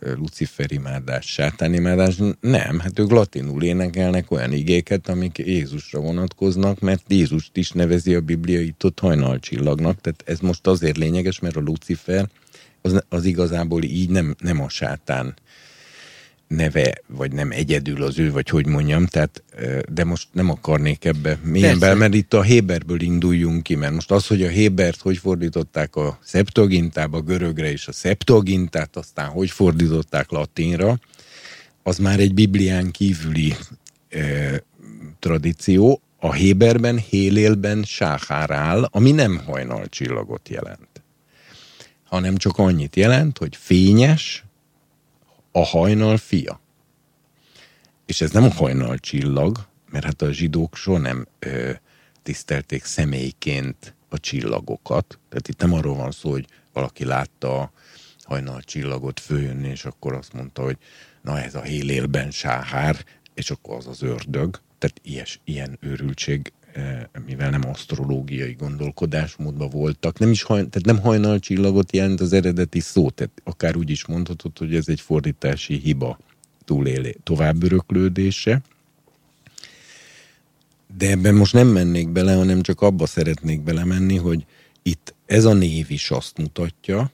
Lucifer 0.00 0.72
imádás, 0.72 1.26
sátán 1.32 1.74
imádás. 1.74 2.16
Nem, 2.40 2.78
hát 2.78 2.98
ők 2.98 3.10
latinul 3.10 3.62
énekelnek 3.62 4.30
olyan 4.30 4.52
igéket, 4.52 5.08
amik 5.08 5.38
Jézusra 5.38 6.00
vonatkoznak, 6.00 6.80
mert 6.80 7.02
Jézust 7.08 7.56
is 7.56 7.70
nevezi 7.70 8.14
a 8.14 8.20
Biblia 8.20 8.60
itt 8.60 8.84
ott 8.84 8.98
hajnalcsillagnak. 8.98 10.00
Tehát 10.00 10.22
ez 10.26 10.38
most 10.38 10.66
azért 10.66 10.96
lényeges, 10.96 11.38
mert 11.38 11.56
a 11.56 11.60
Lucifer 11.60 12.28
az, 12.82 13.04
az 13.08 13.24
igazából 13.24 13.82
így 13.82 14.10
nem, 14.10 14.34
nem 14.38 14.60
a 14.60 14.68
sátán 14.68 15.34
neve, 16.48 16.94
vagy 17.06 17.32
nem 17.32 17.50
egyedül 17.50 18.02
az 18.02 18.18
ő, 18.18 18.32
vagy 18.32 18.48
hogy 18.48 18.66
mondjam, 18.66 19.06
tehát, 19.06 19.42
de 19.88 20.04
most 20.04 20.28
nem 20.32 20.50
akarnék 20.50 21.04
ebbe 21.04 21.38
mélyen 21.42 21.78
bele, 21.78 21.94
mert 21.94 22.14
itt 22.14 22.34
a 22.34 22.42
Héberből 22.42 23.00
induljunk 23.00 23.62
ki, 23.62 23.74
mert 23.74 23.92
most 23.94 24.10
az, 24.10 24.26
hogy 24.26 24.42
a 24.42 24.48
Hébert 24.48 25.00
hogy 25.00 25.18
fordították 25.18 25.96
a 25.96 26.18
Septuagintába, 26.24 27.20
görögre, 27.20 27.70
és 27.70 27.88
a 27.88 27.92
Septuagintát 27.92 28.96
aztán 28.96 29.28
hogy 29.28 29.50
fordították 29.50 30.30
latinra, 30.30 30.98
az 31.82 31.98
már 31.98 32.20
egy 32.20 32.34
Biblián 32.34 32.90
kívüli 32.90 33.54
e, 34.08 34.62
tradíció. 35.18 36.00
A 36.18 36.32
Héberben, 36.32 36.98
Hélélben 36.98 37.82
sáhár 37.82 38.50
áll, 38.50 38.88
ami 38.90 39.10
nem 39.10 39.42
hajnalcsillagot 39.46 40.48
jelent, 40.48 41.02
hanem 42.04 42.36
csak 42.36 42.58
annyit 42.58 42.96
jelent, 42.96 43.38
hogy 43.38 43.56
fényes, 43.56 44.44
a 45.56 45.64
hajnal 45.64 46.16
fia. 46.16 46.60
És 48.06 48.20
ez 48.20 48.30
nem 48.30 48.44
a 48.44 48.52
hajnal 48.52 48.98
csillag, 48.98 49.66
mert 49.90 50.04
hát 50.04 50.22
a 50.22 50.32
zsidók 50.32 50.76
soha 50.76 50.98
nem 50.98 51.26
ö, 51.38 51.70
tisztelték 52.22 52.84
személyként 52.84 53.94
a 54.08 54.18
csillagokat. 54.18 55.18
Tehát 55.28 55.48
itt 55.48 55.60
nem 55.60 55.72
arról 55.72 55.94
van 55.94 56.10
szó, 56.10 56.30
hogy 56.30 56.46
valaki 56.72 57.04
látta 57.04 57.60
a 57.60 57.72
hajnal 58.22 58.60
csillagot 58.62 59.20
följönni, 59.20 59.68
és 59.68 59.84
akkor 59.84 60.12
azt 60.12 60.32
mondta, 60.32 60.62
hogy 60.62 60.78
na 61.22 61.40
ez 61.40 61.54
a 61.54 61.62
hélélben 61.62 62.30
sáhár, 62.30 63.04
és 63.34 63.50
akkor 63.50 63.76
az 63.76 63.86
az 63.86 64.02
ördög. 64.02 64.60
Tehát 64.78 65.00
ilyes, 65.02 65.40
ilyen 65.44 65.78
őrültség 65.80 66.52
mivel 67.26 67.50
nem 67.50 67.68
asztrológiai 67.68 68.52
gondolkodásmódban 68.52 69.70
voltak, 69.70 70.18
nem 70.18 70.30
is 70.30 70.42
haj, 70.42 70.56
tehát 70.56 70.84
nem 70.84 71.00
hajnalcsillagot 71.00 71.92
jelent 71.92 72.20
az 72.20 72.32
eredeti 72.32 72.80
szó, 72.80 73.10
tehát 73.10 73.32
akár 73.44 73.76
úgy 73.76 73.90
is 73.90 74.06
mondhatod, 74.06 74.58
hogy 74.58 74.74
ez 74.74 74.88
egy 74.88 75.00
fordítási 75.00 75.78
hiba 75.78 76.18
túlélé, 76.64 77.16
továbböröklődése. 77.22 78.60
De 80.96 81.10
ebben 81.10 81.34
most 81.34 81.52
nem 81.52 81.68
mennék 81.68 82.08
bele, 82.08 82.34
hanem 82.34 82.60
csak 82.60 82.80
abba 82.80 83.06
szeretnék 83.06 83.62
belemenni, 83.62 84.16
hogy 84.16 84.46
itt 84.82 85.14
ez 85.26 85.44
a 85.44 85.52
név 85.52 85.90
is 85.90 86.10
azt 86.10 86.38
mutatja, 86.38 87.10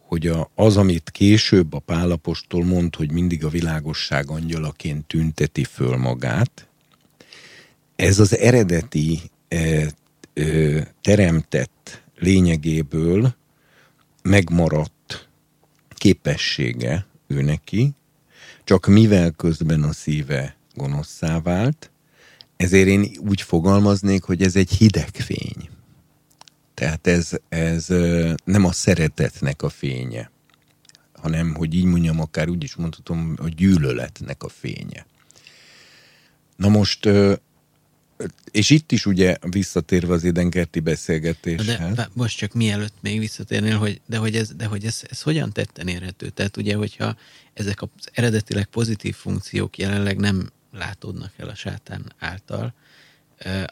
hogy 0.00 0.26
a, 0.26 0.50
az, 0.54 0.76
amit 0.76 1.10
később 1.10 1.72
a 1.72 1.78
Pálapostól 1.78 2.64
mond, 2.64 2.94
hogy 2.94 3.12
mindig 3.12 3.44
a 3.44 3.48
világosság 3.48 4.30
angyalaként 4.30 5.06
tünteti 5.06 5.64
föl 5.64 5.96
magát, 5.96 6.67
ez 7.98 8.18
az 8.18 8.36
eredeti 8.36 9.20
e, 9.48 9.56
e, 10.34 10.44
teremtett 11.00 12.02
lényegéből 12.18 13.34
megmaradt 14.22 15.28
képessége 15.90 17.06
ő 17.26 17.42
neki, 17.42 17.94
csak 18.64 18.86
mivel 18.86 19.30
közben 19.30 19.82
a 19.82 19.92
szíve 19.92 20.56
gonoszszá 20.74 21.40
vált, 21.40 21.90
ezért 22.56 22.88
én 22.88 23.10
úgy 23.18 23.42
fogalmaznék, 23.42 24.22
hogy 24.22 24.42
ez 24.42 24.56
egy 24.56 24.70
hideg 24.70 25.08
fény. 25.12 25.68
Tehát 26.74 27.06
ez, 27.06 27.30
ez 27.48 27.86
nem 28.44 28.64
a 28.64 28.72
szeretetnek 28.72 29.62
a 29.62 29.68
fénye, 29.68 30.30
hanem, 31.12 31.54
hogy 31.54 31.74
így 31.74 31.84
mondjam, 31.84 32.20
akár 32.20 32.48
úgy 32.48 32.62
is 32.62 32.74
mondhatom, 32.74 33.34
a 33.36 33.48
gyűlöletnek 33.48 34.42
a 34.42 34.48
fénye. 34.48 35.06
Na 36.56 36.68
most 36.68 37.08
és 38.50 38.70
itt 38.70 38.92
is 38.92 39.06
ugye 39.06 39.36
visszatérve 39.40 40.12
az 40.12 40.24
édenkerti 40.24 40.80
beszélgetéshez. 40.80 41.94
De 41.94 42.08
most 42.12 42.38
csak 42.38 42.52
mielőtt 42.52 42.94
még 43.00 43.18
visszatérnél, 43.18 43.78
hogy, 43.78 44.00
de 44.06 44.16
hogy, 44.16 44.36
ez, 44.36 44.52
de 44.54 44.66
hogy 44.66 44.84
ez, 44.84 45.02
ez 45.10 45.22
hogyan 45.22 45.52
tetten 45.52 45.88
érhető? 45.88 46.28
Tehát 46.28 46.56
ugye, 46.56 46.74
hogyha 46.74 47.16
ezek 47.54 47.82
az 47.82 47.88
eredetileg 48.12 48.64
pozitív 48.64 49.14
funkciók 49.14 49.78
jelenleg 49.78 50.16
nem 50.16 50.50
látódnak 50.72 51.32
el 51.36 51.48
a 51.48 51.54
sátán 51.54 52.12
által, 52.18 52.74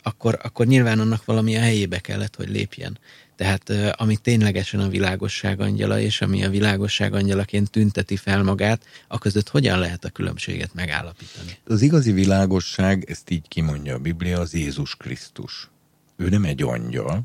akkor, 0.02 0.38
akkor 0.42 0.66
nyilván 0.66 1.00
annak 1.00 1.24
valami 1.24 1.56
a 1.56 1.60
helyébe 1.60 1.98
kellett, 1.98 2.36
hogy 2.36 2.48
lépjen. 2.48 2.98
Tehát 3.36 3.70
ami 3.96 4.16
ténylegesen 4.16 4.80
a 4.80 4.88
világosság 4.88 5.60
angyala, 5.60 6.00
és 6.00 6.20
ami 6.20 6.44
a 6.44 6.50
világosság 6.50 7.14
angyalaként 7.14 7.70
tünteti 7.70 8.16
fel 8.16 8.42
magát, 8.42 8.86
a 9.08 9.18
között 9.18 9.48
hogyan 9.48 9.78
lehet 9.78 10.04
a 10.04 10.10
különbséget 10.10 10.74
megállapítani? 10.74 11.58
Az 11.64 11.82
igazi 11.82 12.12
világosság, 12.12 13.10
ezt 13.10 13.30
így 13.30 13.48
kimondja 13.48 13.94
a 13.94 13.98
Biblia, 13.98 14.40
az 14.40 14.54
Jézus 14.54 14.96
Krisztus. 14.96 15.68
Ő 16.16 16.28
nem 16.28 16.44
egy 16.44 16.62
angyal, 16.62 17.22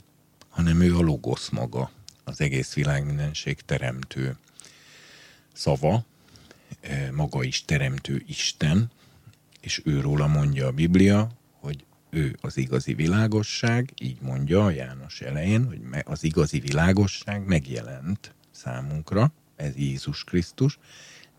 hanem 0.50 0.82
ő 0.82 0.96
a 0.98 1.02
logosz 1.02 1.50
maga, 1.50 1.92
az 2.24 2.42
egész 2.42 2.74
világ 2.74 3.06
mindenség 3.06 3.62
teremtő 3.66 4.36
szava, 5.54 6.06
maga 7.12 7.44
is 7.44 7.66
teremtő 7.66 8.24
Isten, 8.28 8.92
és 9.62 9.82
őróla 9.86 10.28
mondja 10.28 10.68
a 10.68 10.72
Biblia, 10.72 11.32
ő 12.12 12.38
az 12.42 12.58
igazi 12.58 12.94
világosság, 12.94 13.94
így 14.02 14.22
mondja 14.22 14.66
a 14.66 14.70
János 14.70 15.22
elején, 15.22 15.66
hogy 15.66 15.82
az 16.04 16.24
igazi 16.24 16.60
világosság 16.60 17.46
megjelent 17.46 18.34
számunkra, 18.52 19.32
ez 19.56 19.76
Jézus 19.76 20.24
Krisztus, 20.24 20.80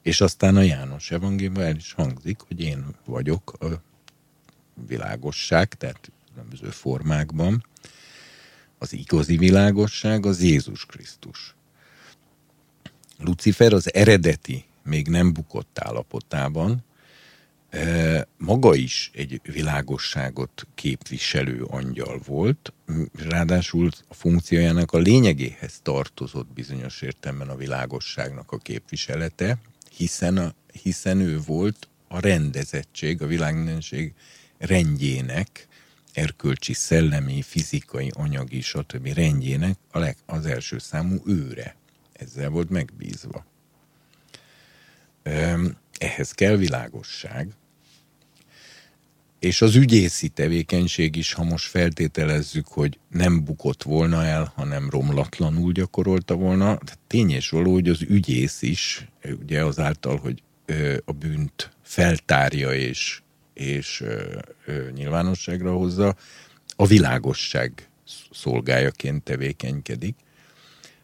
és 0.03 0.21
aztán 0.21 0.57
a 0.57 0.61
János 0.61 1.11
evangéliumban 1.11 1.65
el 1.65 1.77
is 1.77 1.93
hangzik, 1.93 2.41
hogy 2.41 2.61
én 2.61 2.85
vagyok 3.05 3.53
a 3.61 3.67
világosság, 4.87 5.75
tehát 5.75 6.13
különböző 6.33 6.69
formákban. 6.69 7.67
Az 8.79 8.93
igazi 8.93 9.37
világosság 9.37 10.27
az 10.27 10.43
Jézus 10.43 10.87
Krisztus. 10.87 11.55
Lucifer 13.19 13.73
az 13.73 13.95
eredeti, 13.95 14.65
még 14.83 15.09
nem 15.09 15.33
bukott 15.33 15.79
állapotában 15.79 16.85
maga 18.37 18.75
is 18.75 19.11
egy 19.15 19.41
világosságot 19.45 20.67
képviselő 20.75 21.63
angyal 21.63 22.21
volt, 22.27 22.73
ráadásul 23.29 23.91
a 24.09 24.15
funkciójának 24.15 24.93
a 24.93 24.99
lényegéhez 24.99 25.81
tartozott 25.83 26.53
bizonyos 26.53 27.03
értelemben 27.03 27.49
a 27.49 27.57
világosságnak 27.57 28.53
a 28.53 28.59
képviselete, 28.59 29.59
hiszen, 29.97 30.37
a, 30.37 30.55
hiszen 30.83 31.21
ő 31.21 31.41
volt 31.47 31.89
a 32.09 32.21
rendezettség, 32.21 33.23
a 33.23 33.27
világmindenség 33.27 34.13
rendjének, 34.59 35.67
erkölcsi, 36.13 36.73
szellemi, 36.73 37.43
fizikai, 37.43 38.11
anyagi, 38.15 38.61
stb. 38.61 39.07
rendjének 39.07 39.77
a 39.91 39.99
leg, 39.99 40.17
az 40.27 40.47
első 40.47 40.79
számú 40.79 41.23
őre. 41.27 41.77
Ezzel 42.13 42.49
volt 42.49 42.71
megbízva. 42.71 43.45
Ehhez 45.99 46.33
kell 46.33 46.57
világosság, 46.57 47.55
és 49.43 49.63
az 49.63 49.75
ügyészi 49.75 50.29
tevékenység 50.29 51.17
is, 51.17 51.33
ha 51.33 51.45
most 51.45 51.67
feltételezzük, 51.67 52.67
hogy 52.67 52.99
nem 53.09 53.45
bukott 53.45 53.83
volna 53.83 54.25
el, 54.25 54.53
hanem 54.57 54.91
romlatlanul 54.91 55.73
gyakorolta 55.73 56.35
volna, 56.35 56.79
tény 57.07 57.31
és 57.31 57.49
való, 57.49 57.73
hogy 57.73 57.89
az 57.89 58.03
ügyész 58.03 58.63
is, 58.63 59.09
ugye 59.41 59.65
azáltal, 59.65 60.17
hogy 60.17 60.43
a 61.05 61.13
bűnt 61.13 61.71
feltárja 61.83 62.75
és, 62.75 63.23
és 63.55 64.05
nyilvánosságra 64.95 65.73
hozza, 65.73 66.17
a 66.77 66.87
világosság 66.87 67.89
szolgájaként 68.31 69.23
tevékenykedik. 69.23 70.17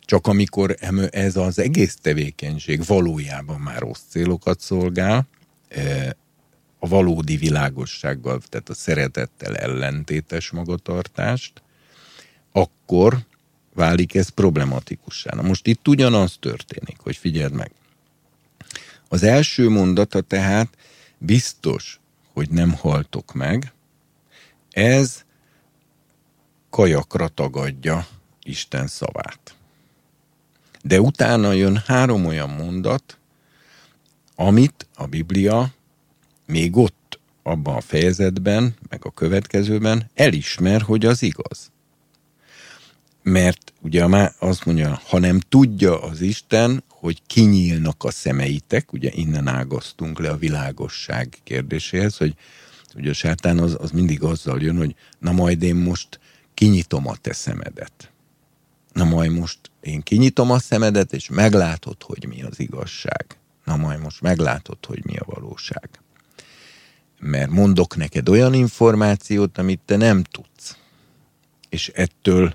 Csak 0.01 0.27
amikor 0.27 0.77
ez 1.11 1.37
az 1.37 1.59
egész 1.59 1.97
tevékenység 1.97 2.85
valójában 2.85 3.61
már 3.61 3.79
rossz 3.79 4.03
célokat 4.09 4.61
szolgál, 4.61 5.29
a 6.79 6.89
valódi 6.89 7.37
világossággal, 7.37 8.41
tehát 8.49 8.69
a 8.69 8.75
szeretettel 8.75 9.57
ellentétes 9.57 10.51
magatartást, 10.51 11.63
akkor 12.53 13.19
válik 13.75 14.15
ez 14.15 14.29
problematikussá. 14.29 15.35
Na 15.35 15.43
most 15.43 15.67
itt 15.67 15.89
ugyanaz 15.89 16.37
történik, 16.41 16.99
hogy 16.99 17.17
figyeld 17.17 17.53
meg. 17.53 17.71
Az 19.09 19.23
első 19.23 19.69
mondata 19.69 20.21
tehát 20.21 20.77
biztos, 21.19 22.01
hogy 22.33 22.51
nem 22.51 22.73
haltok 22.73 23.33
meg, 23.33 23.73
ez 24.71 25.25
kajakra 26.71 27.29
tagadja 27.29 28.07
Isten 28.43 28.87
szavát. 28.87 29.57
De 30.83 31.01
utána 31.01 31.53
jön 31.53 31.83
három 31.87 32.27
olyan 32.27 32.51
mondat, 32.51 33.19
amit 34.35 34.87
a 34.95 35.07
Biblia 35.07 35.73
még 36.49 36.77
ott, 36.77 37.21
abban 37.43 37.77
a 37.77 37.81
fejezetben, 37.81 38.75
meg 38.89 39.05
a 39.05 39.11
következőben 39.11 40.11
elismer, 40.15 40.81
hogy 40.81 41.07
az 41.07 41.23
igaz. 41.23 41.71
Mert 43.23 43.73
ugye 43.81 44.07
már 44.07 44.35
azt 44.39 44.65
mondja, 44.65 45.01
ha 45.09 45.19
nem 45.19 45.41
tudja 45.41 46.03
az 46.03 46.21
Isten, 46.21 46.83
hogy 46.89 47.23
kinyílnak 47.27 48.05
a 48.05 48.11
szemeitek, 48.11 48.93
ugye 48.93 49.11
innen 49.13 49.49
ágasztunk 49.49 50.19
le 50.19 50.31
a 50.31 50.37
világosság 50.37 51.39
kérdéséhez, 51.45 52.17
hogy 52.17 52.35
ugye 52.97 53.11
a 53.11 53.15
sátán 53.15 53.59
az, 53.59 53.77
az 53.81 53.91
mindig 53.91 54.23
azzal 54.23 54.63
jön, 54.63 54.77
hogy 54.77 54.95
na 55.19 55.33
majd 55.33 55.63
én 55.63 55.77
most 55.77 56.21
kinyitom 56.55 57.07
a 57.07 57.17
te 57.17 57.33
szemedet. 57.33 58.13
Na 58.93 59.05
majd 59.05 59.31
most 59.31 59.59
én 59.81 60.03
kinyitom 60.03 60.51
a 60.51 60.59
szemedet, 60.59 61.13
és 61.13 61.29
meglátod, 61.29 62.03
hogy 62.03 62.27
mi 62.29 62.43
az 62.43 62.61
igazság. 62.61 63.25
Na 63.65 63.77
majd 63.77 64.01
most 64.01 64.21
meglátod, 64.21 64.85
hogy 64.87 65.05
mi 65.05 65.17
a 65.17 65.25
valóság 65.27 65.89
mert 67.21 67.51
mondok 67.51 67.97
neked 67.97 68.29
olyan 68.29 68.55
információt, 68.55 69.59
amit 69.59 69.81
te 69.85 69.97
nem 69.97 70.23
tudsz. 70.23 70.77
És 71.69 71.89
ettől 71.89 72.55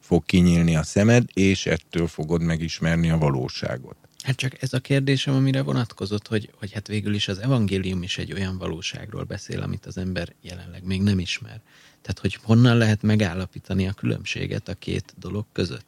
fog 0.00 0.24
kinyílni 0.24 0.76
a 0.76 0.82
szemed, 0.82 1.24
és 1.32 1.66
ettől 1.66 2.06
fogod 2.06 2.42
megismerni 2.42 3.10
a 3.10 3.18
valóságot. 3.18 3.96
Hát 4.22 4.36
csak 4.36 4.62
ez 4.62 4.72
a 4.72 4.78
kérdésem, 4.78 5.34
amire 5.34 5.62
vonatkozott, 5.62 6.26
hogy, 6.28 6.50
hogy 6.58 6.72
hát 6.72 6.86
végül 6.86 7.14
is 7.14 7.28
az 7.28 7.38
evangélium 7.38 8.02
is 8.02 8.18
egy 8.18 8.32
olyan 8.32 8.58
valóságról 8.58 9.22
beszél, 9.22 9.62
amit 9.62 9.86
az 9.86 9.96
ember 9.96 10.34
jelenleg 10.42 10.84
még 10.84 11.02
nem 11.02 11.18
ismer. 11.18 11.60
Tehát, 12.02 12.18
hogy 12.18 12.38
honnan 12.42 12.76
lehet 12.76 13.02
megállapítani 13.02 13.88
a 13.88 13.92
különbséget 13.92 14.68
a 14.68 14.74
két 14.74 15.14
dolog 15.18 15.46
között? 15.52 15.86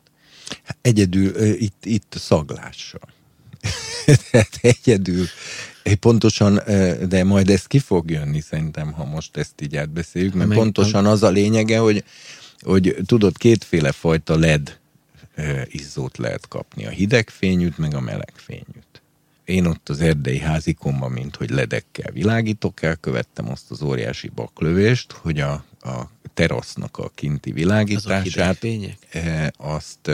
Hát 0.63 0.77
egyedül 0.81 1.43
itt, 1.53 1.85
itt 1.85 2.15
szaglással. 2.17 3.09
Tehát 4.31 4.59
egyedül 4.61 5.27
Pontosan, 5.95 6.61
de 7.09 7.25
majd 7.25 7.51
ez 7.51 7.67
ki 7.67 7.79
fog 7.79 8.11
jönni 8.11 8.41
szerintem, 8.41 8.93
ha 8.93 9.05
most 9.05 9.37
ezt 9.37 9.61
így 9.63 9.77
átbeszéljük, 9.77 10.35
mert 10.35 10.49
Meg, 10.49 10.59
pontosan 10.59 11.07
az 11.07 11.23
a 11.23 11.31
lényege, 11.31 11.79
hogy, 11.79 12.05
hogy 12.61 12.97
tudod, 13.07 13.37
kétféle 13.37 13.93
fajta 13.93 14.39
LED 14.39 14.79
izzót 15.67 16.19
lehet 16.19 16.49
kapni, 16.49 16.87
a 16.87 16.91
hidegfényűt, 16.91 17.79
meg 17.79 17.95
a 17.95 18.01
melegfényűt. 18.01 19.03
Én 19.45 19.67
ott 19.67 19.89
az 19.89 20.01
erdei 20.01 20.39
házikomban, 20.39 21.11
mint 21.11 21.37
hogy 21.37 21.51
ledekkel 21.51 22.13
világítok, 22.13 22.83
elkövettem 22.83 23.51
azt 23.51 23.71
az 23.71 23.83
óriási 23.83 24.29
baklövést, 24.29 25.13
hogy 25.13 25.41
a, 25.41 25.53
a 25.81 26.11
terasznak 26.35 26.99
a 26.99 27.11
kinti 27.15 27.53
világítását, 27.53 28.67
azt, 29.57 30.11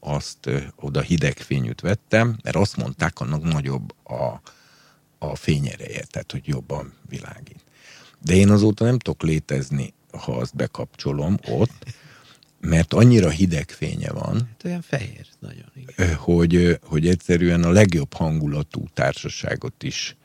azt 0.00 0.50
oda 0.76 1.00
hidegfényűt 1.00 1.80
vettem, 1.80 2.36
mert 2.42 2.56
azt 2.56 2.76
mondták, 2.76 3.20
annak 3.20 3.42
nagyobb 3.42 3.94
a, 4.04 4.40
a 5.30 5.34
fényereje, 5.34 6.04
tehát 6.10 6.32
hogy 6.32 6.42
jobban 6.44 6.92
világít. 7.08 7.64
De 8.22 8.34
én 8.34 8.50
azóta 8.50 8.84
nem 8.84 8.98
tudok 8.98 9.22
létezni, 9.22 9.92
ha 10.10 10.32
azt 10.32 10.56
bekapcsolom 10.56 11.38
ott, 11.48 11.84
mert 12.60 12.94
annyira 12.94 13.30
hideg 13.30 13.70
fénye 13.70 14.12
van. 14.12 14.34
Hát 14.34 14.64
olyan 14.64 14.82
fehér, 14.82 15.26
nagyon. 15.38 15.72
Igen. 15.74 16.14
Hogy, 16.14 16.78
hogy 16.82 17.08
egyszerűen 17.08 17.64
a 17.64 17.70
legjobb 17.70 18.12
hangulatú 18.12 18.84
társaságot 18.94 19.82
is 19.82 20.16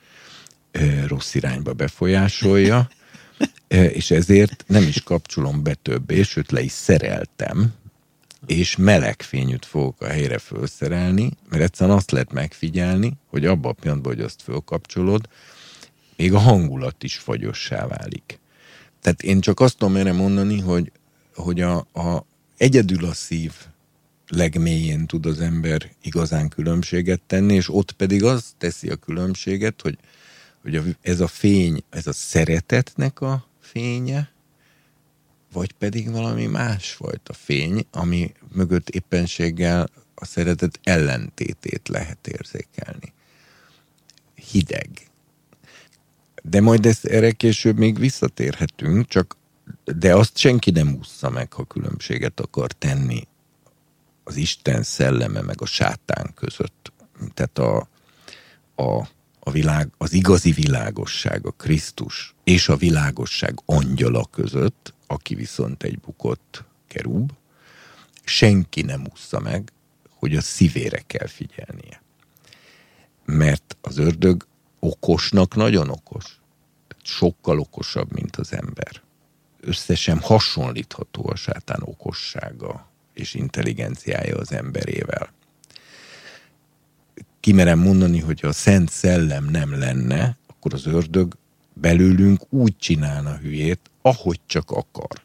rossz 1.07 1.35
irányba 1.35 1.73
befolyásolja, 1.73 2.89
és 3.67 4.11
ezért 4.11 4.63
nem 4.67 4.83
is 4.83 5.03
kapcsolom 5.03 5.63
be 5.63 5.73
többé, 5.73 6.21
sőt 6.21 6.51
le 6.51 6.61
is 6.61 6.71
szereltem, 6.71 7.73
és 8.45 8.75
meleg 8.75 9.21
fényűt 9.21 9.65
fogok 9.65 10.01
a 10.01 10.07
helyre 10.07 10.37
felszerelni, 10.37 11.31
mert 11.49 11.63
egyszerűen 11.63 11.97
azt 11.97 12.11
lehet 12.11 12.31
megfigyelni, 12.31 13.13
hogy 13.27 13.45
abban 13.45 13.71
a 13.71 13.81
pillanatban, 13.81 14.13
hogy 14.13 14.23
azt 14.23 14.41
fölkapcsolod, 14.41 15.29
még 16.15 16.33
a 16.33 16.39
hangulat 16.39 17.03
is 17.03 17.17
fagyossá 17.17 17.87
válik. 17.87 18.39
Tehát 19.01 19.23
én 19.23 19.39
csak 19.39 19.59
azt 19.59 19.77
tudom 19.77 19.95
erre 19.95 20.13
mondani, 20.13 20.59
hogy, 20.59 20.91
hogy 21.35 21.61
a, 21.61 21.77
a, 21.77 22.25
egyedül 22.57 23.05
a 23.05 23.13
szív 23.13 23.53
legmélyén 24.27 25.05
tud 25.05 25.25
az 25.25 25.39
ember 25.39 25.91
igazán 26.01 26.49
különbséget 26.49 27.21
tenni, 27.27 27.53
és 27.53 27.73
ott 27.73 27.91
pedig 27.91 28.23
az 28.23 28.53
teszi 28.57 28.89
a 28.89 28.95
különbséget, 28.95 29.81
hogy, 29.81 29.97
hogy 30.61 30.75
a, 30.75 30.83
ez 31.01 31.19
a 31.19 31.27
fény, 31.27 31.83
ez 31.89 32.07
a 32.07 32.13
szeretetnek 32.13 33.21
a 33.21 33.47
fénye, 33.59 34.31
vagy 35.51 35.71
pedig 35.71 36.11
valami 36.11 36.45
másfajta 36.45 37.33
fény, 37.33 37.85
ami 37.91 38.31
mögött 38.53 38.89
éppenséggel 38.89 39.89
a 40.15 40.25
szeretet 40.25 40.79
ellentétét 40.83 41.87
lehet 41.87 42.27
érzékelni. 42.27 43.13
Hideg. 44.51 44.89
De 46.43 46.61
majd 46.61 46.85
ezt 46.85 47.05
erre 47.05 47.31
később 47.31 47.77
még 47.77 47.99
visszatérhetünk, 47.99 49.07
csak 49.07 49.37
de 49.83 50.15
azt 50.15 50.37
senki 50.37 50.71
nem 50.71 50.95
ússza 50.99 51.29
meg, 51.29 51.53
ha 51.53 51.63
különbséget 51.63 52.39
akar 52.39 52.71
tenni 52.71 53.27
az 54.23 54.35
Isten 54.35 54.83
szelleme 54.83 55.41
meg 55.41 55.61
a 55.61 55.65
sátán 55.65 56.33
között. 56.35 56.91
Tehát 57.33 57.57
a, 57.57 57.89
a, 58.75 59.07
a 59.39 59.51
világ, 59.51 59.89
az 59.97 60.13
igazi 60.13 60.51
világosság, 60.51 61.45
a 61.45 61.51
Krisztus 61.51 62.35
és 62.43 62.69
a 62.69 62.75
világosság 62.75 63.59
angyala 63.65 64.25
között, 64.31 64.93
aki 65.11 65.35
viszont 65.35 65.83
egy 65.83 65.99
bukott 65.99 66.63
kerub, 66.87 67.31
senki 68.23 68.81
nem 68.81 69.07
ússza 69.11 69.39
meg, 69.39 69.71
hogy 70.09 70.35
a 70.35 70.41
szívére 70.41 71.01
kell 71.07 71.27
figyelnie. 71.27 72.01
Mert 73.25 73.77
az 73.81 73.97
ördög 73.97 74.47
okosnak 74.79 75.55
nagyon 75.55 75.89
okos. 75.89 76.39
Sokkal 77.03 77.59
okosabb, 77.59 78.11
mint 78.11 78.35
az 78.35 78.53
ember. 78.53 79.01
Összesen 79.61 80.19
hasonlítható 80.19 81.29
a 81.29 81.35
sátán 81.35 81.81
okossága 81.81 82.89
és 83.13 83.33
intelligenciája 83.33 84.37
az 84.37 84.51
emberével. 84.51 85.33
Kimerem 87.39 87.79
mondani, 87.79 88.19
hogy 88.19 88.39
a 88.43 88.51
Szent 88.51 88.89
Szellem 88.89 89.45
nem 89.45 89.79
lenne, 89.79 90.37
akkor 90.47 90.73
az 90.73 90.85
ördög 90.85 91.37
belőlünk 91.73 92.53
úgy 92.53 92.77
csinálna 92.77 93.37
hülyét, 93.37 93.88
ahogy 94.01 94.39
csak 94.45 94.71
akar. 94.71 95.21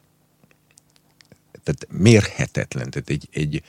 Tehát 1.63 1.87
mérhetetlen. 1.89 2.89
Tehát 2.89 3.09
egy, 3.09 3.27
egy, 3.31 3.63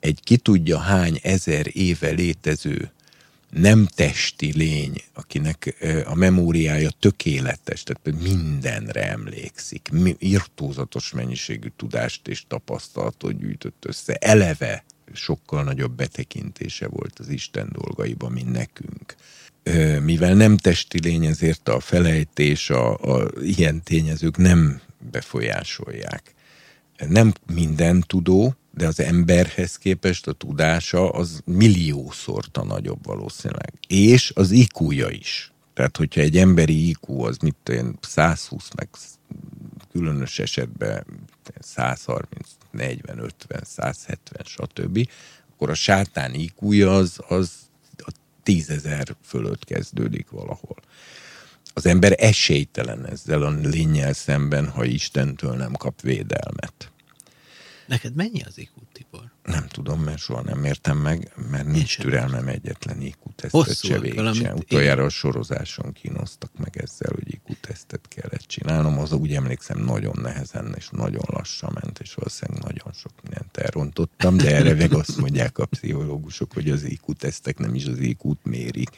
egy 0.00 0.20
ki 0.22 0.36
tudja 0.36 0.78
hány 0.78 1.18
ezer 1.22 1.66
éve 1.72 2.10
létező 2.10 2.92
nem 3.50 3.86
testi 3.94 4.52
lény, 4.52 5.02
akinek 5.14 5.76
a 6.06 6.14
memóriája 6.14 6.90
tökéletes, 6.90 7.82
tehát 7.82 8.22
mindenre 8.22 9.10
emlékszik, 9.10 9.90
irtózatos 10.18 11.12
mennyiségű 11.12 11.68
tudást 11.76 12.28
és 12.28 12.44
tapasztalatot 12.48 13.38
gyűjtött 13.38 13.84
össze, 13.86 14.14
eleve 14.14 14.84
sokkal 15.12 15.64
nagyobb 15.64 15.92
betekintése 15.92 16.88
volt 16.88 17.18
az 17.18 17.28
Isten 17.28 17.68
dolgaiba, 17.72 18.28
mint 18.28 18.52
nekünk. 18.52 19.14
Mivel 20.02 20.34
nem 20.34 20.56
testi 20.56 21.00
lény, 21.02 21.24
ezért 21.24 21.68
a 21.68 21.80
felejtés, 21.80 22.70
a, 22.70 22.94
a 22.94 23.30
ilyen 23.42 23.82
tényezők 23.82 24.36
nem 24.36 24.80
befolyásolják. 25.10 26.34
Nem 27.08 27.32
minden 27.54 28.00
tudó, 28.06 28.54
de 28.74 28.86
az 28.86 29.00
emberhez 29.00 29.76
képest 29.76 30.26
a 30.26 30.32
tudása 30.32 31.10
az 31.10 31.40
milliószorta 31.44 32.64
nagyobb 32.64 33.06
valószínűleg. 33.06 33.72
És 33.86 34.32
az 34.34 34.50
iq 34.50 34.92
is. 35.10 35.52
Tehát, 35.74 35.96
hogyha 35.96 36.20
egy 36.20 36.36
emberi 36.36 36.88
IQ 36.88 37.22
az 37.22 37.36
mit 37.36 37.68
én 37.68 37.98
120 38.00 38.68
meg 38.76 38.88
különös 39.92 40.38
esetben 40.38 41.04
130, 41.60 42.48
40, 42.70 43.18
50, 43.18 43.62
170, 43.64 44.42
stb., 44.44 45.08
akkor 45.52 45.70
a 45.70 45.74
sátán 45.74 46.34
iq 46.34 46.88
az, 46.88 47.20
az 47.28 47.50
tízezer 48.50 49.16
fölött 49.24 49.64
kezdődik 49.64 50.30
valahol. 50.30 50.76
Az 51.74 51.86
ember 51.86 52.14
esélytelen 52.18 53.06
ezzel 53.06 53.42
a 53.42 53.50
lényel 53.50 54.12
szemben, 54.12 54.68
ha 54.68 54.84
Istentől 54.84 55.56
nem 55.56 55.72
kap 55.72 56.00
védelmet. 56.00 56.92
Neked 57.90 58.14
mennyi 58.14 58.42
az 58.42 58.58
IQ, 58.58 58.70
Tibor? 58.92 59.30
Nem 59.42 59.66
tudom, 59.66 60.00
mert 60.00 60.18
soha 60.18 60.42
nem 60.42 60.64
értem 60.64 60.98
meg, 60.98 61.32
mert 61.50 61.64
nincs 61.64 61.76
Nincs 61.76 61.98
türelmem 61.98 62.48
egyetlen 62.48 63.00
IQ 63.00 63.30
tesztet 63.34 63.84
se 63.84 63.98
végig 63.98 64.20
Utoljára 64.54 65.04
a 65.04 65.08
sorozáson 65.08 65.92
kínoztak 65.92 66.50
meg 66.58 66.76
ezzel, 66.76 67.10
hogy 67.14 67.32
IQ 67.34 67.54
tesztet 67.60 68.08
kellett 68.08 68.46
csinálnom. 68.46 68.98
Az 68.98 69.12
úgy 69.12 69.34
emlékszem, 69.34 69.78
nagyon 69.78 70.18
nehezen 70.22 70.74
és 70.76 70.88
nagyon 70.90 71.22
lassan 71.26 71.78
ment, 71.80 71.98
és 71.98 72.14
valószínűleg 72.14 72.62
nagyon 72.62 72.92
sok 72.92 73.12
mindent 73.22 73.56
elrontottam, 73.56 74.36
de 74.36 74.54
erre 74.54 74.74
meg 74.74 74.92
azt 74.92 75.16
mondják 75.16 75.58
a 75.58 75.66
pszichológusok, 75.66 76.52
hogy 76.52 76.70
az 76.70 76.82
IQ 76.82 77.12
tesztek 77.12 77.58
nem 77.58 77.74
is 77.74 77.84
az 77.84 77.98
IQ-t 77.98 78.44
mérik. 78.44 78.90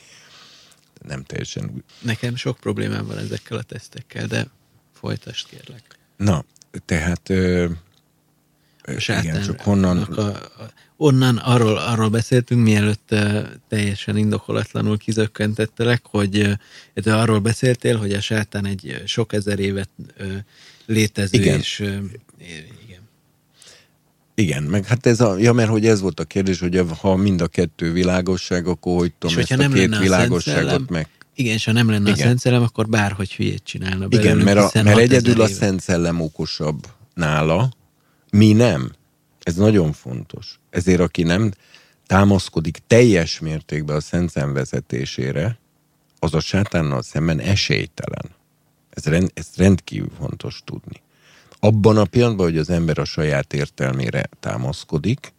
Nem 1.06 1.22
teljesen... 1.22 1.84
Nekem 2.00 2.36
sok 2.36 2.58
problémám 2.58 3.06
van 3.06 3.18
ezekkel 3.18 3.56
a 3.56 3.62
tesztekkel, 3.62 4.26
de 4.26 4.46
folytasd 4.92 5.48
kérlek. 5.48 5.98
Na, 6.16 6.44
tehát 6.84 7.32
igen, 8.86 9.42
csak 9.42 9.60
honnan... 9.60 9.98
A, 9.98 10.20
a, 10.20 10.50
onnan 10.96 11.36
arról, 11.36 11.76
arról 11.76 12.08
beszéltünk, 12.08 12.62
mielőtt 12.62 13.14
teljesen 13.68 14.16
indokolatlanul 14.16 14.98
kizökkentettelek, 14.98 16.02
hogy 16.04 16.58
uh, 16.94 17.16
arról 17.16 17.38
beszéltél, 17.38 17.96
hogy 17.96 18.12
a 18.12 18.20
sátán 18.20 18.66
egy 18.66 19.02
sok 19.06 19.32
ezer 19.32 19.58
évet 19.58 19.88
létező, 20.86 21.38
igen. 21.38 21.58
és 21.58 21.78
igen. 22.86 23.00
Igen, 24.34 24.62
meg 24.62 24.86
hát 24.86 25.06
ez 25.06 25.20
a, 25.20 25.36
ja, 25.38 25.52
mert 25.52 25.68
hogy 25.68 25.86
ez 25.86 26.00
volt 26.00 26.20
a 26.20 26.24
kérdés, 26.24 26.60
hogy 26.60 26.82
ha 27.00 27.16
mind 27.16 27.40
a 27.40 27.46
kettő 27.46 27.92
világosság, 27.92 28.66
akkor 28.66 28.98
hogy 28.98 29.12
tudom 29.18 29.38
ezt 29.38 29.50
a 29.50 29.68
két 29.68 29.98
világosságot 29.98 30.90
meg... 30.90 31.08
Igen, 31.34 31.54
és 31.54 31.64
ha 31.64 31.72
nem 31.72 31.90
lenne 31.90 32.10
igen. 32.10 32.12
a 32.12 32.26
Szent 32.26 32.38
Szellem, 32.38 32.62
akkor 32.62 32.88
bárhogy 32.88 33.32
hülyét 33.32 33.62
csinálna 33.64 34.08
belőlünk, 34.08 34.42
Igen, 34.42 34.54
mert, 34.54 34.74
a, 34.74 34.82
mert 34.82 34.98
egyedül 34.98 35.40
a 35.40 35.46
Szent 35.46 35.80
Szellem 35.80 36.20
okosabb 36.20 36.86
nála, 37.14 37.70
mi 38.36 38.52
nem. 38.52 38.92
Ez 39.42 39.54
nagyon 39.54 39.92
fontos. 39.92 40.60
Ezért 40.70 41.00
aki 41.00 41.22
nem 41.22 41.50
támaszkodik 42.06 42.78
teljes 42.86 43.38
mértékben 43.38 43.96
a 43.96 44.00
szent 44.00 44.32
vezetésére, 44.32 45.58
az 46.18 46.34
a 46.34 46.40
sátánnal 46.40 47.02
szemben 47.02 47.40
esélytelen. 47.40 48.30
Ez, 48.90 49.04
rend, 49.04 49.30
ez 49.34 49.48
rendkívül 49.56 50.10
fontos 50.18 50.62
tudni. 50.64 51.02
Abban 51.58 51.96
a 51.96 52.04
pillanatban, 52.04 52.46
hogy 52.46 52.58
az 52.58 52.70
ember 52.70 52.98
a 52.98 53.04
saját 53.04 53.52
értelmére 53.52 54.28
támaszkodik, 54.40 55.32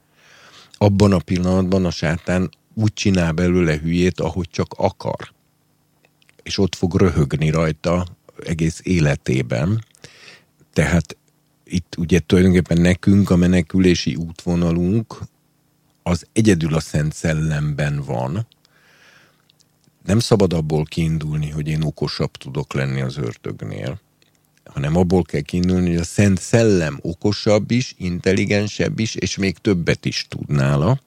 abban 0.71 1.11
a 1.11 1.19
pillanatban 1.19 1.85
a 1.85 1.91
sátán 1.91 2.49
úgy 2.73 2.93
csinál 2.93 3.31
belőle 3.31 3.77
hülyét, 3.77 4.19
ahogy 4.19 4.49
csak 4.49 4.73
akar. 4.77 5.33
És 6.43 6.57
ott 6.57 6.75
fog 6.75 6.95
röhögni 6.95 7.49
rajta 7.49 8.05
egész 8.45 8.79
életében. 8.83 9.83
Tehát 10.73 11.17
itt 11.73 11.95
ugye 11.97 12.19
tulajdonképpen 12.19 12.81
nekünk 12.81 13.29
a 13.29 13.35
menekülési 13.35 14.15
útvonalunk 14.15 15.19
az 16.03 16.27
egyedül 16.33 16.73
a 16.73 16.79
Szent 16.79 17.13
Szellemben 17.13 18.03
van. 18.03 18.47
Nem 20.05 20.19
szabad 20.19 20.53
abból 20.53 20.83
kiindulni, 20.83 21.49
hogy 21.49 21.67
én 21.67 21.81
okosabb 21.81 22.31
tudok 22.31 22.73
lenni 22.73 23.01
az 23.01 23.17
ördögnél, 23.17 24.01
hanem 24.65 24.95
abból 24.95 25.23
kell 25.23 25.41
kiindulni, 25.41 25.87
hogy 25.87 25.97
a 25.97 26.03
Szent 26.03 26.39
Szellem 26.39 26.99
okosabb 27.01 27.71
is, 27.71 27.95
intelligensebb 27.97 28.99
is, 28.99 29.15
és 29.15 29.37
még 29.37 29.57
többet 29.57 30.05
is 30.05 30.25
tud 30.29 30.49
nála. 30.49 31.01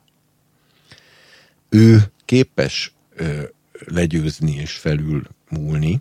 Ő 1.68 2.12
képes 2.24 2.93
ö, 3.14 3.43
legyőzni 3.86 4.55
és 4.55 4.72
felül 4.72 5.22
múlni. 5.48 6.01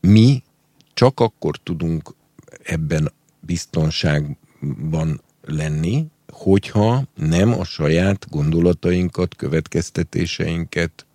Mi 0.00 0.42
csak 0.94 1.20
akkor 1.20 1.56
tudunk 1.56 2.14
ebben 2.62 3.12
biztonságban 3.46 5.20
lenni, 5.42 6.06
hogyha 6.28 7.04
nem 7.14 7.52
a 7.60 7.64
saját 7.64 8.26
gondolatainkat, 8.30 9.36
következtetéseinket, 9.36 11.06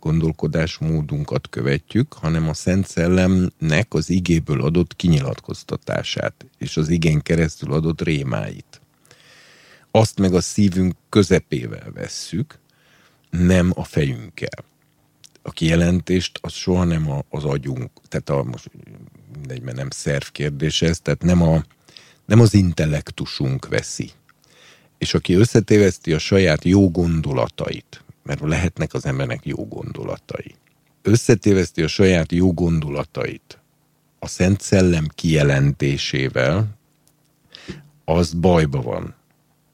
gondolkodásmódunkat 0.00 1.48
követjük, 1.48 2.12
hanem 2.12 2.48
a 2.48 2.54
Szent 2.54 2.86
Szellemnek 2.86 3.94
az 3.94 4.10
igéből 4.10 4.62
adott 4.62 4.96
kinyilatkoztatását, 4.96 6.46
és 6.58 6.76
az 6.76 6.88
igén 6.88 7.20
keresztül 7.20 7.72
adott 7.72 8.02
rémáit. 8.02 8.80
Azt 9.90 10.18
meg 10.18 10.34
a 10.34 10.40
szívünk 10.40 10.94
közepével 11.08 11.90
vesszük, 11.94 12.58
nem 13.30 13.72
a 13.74 13.84
fejünkkel. 13.84 14.64
A 15.42 15.50
kijelentést 15.50 16.38
az 16.42 16.52
soha 16.52 16.84
nem 16.84 17.10
az 17.28 17.44
agyunk, 17.44 17.90
tehát 18.08 18.30
a, 18.30 18.42
most 18.42 18.70
mindegy, 19.40 19.62
mert 19.62 19.76
nem 19.76 19.90
szervkérdés 19.90 20.82
ez, 20.82 21.00
tehát 21.00 21.22
nem, 21.22 21.42
a, 21.42 21.64
nem 22.24 22.40
az 22.40 22.54
intellektusunk 22.54 23.68
veszi. 23.68 24.10
És 24.98 25.14
aki 25.14 25.34
összetéveszti 25.34 26.12
a 26.12 26.18
saját 26.18 26.64
jó 26.64 26.90
gondolatait, 26.90 28.04
mert 28.22 28.40
lehetnek 28.40 28.94
az 28.94 29.06
embernek 29.06 29.46
jó 29.46 29.68
gondolatai, 29.68 30.54
összetéveszti 31.02 31.82
a 31.82 31.88
saját 31.88 32.32
jó 32.32 32.52
gondolatait 32.52 33.58
a 34.18 34.26
Szent 34.26 34.60
Szellem 34.60 35.06
kijelentésével, 35.14 36.78
az 38.04 38.32
bajba 38.32 38.82
van. 38.82 39.14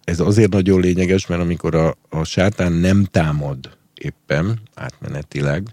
Ez 0.05 0.21
azért 0.21 0.53
nagyon 0.53 0.81
lényeges, 0.81 1.27
mert 1.27 1.41
amikor 1.41 1.75
a, 1.75 1.97
a 2.09 2.25
sátán 2.25 2.73
nem 2.73 3.05
támad 3.05 3.77
éppen 3.95 4.61
átmenetileg, 4.75 5.69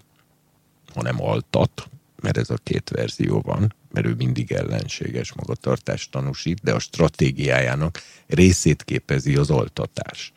hanem 0.93 1.21
altat, 1.21 1.89
mert 2.21 2.37
ez 2.37 2.49
a 2.49 2.57
két 2.63 2.89
verzió 2.89 3.41
van, 3.41 3.73
mert 3.93 4.05
ő 4.05 4.13
mindig 4.13 4.51
ellenséges 4.51 5.33
magatartást 5.33 6.11
tanúsít, 6.11 6.59
de 6.63 6.73
a 6.73 6.79
stratégiájának 6.79 8.01
részét 8.27 8.83
képezi 8.83 9.35
az 9.35 9.49
altatás. 9.49 10.33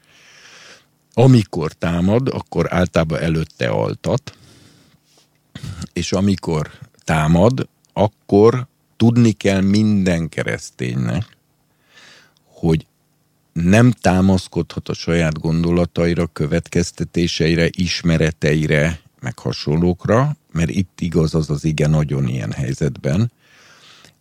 Amikor 1.15 1.73
támad, 1.73 2.29
akkor 2.29 2.73
általában 2.73 3.21
előtte 3.21 3.69
altat, 3.69 4.37
és 5.93 6.13
amikor 6.13 6.71
támad, 7.05 7.69
akkor 7.93 8.67
tudni 8.97 9.33
kell 9.33 9.61
minden 9.61 10.29
kereszténynek, 10.29 11.37
hogy 12.45 12.87
nem 13.53 13.91
támaszkodhat 13.91 14.89
a 14.89 14.95
saját 14.95 15.41
gondolataira, 15.41 16.27
következtetéseire, 16.27 17.69
ismereteire, 17.71 19.01
meg 19.21 19.39
hasonlókra, 19.39 20.37
mert 20.53 20.71
itt 20.71 21.01
igaz 21.01 21.35
az 21.35 21.51
az 21.51 21.65
igen 21.65 21.91
nagyon 21.91 22.29
ilyen 22.29 22.53
helyzetben, 22.53 23.33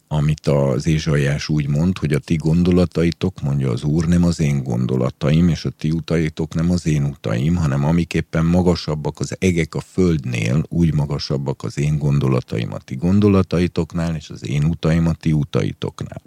amit 0.08 0.48
az 0.48 0.88
Ézsajás 0.88 1.50
úgy 1.50 1.68
mond, 1.68 1.98
hogy 1.98 2.14
a 2.14 2.20
ti 2.20 2.36
gondolataitok, 2.36 3.42
mondja 3.42 3.72
az 3.72 3.84
Úr, 3.84 4.06
nem 4.06 4.24
az 4.24 4.40
én 4.40 4.64
gondolataim, 4.64 5.50
és 5.50 5.66
a 5.66 5.70
ti 5.70 5.92
utaitok 5.92 6.54
nem 6.54 6.72
az 6.72 6.88
én 6.88 7.04
utaim, 7.04 7.56
hanem 7.56 7.86
amiképpen 7.86 8.46
magasabbak 8.46 9.20
az 9.20 9.36
egek 9.40 9.76
a 9.76 9.80
földnél, 9.80 10.64
úgy 10.70 10.94
magasabbak 10.94 11.64
az 11.64 11.80
én 11.80 11.98
gondolataim 11.98 12.74
a 12.74 12.78
ti 12.78 12.96
gondolataitoknál, 12.96 14.16
és 14.16 14.30
az 14.30 14.48
én 14.48 14.64
utaim 14.64 15.08
a 15.08 15.14
ti 15.14 15.32
utaitoknál. 15.32 16.22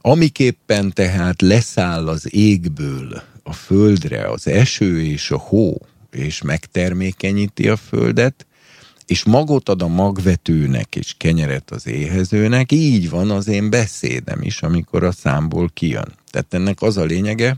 Amiképpen 0.00 0.92
tehát 0.92 1.42
leszáll 1.42 2.08
az 2.08 2.34
égből 2.34 3.22
a 3.42 3.52
földre 3.52 4.30
az 4.30 4.46
eső 4.46 5.02
és 5.02 5.30
a 5.30 5.38
hó, 5.38 5.86
és 6.10 6.42
megtermékenyíti 6.42 7.68
a 7.68 7.76
földet, 7.76 8.46
és 9.12 9.24
magot 9.24 9.68
ad 9.68 9.82
a 9.82 9.88
magvetőnek, 9.88 10.96
és 10.96 11.14
kenyeret 11.18 11.70
az 11.70 11.86
éhezőnek, 11.86 12.72
így 12.72 13.10
van 13.10 13.30
az 13.30 13.48
én 13.48 13.70
beszédem 13.70 14.42
is, 14.42 14.62
amikor 14.62 15.04
a 15.04 15.12
számból 15.12 15.70
kijön. 15.74 16.12
Tehát 16.30 16.54
ennek 16.54 16.82
az 16.82 16.96
a 16.96 17.04
lényege, 17.04 17.56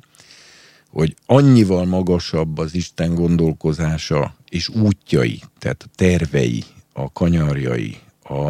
hogy 0.90 1.14
annyival 1.26 1.84
magasabb 1.84 2.58
az 2.58 2.74
Isten 2.74 3.14
gondolkozása 3.14 4.34
és 4.48 4.68
útjai, 4.68 5.40
tehát 5.58 5.82
a 5.82 5.90
tervei, 5.94 6.64
a 6.92 7.12
kanyarjai, 7.12 7.96
a, 8.22 8.48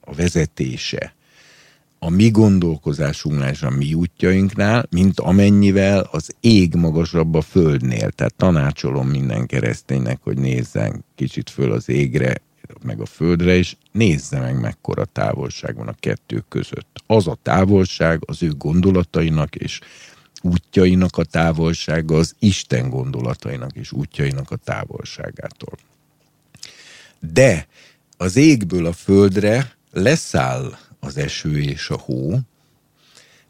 a 0.00 0.14
vezetése, 0.16 1.14
a 1.98 2.10
mi 2.10 2.30
gondolkozásunknál 2.30 3.54
a 3.60 3.70
mi 3.70 3.94
útjainknál, 3.94 4.86
mint 4.90 5.20
amennyivel 5.20 6.08
az 6.10 6.34
ég 6.40 6.74
magasabb 6.74 7.34
a 7.34 7.40
földnél. 7.40 8.10
Tehát 8.10 8.34
tanácsolom 8.34 9.08
minden 9.08 9.46
kereszténynek, 9.46 10.18
hogy 10.22 10.38
nézzen 10.38 11.04
kicsit 11.14 11.50
föl 11.50 11.72
az 11.72 11.88
égre, 11.88 12.34
meg 12.82 13.00
a 13.00 13.06
földre, 13.06 13.56
és 13.56 13.76
nézze 13.92 14.40
meg, 14.40 14.60
mekkora 14.60 15.04
távolság 15.04 15.76
van 15.76 15.88
a 15.88 15.96
kettő 16.00 16.44
között. 16.48 17.02
Az 17.06 17.26
a 17.26 17.38
távolság 17.42 18.22
az 18.26 18.42
ő 18.42 18.48
gondolatainak 18.48 19.54
és 19.54 19.80
útjainak 20.42 21.16
a 21.16 21.24
távolsága 21.24 22.16
az 22.16 22.34
Isten 22.38 22.90
gondolatainak 22.90 23.76
és 23.76 23.92
útjainak 23.92 24.50
a 24.50 24.56
távolságától. 24.56 25.78
De 27.32 27.66
az 28.16 28.36
égből 28.36 28.86
a 28.86 28.92
földre 28.92 29.72
leszáll 29.92 30.78
az 31.00 31.16
eső 31.16 31.60
és 31.60 31.90
a 31.90 31.98
hó, 31.98 32.38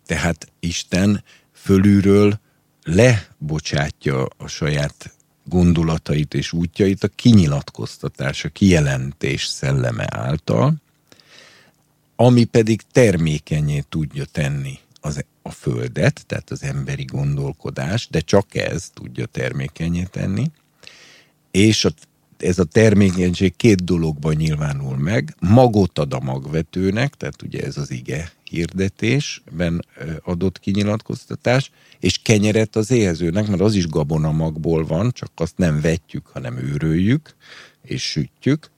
tehát 0.06 0.52
Isten 0.60 1.24
fölülről 1.52 2.40
lebocsátja 2.82 4.26
a 4.36 4.46
saját 4.46 5.14
gondolatait 5.44 6.34
és 6.34 6.52
útjait 6.52 7.04
a 7.04 7.08
kinyilatkoztatás, 7.08 8.44
a 8.44 8.48
kijelentés 8.48 9.46
szelleme 9.46 10.06
által, 10.08 10.74
ami 12.16 12.44
pedig 12.44 12.82
termékenyé 12.92 13.84
tudja 13.88 14.24
tenni 14.24 14.78
az, 15.00 15.24
a 15.42 15.50
földet, 15.50 16.26
tehát 16.26 16.50
az 16.50 16.62
emberi 16.62 17.04
gondolkodás, 17.04 18.08
de 18.10 18.20
csak 18.20 18.54
ez 18.54 18.90
tudja 18.94 19.26
termékenyé 19.26 20.02
tenni, 20.02 20.50
és 21.50 21.84
a 21.84 21.90
ez 22.39 22.59
a 22.59 22.65
termékenység 22.65 23.56
két 23.56 23.85
dologban 23.85 24.35
nyilvánul 24.35 24.97
meg. 24.97 25.35
Magot 25.40 25.98
ad 25.98 26.12
a 26.12 26.20
magvetőnek, 26.20 27.15
tehát 27.15 27.43
ugye 27.43 27.62
ez 27.62 27.77
az 27.77 27.90
ige 27.90 28.32
hirdetésben 28.44 29.85
adott 30.23 30.59
kinyilatkoztatás, 30.59 31.70
és 32.01 32.19
kenyeret 32.23 32.77
az 32.77 32.90
éhezőnek, 32.90 33.47
mert 33.47 33.60
az 33.60 33.74
is 33.74 33.86
gabona 33.86 34.32
magból 34.32 34.86
van, 34.86 35.10
csak 35.12 35.31
azt 35.35 35.59
nem 35.59 35.81
vetjük, 35.81 36.27
hanem 36.27 36.56
őröljük, 36.56 37.35
és 37.82 38.02
sütjük, 38.02 38.70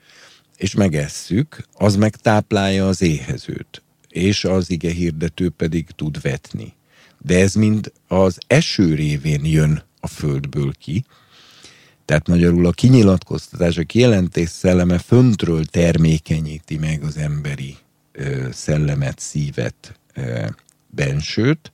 és 0.57 0.75
megesszük, 0.75 1.67
az 1.73 1.97
meg 1.97 2.17
táplálja 2.17 2.89
az 2.89 3.03
éhezőt, 3.03 3.83
és 4.09 4.45
az 4.45 4.71
ige 4.71 4.91
hirdető 4.93 5.51
pedig 5.51 5.91
tud 5.97 6.21
vetni. 6.21 6.73
De 7.19 7.39
ez 7.39 7.55
mind 7.55 7.93
az 8.09 8.39
eső 8.47 8.95
révén 8.95 9.45
jön 9.45 9.83
a 10.01 10.07
földből 10.07 10.73
ki, 10.79 11.05
tehát 12.11 12.29
magyarul 12.29 12.67
a 12.67 12.71
kinyilatkoztatás, 12.71 13.79
a 13.79 13.83
kijelentés 13.83 14.49
szelleme 14.49 14.99
föntről 14.99 15.65
termékenyíti 15.65 16.77
meg 16.77 17.03
az 17.03 17.17
emberi 17.17 17.77
ö, 18.13 18.49
szellemet, 18.53 19.19
szívet, 19.19 20.01
ö, 20.15 20.47
bensőt, 20.89 21.71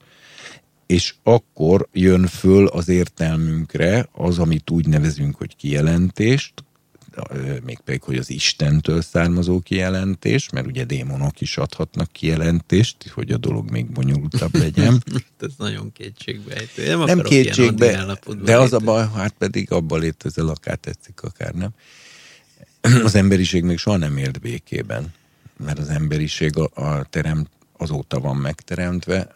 és 0.85 1.13
akkor 1.23 1.87
jön 1.91 2.27
föl 2.27 2.67
az 2.67 2.89
értelmünkre 2.89 4.09
az, 4.11 4.39
amit 4.39 4.69
úgy 4.69 4.87
nevezünk, 4.87 5.35
hogy 5.35 5.55
kijelentést, 5.55 6.53
mégpedig, 7.63 8.01
hogy 8.01 8.17
az 8.17 8.29
Istentől 8.29 9.01
származó 9.01 9.59
kijelentés, 9.59 10.49
mert 10.49 10.67
ugye 10.67 10.83
démonok 10.83 11.41
is 11.41 11.57
adhatnak 11.57 12.11
kijelentést, 12.11 13.09
hogy 13.09 13.31
a 13.31 13.37
dolog 13.37 13.69
még 13.69 13.91
bonyolultabb 13.91 14.55
legyen. 14.65 15.03
Ez 15.39 15.51
nagyon 15.57 15.91
kétségbejtő. 15.91 16.87
Nem, 16.87 17.03
nem 17.03 17.21
kétségbe, 17.21 18.19
de 18.43 18.57
az 18.57 18.73
a 18.73 18.79
baj, 18.79 19.07
hát 19.15 19.33
pedig 19.37 19.71
abban 19.71 19.99
létezel, 19.99 20.47
akár 20.47 20.77
tetszik, 20.77 21.21
akár 21.21 21.53
nem. 21.53 21.69
Az 23.03 23.15
emberiség 23.15 23.63
még 23.63 23.77
soha 23.77 23.97
nem 23.97 24.17
élt 24.17 24.39
békében, 24.39 25.13
mert 25.57 25.79
az 25.79 25.89
emberiség 25.89 26.57
a, 26.57 26.69
a 26.73 27.03
terem 27.09 27.47
azóta 27.77 28.19
van 28.19 28.35
megteremtve, 28.35 29.35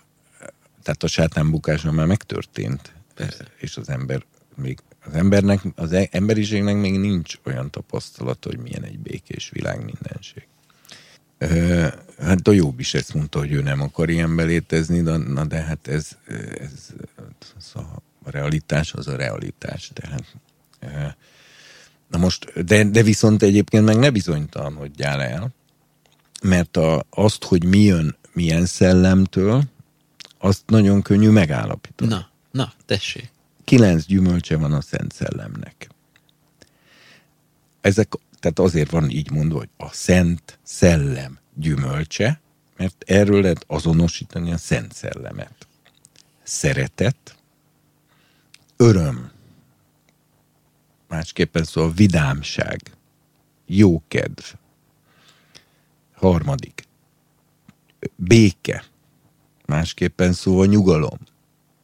tehát 0.83 1.03
a 1.03 1.07
sátánbukása 1.07 1.91
már 1.91 2.05
megtörtént, 2.05 2.93
Persze. 3.15 3.45
és 3.59 3.77
az 3.77 3.89
ember 3.89 4.25
még 4.55 4.79
az 5.05 5.13
embernek, 5.13 5.61
az 5.75 5.91
e- 5.91 6.07
emberiségnek 6.11 6.75
még 6.75 6.99
nincs 6.99 7.35
olyan 7.43 7.69
tapasztalata, 7.69 8.49
hogy 8.49 8.59
milyen 8.59 8.83
egy 8.83 8.99
békés 8.99 9.49
világ 9.49 9.83
mindenség. 9.83 10.47
Hát 12.19 12.47
a 12.47 12.51
Jobb 12.51 12.79
is 12.79 12.93
ezt 12.93 13.13
mondta, 13.13 13.39
hogy 13.39 13.51
ő 13.51 13.61
nem 13.61 13.81
akar 13.81 14.09
ilyen 14.09 14.35
belétezni, 14.35 15.01
de, 15.01 15.17
na 15.17 15.45
de 15.45 15.61
hát 15.61 15.87
ez, 15.87 16.09
ez, 16.59 16.93
ez 17.57 17.71
a 17.73 18.01
realitás 18.23 18.93
az 18.93 19.07
a 19.07 19.15
realitás. 19.15 19.91
Tehát, 19.93 20.35
na 22.07 22.17
most, 22.17 22.63
de, 22.65 22.83
de 22.83 23.03
viszont 23.03 23.43
egyébként 23.43 23.85
meg 23.85 23.97
ne 23.97 24.09
bizonytalan, 24.09 24.73
hogy 24.73 24.91
gyál 24.91 25.21
el, 25.21 25.49
mert 26.43 26.77
a, 26.77 27.05
azt, 27.09 27.43
hogy 27.43 27.63
mi 27.65 27.79
jön 27.79 28.15
milyen 28.33 28.65
szellemtől, 28.65 29.63
azt 30.37 30.63
nagyon 30.65 31.01
könnyű 31.01 31.29
megállapítani. 31.29 32.09
Na, 32.09 32.29
na, 32.51 32.73
tessék 32.85 33.31
kilenc 33.63 34.05
gyümölcse 34.05 34.57
van 34.57 34.73
a 34.73 34.81
Szent 34.81 35.11
Szellemnek. 35.11 35.89
Ezek, 37.81 38.13
tehát 38.39 38.59
azért 38.59 38.91
van 38.91 39.09
így 39.09 39.31
mondva, 39.31 39.57
hogy 39.57 39.69
a 39.77 39.89
Szent 39.93 40.59
Szellem 40.63 41.39
gyümölcse, 41.53 42.41
mert 42.77 43.03
erről 43.07 43.41
lehet 43.41 43.63
azonosítani 43.67 44.51
a 44.51 44.57
Szent 44.57 44.93
Szellemet. 44.93 45.67
Szeretet, 46.43 47.35
öröm, 48.77 49.31
másképpen 51.07 51.63
szóval 51.63 51.91
vidámság, 51.91 52.81
jókedv, 53.65 54.43
harmadik, 56.13 56.87
béke, 58.15 58.83
másképpen 59.65 60.33
szóval 60.33 60.65
nyugalom, 60.65 61.19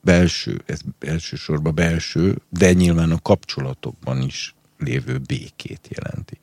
belső, 0.08 0.62
ez 0.66 0.80
elsősorban 1.00 1.76
belső, 1.76 2.38
de 2.50 2.74
nyilván 2.74 3.12
a 3.12 3.22
kapcsolatokban 3.22 4.22
is 4.22 4.56
lévő 4.78 5.18
békét 5.18 5.88
jelenti. 5.90 6.40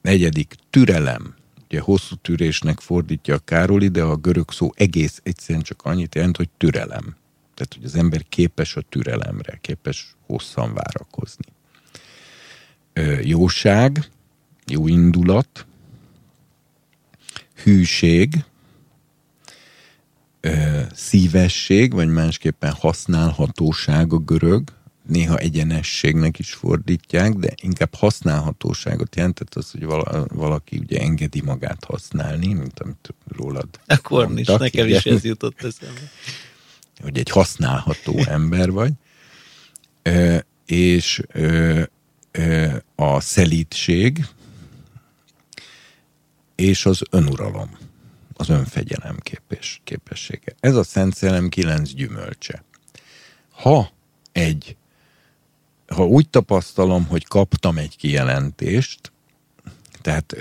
Negyedik, 0.00 0.54
türelem. 0.70 1.34
Ugye 1.64 1.80
hosszú 1.80 2.14
tűrésnek 2.14 2.80
fordítja 2.80 3.34
a 3.34 3.38
Károli, 3.38 3.88
de 3.88 4.02
a 4.02 4.16
görög 4.16 4.50
szó 4.50 4.70
egész 4.74 5.20
egyszerűen 5.22 5.64
csak 5.64 5.82
annyit 5.82 6.14
jelent, 6.14 6.36
hogy 6.36 6.48
türelem. 6.56 7.16
Tehát, 7.54 7.74
hogy 7.74 7.84
az 7.84 7.94
ember 7.94 8.24
képes 8.28 8.76
a 8.76 8.80
türelemre, 8.80 9.58
képes 9.60 10.14
hosszan 10.26 10.74
várakozni. 10.74 11.44
Jóság, 13.22 14.10
jó 14.66 14.88
indulat, 14.88 15.66
hűség, 17.62 18.44
szívesség, 20.94 21.92
vagy 21.92 22.08
másképpen 22.08 22.72
használhatóság 22.72 24.12
a 24.12 24.18
görög. 24.18 24.62
Néha 25.08 25.36
egyenességnek 25.36 26.38
is 26.38 26.52
fordítják, 26.52 27.32
de 27.32 27.54
inkább 27.62 27.94
használhatóságot 27.94 29.16
jelent, 29.16 29.34
tehát 29.34 29.54
az, 29.54 29.70
hogy 29.70 30.04
valaki 30.28 30.78
ugye 30.78 31.00
engedi 31.00 31.40
magát 31.40 31.84
használni, 31.84 32.52
mint 32.52 32.80
amit 32.80 33.14
rólad 33.36 33.68
Akkor 33.86 34.30
is, 34.34 34.46
nekem 34.46 34.86
igen, 34.86 34.98
is 34.98 35.06
ez 35.06 35.24
jutott 35.24 35.62
eszembe. 35.62 36.10
Hogy 37.00 37.18
egy 37.18 37.30
használható 37.30 38.18
ember 38.38 38.70
vagy, 38.70 38.92
és 40.66 41.22
a 42.94 43.20
szelítség 43.20 44.26
és 46.54 46.86
az 46.86 47.02
önuralom, 47.10 47.70
az 48.42 48.48
önfegyelem 48.48 49.18
képes, 49.18 49.80
képessége. 49.84 50.54
Ez 50.60 50.74
a 50.74 50.82
Szent 50.82 51.14
Szellem 51.14 51.48
kilenc 51.48 51.92
gyümölcse. 51.92 52.64
Ha 53.50 53.90
egy 54.32 54.76
ha 55.86 56.06
úgy 56.06 56.28
tapasztalom, 56.28 57.06
hogy 57.06 57.26
kaptam 57.26 57.78
egy 57.78 57.96
kijelentést, 57.96 59.12
tehát, 60.00 60.36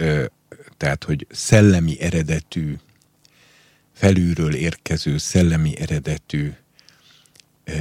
tehát 0.78 1.04
hogy 1.04 1.28
szellemi 1.30 2.00
eredetű, 2.00 2.78
felülről 3.94 4.56
érkező 4.56 5.18
szellemi 5.18 5.80
eredetű 5.80 6.54
ö, 7.64 7.74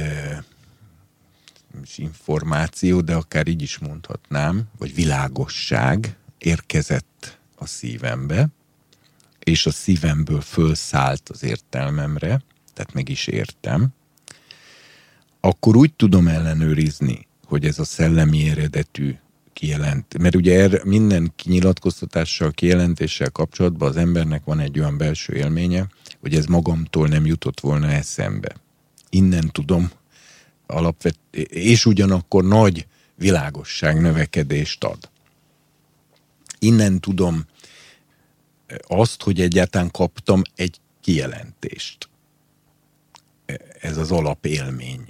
információ, 1.95 3.01
de 3.01 3.15
akár 3.15 3.47
így 3.47 3.61
is 3.61 3.77
mondhatnám, 3.77 4.63
vagy 4.77 4.95
világosság 4.95 6.15
érkezett 6.37 7.39
a 7.55 7.65
szívembe, 7.65 8.49
és 9.43 9.65
a 9.65 9.71
szívemből 9.71 10.41
fölszállt 10.41 11.29
az 11.29 11.43
értelmemre, 11.43 12.41
tehát 12.73 12.93
meg 12.93 13.09
is 13.09 13.27
értem, 13.27 13.87
akkor 15.39 15.75
úgy 15.75 15.93
tudom 15.93 16.27
ellenőrizni, 16.27 17.27
hogy 17.45 17.65
ez 17.65 17.79
a 17.79 17.83
szellemi 17.83 18.49
eredetű 18.49 19.15
kijelent. 19.53 20.17
Mert 20.17 20.35
ugye 20.35 20.61
erre 20.61 20.81
minden 20.83 21.33
kinyilatkoztatással, 21.35 22.51
kijelentéssel 22.51 23.29
kapcsolatban 23.29 23.89
az 23.89 23.97
embernek 23.97 24.43
van 24.43 24.59
egy 24.59 24.79
olyan 24.79 24.97
belső 24.97 25.33
élménye, 25.33 25.87
hogy 26.19 26.35
ez 26.35 26.45
magamtól 26.45 27.07
nem 27.07 27.25
jutott 27.25 27.59
volna 27.59 27.87
eszembe. 27.87 28.55
Innen 29.09 29.49
tudom 29.51 29.91
alapvet, 30.65 31.19
és 31.49 31.85
ugyanakkor 31.85 32.43
nagy 32.43 32.87
világosság 33.15 34.01
növekedést 34.01 34.83
ad. 34.83 35.09
Innen 36.59 36.99
tudom 36.99 37.45
azt, 38.87 39.21
hogy 39.21 39.41
egyáltalán 39.41 39.91
kaptam 39.91 40.41
egy 40.55 40.79
kijelentést. 41.01 42.09
Ez 43.81 43.97
az 43.97 44.11
alapélmény. 44.11 45.01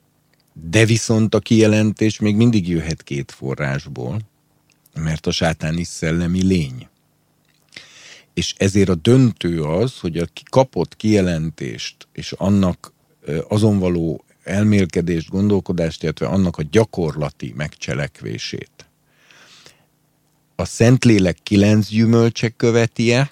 De 0.53 0.85
viszont 0.85 1.35
a 1.35 1.39
kijelentés 1.39 2.19
még 2.19 2.35
mindig 2.35 2.67
jöhet 2.67 3.03
két 3.03 3.31
forrásból, 3.31 4.19
mert 4.95 5.27
a 5.27 5.31
sátán 5.31 5.77
is 5.77 5.87
szellemi 5.87 6.43
lény. 6.43 6.87
És 8.33 8.53
ezért 8.57 8.89
a 8.89 8.95
döntő 8.95 9.61
az, 9.61 9.99
hogy 9.99 10.17
aki 10.17 10.43
kapott 10.49 10.95
kijelentést, 10.95 12.07
és 12.11 12.31
annak 12.31 12.93
azon 13.47 13.79
való 13.79 14.25
elmélkedést, 14.43 15.29
gondolkodást, 15.29 16.03
illetve 16.03 16.27
annak 16.27 16.57
a 16.57 16.63
gyakorlati 16.71 17.53
megcselekvését. 17.55 18.89
A 20.55 20.65
Szentlélek 20.65 21.37
kilenc 21.43 21.87
gyümölcse 21.87 22.49
követie, 22.49 23.31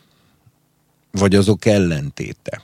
vagy 1.12 1.36
azok 1.36 1.66
ellentéte. 1.66 2.64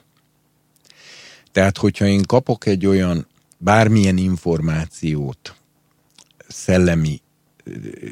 Tehát, 1.52 1.78
hogyha 1.78 2.06
én 2.06 2.24
kapok 2.24 2.66
egy 2.66 2.86
olyan 2.86 3.28
bármilyen 3.58 4.18
információt, 4.18 5.56
szellemi 6.48 7.22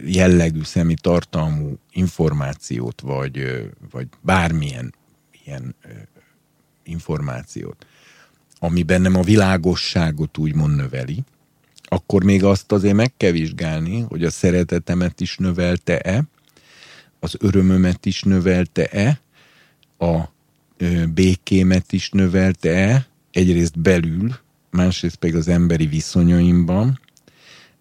jellegű, 0.06 0.64
szemi 0.64 0.94
tartalmú 1.02 1.78
információt, 1.92 3.02
vagy, 3.02 3.64
vagy 3.92 4.08
bármilyen 4.22 4.94
ilyen 5.46 5.76
információt, 6.84 7.86
ami 8.60 8.84
bennem 8.84 9.16
a 9.16 9.22
világosságot 9.22 10.38
úgymond 10.38 10.76
növeli, 10.76 11.24
akkor 11.84 12.24
még 12.24 12.44
azt 12.44 12.72
azért 12.72 12.96
meg 12.96 13.14
kell 13.18 13.32
vizsgálni, 13.32 14.00
hogy 14.00 14.24
a 14.24 14.30
szeretetemet 14.30 15.22
is 15.22 15.38
növelte-e, 15.38 16.24
az 17.20 17.36
örömömet 17.40 18.06
is 18.06 18.24
növelte-e, 18.24 19.20
a 20.04 20.32
békémet 21.14 21.92
is 21.92 22.10
növelte-e, 22.10 23.08
egyrészt 23.32 23.80
belül, 23.80 24.36
másrészt 24.70 25.16
pedig 25.16 25.36
az 25.36 25.48
emberi 25.48 25.86
viszonyaimban, 25.86 27.00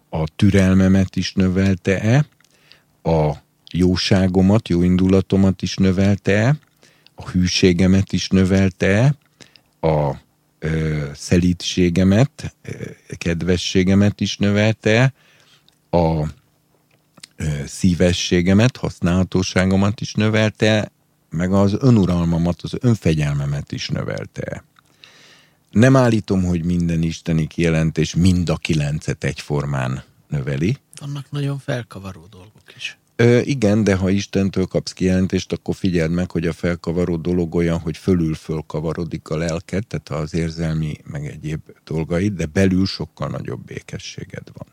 a 0.09 0.27
türelmemet 0.35 1.15
is 1.15 1.33
növelte-e, 1.33 2.25
a 3.03 3.33
jóságomat, 3.71 4.67
jó 4.67 4.81
indulatomat 4.81 5.61
is 5.61 5.75
növelte-e, 5.75 6.57
a 7.15 7.29
hűségemet 7.29 8.13
is 8.13 8.29
növelte-e, 8.29 9.15
a 9.87 10.15
ö, 10.59 11.03
szelítségemet, 11.13 12.55
ö, 12.61 12.71
kedvességemet 13.17 14.21
is 14.21 14.37
növelte, 14.37 15.13
a 15.89 16.25
ö, 17.35 17.45
szívességemet, 17.65 18.77
használhatóságomat 18.77 20.01
is 20.01 20.13
növelte, 20.13 20.91
meg 21.33 21.53
az 21.53 21.75
önuralmamat, 21.79 22.61
az 22.61 22.73
önfegyelmemet 22.79 23.71
is 23.71 23.89
növelte. 23.89 24.63
Nem 25.71 25.95
állítom, 25.95 26.43
hogy 26.43 26.65
minden 26.65 27.01
isteni 27.01 27.47
kijelentés 27.47 28.15
mind 28.15 28.49
a 28.49 28.55
kilencet 28.55 29.23
egyformán 29.23 30.03
növeli. 30.27 30.77
Vannak 30.99 31.31
nagyon 31.31 31.59
felkavaró 31.59 32.25
dolgok 32.29 32.75
is. 32.75 32.97
Ö, 33.15 33.39
igen, 33.39 33.83
de 33.83 33.95
ha 33.95 34.09
Istentől 34.09 34.65
kapsz 34.65 34.93
kijelentést, 34.93 35.51
akkor 35.51 35.75
figyeld 35.75 36.11
meg, 36.11 36.31
hogy 36.31 36.47
a 36.47 36.53
felkavaró 36.53 37.15
dolog 37.15 37.55
olyan, 37.55 37.79
hogy 37.79 37.97
fölül 37.97 38.35
fölkavarodik 38.35 39.29
a 39.29 39.37
lelked, 39.37 39.87
tehát 39.87 40.23
az 40.23 40.33
érzelmi, 40.33 40.97
meg 41.03 41.25
egyéb 41.25 41.61
dolgaid, 41.83 42.33
de 42.33 42.45
belül 42.45 42.85
sokkal 42.85 43.29
nagyobb 43.29 43.65
békességed 43.65 44.47
van. 44.53 44.67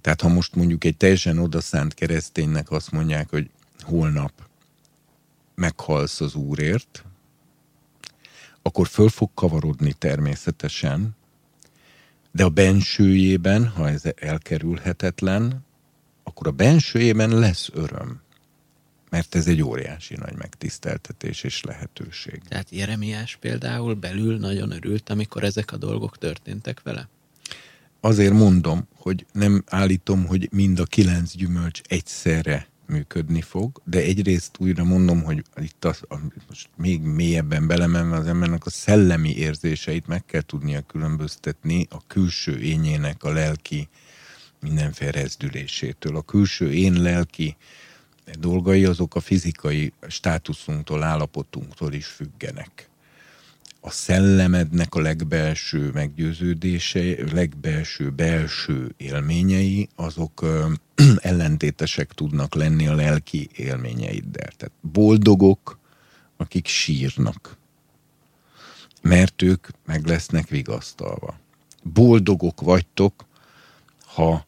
Tehát 0.00 0.20
ha 0.20 0.28
most 0.28 0.54
mondjuk 0.54 0.84
egy 0.84 0.96
teljesen 0.96 1.38
odaszánt 1.38 1.94
kereszténynek 1.94 2.70
azt 2.70 2.90
mondják, 2.90 3.30
hogy 3.30 3.50
holnap 3.80 4.32
meghalsz 5.58 6.20
az 6.20 6.34
Úrért, 6.34 7.04
akkor 8.62 8.86
föl 8.86 9.08
fog 9.08 9.30
kavarodni 9.34 9.92
természetesen, 9.92 11.16
de 12.32 12.44
a 12.44 12.48
bensőjében, 12.48 13.68
ha 13.68 13.88
ez 13.88 14.02
elkerülhetetlen, 14.16 15.64
akkor 16.22 16.46
a 16.46 16.50
bensőjében 16.50 17.38
lesz 17.38 17.70
öröm. 17.72 18.20
Mert 19.10 19.34
ez 19.34 19.46
egy 19.46 19.62
óriási 19.62 20.14
nagy 20.16 20.34
megtiszteltetés 20.36 21.42
és 21.42 21.62
lehetőség. 21.62 22.42
Tehát 22.48 22.70
Jeremiás 22.70 23.36
például 23.36 23.94
belül 23.94 24.38
nagyon 24.38 24.70
örült, 24.70 25.10
amikor 25.10 25.44
ezek 25.44 25.72
a 25.72 25.76
dolgok 25.76 26.18
történtek 26.18 26.82
vele? 26.82 27.08
Azért 28.00 28.32
mondom, 28.32 28.88
hogy 28.94 29.26
nem 29.32 29.62
állítom, 29.66 30.26
hogy 30.26 30.48
mind 30.52 30.78
a 30.78 30.84
kilenc 30.84 31.36
gyümölcs 31.36 31.80
egyszerre 31.88 32.68
működni 32.88 33.40
fog, 33.40 33.80
de 33.84 33.98
egyrészt 33.98 34.56
újra 34.58 34.84
mondom, 34.84 35.22
hogy 35.22 35.42
itt 35.56 35.84
az, 35.84 36.00
most 36.48 36.68
még 36.76 37.00
mélyebben 37.00 37.66
belemenve 37.66 38.16
az 38.16 38.26
embernek 38.26 38.66
a 38.66 38.70
szellemi 38.70 39.36
érzéseit 39.36 40.06
meg 40.06 40.24
kell 40.24 40.40
tudnia 40.40 40.80
különböztetni 40.80 41.86
a 41.90 42.06
külső 42.06 42.60
ényének 42.60 43.24
a 43.24 43.32
lelki 43.32 43.88
mindenféle 44.60 45.10
rezdülésétől. 45.10 46.16
A 46.16 46.22
külső 46.22 46.72
én 46.72 47.02
lelki 47.02 47.56
dolgai 48.38 48.84
azok 48.84 49.14
a 49.14 49.20
fizikai 49.20 49.92
státuszunktól, 50.08 51.02
állapotunktól 51.02 51.92
is 51.92 52.06
függenek. 52.06 52.87
A 53.80 53.90
szellemednek 53.90 54.94
a 54.94 55.00
legbelső 55.00 55.90
meggyőződése, 55.90 57.32
legbelső 57.32 58.10
belső 58.10 58.94
élményei, 58.96 59.88
azok 59.94 60.46
ellentétesek 61.20 62.12
tudnak 62.12 62.54
lenni 62.54 62.86
a 62.86 62.94
lelki 62.94 63.48
élményeiddel. 63.56 64.50
Tehát 64.56 64.74
boldogok, 64.80 65.78
akik 66.36 66.66
sírnak, 66.66 67.56
mert 69.02 69.42
ők 69.42 69.68
meg 69.86 70.06
lesznek 70.06 70.48
vigasztalva. 70.48 71.38
Boldogok 71.82 72.60
vagytok, 72.60 73.26
ha 74.04 74.46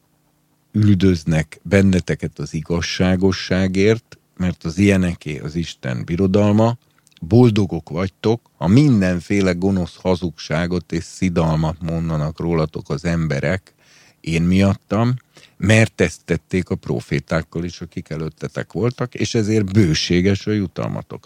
üldöznek 0.71 1.59
benneteket 1.63 2.39
az 2.39 2.53
igazságosságért, 2.53 4.17
mert 4.37 4.63
az 4.63 4.77
ilyeneké 4.77 5.39
az 5.39 5.55
Isten 5.55 6.05
birodalma, 6.05 6.77
boldogok 7.27 7.89
vagytok, 7.89 8.41
ha 8.57 8.67
mindenféle 8.67 9.51
gonosz 9.51 9.95
hazugságot 9.95 10.91
és 10.91 11.03
szidalmat 11.03 11.81
mondanak 11.81 12.39
rólatok 12.39 12.89
az 12.89 13.05
emberek, 13.05 13.73
én 14.21 14.41
miattam, 14.41 15.15
mert 15.57 16.01
ezt 16.01 16.21
tették 16.25 16.69
a 16.69 16.75
profétákkal 16.75 17.63
is, 17.63 17.81
akik 17.81 18.09
előttetek 18.09 18.73
voltak, 18.73 19.15
és 19.15 19.35
ezért 19.35 19.73
bőséges 19.73 20.47
a 20.47 20.51
jutalmatok. 20.51 21.25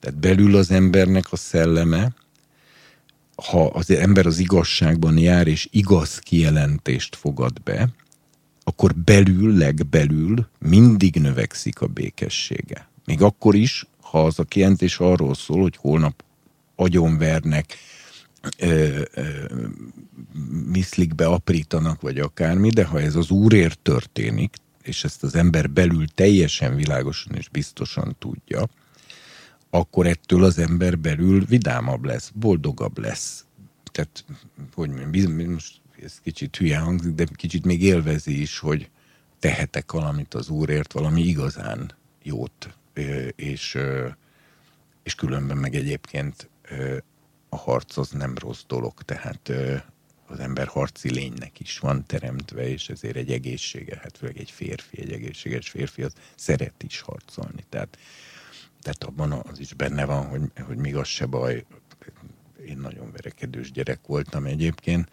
Tehát 0.00 0.18
belül 0.18 0.56
az 0.56 0.70
embernek 0.70 1.32
a 1.32 1.36
szelleme 1.36 2.14
ha 3.36 3.66
az 3.66 3.90
ember 3.90 4.26
az 4.26 4.38
igazságban 4.38 5.18
jár, 5.18 5.46
és 5.46 5.68
igaz 5.70 6.18
kijelentést 6.18 7.16
fogad 7.16 7.62
be, 7.62 7.88
akkor 8.64 8.94
belül, 8.94 9.56
legbelül 9.56 10.48
mindig 10.58 11.14
növekszik 11.14 11.80
a 11.80 11.86
békessége. 11.86 12.88
Még 13.04 13.22
akkor 13.22 13.54
is, 13.54 13.86
ha 14.14 14.24
az 14.24 14.38
a 14.38 14.44
kijelentés 14.44 14.98
arról 14.98 15.34
szól, 15.34 15.60
hogy 15.60 15.76
holnap 15.76 16.24
agyonvernek, 16.74 17.76
ö, 18.58 19.02
ö, 19.14 19.22
miszlikbe 20.66 21.26
aprítanak, 21.26 22.00
vagy 22.00 22.18
akármi, 22.18 22.68
de 22.70 22.84
ha 22.84 23.00
ez 23.00 23.14
az 23.14 23.30
úrért 23.30 23.78
történik, 23.78 24.54
és 24.82 25.04
ezt 25.04 25.22
az 25.22 25.34
ember 25.34 25.70
belül 25.70 26.06
teljesen 26.08 26.76
világosan 26.76 27.34
és 27.34 27.48
biztosan 27.48 28.16
tudja, 28.18 28.68
akkor 29.70 30.06
ettől 30.06 30.44
az 30.44 30.58
ember 30.58 30.98
belül 30.98 31.44
vidámabb 31.44 32.04
lesz, 32.04 32.30
boldogabb 32.34 32.98
lesz. 32.98 33.44
Tehát, 33.92 34.24
hogy 34.74 34.90
mondjam, 34.90 35.50
most 35.50 35.80
ez 36.02 36.20
kicsit 36.22 36.56
hülye 36.56 36.78
hangzik, 36.78 37.14
de 37.14 37.26
kicsit 37.34 37.64
még 37.64 37.82
élvezi 37.82 38.40
is, 38.40 38.58
hogy 38.58 38.90
tehetek 39.38 39.92
valamit 39.92 40.34
az 40.34 40.48
Úrért, 40.48 40.92
valami 40.92 41.22
igazán 41.22 41.92
jót, 42.22 42.74
és, 43.36 43.78
és 45.02 45.14
különben 45.14 45.56
meg 45.56 45.74
egyébként 45.74 46.48
a 47.48 47.56
harc 47.56 47.96
az 47.96 48.10
nem 48.10 48.38
rossz 48.38 48.62
dolog, 48.66 49.02
tehát 49.02 49.52
az 50.26 50.38
ember 50.38 50.66
harci 50.66 51.10
lénynek 51.10 51.60
is 51.60 51.78
van 51.78 52.06
teremtve, 52.06 52.68
és 52.68 52.88
ezért 52.88 53.16
egy 53.16 53.32
egészsége, 53.32 53.98
hát 54.02 54.16
főleg 54.16 54.38
egy 54.38 54.50
férfi, 54.50 55.00
egy 55.00 55.12
egészséges 55.12 55.68
férfi, 55.68 56.02
az 56.02 56.12
szeret 56.34 56.82
is 56.82 57.00
harcolni. 57.00 57.64
Tehát, 57.68 57.98
tehát 58.82 59.04
abban 59.04 59.32
az 59.32 59.60
is 59.60 59.72
benne 59.72 60.04
van, 60.04 60.26
hogy, 60.26 60.40
hogy 60.66 60.76
még 60.76 60.96
az 60.96 61.06
se 61.06 61.26
baj, 61.26 61.64
én 62.66 62.78
nagyon 62.78 63.12
verekedős 63.12 63.70
gyerek 63.72 64.00
voltam 64.06 64.44
egyébként, 64.44 65.08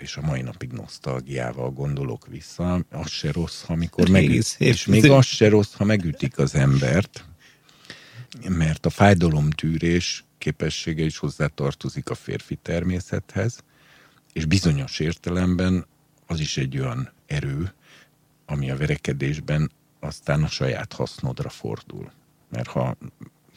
és 0.00 0.16
a 0.16 0.20
mai 0.20 0.42
napig 0.42 0.72
nosztalgiával 0.72 1.70
gondolok 1.70 2.26
vissza. 2.26 2.84
Az 2.90 3.10
se 3.10 3.32
rossz, 3.32 3.64
amikor 3.66 4.08
megüt, 4.08 4.54
és 4.58 4.86
még 4.86 5.10
az 5.10 5.26
se 5.26 5.48
rossz, 5.48 5.74
ha 5.74 5.84
megütik 5.84 6.38
az 6.38 6.54
embert, 6.54 7.24
mert 8.48 8.86
a 8.86 8.90
fájdalomtűrés 8.90 10.24
képessége 10.38 11.04
is 11.04 11.18
hozzátartozik 11.18 12.10
a 12.10 12.14
férfi 12.14 12.58
természethez, 12.62 13.58
és 14.32 14.44
bizonyos 14.44 14.98
értelemben 14.98 15.86
az 16.26 16.40
is 16.40 16.56
egy 16.56 16.78
olyan 16.78 17.12
erő, 17.26 17.72
ami 18.46 18.70
a 18.70 18.76
verekedésben 18.76 19.70
aztán 20.00 20.42
a 20.42 20.48
saját 20.48 20.92
hasznodra 20.92 21.48
fordul. 21.48 22.12
Mert 22.50 22.68
ha, 22.68 22.96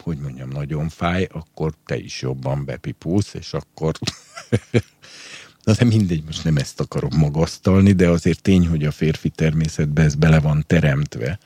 hogy 0.02 0.18
mondjam, 0.18 0.49
nagyon 0.49 0.90
fáj, 0.90 1.28
akkor 1.32 1.73
te 1.86 1.98
is 1.98 2.22
jobban 2.22 2.65
bepipulsz, 2.65 3.34
és 3.34 3.53
akkor... 3.53 3.95
Na 5.64 5.73
de 5.73 5.86
mindegy, 5.86 6.23
most 6.23 6.44
nem 6.44 6.57
ezt 6.57 6.80
akarom 6.80 7.18
magasztalni, 7.18 7.91
de 7.91 8.10
azért 8.10 8.41
tény, 8.41 8.68
hogy 8.68 8.86
a 8.86 8.91
férfi 8.91 9.30
természetbe 9.30 10.02
ez 10.03 10.15
bele 10.15 10.40
van 10.40 10.64
teremtve, 10.68 11.40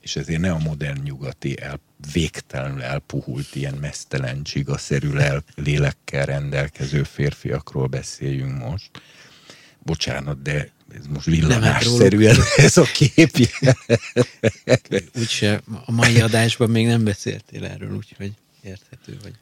és 0.00 0.16
ezért 0.16 0.40
ne 0.40 0.50
a 0.50 0.58
modern 0.58 1.02
nyugati 1.02 1.60
el, 1.60 1.80
végtelenül 2.12 2.82
elpuhult, 2.82 3.54
ilyen 3.54 3.74
mesztelen, 3.74 4.42
csigaszerű 4.42 5.10
lélekkel 5.54 6.26
rendelkező 6.26 7.02
férfiakról 7.02 7.86
beszéljünk 7.86 8.58
most. 8.58 8.90
Bocsánat, 9.78 10.42
de 10.42 10.70
ez 10.98 11.06
most 11.06 11.26
villanásszerűen 11.26 12.36
ez 12.56 12.76
a 12.76 12.82
kép. 12.82 13.30
Úgyse 15.18 15.62
a 15.84 15.92
mai 15.92 16.20
adásban 16.20 16.70
még 16.70 16.86
nem 16.86 17.04
beszéltél 17.04 17.64
erről, 17.64 17.96
úgyhogy 17.96 18.32
érthető 18.62 19.18
vagy. 19.22 19.32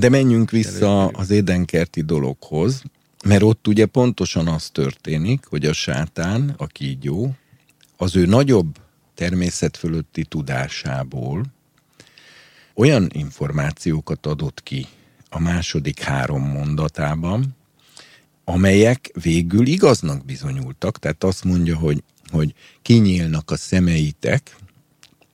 De 0.00 0.08
menjünk 0.08 0.50
vissza 0.50 1.06
az 1.06 1.30
édenkerti 1.30 2.02
dologhoz, 2.02 2.82
mert 3.24 3.42
ott 3.42 3.68
ugye 3.68 3.86
pontosan 3.86 4.48
az 4.48 4.68
történik, 4.70 5.44
hogy 5.44 5.66
a 5.66 5.72
sátán, 5.72 6.54
a 6.56 6.66
kígyó, 6.66 7.34
az 7.96 8.16
ő 8.16 8.26
nagyobb 8.26 8.76
természet 9.14 9.76
fölötti 9.76 10.24
tudásából 10.24 11.44
olyan 12.74 13.08
információkat 13.12 14.26
adott 14.26 14.62
ki 14.62 14.86
a 15.28 15.40
második 15.40 16.00
három 16.00 16.42
mondatában, 16.42 17.56
amelyek 18.48 19.10
végül 19.22 19.66
igaznak 19.66 20.24
bizonyultak, 20.24 20.98
tehát 20.98 21.24
azt 21.24 21.44
mondja, 21.44 21.76
hogy, 21.76 22.02
hogy 22.30 22.54
kinyílnak 22.82 23.50
a 23.50 23.56
szemeitek, 23.56 24.56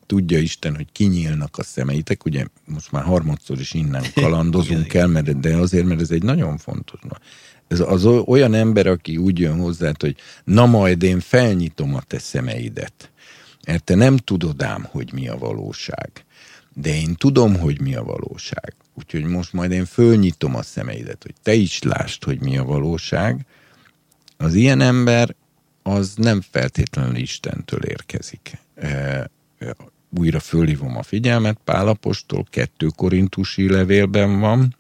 tudja 0.07 0.39
Isten, 0.39 0.77
hogy 0.77 0.87
kinyílnak 0.93 1.59
a 1.59 1.63
szemeitek, 1.63 2.25
ugye 2.25 2.45
most 2.65 2.93
már 2.93 3.03
harmadszor 3.03 3.61
is 3.61 3.73
innen 3.73 4.05
kalandozunk 4.23 4.95
el, 4.95 5.07
mert, 5.07 5.41
de 5.41 5.57
azért, 5.57 5.87
mert 5.87 6.01
ez 6.01 6.11
egy 6.11 6.23
nagyon 6.23 6.59
fontos. 6.59 7.01
Ez 7.69 7.81
az 7.81 8.05
olyan 8.05 8.55
ember, 8.55 8.87
aki 8.87 9.17
úgy 9.17 9.39
jön 9.39 9.59
hozzá, 9.59 9.93
hogy 9.99 10.17
na 10.45 10.67
majd 10.67 11.03
én 11.03 11.21
felnyitom 11.21 11.95
a 11.95 12.01
te 12.01 12.19
szemeidet 12.19 13.13
mert 13.67 13.85
te 13.85 13.95
nem 13.95 14.17
tudod 14.17 14.63
ám, 14.63 14.87
hogy 14.91 15.13
mi 15.13 15.29
a 15.29 15.39
valóság. 15.39 16.11
De 16.75 16.95
én 16.95 17.15
tudom, 17.15 17.57
hogy 17.57 17.81
mi 17.81 17.95
a 17.95 18.03
valóság. 18.03 18.75
Úgyhogy 18.95 19.25
most 19.25 19.53
majd 19.53 19.71
én 19.71 19.85
fölnyitom 19.85 20.55
a 20.55 20.63
szemeidet, 20.63 21.23
hogy 21.23 21.35
te 21.43 21.55
is 21.55 21.83
lásd, 21.83 22.25
hogy 22.25 22.41
mi 22.41 22.59
a 22.59 22.65
valóság. 22.65 23.47
Az 24.37 24.55
ilyen 24.55 24.81
ember 24.81 25.35
az 25.83 26.15
nem 26.17 26.41
feltétlenül 26.51 27.17
Istentől 27.17 27.83
érkezik. 27.85 28.59
E, 28.75 28.89
e, 29.59 29.77
újra 30.19 30.41
fölhívom 30.41 30.97
a 30.97 31.03
figyelmet, 31.03 31.59
Pálapostól 31.65 32.47
kettő 32.51 32.87
korintusi 32.97 33.71
levélben 33.71 34.41
van, 34.41 34.77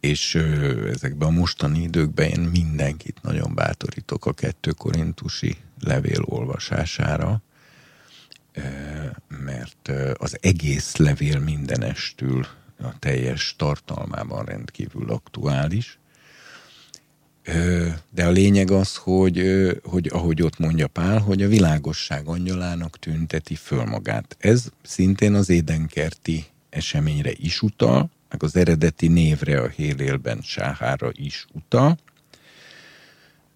és 0.00 0.34
ezekben 0.88 1.28
a 1.28 1.30
mostani 1.30 1.82
időkben 1.82 2.28
én 2.28 2.40
mindenkit 2.40 3.22
nagyon 3.22 3.54
bátorítok 3.54 4.26
a 4.26 4.32
kettő 4.32 4.70
korintusi 4.70 5.56
levél 5.80 6.22
olvasására, 6.24 7.42
mert 9.28 9.90
az 10.14 10.38
egész 10.40 10.96
levél 10.96 11.38
mindenestül 11.38 12.46
a 12.82 12.98
teljes 12.98 13.54
tartalmában 13.58 14.44
rendkívül 14.44 15.10
aktuális. 15.10 15.98
De 18.10 18.26
a 18.26 18.30
lényeg 18.30 18.70
az, 18.70 18.96
hogy, 18.96 19.42
hogy 19.84 20.08
ahogy 20.12 20.42
ott 20.42 20.58
mondja 20.58 20.86
Pál, 20.86 21.18
hogy 21.18 21.42
a 21.42 21.48
világosság 21.48 22.26
angyalának 22.26 22.98
tünteti 22.98 23.54
föl 23.54 23.84
magát. 23.84 24.36
Ez 24.38 24.68
szintén 24.82 25.34
az 25.34 25.48
édenkerti 25.48 26.44
eseményre 26.70 27.32
is 27.32 27.62
utal, 27.62 28.10
meg 28.28 28.42
az 28.42 28.56
eredeti 28.56 29.08
névre 29.08 29.60
a 29.60 29.68
Hélélben 29.68 30.40
Sáhára 30.42 31.10
is 31.12 31.46
utal, 31.52 31.98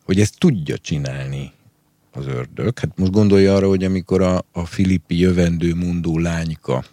hogy 0.05 0.21
ezt 0.21 0.39
tudja 0.39 0.79
csinálni 0.79 1.53
az 2.17 2.27
ördög. 2.27 2.79
Hát 2.79 2.99
most 2.99 3.13
gondolja 3.13 3.55
arra, 3.55 3.69
hogy 3.69 3.85
amikor 3.85 4.23
a, 4.23 4.45
a 4.53 4.67
filippi 4.67 5.19
jövendő 5.19 5.75
mondó 5.75 6.19
lányka 6.19 6.85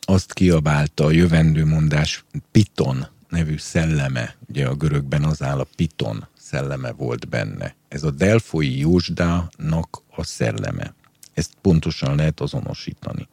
azt 0.00 0.32
kiabálta 0.32 1.04
a 1.04 1.10
jövendőmondás 1.10 2.24
Piton 2.50 3.06
nevű 3.28 3.56
szelleme, 3.56 4.36
ugye 4.48 4.66
a 4.66 4.74
görögben 4.74 5.24
az 5.24 5.42
áll 5.42 5.58
a 5.58 5.66
Piton 5.76 6.26
szelleme 6.38 6.92
volt 6.92 7.28
benne. 7.28 7.74
Ez 7.88 8.02
a 8.02 8.10
Delfoi 8.10 8.78
Jósdának 8.78 10.02
a 10.16 10.24
szelleme. 10.24 10.94
Ezt 11.34 11.52
pontosan 11.60 12.16
lehet 12.16 12.40
azonosítani. 12.40 13.28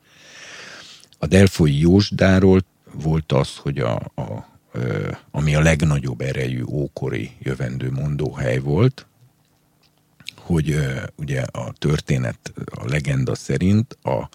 A 1.19 1.25
Delfoi 1.25 1.79
Jósdáról 1.79 2.61
volt 2.93 3.31
az, 3.31 3.55
hogy 3.55 3.79
a, 3.79 3.95
a, 3.95 4.47
ami 5.31 5.55
a 5.55 5.61
legnagyobb 5.61 6.21
erejű 6.21 6.63
ókori 6.63 7.31
jövendő 7.39 7.91
mondóhely 7.91 8.57
volt, 8.59 9.05
hogy 10.45 10.77
ugye 11.15 11.41
a 11.41 11.73
történet, 11.73 12.53
a 12.65 12.87
legenda 12.87 13.35
szerint, 13.35 13.97
a, 14.01 14.29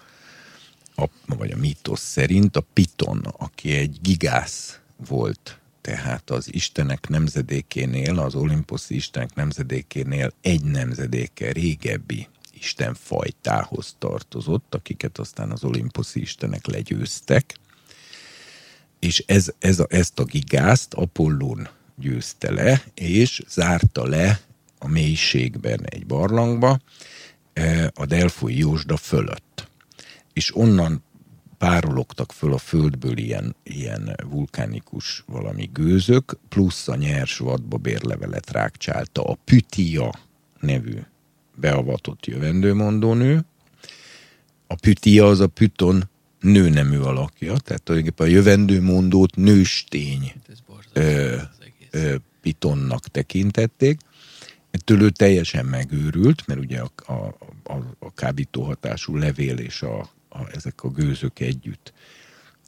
a, 0.95 1.09
vagy 1.25 1.51
a 1.51 1.57
mítosz 1.57 2.01
szerint 2.01 2.55
a 2.55 2.65
Piton, 2.73 3.25
aki 3.37 3.71
egy 3.71 3.97
gigász 4.01 4.79
volt, 5.07 5.59
tehát 5.81 6.29
az 6.29 6.53
Istenek 6.53 7.07
nemzedékénél, 7.07 8.19
az 8.19 8.35
olimposzi 8.35 8.95
Istenek 8.95 9.35
nemzedékénél 9.35 10.33
egy 10.41 10.63
nemzedéke 10.63 11.51
régebbi 11.51 12.27
Isten 12.53 12.93
fajtához 12.93 13.95
tartozott, 13.99 14.75
akiket 14.75 15.17
aztán 15.17 15.51
az 15.51 15.63
olimposzi 15.63 16.21
Istenek 16.21 16.67
legyőztek, 16.67 17.55
és 18.99 19.23
ez, 19.27 19.51
ez 19.59 19.79
a, 19.79 19.85
ezt 19.89 20.19
a 20.19 20.23
gigászt 20.23 20.93
Apollón 20.93 21.69
győzte 21.95 22.51
le, 22.51 22.83
és 22.93 23.41
zárta 23.47 24.07
le 24.07 24.41
a 24.83 24.87
mélységben 24.87 25.79
egy 25.85 26.05
barlangba, 26.05 26.79
e, 27.53 27.91
a 27.95 28.05
Delfoi 28.05 28.57
Jósda 28.57 28.97
fölött. 28.97 29.67
És 30.33 30.55
onnan 30.55 31.03
párologtak 31.57 32.31
föl 32.31 32.53
a 32.53 32.57
földből 32.57 33.17
ilyen, 33.17 33.55
ilyen 33.63 34.15
vulkánikus 34.29 35.23
valami 35.27 35.69
gőzök, 35.73 36.37
plusz 36.49 36.87
a 36.87 36.95
nyers 36.95 37.37
vadba 37.37 37.77
bérlevelet 37.77 38.51
rákcsálta 38.51 39.23
a 39.23 39.37
Pütia 39.45 40.13
nevű 40.59 40.97
beavatott 41.55 42.25
jövendőmondónő. 42.25 43.45
A 44.67 44.75
Pütia 44.75 45.27
az 45.27 45.39
a 45.39 45.47
Püton 45.47 46.09
nőnemű 46.39 46.97
alakja, 46.97 47.57
tehát 47.57 47.83
tulajdonképpen 47.83 48.27
a 48.27 48.29
jövendő 48.29 48.81
mondót 48.81 49.35
nőstény 49.35 50.33
ö, 50.93 51.35
ö, 51.91 52.15
pitonnak 52.41 53.07
tekintették. 53.07 53.99
Ettől 54.71 55.01
ő 55.01 55.09
teljesen 55.09 55.65
megőrült, 55.65 56.47
mert 56.47 56.59
ugye 56.59 56.79
a, 56.79 56.91
a, 57.13 57.35
a, 57.63 57.95
a 57.99 58.13
kábítóhatású 58.13 59.17
levél 59.17 59.57
és 59.57 59.81
a, 59.81 59.99
a, 60.29 60.49
ezek 60.53 60.83
a 60.83 60.89
gőzök 60.89 61.39
együtt, 61.39 61.93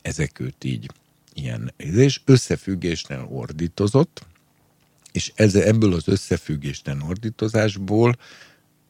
ezek 0.02 0.40
őt 0.40 0.64
így 0.64 0.92
ilyen, 1.34 1.74
és 1.78 2.22
összefüggésten 2.26 3.20
ordítozott, 3.20 4.26
és 5.12 5.32
ez, 5.36 5.56
ebből 5.56 5.94
az 5.94 6.08
összefüggésten 6.08 7.02
ordítozásból 7.02 8.18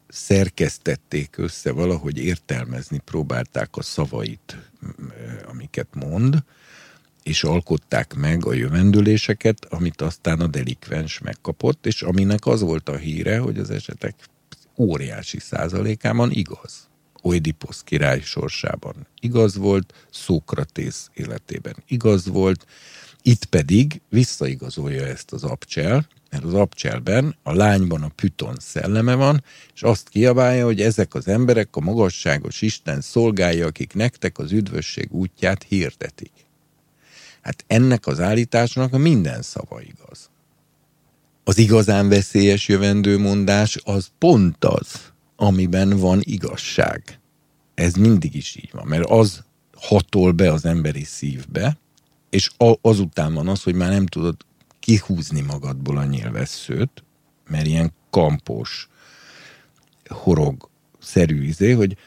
szerkesztették 0.07 1.37
össze, 1.37 1.71
valahogy 1.71 2.17
értelmezni 2.17 2.99
próbálták 3.05 3.75
a 3.77 3.81
szavait, 3.81 4.57
amiket 5.45 5.87
mond, 5.93 6.43
és 7.23 7.43
alkották 7.43 8.13
meg 8.13 8.45
a 8.45 8.53
jövendőléseket, 8.53 9.65
amit 9.65 10.01
aztán 10.01 10.39
a 10.39 10.47
delikvens 10.47 11.19
megkapott, 11.19 11.85
és 11.85 12.01
aminek 12.01 12.45
az 12.45 12.61
volt 12.61 12.89
a 12.89 12.97
híre, 12.97 13.37
hogy 13.39 13.57
az 13.57 13.69
esetek 13.69 14.15
óriási 14.77 15.39
százalékában 15.39 16.31
igaz. 16.31 16.87
Oedipus 17.21 17.77
király 17.83 18.21
sorsában 18.21 19.07
igaz 19.19 19.55
volt, 19.55 19.93
Szókratész 20.11 21.09
életében 21.13 21.75
igaz 21.87 22.27
volt, 22.27 22.65
itt 23.21 23.45
pedig 23.45 24.01
visszaigazolja 24.09 25.05
ezt 25.05 25.31
az 25.31 25.43
abcsel, 25.43 26.07
mert 26.29 26.43
az 26.43 26.53
abcselben 26.53 27.35
a 27.43 27.53
lányban 27.53 28.01
a 28.03 28.11
Python 28.15 28.55
szelleme 28.59 29.15
van, 29.15 29.43
és 29.73 29.83
azt 29.83 30.09
kiabálja, 30.09 30.65
hogy 30.65 30.81
ezek 30.81 31.13
az 31.13 31.27
emberek 31.27 31.75
a 31.75 31.79
magasságos 31.79 32.61
Isten 32.61 33.01
szolgálja, 33.01 33.65
akik 33.65 33.93
nektek 33.93 34.37
az 34.37 34.51
üdvösség 34.51 35.11
útját 35.11 35.63
hirdetik. 35.63 36.31
Hát 37.43 37.63
ennek 37.67 38.07
az 38.07 38.19
állításnak 38.19 38.97
minden 38.97 39.41
szava 39.41 39.81
igaz. 39.81 40.29
Az 41.43 41.57
igazán 41.57 42.09
veszélyes 42.09 42.67
jövendőmondás 42.67 43.77
az 43.83 44.07
pont 44.17 44.65
az, 44.65 45.11
amiben 45.35 45.97
van 45.97 46.19
igazság. 46.21 47.19
Ez 47.73 47.93
mindig 47.93 48.35
is 48.35 48.55
így 48.55 48.69
van, 48.71 48.87
mert 48.87 49.09
az 49.09 49.43
hatol 49.73 50.31
be 50.31 50.51
az 50.51 50.65
emberi 50.65 51.03
szívbe, 51.03 51.77
és 52.29 52.51
azután 52.81 53.33
van 53.33 53.47
az, 53.47 53.63
hogy 53.63 53.75
már 53.75 53.89
nem 53.89 54.05
tudod 54.05 54.35
kihúzni 54.79 55.41
magadból 55.41 55.97
a 55.97 56.05
nyilvesszőt, 56.05 57.03
mert 57.49 57.65
ilyen 57.65 57.93
kampos, 58.09 58.89
horog 60.07 60.69
szerű 60.99 61.43
izé, 61.43 61.71
hogy 61.71 61.97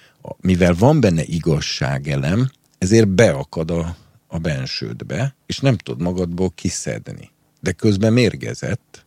mivel 0.41 0.75
van 0.75 1.01
benne 1.01 1.23
igazságelem, 1.23 2.51
ezért 2.79 3.09
beakad 3.09 3.71
a, 3.71 3.97
a 4.27 4.39
bensődbe, 4.39 5.35
és 5.47 5.59
nem 5.59 5.77
tud 5.77 6.01
magadból 6.01 6.53
kiszedni. 6.55 7.31
De 7.61 7.73
közben 7.73 8.13
mérgezett, 8.13 9.07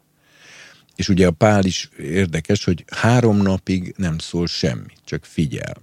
és 0.96 1.10
ugye 1.10 1.28
a 1.28 1.32
Pál 1.32 1.66
is 1.66 1.90
érdekes, 1.98 2.64
hogy 2.64 2.86
három 2.88 3.38
napig 3.38 3.94
nem 3.98 4.18
szól 4.18 4.48
semmi, 4.48 4.94
csak 5.06 5.26
figyel. 5.26 5.82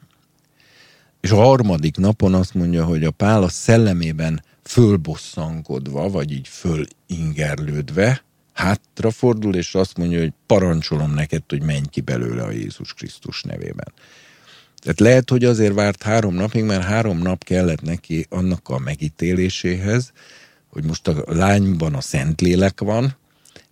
És 1.21 1.31
a 1.31 1.37
harmadik 1.37 1.97
napon 1.97 2.35
azt 2.35 2.55
mondja, 2.55 2.85
hogy 2.85 3.05
a 3.05 3.11
Pál 3.11 3.43
a 3.43 3.49
szellemében 3.49 4.43
fölbosszankodva, 4.63 6.11
vagy 6.11 6.33
így 6.33 6.49
fölingerlődve, 6.49 8.25
hátrafordul, 8.53 9.55
és 9.55 9.75
azt 9.75 9.97
mondja, 9.97 10.19
hogy 10.19 10.33
parancsolom 10.47 11.15
neked, 11.15 11.43
hogy 11.49 11.63
menj 11.63 11.87
ki 11.91 12.01
belőle 12.01 12.43
a 12.43 12.51
Jézus 12.51 12.95
Krisztus 12.95 13.43
nevében. 13.43 13.93
Tehát 14.83 15.01
lehet, 15.01 15.31
hogy 15.31 15.45
azért 15.45 15.75
várt 15.75 16.03
három 16.03 16.35
napig, 16.35 16.65
mert 16.65 16.83
három 16.83 17.19
nap 17.19 17.45
kellett 17.45 17.83
neki 17.83 18.27
annak 18.29 18.69
a 18.69 18.79
megítéléséhez, 18.79 20.13
hogy 20.69 20.85
most 20.85 21.09
a 21.09 21.25
lányban 21.27 21.95
a 21.95 22.01
Szentlélek 22.01 22.81
van, 22.81 23.17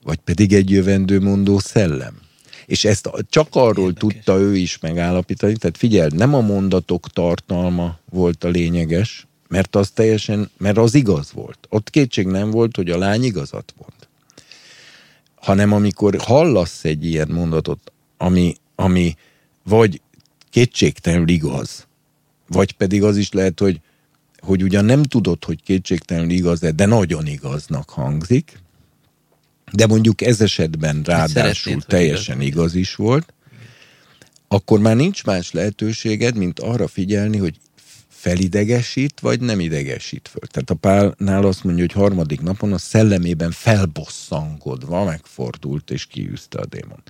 vagy 0.02 0.18
pedig 0.18 0.52
egy 0.52 0.70
jövendőmondó 0.70 1.58
szellem. 1.58 2.22
És 2.66 2.84
ezt 2.84 3.10
csak 3.28 3.48
arról 3.50 3.88
Érdekes. 3.88 3.98
tudta 3.98 4.38
ő 4.38 4.56
is 4.56 4.78
megállapítani, 4.78 5.56
tehát 5.56 5.76
figyeld, 5.76 6.14
nem 6.14 6.34
a 6.34 6.40
mondatok 6.40 7.08
tartalma 7.08 7.98
volt 8.10 8.44
a 8.44 8.48
lényeges, 8.48 9.26
mert 9.48 9.76
az 9.76 9.90
teljesen, 9.90 10.50
mert 10.56 10.78
az 10.78 10.94
igaz 10.94 11.32
volt. 11.32 11.58
Ott 11.68 11.90
kétség 11.90 12.26
nem 12.26 12.50
volt, 12.50 12.76
hogy 12.76 12.90
a 12.90 12.98
lány 12.98 13.24
igazat 13.24 13.74
mond. 13.78 13.92
Hanem 15.34 15.72
amikor 15.72 16.16
hallasz 16.18 16.84
egy 16.84 17.04
ilyen 17.04 17.28
mondatot, 17.28 17.92
ami, 18.16 18.56
ami 18.74 19.16
vagy 19.62 20.00
kétségtelenül 20.54 21.28
igaz, 21.28 21.86
vagy 22.48 22.72
pedig 22.72 23.02
az 23.02 23.16
is 23.16 23.32
lehet, 23.32 23.60
hogy, 23.60 23.80
hogy 24.38 24.62
ugyan 24.62 24.84
nem 24.84 25.02
tudod, 25.02 25.44
hogy 25.44 25.62
kétségtelenül 25.62 26.30
igaz 26.30 26.60
de 26.60 26.86
nagyon 26.86 27.26
igaznak 27.26 27.90
hangzik, 27.90 28.60
de 29.72 29.86
mondjuk 29.86 30.20
ez 30.22 30.40
esetben 30.40 31.02
ráadásul 31.04 31.82
teljesen 31.82 32.40
igaz, 32.40 32.46
igaz 32.46 32.74
is 32.74 32.94
volt, 32.94 33.34
akkor 34.48 34.80
már 34.80 34.96
nincs 34.96 35.24
más 35.24 35.52
lehetőséged, 35.52 36.36
mint 36.36 36.60
arra 36.60 36.88
figyelni, 36.88 37.36
hogy 37.36 37.58
felidegesít, 38.08 39.20
vagy 39.20 39.40
nem 39.40 39.60
idegesít 39.60 40.28
föl. 40.28 40.48
Tehát 40.48 40.70
a 40.70 40.74
Pálnál 40.74 41.46
azt 41.46 41.64
mondja, 41.64 41.84
hogy 41.84 42.02
harmadik 42.02 42.40
napon 42.40 42.72
a 42.72 42.78
szellemében 42.78 43.50
felbosszangodva 43.50 45.04
megfordult 45.04 45.90
és 45.90 46.06
kiűzte 46.06 46.58
a 46.58 46.66
démon. 46.66 47.02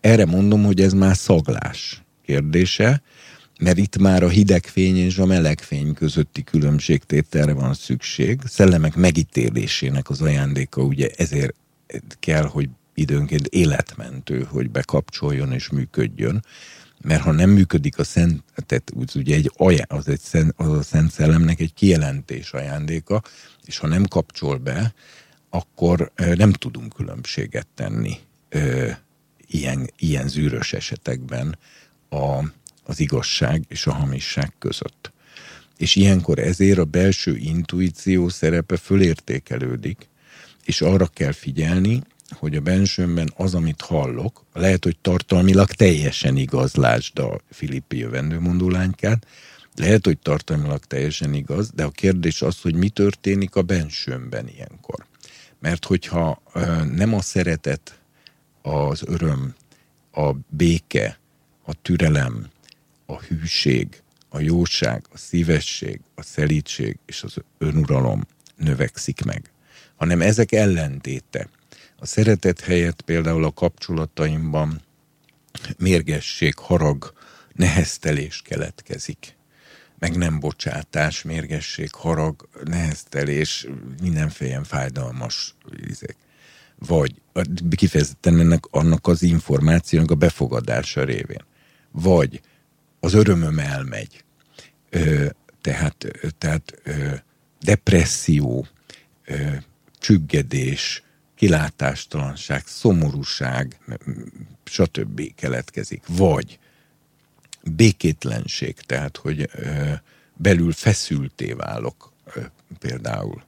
Erre 0.00 0.24
mondom, 0.24 0.64
hogy 0.64 0.80
ez 0.80 0.92
már 0.92 1.16
szaglás 1.16 2.03
kérdése, 2.26 3.02
mert 3.60 3.78
itt 3.78 3.98
már 3.98 4.22
a 4.22 4.28
hideg 4.28 4.64
fény 4.66 4.96
és 4.96 5.18
a 5.18 5.26
meleg 5.26 5.60
fény 5.60 5.94
közötti 5.94 6.42
különbségtételre 6.42 7.52
van 7.52 7.74
szükség. 7.74 8.40
Szellemek 8.46 8.94
megítélésének 8.94 10.10
az 10.10 10.20
ajándéka 10.20 10.82
ugye 10.82 11.08
ezért 11.16 11.54
kell, 12.20 12.44
hogy 12.44 12.68
időnként 12.94 13.46
életmentő, 13.46 14.46
hogy 14.50 14.70
bekapcsoljon 14.70 15.52
és 15.52 15.68
működjön 15.68 16.44
mert 17.04 17.22
ha 17.22 17.32
nem 17.32 17.50
működik 17.50 17.98
a 17.98 18.04
szent, 18.04 18.42
tehát 18.66 18.92
ugye 19.14 19.34
egy 19.34 19.50
ajá, 19.56 19.84
az, 19.88 20.08
egy 20.08 20.20
szent, 20.20 20.52
az 20.56 20.68
a 20.68 20.82
szent 20.82 21.10
szellemnek 21.10 21.60
egy 21.60 21.74
kijelentés 21.74 22.52
ajándéka, 22.52 23.22
és 23.64 23.78
ha 23.78 23.86
nem 23.86 24.04
kapcsol 24.04 24.56
be, 24.56 24.94
akkor 25.50 26.12
nem 26.34 26.52
tudunk 26.52 26.92
különbséget 26.92 27.66
tenni 27.74 28.16
ö, 28.48 28.90
ilyen, 29.46 29.90
ilyen 29.98 30.28
zűrös 30.28 30.72
esetekben 30.72 31.58
a, 32.14 32.52
az 32.84 33.00
igazság 33.00 33.64
és 33.68 33.86
a 33.86 33.92
hamisság 33.92 34.52
között. 34.58 35.12
És 35.76 35.96
ilyenkor 35.96 36.38
ezért 36.38 36.78
a 36.78 36.84
belső 36.84 37.36
intuíció 37.36 38.28
szerepe 38.28 38.76
fölértékelődik, 38.76 40.08
és 40.64 40.80
arra 40.80 41.06
kell 41.06 41.32
figyelni, 41.32 42.02
hogy 42.30 42.56
a 42.56 42.60
bensőmben 42.60 43.32
az, 43.36 43.54
amit 43.54 43.80
hallok, 43.80 44.44
lehet, 44.52 44.84
hogy 44.84 44.96
tartalmilag 44.98 45.70
teljesen 45.70 46.36
igaz, 46.36 46.74
lásd 46.74 47.18
a 47.18 47.40
Filippi 47.50 47.98
jövendőmondó 47.98 48.68
lánykát, 48.68 49.26
lehet, 49.74 50.04
hogy 50.04 50.18
tartalmilag 50.18 50.84
teljesen 50.84 51.34
igaz, 51.34 51.70
de 51.70 51.84
a 51.84 51.90
kérdés 51.90 52.42
az, 52.42 52.60
hogy 52.60 52.74
mi 52.74 52.88
történik 52.88 53.54
a 53.54 53.62
bensőmben 53.62 54.48
ilyenkor. 54.48 55.06
Mert 55.60 55.84
hogyha 55.84 56.42
nem 56.94 57.14
a 57.14 57.20
szeretet, 57.20 57.98
az 58.62 59.02
öröm, 59.06 59.54
a 60.12 60.32
béke, 60.48 61.18
a 61.64 61.74
türelem, 61.82 62.50
a 63.06 63.20
hűség, 63.20 64.02
a 64.28 64.40
jóság, 64.40 65.04
a 65.12 65.18
szívesség, 65.18 66.00
a 66.14 66.22
szelítség 66.22 66.98
és 67.06 67.22
az 67.22 67.36
önuralom 67.58 68.26
növekszik 68.56 69.24
meg, 69.24 69.50
hanem 69.96 70.20
ezek 70.20 70.52
ellentéte, 70.52 71.48
a 71.96 72.06
szeretet 72.06 72.60
helyett 72.60 73.00
például 73.00 73.44
a 73.44 73.52
kapcsolataimban 73.52 74.82
mérgesség, 75.76 76.54
harag, 76.56 77.12
neheztelés 77.52 78.42
keletkezik. 78.42 79.36
Meg 79.98 80.16
nem 80.16 80.40
bocsátás, 80.40 81.22
mérgesség, 81.22 81.94
harag, 81.94 82.48
neheztelés, 82.64 83.66
mindenféle 84.00 84.64
fájdalmas 84.64 85.54
izék. 85.88 86.16
Vagy 86.78 87.14
kifejezetten 87.76 88.38
ennek 88.40 88.64
annak 88.70 89.06
az 89.06 89.22
információnak 89.22 90.10
a 90.10 90.14
befogadása 90.14 91.04
révén. 91.04 91.44
Vagy 91.96 92.40
az 93.00 93.14
örömöm 93.14 93.58
elmegy. 93.58 94.24
Ö, 94.90 95.26
tehát 95.60 96.06
tehát 96.38 96.80
ö, 96.82 97.14
depresszió, 97.60 98.66
ö, 99.24 99.48
csüggedés, 99.98 101.02
kilátástalanság, 101.34 102.66
szomorúság, 102.66 103.78
stb. 104.64 105.34
keletkezik. 105.34 106.02
Vagy 106.06 106.58
békétlenség, 107.62 108.74
tehát 108.74 109.16
hogy 109.16 109.48
ö, 109.52 109.92
belül 110.36 110.72
feszülté 110.72 111.52
válok 111.52 112.12
ö, 112.34 112.40
például. 112.78 113.42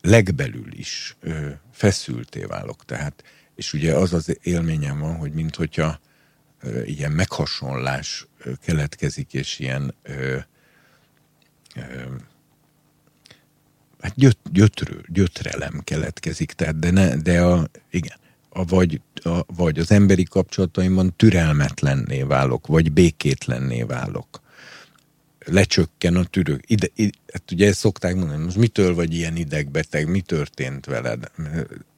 Legbelül 0.00 0.72
is 0.72 1.16
ö, 1.20 1.50
feszülté 1.72 2.42
válok. 2.42 2.84
Tehát, 2.84 3.24
és 3.54 3.72
ugye 3.72 3.94
az 3.94 4.12
az 4.12 4.38
élményem 4.42 4.98
van, 4.98 5.16
hogy 5.16 5.32
minthogyha 5.32 5.86
ö, 5.86 6.10
ilyen 6.84 7.12
meghasonlás 7.12 8.26
keletkezik, 8.60 9.34
és 9.34 9.58
ilyen 9.58 9.94
ö, 10.02 10.36
ö, 11.74 11.80
hát 14.00 14.14
gyöt, 14.16 14.38
gyötrő, 14.52 15.04
gyötrelem 15.06 15.80
keletkezik, 15.84 16.52
tehát 16.52 16.78
de, 16.78 16.90
ne, 16.90 17.16
de 17.16 17.42
a, 17.42 17.68
igen, 17.90 18.16
a, 18.48 18.64
vagy, 18.64 19.00
a, 19.14 19.54
vagy 19.54 19.78
az 19.78 19.90
emberi 19.90 20.24
kapcsolataimban 20.24 21.16
türelmetlenné 21.16 22.22
válok, 22.22 22.66
vagy 22.66 22.92
békétlenné 22.92 23.82
válok. 23.82 24.40
Lecsökken 25.44 26.16
a 26.16 26.24
tűrő. 26.24 26.60
Ide, 26.66 26.88
ide, 26.94 27.18
hát 27.32 27.50
ugye 27.50 27.68
ezt 27.68 27.78
szokták 27.78 28.14
mondani, 28.14 28.44
most 28.44 28.56
mitől 28.56 28.94
vagy 28.94 29.14
ilyen 29.14 29.36
idegbeteg, 29.36 30.08
mi 30.08 30.20
történt 30.20 30.86
veled? 30.86 31.30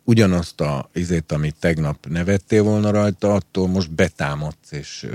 Ugyanazt 0.04 0.60
a 0.60 0.90
izét, 0.92 1.32
amit 1.32 1.56
tegnap 1.58 2.06
nevettél 2.06 2.62
volna 2.62 2.90
rajta, 2.90 3.34
attól 3.34 3.68
most 3.68 3.90
betámadsz 3.90 4.72
és, 4.72 5.06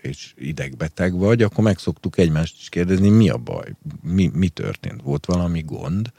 és 0.00 0.32
idegbeteg 0.36 1.18
vagy, 1.18 1.42
akkor 1.42 1.64
meg 1.64 1.78
szoktuk 1.78 2.18
egymást 2.18 2.56
is 2.60 2.68
kérdezni, 2.68 3.08
mi 3.08 3.28
a 3.28 3.36
baj, 3.36 3.74
mi, 4.02 4.30
mi 4.34 4.48
történt, 4.48 5.02
volt 5.02 5.26
valami 5.26 5.62
gond, 5.62 6.12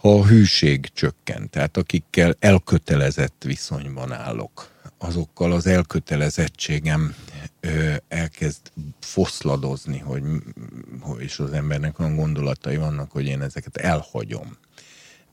ha 0.00 0.18
a 0.18 0.26
hűség 0.26 0.88
csökkent, 0.92 1.50
tehát 1.50 1.76
akikkel 1.76 2.36
elkötelezett 2.38 3.42
viszonyban 3.46 4.12
állok, 4.12 4.70
azokkal 4.98 5.52
az 5.52 5.66
elkötelezettségem 5.66 7.14
ö, 7.60 7.94
elkezd 8.08 8.60
foszladozni, 9.00 9.98
hogy, 9.98 10.22
és 11.18 11.38
az 11.38 11.52
embernek 11.52 11.98
olyan 11.98 12.16
gondolatai 12.16 12.76
vannak, 12.76 13.10
hogy 13.10 13.26
én 13.26 13.42
ezeket 13.42 13.76
elhagyom. 13.76 14.56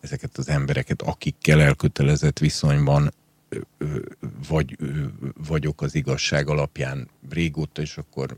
Ezeket 0.07 0.38
az 0.38 0.49
embereket, 0.49 1.01
akikkel 1.01 1.61
elkötelezett 1.61 2.39
viszonyban 2.39 3.13
vagy 4.47 4.77
vagyok 5.47 5.81
az 5.81 5.95
igazság 5.95 6.47
alapján 6.47 7.09
régóta, 7.29 7.81
és 7.81 7.97
akkor 7.97 8.38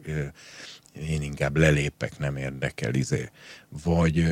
én 1.10 1.22
inkább 1.22 1.58
lelépek, 1.58 2.18
nem 2.18 2.36
érdekel, 2.36 2.94
izé. 2.94 3.30
Vagy 3.84 4.28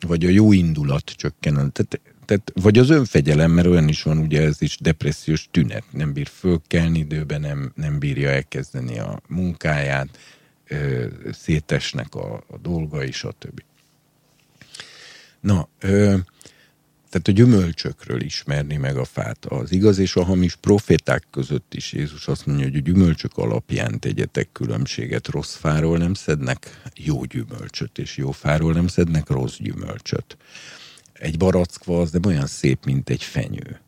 vagy 0.00 0.24
a 0.24 0.28
jó 0.28 0.52
indulat 0.52 1.04
csökken. 1.04 1.54
Tehát, 1.54 2.00
tehát, 2.24 2.52
vagy 2.54 2.78
az 2.78 2.90
önfegyelem, 2.90 3.50
mert 3.50 3.66
olyan 3.66 3.88
is 3.88 4.02
van, 4.02 4.18
ugye 4.18 4.42
ez 4.42 4.62
is 4.62 4.78
depressziós 4.80 5.48
tünet, 5.50 5.84
nem 5.90 6.12
bír 6.12 6.26
fölkelni 6.26 6.98
időben, 6.98 7.40
nem, 7.40 7.72
nem 7.74 7.98
bírja 7.98 8.30
elkezdeni 8.30 8.98
a 8.98 9.20
munkáját, 9.28 10.18
szétesnek 11.32 12.14
a, 12.14 12.34
a 12.34 12.58
dolgai, 12.58 13.12
stb. 13.12 13.62
Na, 15.40 15.68
ö, 15.80 16.16
tehát 17.14 17.28
a 17.28 17.42
gyümölcsökről 17.42 18.20
ismerni 18.20 18.76
meg 18.76 18.96
a 18.96 19.04
fát. 19.04 19.44
Az 19.44 19.72
igaz 19.72 19.98
és 19.98 20.16
a 20.16 20.24
hamis 20.24 20.56
proféták 20.56 21.24
között 21.30 21.74
is 21.74 21.92
Jézus 21.92 22.28
azt 22.28 22.46
mondja, 22.46 22.64
hogy 22.64 22.76
a 22.76 22.80
gyümölcsök 22.80 23.36
alapján 23.36 24.00
tegyetek 24.00 24.48
különbséget. 24.52 25.28
Rossz 25.28 25.54
fáról 25.54 25.98
nem 25.98 26.14
szednek 26.14 26.80
jó 26.94 27.24
gyümölcsöt, 27.24 27.98
és 27.98 28.16
jó 28.16 28.30
fáról 28.30 28.72
nem 28.72 28.86
szednek 28.86 29.28
rossz 29.28 29.56
gyümölcsöt. 29.58 30.36
Egy 31.12 31.38
barackva 31.38 32.00
az 32.00 32.10
nem 32.10 32.24
olyan 32.24 32.46
szép, 32.46 32.84
mint 32.84 33.10
egy 33.10 33.22
fenyő. 33.22 33.80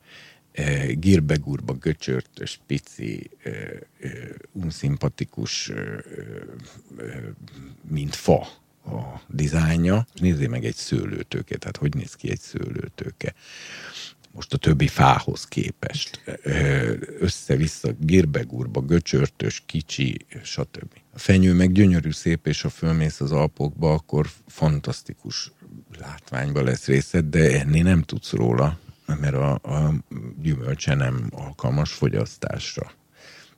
E, 0.53 0.93
gírbe-gurba, 0.93 1.73
göcsörtös, 1.73 2.61
pici, 2.67 3.31
e, 3.43 3.51
e, 3.51 4.09
unszimpatikus, 4.53 5.73
mint 7.89 8.15
fa 8.15 8.65
a 8.87 9.21
dizájnja. 9.29 10.07
Nézzél 10.15 10.49
meg 10.49 10.65
egy 10.65 10.75
szőlőtőke, 10.75 11.57
tehát 11.57 11.77
hogy 11.77 11.95
néz 11.95 12.15
ki 12.15 12.31
egy 12.31 12.41
szőlőtőke 12.41 13.35
most 14.37 14.53
a 14.53 14.57
többi 14.57 14.89
fához 14.89 15.45
képest. 15.45 16.21
Össze-vissza, 17.19 17.89
girbegurba, 18.01 18.81
göcsörtös, 18.81 19.63
kicsi, 19.67 20.17
stb. 20.43 20.93
A 21.13 21.19
fenyő 21.19 21.55
meg 21.55 21.73
gyönyörű 21.73 22.11
szép, 22.11 22.47
és 22.47 22.61
ha 22.61 22.69
fölmész 22.69 23.21
az 23.21 23.33
Alpokba, 23.33 23.93
akkor 23.93 24.29
fantasztikus 24.47 25.53
látványba 25.99 26.63
lesz 26.63 26.87
részed, 26.87 27.25
de 27.25 27.61
ennél 27.61 27.83
nem 27.83 28.03
tudsz 28.03 28.33
róla, 28.33 28.79
mert 29.07 29.35
a, 29.35 29.53
a 29.53 29.95
gyümölcse 30.43 30.95
nem 30.95 31.29
alkalmas 31.31 31.93
fogyasztásra. 31.93 32.93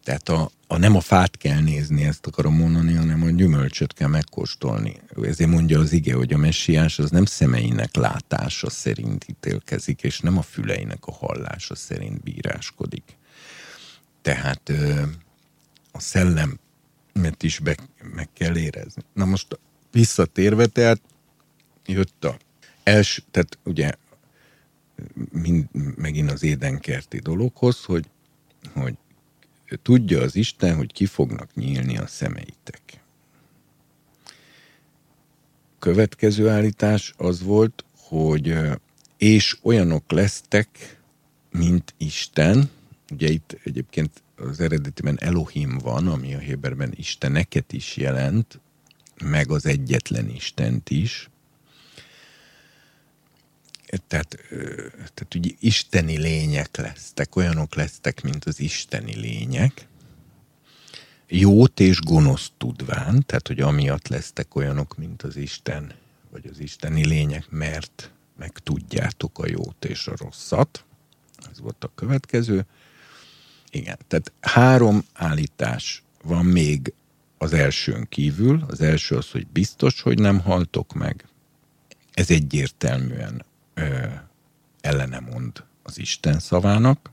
Tehát 0.08 0.28
a, 0.28 0.50
a, 0.66 0.76
nem 0.76 0.96
a 0.96 1.00
fát 1.00 1.36
kell 1.36 1.60
nézni, 1.60 2.04
ezt 2.04 2.26
akarom 2.26 2.54
mondani, 2.54 2.94
hanem 2.94 3.22
a 3.22 3.30
gyümölcsöt 3.30 3.92
kell 3.92 4.08
megkóstolni. 4.08 5.00
Ezért 5.22 5.50
mondja 5.50 5.78
az 5.78 5.92
ige, 5.92 6.14
hogy 6.14 6.32
a 6.32 6.36
messiás 6.36 6.98
az 6.98 7.10
nem 7.10 7.24
szemeinek 7.24 7.96
látása 7.96 8.70
szerint 8.70 9.26
ítélkezik, 9.28 10.02
és 10.02 10.20
nem 10.20 10.38
a 10.38 10.42
füleinek 10.42 11.06
a 11.06 11.12
hallása 11.12 11.74
szerint 11.74 12.22
bíráskodik. 12.22 13.16
Tehát 14.22 14.72
a 15.92 16.00
szellemet 16.00 17.42
is 17.42 17.58
be, 17.58 17.76
meg 18.14 18.28
kell 18.32 18.56
érezni. 18.56 19.02
Na 19.12 19.24
most 19.24 19.58
visszatérve, 19.90 20.66
tehát 20.66 21.00
jött 21.86 22.24
a 22.24 22.36
első, 22.82 23.22
tehát 23.30 23.58
ugye 23.64 23.92
mind, 25.32 25.68
megint 25.96 26.30
az 26.30 26.42
édenkerti 26.42 27.18
dologhoz, 27.18 27.84
hogy, 27.84 28.06
hogy 28.74 28.94
tudja 29.82 30.20
az 30.20 30.36
Isten, 30.36 30.76
hogy 30.76 30.92
ki 30.92 31.06
fognak 31.06 31.54
nyílni 31.54 31.98
a 31.98 32.06
szemeitek. 32.06 32.82
Következő 35.78 36.48
állítás 36.48 37.14
az 37.16 37.42
volt, 37.42 37.84
hogy 37.96 38.58
és 39.16 39.56
olyanok 39.62 40.10
lesztek, 40.10 41.00
mint 41.50 41.94
Isten. 41.96 42.70
Ugye 43.10 43.28
itt 43.28 43.58
egyébként 43.64 44.22
az 44.36 44.60
eredetiben 44.60 45.18
Elohim 45.20 45.78
van, 45.78 46.06
ami 46.06 46.34
a 46.34 46.38
Héberben 46.38 46.92
Isteneket 46.96 47.72
is 47.72 47.96
jelent, 47.96 48.60
meg 49.24 49.50
az 49.50 49.66
egyetlen 49.66 50.28
Istent 50.28 50.90
is 50.90 51.30
tehát, 54.06 54.38
tehát 55.14 55.34
ugye 55.34 55.50
isteni 55.60 56.18
lények 56.18 56.76
lesztek, 56.76 57.36
olyanok 57.36 57.74
lesztek, 57.74 58.22
mint 58.22 58.44
az 58.44 58.60
isteni 58.60 59.16
lények, 59.16 59.86
jót 61.26 61.80
és 61.80 62.00
gonoszt 62.00 62.52
tudván, 62.56 63.26
tehát 63.26 63.46
hogy 63.46 63.60
amiatt 63.60 64.08
lesztek 64.08 64.54
olyanok, 64.54 64.96
mint 64.96 65.22
az 65.22 65.36
Isten, 65.36 65.92
vagy 66.30 66.46
az 66.52 66.60
isteni 66.60 67.06
lények, 67.06 67.50
mert 67.50 68.12
meg 68.36 68.52
tudjátok 68.58 69.38
a 69.38 69.48
jót 69.48 69.84
és 69.84 70.06
a 70.06 70.14
rosszat. 70.16 70.84
Ez 71.50 71.60
volt 71.60 71.84
a 71.84 71.90
következő. 71.94 72.66
Igen, 73.70 73.98
tehát 74.08 74.32
három 74.40 75.04
állítás 75.12 76.02
van 76.22 76.44
még 76.44 76.92
az 77.38 77.52
elsőn 77.52 78.06
kívül. 78.08 78.64
Az 78.68 78.80
első 78.80 79.16
az, 79.16 79.30
hogy 79.30 79.46
biztos, 79.46 80.00
hogy 80.00 80.18
nem 80.18 80.40
haltok 80.40 80.92
meg. 80.92 81.28
Ez 82.12 82.30
egyértelműen 82.30 83.44
ö, 83.78 84.06
ellene 84.80 85.20
mond 85.20 85.64
az 85.82 85.98
Isten 85.98 86.38
szavának, 86.38 87.10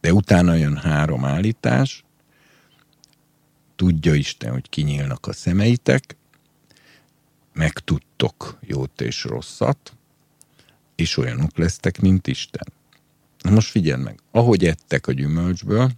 de 0.00 0.12
utána 0.12 0.54
jön 0.54 0.76
három 0.76 1.24
állítás, 1.24 2.04
tudja 3.76 4.14
Isten, 4.14 4.52
hogy 4.52 4.68
kinyílnak 4.68 5.26
a 5.26 5.32
szemeitek, 5.32 6.16
megtudtok 7.52 8.58
jót 8.60 9.00
és 9.00 9.24
rosszat, 9.24 9.96
és 10.94 11.16
olyanok 11.16 11.58
lesztek, 11.58 12.00
mint 12.00 12.26
Isten. 12.26 12.72
Na 13.40 13.50
most 13.50 13.70
figyeld 13.70 14.02
meg, 14.02 14.20
ahogy 14.30 14.64
ettek 14.64 15.06
a 15.06 15.12
gyümölcsből, 15.12 15.90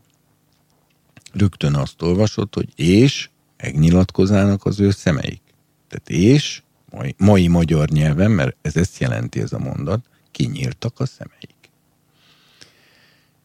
rögtön 1.32 1.74
azt 1.74 2.02
olvasod, 2.02 2.54
hogy 2.54 2.72
és 2.76 3.30
megnyilatkozának 3.56 4.64
az 4.64 4.80
ő 4.80 4.90
szemeik. 4.90 5.42
Tehát 5.88 6.10
és 6.10 6.62
mai, 6.98 7.14
mai 7.18 7.48
magyar 7.48 7.88
nyelven, 7.88 8.30
mert 8.30 8.56
ez 8.62 8.76
ezt 8.76 8.98
jelenti 8.98 9.40
ez 9.40 9.52
a 9.52 9.58
mondat, 9.58 10.08
kinyíltak 10.30 11.00
a 11.00 11.06
szemeik. 11.06 11.70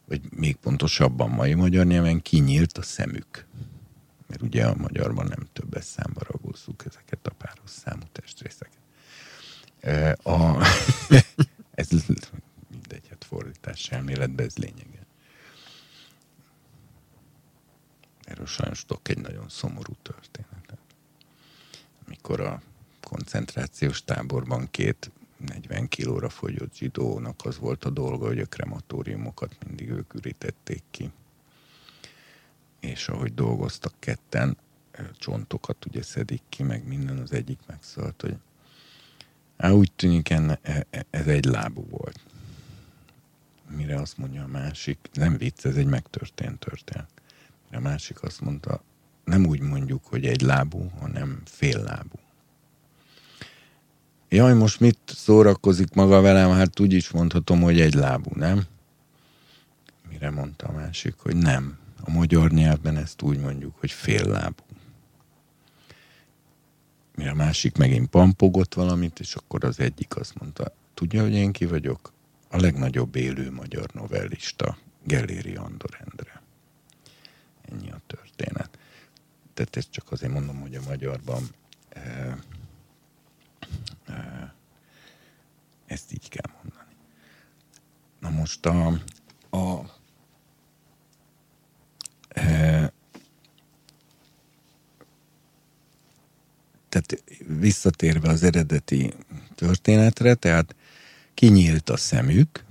Vagy 0.05 0.21
még 0.29 0.55
pontosabban 0.55 1.29
mai 1.29 1.53
magyar 1.53 1.85
nyelven 1.85 2.21
kinyílt 2.21 2.77
a 2.77 2.81
szemük. 2.81 3.45
Mert 4.27 4.41
ugye 4.41 4.65
a 4.65 4.75
magyarban 4.75 5.25
nem 5.25 5.47
többes 5.53 5.83
számba 5.83 6.21
ragózzuk 6.27 6.85
ezeket 6.85 7.27
a 7.27 7.33
páros 7.33 7.69
számú 7.69 8.03
testrészeket. 8.11 8.81
A, 10.25 10.67
ez 11.81 11.89
mindegy, 12.69 13.07
hát 13.09 13.23
fordítás 13.23 13.89
elméletben 13.89 14.45
ez 14.45 14.57
lényege. 14.57 15.05
Erről 18.23 18.45
sajnos 18.45 18.85
tudok 18.85 19.09
egy 19.09 19.17
nagyon 19.17 19.49
szomorú 19.49 19.93
történetet. 20.01 20.79
Amikor 22.05 22.39
a 22.39 22.61
koncentrációs 23.03 24.03
táborban 24.03 24.67
két 24.71 25.11
40 25.45 25.87
kilóra 25.87 26.29
fogyott 26.29 26.75
zsidónak 26.75 27.45
az 27.45 27.59
volt 27.59 27.85
a 27.85 27.89
dolga, 27.89 28.25
hogy 28.25 28.39
a 28.39 28.45
krematóriumokat 28.45 29.55
mindig 29.65 29.89
ők 29.89 30.13
ürítették 30.13 30.83
ki. 30.91 31.11
És 32.79 33.07
ahogy 33.07 33.33
dolgoztak 33.33 33.93
ketten, 33.99 34.57
csontokat 35.17 35.85
ugye 35.85 36.01
szedik 36.01 36.41
ki, 36.49 36.63
meg 36.63 36.87
minden, 36.87 37.17
az 37.17 37.31
egyik 37.31 37.59
megszólt, 37.67 38.21
hogy 38.21 38.35
á, 39.57 39.69
úgy 39.69 39.91
tűnik, 39.91 40.29
enne, 40.29 40.59
e, 40.61 40.85
e, 40.89 41.05
ez 41.09 41.27
egy 41.27 41.45
lábú 41.45 41.85
volt. 41.89 42.19
Mire 43.69 43.95
azt 43.95 44.17
mondja 44.17 44.43
a 44.43 44.47
másik, 44.47 44.97
nem 45.13 45.37
vicc, 45.37 45.65
ez 45.65 45.75
egy 45.75 45.85
megtörtént 45.85 46.59
történet. 46.59 47.09
Mire 47.65 47.77
a 47.77 47.89
másik 47.89 48.23
azt 48.23 48.41
mondta, 48.41 48.83
nem 49.23 49.45
úgy 49.45 49.59
mondjuk, 49.59 50.05
hogy 50.05 50.25
egy 50.25 50.41
lábú, 50.41 50.89
hanem 50.99 51.41
fél 51.45 51.83
lábú 51.83 52.22
jaj, 54.33 54.53
most 54.53 54.79
mit 54.79 54.97
szórakozik 55.05 55.93
maga 55.93 56.21
velem, 56.21 56.51
hát 56.51 56.79
úgy 56.79 56.93
is 56.93 57.09
mondhatom, 57.09 57.61
hogy 57.61 57.79
egy 57.79 57.93
lábú, 57.93 58.31
nem? 58.35 58.63
Mire 60.09 60.29
mondta 60.29 60.67
a 60.67 60.71
másik, 60.71 61.15
hogy 61.17 61.35
nem. 61.35 61.77
A 62.01 62.11
magyar 62.11 62.51
nyelvben 62.51 62.97
ezt 62.97 63.21
úgy 63.21 63.37
mondjuk, 63.37 63.75
hogy 63.79 63.91
fél 63.91 64.25
lábú. 64.25 64.63
Mire 67.15 67.29
a 67.29 67.35
másik 67.35 67.77
megint 67.77 68.09
pampogott 68.09 68.73
valamit, 68.73 69.19
és 69.19 69.35
akkor 69.35 69.63
az 69.63 69.79
egyik 69.79 70.15
azt 70.15 70.39
mondta, 70.39 70.73
tudja, 70.93 71.21
hogy 71.21 71.33
én 71.33 71.51
ki 71.51 71.65
vagyok? 71.65 72.11
A 72.49 72.59
legnagyobb 72.59 73.15
élő 73.15 73.51
magyar 73.51 73.89
novellista, 73.93 74.77
Geléri 75.03 75.55
Andor 75.55 75.97
Endre. 75.99 76.41
Ennyi 77.71 77.91
a 77.91 78.01
történet. 78.07 78.77
Tehát 79.53 79.75
ezt 79.75 79.91
csak 79.91 80.11
azért 80.11 80.33
mondom, 80.33 80.59
hogy 80.59 80.75
a 80.75 80.81
magyarban 80.87 81.43
e, 81.89 81.99
e, 81.99 82.37
ezt 85.85 86.13
így 86.13 86.29
kell 86.29 86.51
mondani. 86.55 86.95
Na 88.19 88.29
most 88.29 88.65
a, 88.65 88.87
a 89.49 89.91
tehát 96.89 97.23
visszatérve 97.59 98.29
az 98.29 98.43
eredeti 98.43 99.13
történetre, 99.55 100.33
tehát 100.33 100.75
kinyílt 101.33 101.89
a 101.89 101.97
szemük, 101.97 102.63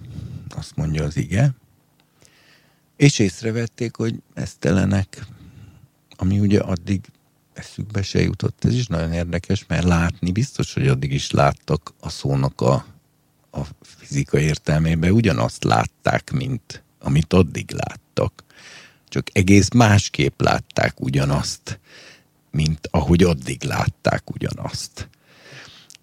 azt 0.49 0.77
mondja 0.77 1.05
az 1.05 1.17
ige, 1.17 1.55
és 2.97 3.19
észrevették, 3.19 3.97
hogy 3.97 4.23
esztelenek, 4.35 5.27
ami 6.17 6.41
ugye 6.41 6.61
addig 6.61 7.01
eszükbe 7.63 8.03
se 8.03 8.21
jutott. 8.21 8.65
Ez 8.65 8.75
is 8.75 8.87
nagyon 8.87 9.13
érdekes, 9.13 9.65
mert 9.69 9.85
látni 9.85 10.33
biztos, 10.33 10.75
hogy 10.75 10.89
addig 10.89 11.13
is 11.13 11.31
láttak 11.31 11.93
a 12.01 12.09
szónak 12.09 12.61
a, 12.61 12.87
a 13.51 13.61
fizika 13.81 14.39
értelmében, 14.39 15.11
ugyanazt 15.11 15.65
látták, 15.65 16.31
mint 16.31 16.83
amit 16.99 17.33
addig 17.33 17.71
láttak. 17.71 18.45
Csak 19.09 19.27
egész 19.33 19.69
másképp 19.71 20.41
látták 20.41 21.01
ugyanazt, 21.01 21.81
mint 22.51 22.89
ahogy 22.91 23.23
addig 23.23 23.63
látták 23.63 24.31
ugyanazt. 24.31 25.09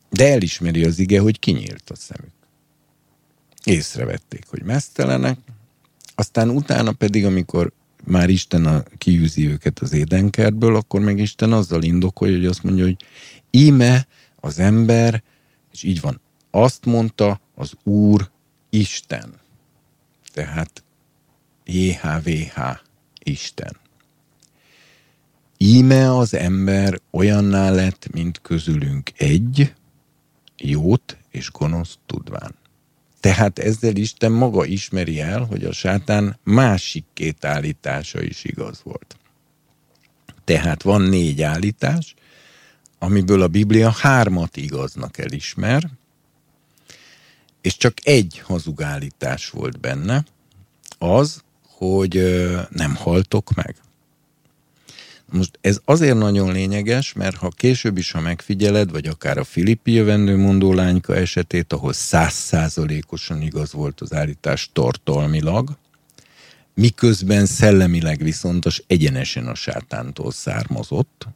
De 0.10 0.32
elismeri 0.32 0.86
az 0.86 1.00
ige, 1.00 1.20
hogy 1.20 1.40
kinyílt 1.40 1.90
a 1.90 1.96
szemük. 1.96 2.34
Észrevették, 3.64 4.46
hogy 4.48 4.64
mesztelenek, 4.64 5.38
aztán 6.16 6.50
utána 6.50 6.92
pedig, 6.92 7.26
amikor 7.26 7.72
már 8.06 8.30
Isten 8.30 8.66
a, 8.66 8.84
kiűzi 8.98 9.48
őket 9.48 9.80
az 9.80 9.94
édenkertből, 9.94 10.76
akkor 10.76 11.02
meg 11.02 11.20
Isten 11.20 11.52
azzal 11.52 11.84
indokolja, 11.84 12.36
hogy 12.36 12.46
azt 12.46 12.64
mondja, 12.64 12.84
hogy 12.84 12.98
íme 13.50 14.08
az 14.36 14.60
ember, 14.60 15.24
és 15.72 15.84
így 15.84 16.02
van, 16.02 16.22
azt 16.52 16.86
mondta 16.86 17.42
az 17.56 17.74
Úr 17.84 18.30
Isten. 18.70 19.34
Tehát 20.34 20.84
JHVH 21.66 22.60
Isten. 23.24 23.78
Íme 25.58 26.18
az 26.18 26.34
ember 26.34 27.00
olyanná 27.12 27.70
lett, 27.70 28.08
mint 28.12 28.42
közülünk 28.42 29.12
egy, 29.18 29.74
jót 30.58 31.18
és 31.30 31.52
gonosz 31.52 31.98
tudván. 32.06 32.59
Tehát 33.20 33.60
ezzel 33.60 33.96
Isten 33.96 34.32
maga 34.32 34.66
ismeri 34.66 35.20
el, 35.20 35.44
hogy 35.44 35.64
a 35.64 35.72
sátán 35.72 36.40
másik 36.44 37.06
két 37.14 37.46
állítása 37.46 38.22
is 38.22 38.44
igaz 38.44 38.82
volt. 38.84 39.18
Tehát 40.44 40.84
van 40.84 41.02
négy 41.02 41.42
állítás, 41.42 42.16
amiből 43.00 43.42
a 43.42 43.48
Biblia 43.48 43.90
hármat 43.90 44.58
igaznak 44.58 45.18
elismer, 45.18 45.90
és 47.62 47.78
csak 47.78 47.94
egy 48.04 48.42
hazug 48.44 48.82
állítás 48.82 49.50
volt 49.50 49.80
benne, 49.80 50.26
az, 50.98 51.44
hogy 51.62 52.14
nem 52.70 52.96
haltok 52.96 53.54
meg. 53.56 53.76
Most 55.32 55.60
ez 55.62 55.80
azért 55.86 56.18
nagyon 56.18 56.52
lényeges, 56.52 57.14
mert 57.14 57.36
ha 57.36 57.50
később 57.50 57.98
is, 57.98 58.12
ha 58.12 58.20
megfigyeled, 58.20 58.92
vagy 58.92 59.08
akár 59.08 59.38
a 59.38 59.44
Filippi 59.44 59.92
jövendőmondó 59.92 60.74
lányka 60.74 61.16
esetét, 61.16 61.74
ahol 61.74 61.94
százszázalékosan 61.94 63.42
igaz 63.42 63.74
volt 63.74 64.02
az 64.02 64.14
állítás 64.14 64.70
tartalmilag, 64.74 65.78
miközben 66.74 67.46
szellemileg 67.46 68.24
viszont 68.24 68.66
az 68.66 68.84
egyenesen 68.88 69.48
a 69.48 69.56
sátántól 69.56 70.32
származott, 70.32 71.28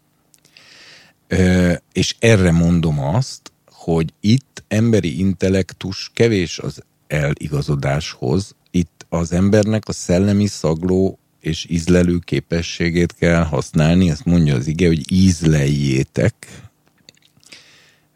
és 1.93 2.15
erre 2.19 2.51
mondom 2.51 2.99
azt, 2.99 3.51
hogy 3.65 4.13
itt 4.19 4.63
emberi 4.67 5.19
intellektus 5.19 6.11
kevés 6.13 6.59
az 6.59 6.83
eligazodáshoz, 7.07 8.55
itt 8.71 9.05
az 9.09 9.31
embernek 9.31 9.87
a 9.87 9.91
szellemi 9.91 10.47
szagló 10.47 11.19
és 11.43 11.65
ízlelő 11.69 12.19
képességét 12.19 13.15
kell 13.15 13.43
használni, 13.43 14.09
ezt 14.09 14.25
mondja 14.25 14.55
az 14.55 14.67
ige, 14.67 14.87
hogy 14.87 15.11
ízleljétek, 15.11 16.61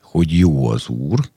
hogy 0.01 0.37
jó 0.37 0.69
az 0.69 0.87
Úr, 0.87 1.29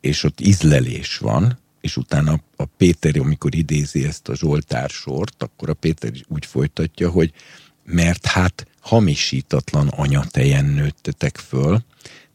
és 0.00 0.22
ott 0.22 0.40
ízlelés 0.40 1.18
van, 1.18 1.58
és 1.80 1.96
utána 1.96 2.40
a 2.56 2.64
Péter, 2.64 3.18
amikor 3.18 3.54
idézi 3.54 4.04
ezt 4.04 4.28
a 4.28 4.36
Zsoltár 4.36 4.90
sort, 4.90 5.42
akkor 5.42 5.68
a 5.68 5.74
Péter 5.74 6.12
úgy 6.26 6.46
folytatja, 6.46 7.10
hogy 7.10 7.32
mert 7.84 8.26
hát 8.26 8.66
hamisítatlan 8.80 9.88
anyatejen 9.88 10.64
nőttetek 10.64 11.36
föl, 11.36 11.78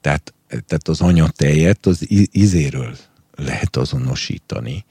tehát, 0.01 0.33
tehát 0.47 0.87
az 0.87 1.01
anyatejet 1.01 1.85
az 1.85 2.07
ízéről 2.31 2.97
lehet 3.35 3.75
azonosítani 3.75 4.85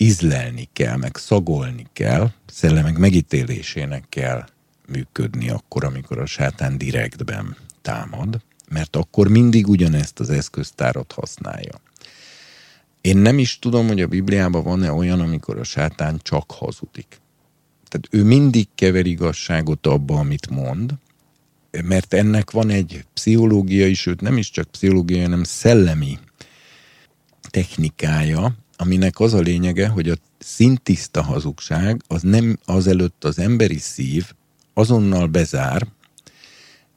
ízlelni 0.00 0.68
kell, 0.72 0.96
meg 0.96 1.16
szagolni 1.16 1.86
kell, 1.92 2.30
szellemek 2.46 2.96
megítélésének 2.98 4.04
kell 4.08 4.44
működni 4.86 5.50
akkor, 5.50 5.84
amikor 5.84 6.18
a 6.18 6.26
sátán 6.26 6.78
direktben 6.78 7.56
támad, 7.82 8.42
mert 8.68 8.96
akkor 8.96 9.28
mindig 9.28 9.68
ugyanezt 9.68 10.20
az 10.20 10.30
eszköztárat 10.30 11.12
használja. 11.12 11.80
Én 13.00 13.16
nem 13.16 13.38
is 13.38 13.58
tudom, 13.58 13.86
hogy 13.86 14.00
a 14.00 14.06
Bibliában 14.06 14.62
van-e 14.62 14.92
olyan, 14.92 15.20
amikor 15.20 15.58
a 15.58 15.64
sátán 15.64 16.20
csak 16.22 16.50
hazudik. 16.50 17.20
Tehát 17.88 18.08
ő 18.10 18.24
mindig 18.24 18.68
kever 18.74 19.06
igazságot 19.06 19.86
abba, 19.86 20.18
amit 20.18 20.50
mond, 20.50 20.92
mert 21.84 22.14
ennek 22.14 22.50
van 22.50 22.70
egy 22.70 23.04
pszichológiai, 23.14 23.94
sőt 23.94 24.20
nem 24.20 24.36
is 24.36 24.50
csak 24.50 24.70
pszichológiai, 24.70 25.22
hanem 25.22 25.44
szellemi 25.44 26.18
technikája, 27.50 28.56
aminek 28.80 29.20
az 29.20 29.34
a 29.34 29.40
lényege, 29.40 29.88
hogy 29.88 30.08
a 30.08 30.16
szintiszta 30.38 31.22
hazugság 31.22 32.02
az 32.06 32.22
nem 32.22 32.58
azelőtt 32.64 33.24
az 33.24 33.38
emberi 33.38 33.78
szív 33.78 34.32
azonnal 34.74 35.26
bezár, 35.26 35.86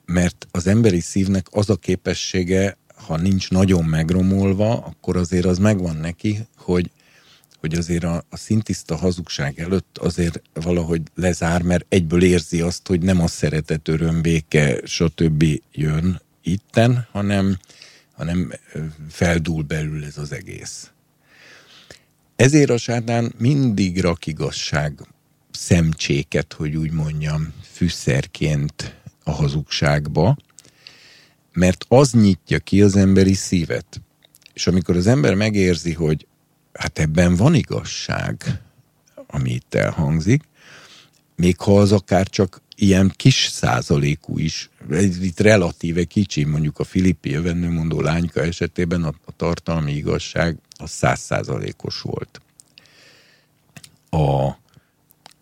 mert 0.05 0.47
az 0.51 0.67
emberi 0.67 0.99
szívnek 0.99 1.47
az 1.51 1.69
a 1.69 1.75
képessége, 1.75 2.77
ha 2.95 3.17
nincs 3.17 3.49
nagyon 3.49 3.83
megromolva, 3.85 4.77
akkor 4.77 5.17
azért 5.17 5.45
az 5.45 5.57
megvan 5.57 5.95
neki, 5.95 6.47
hogy, 6.57 6.91
hogy 7.59 7.75
azért 7.75 8.03
a, 8.03 8.23
a 8.29 8.37
szintiszta 8.37 8.95
hazugság 8.95 9.59
előtt 9.59 9.97
azért 9.97 10.41
valahogy 10.53 11.01
lezár, 11.15 11.61
mert 11.61 11.85
egyből 11.89 12.23
érzi 12.23 12.61
azt, 12.61 12.87
hogy 12.87 13.01
nem 13.01 13.21
a 13.21 13.27
szeretet, 13.27 13.87
öröm, 13.87 14.21
béke, 14.21 14.79
stb. 14.85 15.43
jön 15.71 16.21
itten, 16.41 17.07
hanem, 17.11 17.57
hanem 18.11 18.51
feldúl 19.09 19.63
belül 19.63 20.05
ez 20.05 20.17
az 20.17 20.31
egész. 20.31 20.91
Ezért 22.41 22.69
a 22.69 22.77
sátán 22.77 23.33
mindig 23.37 23.99
rak 23.99 24.25
igazság 24.25 24.99
szemcséket, 25.51 26.53
hogy 26.53 26.75
úgy 26.75 26.91
mondjam, 26.91 27.53
fűszerként 27.61 29.01
a 29.23 29.31
hazugságba, 29.31 30.37
mert 31.53 31.85
az 31.87 32.11
nyitja 32.11 32.59
ki 32.59 32.81
az 32.81 32.95
emberi 32.95 33.33
szívet. 33.33 34.01
És 34.53 34.67
amikor 34.67 34.95
az 34.95 35.07
ember 35.07 35.33
megérzi, 35.33 35.93
hogy 35.93 36.27
hát 36.73 36.99
ebben 36.99 37.35
van 37.35 37.53
igazság, 37.53 38.61
ami 39.27 39.51
itt 39.51 39.73
elhangzik, 39.73 40.43
még 41.35 41.57
ha 41.59 41.79
az 41.79 41.91
akár 41.91 42.27
csak 42.27 42.60
ilyen 42.75 43.13
kis 43.15 43.47
százalékú 43.51 44.37
is, 44.37 44.69
itt 45.21 45.39
relatíve 45.39 46.03
kicsi, 46.03 46.43
mondjuk 46.43 46.79
a 46.79 46.83
Filippi 46.83 47.29
jövendőmondó 47.29 48.01
lányka 48.01 48.41
esetében 48.41 49.03
a, 49.03 49.13
a 49.25 49.35
tartalmi 49.35 49.91
igazság 49.91 50.57
az 50.77 50.89
száz 50.89 51.19
százalékos 51.19 52.01
volt. 52.01 52.41
A, 54.09 54.49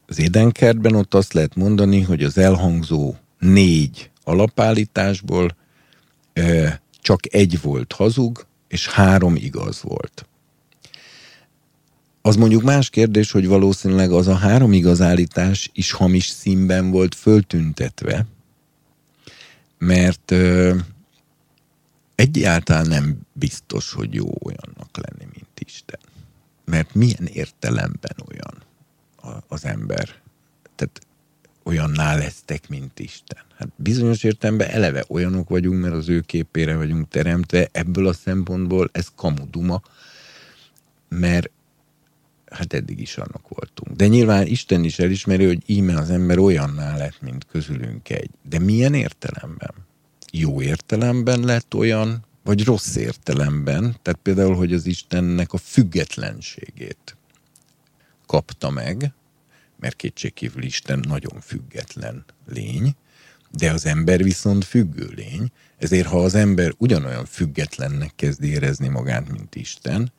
az 0.08 0.20
édenkertben 0.20 0.96
ott 0.96 1.14
azt 1.14 1.34
lehet 1.34 1.56
mondani, 1.56 2.02
hogy 2.02 2.24
az 2.24 2.38
elhangzó 2.38 3.16
négy 3.40 4.10
alapállításból 4.24 5.56
e, 6.34 6.82
csak 7.02 7.34
egy 7.34 7.62
volt 7.62 7.94
hazug, 7.94 8.48
és 8.68 8.88
három 8.88 9.36
igaz 9.36 9.82
volt. 9.82 10.29
Az 12.22 12.36
mondjuk 12.36 12.64
más 12.64 12.90
kérdés, 12.90 13.32
hogy 13.32 13.48
valószínűleg 13.48 14.12
az 14.12 14.28
a 14.28 14.36
három 14.36 14.74
igazállítás 14.74 15.70
is 15.74 15.92
hamis 15.92 16.28
színben 16.28 16.92
volt 16.92 17.16
föltüntetve, 17.16 18.26
mert 19.78 20.32
ö, 20.32 20.76
egy, 22.16 22.38
egyáltalán 22.38 22.88
nem 22.88 23.20
biztos, 23.34 23.94
hogy 23.94 24.14
jó 24.14 24.30
olyannak 24.44 24.90
lenni, 24.92 25.32
mint 25.34 25.60
Isten. 25.60 26.00
Mert 26.66 26.94
milyen 26.94 27.26
értelemben 27.26 28.16
olyan 28.30 28.64
az 29.48 29.66
ember? 29.66 30.16
Tehát 30.76 31.02
olyanná 31.64 32.16
lesztek, 32.16 32.70
mint 32.70 33.00
Isten. 33.00 33.44
Hát 33.58 33.70
bizonyos 33.76 34.24
értelemben 34.24 34.70
eleve 34.70 35.06
olyanok 35.08 35.50
vagyunk, 35.50 35.82
mert 35.82 35.94
az 35.94 36.10
ő 36.10 36.20
képére 36.20 36.76
vagyunk 36.76 37.08
teremtve, 37.08 37.70
ebből 37.72 38.08
a 38.08 38.14
szempontból 38.14 38.90
ez 38.92 39.08
kamuduma, 39.16 39.82
mert 41.10 41.50
hát 42.52 42.74
eddig 42.74 43.00
is 43.00 43.18
annak 43.18 43.48
voltunk. 43.48 43.96
De 43.96 44.08
nyilván 44.08 44.48
Isten 44.48 44.84
is 44.84 45.00
elismeri, 45.00 45.46
hogy 45.46 45.64
íme 45.66 45.98
az 45.98 46.10
ember 46.10 46.38
olyanná 46.38 46.98
lett, 46.98 47.22
mint 47.22 47.46
közülünk 47.46 48.10
egy. 48.10 48.30
De 48.50 48.60
milyen 48.60 48.94
értelemben? 48.94 49.74
Jó 50.32 50.62
értelemben 50.62 51.40
lett 51.40 51.74
olyan, 51.74 52.26
vagy 52.44 52.64
rossz 52.64 52.96
értelemben? 52.96 53.82
Tehát 54.02 54.20
például, 54.24 54.56
hogy 54.56 54.74
az 54.74 54.86
Istennek 54.86 55.54
a 55.54 55.58
függetlenségét 55.58 57.18
kapta 58.26 58.70
meg, 58.70 59.14
mert 59.80 59.96
kétségkívül 59.96 60.64
Isten 60.64 61.00
nagyon 61.08 61.40
független 61.42 62.26
lény, 62.48 62.96
de 63.52 63.72
az 63.72 63.86
ember 63.86 64.24
viszont 64.24 64.64
függő 64.64 65.12
lény, 65.16 65.52
ezért 65.78 66.08
ha 66.08 66.24
az 66.24 66.36
ember 66.36 66.74
ugyanolyan 66.78 67.26
függetlennek 67.26 68.12
kezd 68.16 68.44
érezni 68.44 68.88
magát, 68.88 69.30
mint 69.30 69.56
Isten, 69.56 70.12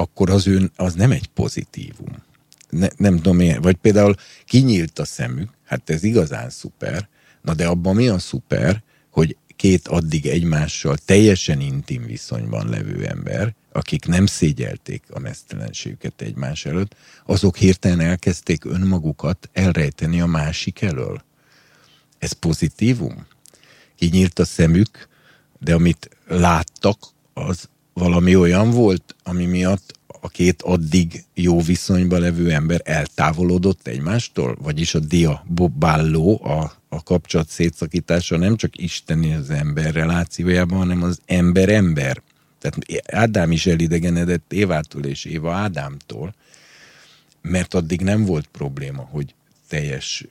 akkor 0.00 0.30
az 0.30 0.46
ő, 0.46 0.70
az 0.76 0.94
nem 0.94 1.10
egy 1.10 1.26
pozitívum. 1.26 2.22
Ne, 2.70 2.88
nem 2.96 3.16
tudom 3.16 3.40
én, 3.40 3.60
vagy 3.60 3.76
például 3.76 4.14
kinyílt 4.44 4.98
a 4.98 5.04
szemük, 5.04 5.50
hát 5.64 5.90
ez 5.90 6.02
igazán 6.02 6.50
szuper, 6.50 7.08
na 7.42 7.54
de 7.54 7.66
abban 7.66 7.94
mi 7.94 8.08
a 8.08 8.18
szuper, 8.18 8.82
hogy 9.10 9.36
két 9.56 9.88
addig 9.88 10.26
egymással 10.26 10.96
teljesen 10.96 11.60
intim 11.60 12.06
viszonyban 12.06 12.68
levő 12.68 13.06
ember, 13.06 13.54
akik 13.72 14.06
nem 14.06 14.26
szégyelték 14.26 15.02
a 15.10 15.18
mesztelenségüket 15.18 16.20
egymás 16.20 16.66
előtt, 16.66 16.96
azok 17.26 17.56
hirtelen 17.56 18.00
elkezdték 18.00 18.64
önmagukat 18.64 19.50
elrejteni 19.52 20.20
a 20.20 20.26
másik 20.26 20.82
elől. 20.82 21.22
Ez 22.18 22.32
pozitívum? 22.32 23.26
Kinyílt 23.96 24.38
a 24.38 24.44
szemük, 24.44 25.08
de 25.58 25.74
amit 25.74 26.08
láttak, 26.26 26.98
az 27.32 27.68
valami 27.98 28.36
olyan 28.36 28.70
volt, 28.70 29.14
ami 29.22 29.44
miatt 29.44 29.98
a 30.20 30.28
két 30.28 30.62
addig 30.62 31.24
jó 31.34 31.60
viszonyban 31.60 32.20
levő 32.20 32.52
ember 32.52 32.80
eltávolodott 32.84 33.86
egymástól? 33.86 34.56
Vagyis 34.62 34.94
a 34.94 34.98
dia 34.98 35.44
bobbálló, 35.46 36.40
a, 36.44 36.72
a 36.88 37.02
kapcsolat 37.02 37.48
szétszakítása 37.48 38.36
nem 38.36 38.56
csak 38.56 38.78
isteni 38.78 39.34
az 39.34 39.50
ember 39.50 39.92
relációjában, 39.92 40.78
hanem 40.78 41.02
az 41.02 41.20
ember-ember. 41.26 42.22
Tehát 42.58 43.04
Ádám 43.12 43.52
is 43.52 43.66
elidegenedett 43.66 44.52
Évától 44.52 45.04
és 45.04 45.24
Éva 45.24 45.52
Ádámtól, 45.52 46.34
mert 47.42 47.74
addig 47.74 48.00
nem 48.00 48.24
volt 48.24 48.46
probléma, 48.46 49.08
hogy 49.10 49.34
teljes 49.68 50.26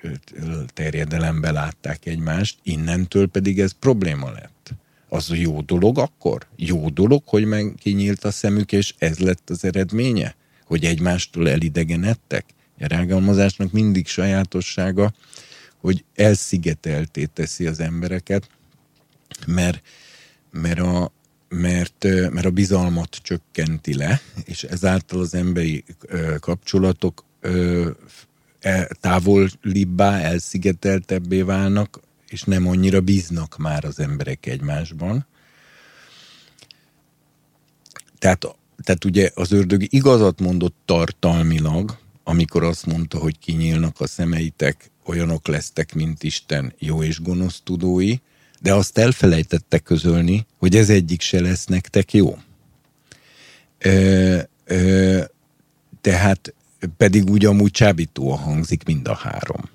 terjedelembe 0.73 1.51
látták 1.51 2.05
egymást, 2.05 2.57
innentől 2.63 3.27
pedig 3.27 3.59
ez 3.59 3.71
probléma 3.79 4.31
lett 4.31 4.73
az 5.09 5.31
jó 5.33 5.61
dolog 5.61 5.97
akkor? 5.97 6.47
Jó 6.55 6.89
dolog, 6.89 7.23
hogy 7.25 7.45
meg 7.45 7.73
kinyílt 7.77 8.23
a 8.23 8.31
szemük, 8.31 8.71
és 8.71 8.93
ez 8.97 9.17
lett 9.17 9.49
az 9.49 9.63
eredménye? 9.63 10.35
Hogy 10.65 10.85
egymástól 10.85 11.49
elidegenedtek? 11.49 12.45
A 12.79 12.87
rágalmazásnak 12.87 13.71
mindig 13.71 14.07
sajátossága, 14.07 15.13
hogy 15.77 16.03
elszigetelté 16.15 17.25
teszi 17.25 17.67
az 17.67 17.79
embereket, 17.79 18.49
mert, 19.47 19.81
mert, 20.51 20.79
a, 20.79 21.11
mert, 21.49 22.03
mert 22.29 22.45
a 22.45 22.51
bizalmat 22.51 23.15
csökkenti 23.21 23.95
le, 23.95 24.21
és 24.45 24.63
ezáltal 24.63 25.19
az 25.19 25.33
emberi 25.33 25.83
kapcsolatok 26.39 27.25
e, 28.59 28.87
távolibbá, 28.99 30.19
elszigeteltebbé 30.19 31.41
válnak, 31.41 31.99
és 32.29 32.43
nem 32.43 32.67
annyira 32.67 33.01
bíznak 33.01 33.57
már 33.57 33.85
az 33.85 33.99
emberek 33.99 34.45
egymásban. 34.45 35.25
Tehát, 38.19 38.45
tehát 38.83 39.05
ugye 39.05 39.29
az 39.33 39.51
ördög 39.51 39.93
igazat 39.93 40.39
mondott 40.39 40.75
tartalmilag, 40.85 41.97
amikor 42.23 42.63
azt 42.63 42.85
mondta, 42.85 43.17
hogy 43.17 43.39
kinyílnak 43.39 43.99
a 43.99 44.07
szemeitek, 44.07 44.91
olyanok 45.05 45.47
lesztek, 45.47 45.93
mint 45.93 46.23
Isten 46.23 46.73
jó 46.79 47.03
és 47.03 47.21
gonosz 47.21 47.61
tudói, 47.63 48.15
de 48.61 48.73
azt 48.73 48.97
elfelejtette 48.97 49.79
közölni, 49.79 50.45
hogy 50.57 50.75
ez 50.75 50.89
egyik 50.89 51.21
se 51.21 51.39
lesz 51.39 51.65
nektek 51.65 52.13
jó. 52.13 52.37
Ö, 53.77 54.39
ö, 54.65 55.23
tehát 56.01 56.53
pedig 56.97 57.29
úgy 57.29 57.45
amúgy 57.45 57.71
csábítóan 57.71 58.37
hangzik 58.37 58.83
mind 58.83 59.07
a 59.07 59.15
három. 59.15 59.69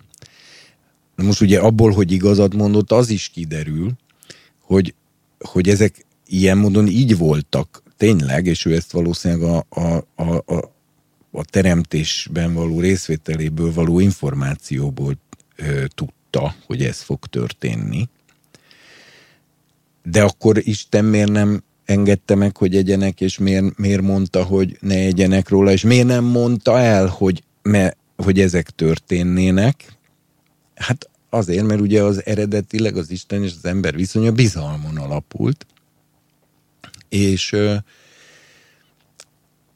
Most 1.16 1.40
ugye 1.40 1.58
abból, 1.58 1.90
hogy 1.90 2.12
igazat 2.12 2.54
mondott, 2.54 2.92
az 2.92 3.10
is 3.10 3.28
kiderül, 3.28 3.92
hogy, 4.60 4.94
hogy 5.38 5.68
ezek 5.68 6.06
ilyen 6.26 6.58
módon 6.58 6.86
így 6.86 7.16
voltak 7.16 7.82
tényleg, 7.96 8.46
és 8.46 8.64
ő 8.64 8.74
ezt 8.74 8.92
valószínűleg 8.92 9.42
a, 9.42 9.66
a, 9.68 10.04
a, 10.14 10.54
a, 10.54 10.72
a 11.30 11.44
teremtésben 11.44 12.54
való 12.54 12.80
részvételéből 12.80 13.72
való 13.72 14.00
információból 14.00 15.18
ö, 15.56 15.84
tudta, 15.94 16.54
hogy 16.66 16.82
ez 16.82 17.00
fog 17.00 17.26
történni. 17.26 18.08
De 20.02 20.22
akkor 20.22 20.58
Isten 20.66 21.04
miért 21.04 21.30
nem 21.30 21.62
engedte 21.84 22.34
meg, 22.34 22.56
hogy 22.56 22.76
egyenek, 22.76 23.20
és 23.20 23.38
miért, 23.38 23.78
miért 23.78 24.02
mondta, 24.02 24.42
hogy 24.42 24.76
ne 24.80 24.94
egyenek 24.94 25.48
róla, 25.48 25.72
és 25.72 25.82
miért 25.82 26.06
nem 26.06 26.24
mondta 26.24 26.78
el, 26.78 27.06
hogy, 27.06 27.42
me, 27.62 27.96
hogy 28.16 28.40
ezek 28.40 28.70
történnének, 28.70 29.96
Hát 30.82 31.10
azért, 31.30 31.66
mert 31.66 31.80
ugye 31.80 32.02
az 32.02 32.26
eredetileg 32.26 32.96
az 32.96 33.10
Isten 33.10 33.42
és 33.42 33.52
az 33.56 33.64
ember 33.64 33.94
viszonya 33.94 34.32
bizalmon 34.32 34.96
alapult, 34.96 35.66
és 37.08 37.56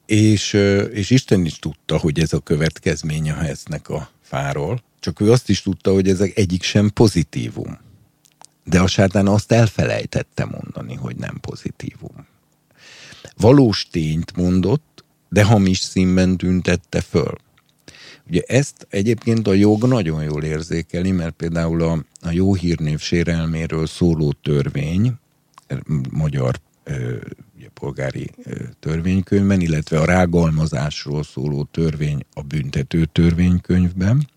és, 0.06 0.52
és 0.92 1.10
Isten 1.10 1.44
is 1.44 1.58
tudta, 1.58 1.98
hogy 1.98 2.20
ez 2.20 2.32
a 2.32 2.38
következménye 2.38 3.32
ha 3.32 3.44
eznek 3.44 3.88
a 3.88 4.10
fáról, 4.20 4.82
csak 5.00 5.20
ő 5.20 5.30
azt 5.30 5.48
is 5.48 5.62
tudta, 5.62 5.92
hogy 5.92 6.08
ezek 6.08 6.38
egyik 6.38 6.62
sem 6.62 6.90
pozitívum. 6.90 7.78
De 8.64 8.80
a 8.80 8.86
sátán 8.86 9.26
azt 9.26 9.52
elfelejtette 9.52 10.44
mondani, 10.44 10.94
hogy 10.94 11.16
nem 11.16 11.38
pozitívum. 11.40 12.26
Valós 13.36 13.88
tényt 13.90 14.36
mondott, 14.36 15.04
de 15.28 15.44
hamis 15.44 15.78
színben 15.78 16.36
tüntette 16.36 17.00
föl. 17.00 17.34
Ugye 18.28 18.42
ezt 18.46 18.86
egyébként 18.90 19.46
a 19.46 19.52
jog 19.52 19.84
nagyon 19.84 20.22
jól 20.22 20.44
érzékeli, 20.44 21.10
mert 21.10 21.34
például 21.34 21.82
a, 21.82 22.04
a 22.20 22.30
jó 22.30 22.54
hírnév 22.54 23.00
sérelméről 23.00 23.86
szóló 23.86 24.32
törvény, 24.42 25.12
magyar 26.10 26.60
ugye, 27.56 27.68
polgári 27.74 28.30
törvénykönyvben, 28.80 29.60
illetve 29.60 29.98
a 30.00 30.04
rágalmazásról 30.04 31.22
szóló 31.22 31.68
törvény 31.70 32.24
a 32.34 32.42
büntető 32.42 33.04
törvénykönyvben, 33.04 34.28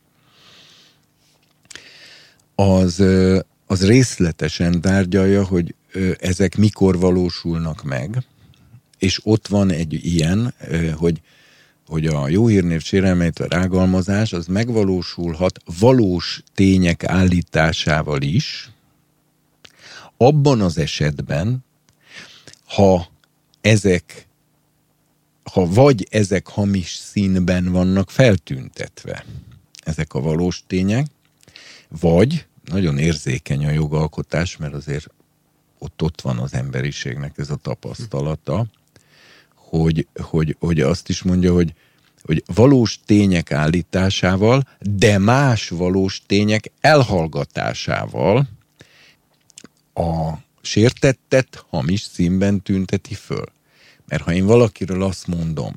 az, 2.56 3.04
az 3.66 3.86
részletesen 3.86 4.82
tárgyalja, 4.82 5.46
hogy 5.46 5.76
ezek 6.20 6.58
mikor 6.58 7.00
valósulnak 7.00 7.84
meg, 7.84 8.24
és 8.98 9.20
ott 9.24 9.48
van 9.48 9.70
egy 9.70 10.06
ilyen, 10.06 10.54
hogy 10.96 11.22
hogy 11.90 12.06
a 12.06 12.28
jó 12.28 12.48
hírnév 12.48 12.82
sérelmeit, 12.82 13.40
a 13.40 13.48
rágalmazás, 13.48 14.34
az 14.34 14.46
megvalósulhat 14.46 15.60
valós 15.80 16.44
tények 16.54 17.04
állításával 17.04 18.22
is, 18.22 18.70
abban 20.18 20.62
az 20.62 20.78
esetben, 20.78 21.66
ha 22.66 23.08
ezek, 23.62 24.28
ha 25.44 25.66
vagy 25.66 26.08
ezek 26.10 26.48
hamis 26.48 26.94
színben 26.94 27.72
vannak 27.72 28.12
feltüntetve, 28.12 29.26
ezek 29.84 30.14
a 30.14 30.22
valós 30.22 30.64
tények, 30.68 31.08
vagy 31.88 32.46
nagyon 32.66 32.98
érzékeny 32.98 33.66
a 33.66 33.72
jogalkotás, 33.72 34.58
mert 34.58 34.74
azért 34.74 35.08
ott, 35.78 36.02
ott 36.02 36.22
van 36.22 36.38
az 36.38 36.54
emberiségnek 36.54 37.38
ez 37.38 37.50
a 37.50 37.56
tapasztalata, 37.56 38.66
hogy, 39.70 40.08
hogy, 40.16 40.56
hogy 40.60 40.80
azt 40.80 41.10
is 41.10 41.24
mondja, 41.24 41.54
hogy, 41.54 41.74
hogy 42.24 42.44
valós 42.54 43.00
tények 43.06 43.52
állításával, 43.52 44.64
de 44.80 45.18
más 45.18 45.70
valós 45.70 46.22
tények 46.26 46.72
elhallgatásával 46.82 48.50
a 49.94 50.34
sértettet 50.62 51.66
hamis 51.70 52.02
színben 52.02 52.62
tünteti 52.62 53.14
föl. 53.14 53.46
Mert 54.08 54.24
ha 54.24 54.34
én 54.34 54.46
valakiről 54.46 55.04
azt 55.04 55.28
mondom, 55.28 55.76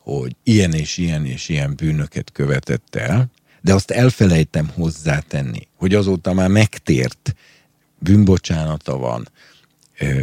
hogy 0.00 0.36
ilyen 0.42 0.72
és 0.72 0.96
ilyen 0.96 1.26
és 1.26 1.48
ilyen 1.48 1.74
bűnöket 1.76 2.32
követett 2.32 2.94
el, 2.94 3.30
de 3.60 3.74
azt 3.74 3.90
elfelejtem 3.90 4.70
hozzátenni, 4.74 5.68
hogy 5.76 5.94
azóta 5.94 6.32
már 6.32 6.48
megtért, 6.48 7.34
bűnbocsánata 7.98 8.96
van, 8.96 9.28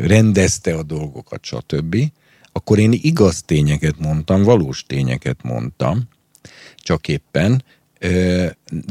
rendezte 0.01 0.75
a 0.75 0.83
dolgokat, 0.83 1.43
stb., 1.43 2.11
akkor 2.57 2.79
én 2.79 2.91
igaz 2.91 3.41
tényeket 3.41 3.99
mondtam, 3.99 4.43
valós 4.43 4.83
tényeket 4.87 5.43
mondtam, 5.43 6.03
csak 6.77 7.07
éppen 7.07 7.63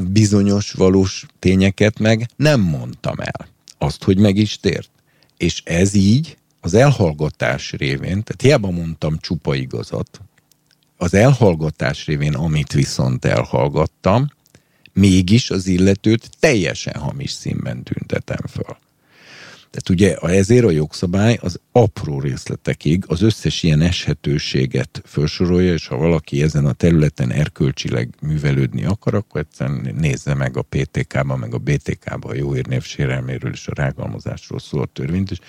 bizonyos 0.03 0.71
valós 0.71 1.25
tényeket 1.39 1.99
meg 1.99 2.29
nem 2.35 2.61
mondtam 2.61 3.19
el. 3.19 3.47
Azt, 3.77 4.03
hogy 4.03 4.17
meg 4.17 4.35
is 4.37 4.59
tért. 4.59 4.89
És 5.37 5.61
ez 5.63 5.93
így 5.93 6.37
az 6.61 6.73
elhallgatás 6.73 7.71
révén, 7.71 8.23
tehát 8.23 8.41
hiába 8.41 8.69
mondtam 8.71 9.17
csupa 9.17 9.55
igazat, 9.55 10.21
az 10.97 11.13
elhallgatás 11.13 12.05
révén, 12.05 12.33
amit 12.33 12.73
viszont 12.73 13.25
elhallgattam, 13.25 14.27
mégis 14.93 15.49
az 15.49 15.67
illetőt 15.67 16.29
teljesen 16.39 16.95
hamis 16.95 17.31
színben 17.31 17.83
tüntetem 17.83 18.45
föl. 18.49 18.77
Tehát 19.75 19.89
ugye 19.89 20.37
ezért 20.37 20.65
a 20.65 20.71
jogszabály 20.71 21.37
az 21.41 21.59
apró 21.71 22.19
részletekig 22.19 23.03
az 23.07 23.21
összes 23.21 23.63
ilyen 23.63 23.81
eshetőséget 23.81 25.01
felsorolja, 25.05 25.73
és 25.73 25.87
ha 25.87 25.97
valaki 25.97 26.41
ezen 26.41 26.65
a 26.65 26.73
területen 26.73 27.31
erkölcsileg 27.31 28.09
művelődni 28.21 28.85
akar, 28.85 29.13
akkor 29.13 29.41
egyszerűen 29.41 29.95
nézze 29.99 30.33
meg 30.33 30.57
a 30.57 30.61
PTK-ba, 30.61 31.35
meg 31.35 31.53
a 31.53 31.57
BTK-ba 31.57 32.29
a 32.29 32.35
jó 32.35 32.55
érnév 32.55 32.83
sérelméről 32.83 33.51
és 33.51 33.67
a 33.67 33.73
rágalmazásról 33.75 34.59
szól 34.59 34.81
a 34.81 34.85
törvényt, 34.93 35.31
és 35.31 35.39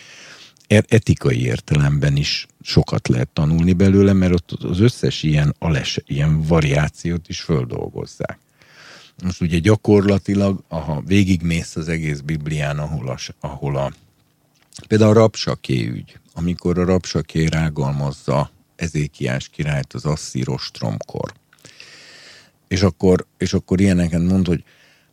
er, 0.66 0.84
etikai 0.88 1.42
értelemben 1.42 2.16
is 2.16 2.46
sokat 2.60 3.08
lehet 3.08 3.28
tanulni 3.28 3.72
belőle, 3.72 4.12
mert 4.12 4.32
ott 4.32 4.62
az 4.62 4.80
összes 4.80 5.22
ilyen, 5.22 5.54
ales, 5.58 6.00
ilyen 6.06 6.42
variációt 6.42 7.28
is 7.28 7.40
földolgozzák. 7.40 8.38
Most 9.24 9.40
ugye 9.40 9.58
gyakorlatilag, 9.58 10.64
ha 10.68 11.02
végigmész 11.06 11.76
az 11.76 11.88
egész 11.88 12.20
Biblián, 12.20 12.78
ahol 12.78 13.08
a, 13.08 13.18
ahol 13.40 13.76
a 13.76 13.92
például 14.88 15.10
a 15.10 15.20
rapsaké 15.20 15.86
ügy, 15.86 16.18
amikor 16.34 16.78
a 16.78 16.84
rapsaké 16.84 17.44
rágalmazza 17.44 18.50
Ezékiás 18.76 19.48
királyt 19.48 19.92
az 19.92 20.04
asszíros 20.04 20.70
tromkor. 20.70 21.32
És 22.68 22.82
akkor, 22.82 23.26
és 23.38 23.52
akkor 23.52 23.80
ilyeneket 23.80 24.22
mond, 24.22 24.46
hogy 24.46 24.64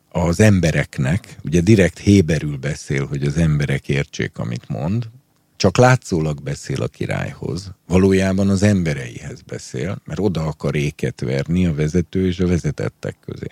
az 0.08 0.40
embereknek, 0.40 1.36
ugye 1.44 1.60
direkt 1.60 1.98
héberül 1.98 2.56
beszél, 2.56 3.06
hogy 3.06 3.22
az 3.22 3.36
emberek 3.36 3.88
értsék, 3.88 4.38
amit 4.38 4.68
mond, 4.68 5.08
csak 5.56 5.76
látszólag 5.76 6.42
beszél 6.42 6.82
a 6.82 6.88
királyhoz, 6.88 7.70
valójában 7.86 8.48
az 8.48 8.62
embereihez 8.62 9.40
beszél, 9.40 10.00
mert 10.04 10.20
oda 10.20 10.46
akar 10.46 10.76
éket 10.76 11.20
verni 11.20 11.66
a 11.66 11.74
vezető 11.74 12.26
és 12.26 12.40
a 12.40 12.46
vezetettek 12.46 13.16
közé. 13.24 13.50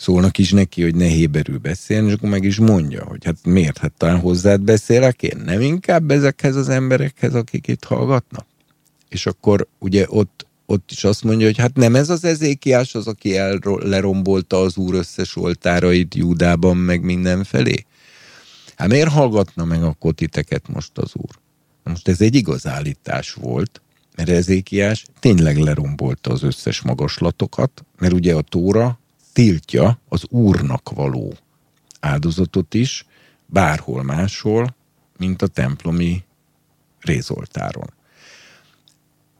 Szólnak 0.00 0.38
is 0.38 0.52
neki, 0.52 0.82
hogy 0.82 0.94
ne 0.94 1.04
héberül 1.04 1.58
beszélni, 1.58 2.08
és 2.08 2.14
akkor 2.14 2.28
meg 2.28 2.44
is 2.44 2.58
mondja, 2.58 3.04
hogy 3.04 3.24
hát 3.24 3.36
miért, 3.44 3.78
hát 3.78 3.92
talán 3.92 4.20
hozzád 4.20 4.60
beszélek 4.60 5.22
én, 5.22 5.42
nem 5.44 5.60
inkább 5.60 6.10
ezekhez 6.10 6.56
az 6.56 6.68
emberekhez, 6.68 7.34
akik 7.34 7.66
itt 7.66 7.84
hallgatnak? 7.84 8.46
És 9.08 9.26
akkor 9.26 9.66
ugye 9.78 10.04
ott, 10.08 10.46
ott 10.66 10.90
is 10.90 11.04
azt 11.04 11.24
mondja, 11.24 11.46
hogy 11.46 11.58
hát 11.58 11.76
nem 11.76 11.94
ez 11.94 12.10
az 12.10 12.24
ezékiás 12.24 12.94
az, 12.94 13.06
aki 13.06 13.36
el, 13.36 13.58
lerombolta 13.64 14.60
az 14.60 14.76
úr 14.76 14.94
összes 14.94 15.36
oltárait 15.36 16.14
Júdában, 16.14 16.76
meg 16.76 17.02
mindenfelé? 17.02 17.86
Hát 18.76 18.88
miért 18.88 19.10
hallgatna 19.10 19.64
meg 19.64 19.82
a 19.82 19.96
kotiteket 19.98 20.68
most 20.68 20.98
az 20.98 21.10
úr? 21.12 21.38
Most 21.84 22.08
ez 22.08 22.20
egy 22.20 22.34
igaz 22.34 22.66
állítás 22.66 23.32
volt, 23.32 23.80
mert 24.16 24.28
Ezékiás 24.28 25.04
tényleg 25.18 25.56
lerombolta 25.56 26.30
az 26.30 26.42
összes 26.42 26.80
magaslatokat, 26.80 27.84
mert 27.98 28.12
ugye 28.12 28.34
a 28.34 28.42
Tóra 28.42 28.99
tiltja 29.32 29.98
az 30.08 30.24
úrnak 30.28 30.90
való 30.90 31.34
áldozatot 32.00 32.74
is, 32.74 33.06
bárhol 33.46 34.02
máshol, 34.02 34.76
mint 35.18 35.42
a 35.42 35.46
templomi 35.46 36.24
rézoltáron. 37.00 37.92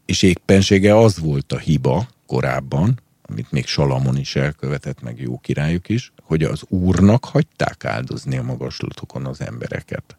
És 0.05 0.23
éppensége 0.23 0.99
az 0.99 1.19
volt 1.19 1.53
a 1.53 1.59
hiba 1.59 2.09
korábban, 2.27 3.01
amit 3.23 3.51
még 3.51 3.67
Salamon 3.67 4.17
is 4.17 4.37
elkövetett, 4.37 5.03
meg 5.03 5.21
jó 5.21 5.39
királyok 5.39 5.89
is, 5.89 6.13
hogy 6.23 6.43
az 6.43 6.63
úrnak 6.69 7.25
hagyták 7.25 7.85
áldozni 7.85 8.37
a 8.37 8.43
magaslatokon 8.43 9.27
az 9.27 9.41
embereket. 9.41 10.17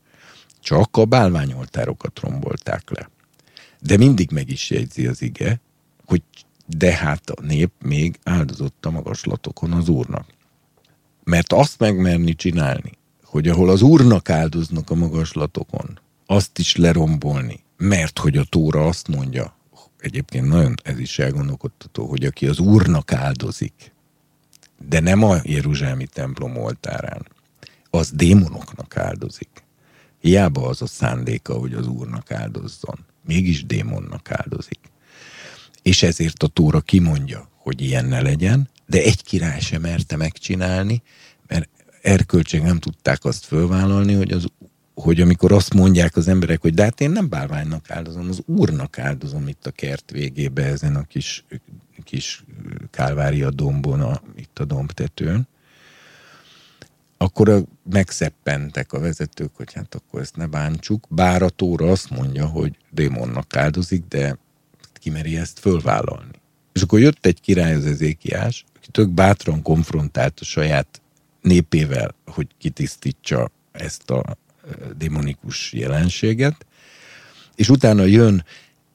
Csak 0.60 0.98
a 0.98 1.06
bálványoltárokat 1.06 2.20
rombolták 2.20 2.90
le. 2.90 3.10
De 3.80 3.98
mindig 3.98 4.32
meg 4.32 4.50
is 4.50 4.70
jegyzi 4.70 5.08
az 5.08 5.22
ige, 5.22 5.60
hogy 6.06 6.22
de 6.78 6.96
hát 6.96 7.30
a 7.30 7.42
nép 7.42 7.72
még 7.84 8.20
áldozott 8.24 8.86
a 8.86 8.92
magaslatokon 8.92 9.72
az 9.72 9.90
úrnak. 9.90 10.26
Mert 11.24 11.54
azt 11.54 11.80
megmerni 11.80 12.36
csinálni, 12.36 12.92
hogy 13.24 13.48
ahol 13.48 13.70
az 13.70 13.82
úrnak 13.82 14.30
áldoznak 14.30 14.90
a 14.90 14.96
magaslatokon, 14.96 16.00
azt 16.26 16.60
is 16.60 16.76
lerombolni, 16.76 17.64
mert 17.78 18.20
hogy 18.20 18.38
a 18.38 18.44
Tóra 18.44 18.88
azt 18.88 19.08
mondja, 19.08 19.56
egyébként 20.00 20.48
nagyon 20.48 20.76
ez 20.84 21.00
is 21.00 21.20
elgondolkodtató, 21.20 22.06
hogy 22.06 22.26
aki 22.26 22.48
az 22.48 22.60
úrnak 22.60 23.14
áldozik, 23.14 23.94
de 24.88 25.00
nem 25.00 25.24
a 25.24 25.38
Jeruzsálemi 25.44 26.08
templom 26.08 26.58
oltárán, 26.58 27.28
az 27.90 28.12
démonoknak 28.12 28.98
áldozik. 28.98 29.64
Hiába 30.20 30.68
az 30.68 30.82
a 30.82 30.88
szándéka, 30.88 31.54
hogy 31.54 31.74
az 31.74 31.88
úrnak 31.88 32.32
áldozzon. 32.32 33.00
Mégis 33.26 33.66
démonnak 33.66 34.32
áldozik. 34.32 34.80
És 35.82 36.04
ezért 36.04 36.44
a 36.44 36.48
Tóra 36.48 36.82
kimondja, 36.82 37.50
hogy 37.58 37.82
ilyen 37.82 38.06
ne 38.06 38.22
legyen, 38.22 38.70
de 38.86 39.02
egy 39.02 39.24
király 39.24 39.60
sem 39.60 39.82
merte 39.82 40.16
megcsinálni, 40.16 41.02
mert 41.48 41.70
erkölcség 42.02 42.62
nem 42.62 42.80
tudták 42.80 43.26
azt 43.26 43.46
fölvállalni, 43.46 44.14
hogy 44.14 44.32
az 44.32 44.46
hogy 44.96 45.22
amikor 45.22 45.52
azt 45.52 45.74
mondják 45.74 46.16
az 46.16 46.28
emberek, 46.28 46.62
hogy 46.62 46.74
de 46.74 46.84
hát 46.84 47.02
én 47.02 47.12
nem 47.12 47.30
bálványnak 47.30 47.90
áldozom, 47.90 48.30
az 48.30 48.42
úrnak 48.46 49.00
áldozom 49.00 49.48
itt 49.48 49.66
a 49.66 49.72
kert 49.72 50.12
végébe, 50.12 50.66
ezen 50.66 50.96
a 50.96 51.04
kis, 51.04 51.46
kis 52.04 52.44
kálvária 52.90 53.50
dombon, 53.50 54.02
a, 54.02 54.22
itt 54.36 54.60
a 54.60 54.66
dombtetőn, 54.66 55.48
akkor 57.18 57.64
megszeppentek 57.90 58.94
a 58.94 59.00
vezetők, 59.00 59.56
hogy 59.56 59.74
hát 59.74 59.96
akkor 59.96 60.22
ezt 60.22 60.36
ne 60.36 60.46
bántsuk, 60.46 61.06
bár 61.10 61.42
a 61.42 61.50
tóra 61.50 61.92
azt 61.92 62.10
mondja, 62.10 62.46
hogy 62.46 62.78
démonnak 62.90 63.56
áldozik, 63.56 64.04
de 64.08 64.38
kimeri 65.02 65.38
ezt 65.38 65.60
fölvállalni. 65.60 66.32
És 66.74 66.82
akkor 66.82 67.00
jött 67.00 67.26
egy 67.26 67.42
király 67.42 67.74
az 67.74 67.86
ezékiás, 67.86 68.66
aki 68.76 68.88
tök 68.92 69.10
bátran 69.10 69.62
konfrontált 69.62 70.40
a 70.40 70.44
saját 70.44 71.02
népével, 71.42 72.16
hogy 72.26 72.48
kitisztítsa 72.58 73.52
ezt 73.72 74.10
a 74.10 74.38
démonikus 74.98 75.74
jelenséget, 75.74 76.66
és 77.56 77.70
utána 77.70 78.04
jön 78.04 78.46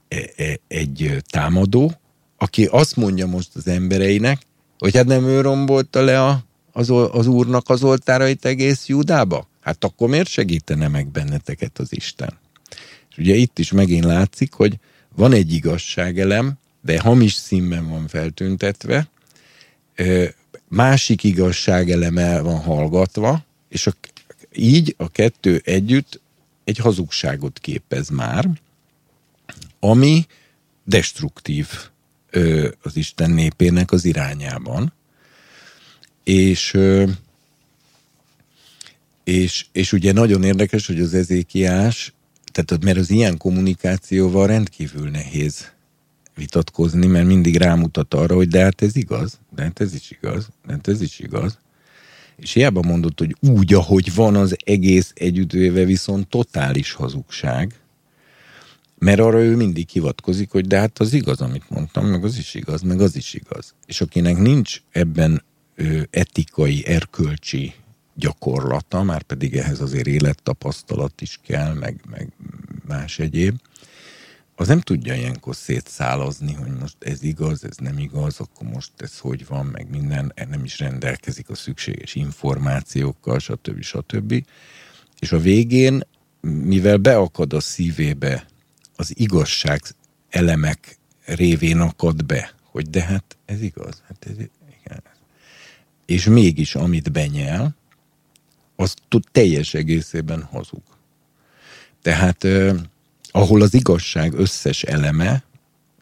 e, 0.09 0.17
e, 0.37 0.59
egy 0.69 1.23
támadó, 1.31 1.93
aki 2.37 2.65
azt 2.65 2.97
mondja 2.97 3.27
most 3.27 3.51
az 3.55 3.67
embereinek, 3.67 4.43
hogy 4.79 4.97
hát 4.97 5.07
nem 5.07 5.25
ő 5.25 5.41
rombolta 5.41 6.01
le 6.01 6.23
a, 6.23 6.45
az, 6.73 6.91
az 6.91 7.27
úrnak 7.27 7.69
az 7.69 7.83
oltárait 7.83 8.45
egész 8.45 8.87
Júdába? 8.87 9.49
Hát 9.61 9.85
akkor 9.85 10.09
miért 10.09 10.29
segítene 10.29 10.89
meg 10.89 11.09
benneteket 11.09 11.79
az 11.79 11.93
Isten? 11.93 12.39
És 13.11 13.19
ugye 13.19 13.35
itt 13.35 13.59
is 13.59 13.73
megint 13.73 14.05
látszik, 14.05 14.53
hogy 14.53 14.79
van 15.17 15.33
egy 15.33 15.53
igazságelem, 15.53 16.53
de 16.81 17.01
hamis 17.01 17.33
színben 17.33 17.89
van 17.89 18.09
feltüntetve, 18.09 19.09
másik 20.69 21.25
igazságelem 21.25 22.19
el 22.19 22.43
van 22.43 22.61
hallgatva, 22.61 23.45
és 23.69 23.87
a 23.87 23.93
így 24.57 24.95
a 24.99 25.11
kettő 25.11 25.63
együtt 25.65 26.21
egy 26.65 26.79
hazugságot 26.79 27.59
képez 27.59 28.09
már, 28.09 28.49
ami 29.81 30.27
destruktív 30.85 31.69
az 32.83 32.97
Isten 32.97 33.31
népének 33.31 33.93
az 33.93 34.05
irányában. 34.05 34.93
És, 36.25 36.79
és, 39.25 39.67
és 39.73 39.93
ugye 39.93 40.13
nagyon 40.13 40.45
érdekes, 40.45 40.87
hogy 40.87 41.01
az 41.01 41.15
ezékiás, 41.15 42.13
tehát 42.65 42.85
mert 42.85 42.99
az 42.99 43.11
ilyen 43.11 43.37
kommunikációval 43.37 44.47
rendkívül 44.47 45.11
nehéz 45.11 45.73
vitatkozni, 46.35 47.07
mert 47.07 47.27
mindig 47.27 47.57
rámutat 47.57 48.15
arra, 48.15 48.35
hogy 48.35 48.49
de 48.49 48.63
hát 48.63 48.83
ez 48.83 48.97
igaz, 48.97 49.41
de 49.55 49.63
hát 49.63 49.81
ez 49.81 49.95
is 49.95 50.11
igaz, 50.11 50.49
de 50.67 50.73
hát 50.73 50.89
ez 50.89 51.01
is 51.01 51.19
igaz 51.19 51.59
és 52.37 52.53
hiába 52.53 52.83
mondott, 52.83 53.19
hogy 53.19 53.37
úgy, 53.41 53.75
ahogy 53.75 54.15
van 54.15 54.37
az 54.37 54.57
egész 54.65 55.13
együttvéve, 55.15 55.85
viszont 55.85 56.29
totális 56.29 56.93
hazugság, 56.93 57.75
mert 58.99 59.21
arra 59.21 59.43
ő 59.43 59.57
mindig 59.57 59.89
hivatkozik, 59.89 60.51
hogy 60.51 60.67
de 60.67 60.79
hát 60.79 60.99
az 60.99 61.13
igaz, 61.13 61.41
amit 61.41 61.71
mondtam, 61.71 62.07
meg 62.07 62.25
az 62.25 62.39
is 62.39 62.55
igaz, 62.55 62.83
meg 62.83 63.01
az 63.01 63.17
is 63.17 63.35
igaz. 63.35 63.75
És 63.87 64.01
akinek 64.01 64.39
nincs 64.39 64.83
ebben 64.91 65.43
ö, 65.75 66.01
etikai, 66.11 66.87
erkölcsi 66.87 67.75
gyakorlata, 68.17 69.03
már 69.03 69.23
pedig 69.23 69.57
ehhez 69.57 69.81
azért 69.81 70.07
élettapasztalat 70.07 71.21
is 71.21 71.41
kell, 71.47 71.75
meg, 71.75 72.01
meg 72.11 72.33
más 72.87 73.19
egyéb, 73.19 73.61
az 74.59 74.69
nem 74.69 74.81
tudja 74.81 75.15
ilyenkor 75.15 75.57
szétszálazni, 75.57 76.53
hogy 76.53 76.73
most 76.81 76.97
ez 76.99 77.23
igaz, 77.23 77.65
ez 77.65 77.77
nem 77.77 77.99
igaz, 77.99 78.41
akkor 78.41 78.69
most 78.69 78.93
ez 78.97 79.19
hogy 79.19 79.47
van, 79.47 79.67
meg 79.67 79.91
minden, 79.91 80.33
nem 80.49 80.65
is 80.65 80.79
rendelkezik 80.79 81.51
a 81.51 81.55
szükséges 81.55 82.15
információkkal, 82.15 83.39
stb. 83.39 83.83
stb. 83.83 84.45
És 85.19 85.33
a 85.33 85.39
végén 85.39 86.03
mivel 86.41 86.97
beakad 86.97 87.53
a 87.53 87.61
szívébe 87.61 88.47
az 88.97 89.13
igazság 89.15 89.83
elemek 90.29 90.99
révén 91.25 91.81
akad 91.81 92.25
be, 92.25 92.55
hogy 92.63 92.91
de 92.91 93.03
hát 93.03 93.37
ez 93.45 93.63
igaz, 93.63 94.03
hát 94.07 94.27
ez, 94.27 94.37
igen. 94.37 95.03
És 96.07 96.25
mégis 96.25 96.75
amit 96.75 97.13
benyel, 97.13 97.77
az 98.77 98.95
tud 99.09 99.25
teljes 99.33 99.75
egészében 99.75 100.43
hazug. 100.43 100.83
Tehát 102.03 102.45
eh, 102.45 102.75
ahol 103.31 103.63
az 103.63 103.75
igazság 103.75 104.33
összes 104.33 104.83
eleme 104.83 105.43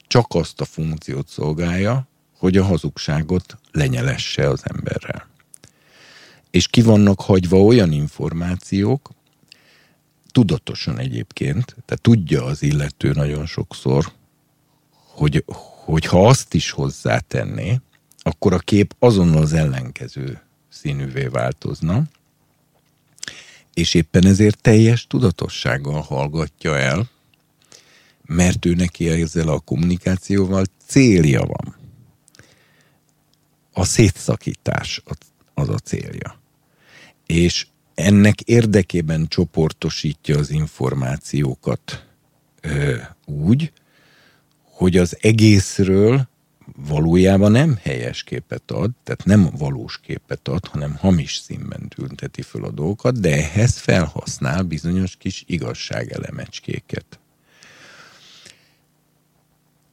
csak 0.06 0.26
azt 0.28 0.60
a 0.60 0.64
funkciót 0.64 1.28
szolgálja, 1.28 2.08
hogy 2.38 2.56
a 2.56 2.64
hazugságot 2.64 3.58
lenyelesse 3.72 4.48
az 4.48 4.62
emberrel. 4.64 5.28
És 6.50 6.68
ki 6.68 6.82
vannak 6.82 7.20
hagyva 7.20 7.62
olyan 7.62 7.92
információk, 7.92 9.10
tudatosan 10.30 10.98
egyébként, 10.98 11.64
tehát 11.64 12.02
tudja 12.02 12.44
az 12.44 12.62
illető 12.62 13.10
nagyon 13.10 13.46
sokszor, 13.46 14.12
hogy, 14.90 15.44
hogy 15.84 16.04
ha 16.04 16.28
azt 16.28 16.54
is 16.54 16.70
hozzátenné, 16.70 17.80
akkor 18.18 18.52
a 18.52 18.58
kép 18.58 18.94
azonnal 18.98 19.42
az 19.42 19.52
ellenkező 19.52 20.40
színűvé 20.68 21.26
változna, 21.26 22.02
és 23.74 23.94
éppen 23.94 24.26
ezért 24.26 24.60
teljes 24.60 25.06
tudatossággal 25.06 26.00
hallgatja 26.00 26.78
el, 26.78 27.10
mert 28.24 28.64
ő 28.64 28.74
neki 28.74 29.08
ezzel 29.08 29.48
a 29.48 29.58
kommunikációval 29.58 30.64
célja 30.86 31.44
van. 31.44 31.76
A 33.72 33.84
szétszakítás 33.84 35.02
az 35.54 35.68
a 35.68 35.78
célja. 35.78 36.40
És 37.26 37.66
ennek 37.94 38.40
érdekében 38.40 39.26
csoportosítja 39.28 40.38
az 40.38 40.50
információkat 40.50 42.06
ö, 42.60 42.96
úgy, 43.24 43.72
hogy 44.62 44.96
az 44.96 45.16
egészről 45.20 46.28
valójában 46.76 47.50
nem 47.50 47.78
helyes 47.82 48.22
képet 48.22 48.70
ad, 48.70 48.90
tehát 49.02 49.24
nem 49.24 49.50
valós 49.56 50.00
képet 50.00 50.48
ad, 50.48 50.66
hanem 50.66 50.96
hamis 50.96 51.34
színben 51.36 51.88
tünteti 51.88 52.42
föl 52.42 52.64
a 52.64 52.70
dolgokat, 52.70 53.20
de 53.20 53.32
ehhez 53.32 53.78
felhasznál 53.78 54.62
bizonyos 54.62 55.16
kis 55.16 55.44
igazságelemecskéket. 55.46 57.18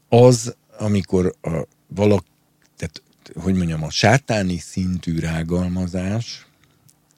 Az, 0.09 0.55
amikor 0.77 1.35
a 1.41 1.67
valaki, 1.87 2.27
tehát 2.75 3.01
hogy 3.33 3.55
mondjam, 3.55 3.83
a 3.83 3.89
sátáni 3.89 4.57
szintű 4.57 5.19
rágalmazás, 5.19 6.45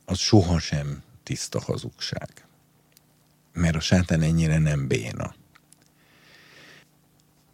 az 0.06 0.18
sohasem 0.18 1.04
tiszta 1.24 1.62
hazugság. 1.62 2.30
Mert 3.54 3.76
a 3.76 3.80
sátán 3.80 4.22
ennyire 4.22 4.58
nem 4.58 4.88
béna. 4.88 5.36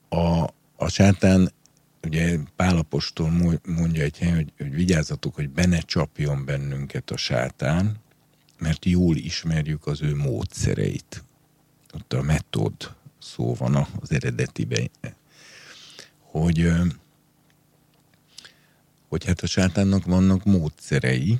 A, 0.09 0.53
a 0.75 0.87
sátán, 0.87 1.51
ugye 2.03 2.37
Pálapostól 2.55 3.59
mondja 3.65 4.03
egy 4.03 4.17
helyen, 4.17 4.35
hogy, 4.35 4.53
hogy 4.57 4.73
vigyázzatok, 4.73 5.35
hogy 5.35 5.49
be 5.49 5.65
ne 5.65 5.79
csapjon 5.79 6.45
bennünket 6.45 7.11
a 7.11 7.17
sátán, 7.17 7.97
mert 8.59 8.85
jól 8.85 9.15
ismerjük 9.15 9.87
az 9.87 10.01
ő 10.01 10.15
módszereit. 10.15 11.23
Ott 11.93 12.13
a 12.13 12.21
metód 12.21 12.73
szó 13.19 13.53
van 13.53 13.87
az 13.99 14.11
eredetiben, 14.11 14.89
hogy, 16.21 16.71
hogy 19.07 19.25
hát 19.25 19.41
a 19.41 19.47
sátánnak 19.47 20.05
vannak 20.05 20.43
módszerei, 20.43 21.39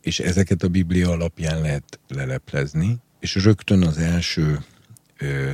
és 0.00 0.20
ezeket 0.20 0.62
a 0.62 0.68
Biblia 0.68 1.10
alapján 1.10 1.60
lehet 1.60 2.00
leleplezni, 2.08 2.96
és 3.20 3.34
rögtön 3.34 3.82
az 3.82 3.98
első 3.98 4.64
ö, 5.18 5.52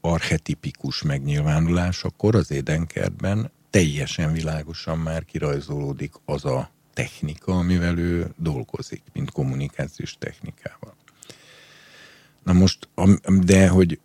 archetipikus 0.00 1.02
megnyilvánulás 1.02 2.04
akkor 2.04 2.34
az 2.34 2.50
édenkertben 2.50 3.50
teljesen 3.76 4.32
világosan 4.32 4.98
már 4.98 5.24
kirajzolódik 5.24 6.12
az 6.24 6.44
a 6.44 6.70
technika, 6.94 7.52
amivel 7.52 7.98
ő 7.98 8.32
dolgozik, 8.36 9.02
mint 9.12 9.30
kommunikációs 9.30 10.16
technikával. 10.18 10.94
Na 12.42 12.52
most, 12.52 12.88
de 13.26 13.68
hogy 13.68 14.00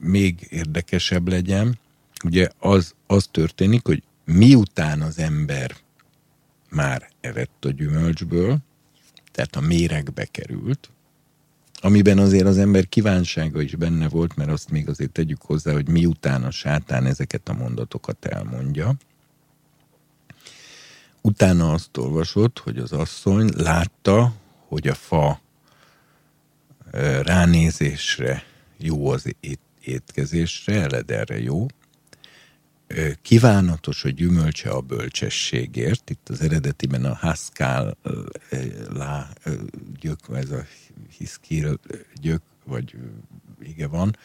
még 0.00 0.46
érdekesebb 0.50 1.28
legyen, 1.28 1.78
ugye 2.24 2.48
az, 2.58 2.94
az 3.06 3.28
történik, 3.30 3.86
hogy 3.86 4.02
miután 4.24 5.00
az 5.00 5.18
ember 5.18 5.76
már 6.70 7.08
evett 7.20 7.64
a 7.64 7.70
gyümölcsből, 7.70 8.58
tehát 9.32 9.56
a 9.56 9.60
méregbe 9.60 10.24
került, 10.24 10.90
amiben 11.80 12.18
azért 12.18 12.46
az 12.46 12.58
ember 12.58 12.88
kívánsága 12.88 13.60
is 13.60 13.74
benne 13.74 14.08
volt, 14.08 14.36
mert 14.36 14.50
azt 14.50 14.70
még 14.70 14.88
azért 14.88 15.12
tegyük 15.12 15.42
hozzá, 15.42 15.72
hogy 15.72 15.88
miután 15.88 16.44
a 16.44 16.50
sátán 16.50 17.06
ezeket 17.06 17.48
a 17.48 17.52
mondatokat 17.52 18.24
elmondja, 18.24 18.94
utána 21.20 21.72
azt 21.72 21.96
olvasott, 21.96 22.58
hogy 22.58 22.78
az 22.78 22.92
asszony 22.92 23.50
látta, 23.56 24.32
hogy 24.68 24.88
a 24.88 24.94
fa 24.94 25.40
ránézésre 27.22 28.42
jó 28.76 29.10
az 29.10 29.34
étkezésre, 29.80 30.80
elederre 30.80 31.40
jó, 31.40 31.66
kívánatos 33.22 34.04
a 34.04 34.08
gyümölcse 34.08 34.70
a 34.70 34.80
bölcsességért. 34.80 36.10
Itt 36.10 36.28
az 36.28 36.40
eredetiben 36.40 37.04
a 37.04 37.14
Haskell 37.14 37.96
lá 38.92 39.28
gyök, 40.00 40.18
ez 40.32 40.50
a 40.50 40.64
hiszkír 41.18 41.78
gyök, 42.20 42.42
vagy 42.64 42.94
ige 43.62 43.86
van, 43.86 44.16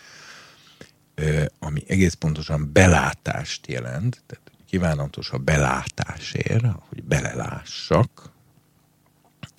ami 1.60 1.84
egész 1.88 2.14
pontosan 2.14 2.70
belátást 2.72 3.68
jelent, 3.68 4.24
tehát 4.26 4.52
kívánatos 4.68 5.30
a 5.30 5.38
belátásért, 5.38 6.66
hogy 6.90 7.04
belelássak, 7.04 8.32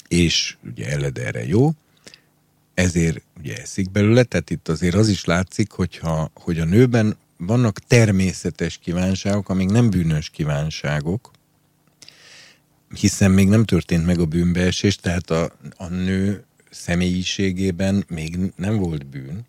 és 0.08 0.56
ugye 0.64 0.88
eled 0.88 1.18
erre 1.18 1.46
jó, 1.46 1.70
ezért 2.74 3.22
ugye 3.38 3.56
eszik 3.56 3.90
belőle, 3.90 4.22
tehát 4.22 4.50
itt 4.50 4.68
azért 4.68 4.94
az 4.94 5.08
is 5.08 5.24
látszik, 5.24 5.70
hogyha, 5.70 6.30
hogy 6.34 6.58
a 6.58 6.64
nőben 6.64 7.16
vannak 7.36 7.78
természetes 7.78 8.78
kívánságok, 8.78 9.48
amik 9.48 9.68
nem 9.68 9.90
bűnös 9.90 10.30
kívánságok, 10.30 11.30
hiszen 12.94 13.30
még 13.30 13.48
nem 13.48 13.64
történt 13.64 14.06
meg 14.06 14.18
a 14.18 14.26
bűnbeesés, 14.26 14.96
tehát 14.96 15.30
a, 15.30 15.52
a 15.76 15.86
nő 15.86 16.44
személyiségében 16.70 18.04
még 18.08 18.38
nem 18.56 18.76
volt 18.76 19.06
bűn, 19.06 19.46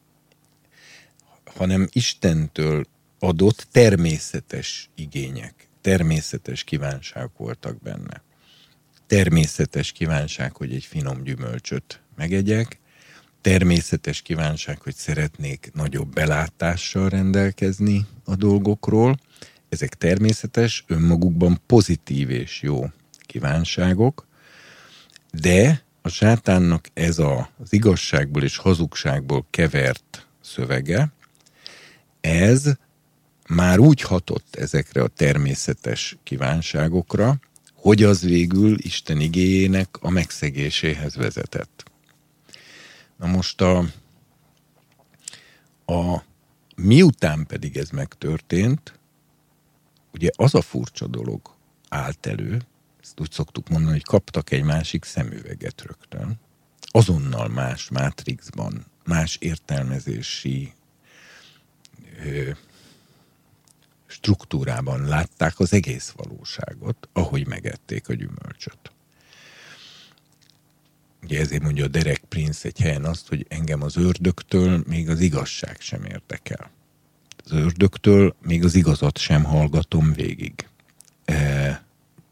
hanem 1.46 1.88
Istentől 1.92 2.86
adott 3.20 3.68
természetes 3.72 4.90
igények, 4.96 5.68
természetes 5.82 6.64
kívánságok 6.64 7.38
voltak 7.38 7.82
benne. 7.82 8.24
Természetes 9.08 9.92
kívánság, 9.92 10.56
hogy 10.56 10.74
egy 10.74 10.84
finom 10.84 11.24
gyümölcsöt 11.24 12.02
megegyek, 12.16 12.80
természetes 13.46 14.22
kívánság, 14.22 14.82
hogy 14.82 14.96
szeretnék 14.96 15.72
nagyobb 15.74 16.14
belátással 16.14 17.10
rendelkezni 17.10 18.06
a 18.24 18.36
dolgokról. 18.36 19.20
Ezek 19.70 19.94
természetes, 19.94 20.84
önmagukban 20.88 21.62
pozitív 21.66 22.30
és 22.30 22.62
jó 22.62 22.86
kívánságok, 23.20 24.28
de 25.32 25.84
a 26.02 26.10
sátánnak 26.10 26.88
ez 26.94 27.20
a, 27.20 27.50
az 27.62 27.74
igazságból 27.74 28.44
és 28.44 28.58
hazugságból 28.58 29.46
kevert 29.50 30.28
szövege, 30.42 31.12
ez 32.22 32.72
már 33.48 33.80
úgy 33.80 34.02
hatott 34.02 34.56
ezekre 34.56 35.02
a 35.02 35.08
természetes 35.08 36.18
kívánságokra, 36.24 37.40
hogy 37.74 38.04
az 38.04 38.22
végül 38.22 38.78
Isten 38.78 39.20
igényének 39.20 39.98
a 40.00 40.10
megszegéséhez 40.10 41.16
vezetett. 41.16 41.85
Na 43.18 43.28
most 43.28 43.62
a, 43.62 43.78
a 45.86 46.24
miután 46.76 47.46
pedig 47.46 47.78
ez 47.78 47.90
megtörtént, 47.90 49.00
ugye 50.14 50.30
az 50.36 50.56
a 50.56 50.62
furcsa 50.62 51.08
dolog 51.08 51.56
állt 51.90 52.26
elő, 52.26 52.62
ezt 53.02 53.20
úgy 53.20 53.32
szoktuk 53.32 53.70
mondani, 53.70 53.92
hogy 53.92 54.04
kaptak 54.04 54.52
egy 54.52 54.64
másik 54.64 55.04
szemüveget 55.04 55.82
rögtön, 55.82 56.40
azonnal 56.80 57.48
más 57.48 57.90
mátrixban, 57.90 58.86
más 59.06 59.36
értelmezési 59.36 60.74
ö, 62.26 62.52
struktúrában 64.06 65.06
látták 65.08 65.60
az 65.60 65.74
egész 65.74 66.10
valóságot, 66.10 67.10
ahogy 67.14 67.48
megették 67.48 68.10
a 68.10 68.14
gyümölcsöt. 68.14 68.92
Ugye 71.26 71.40
ezért 71.40 71.64
mondja 71.64 71.86
a 71.86 71.88
Derek 71.88 72.22
Prince 72.30 72.68
egy 72.68 72.80
helyen 72.80 73.06
azt, 73.06 73.28
hogy 73.28 73.46
engem 73.50 73.82
az 73.82 73.98
ördögtől 73.98 74.84
még 74.88 75.10
az 75.10 75.20
igazság 75.20 75.80
sem 75.80 76.04
érdekel. 76.04 76.72
Az 77.46 77.52
ördögtől 77.52 78.36
még 78.42 78.64
az 78.64 78.76
igazat 78.76 79.18
sem 79.18 79.44
hallgatom 79.44 80.14
végig. 80.14 80.68
E, 81.26 81.84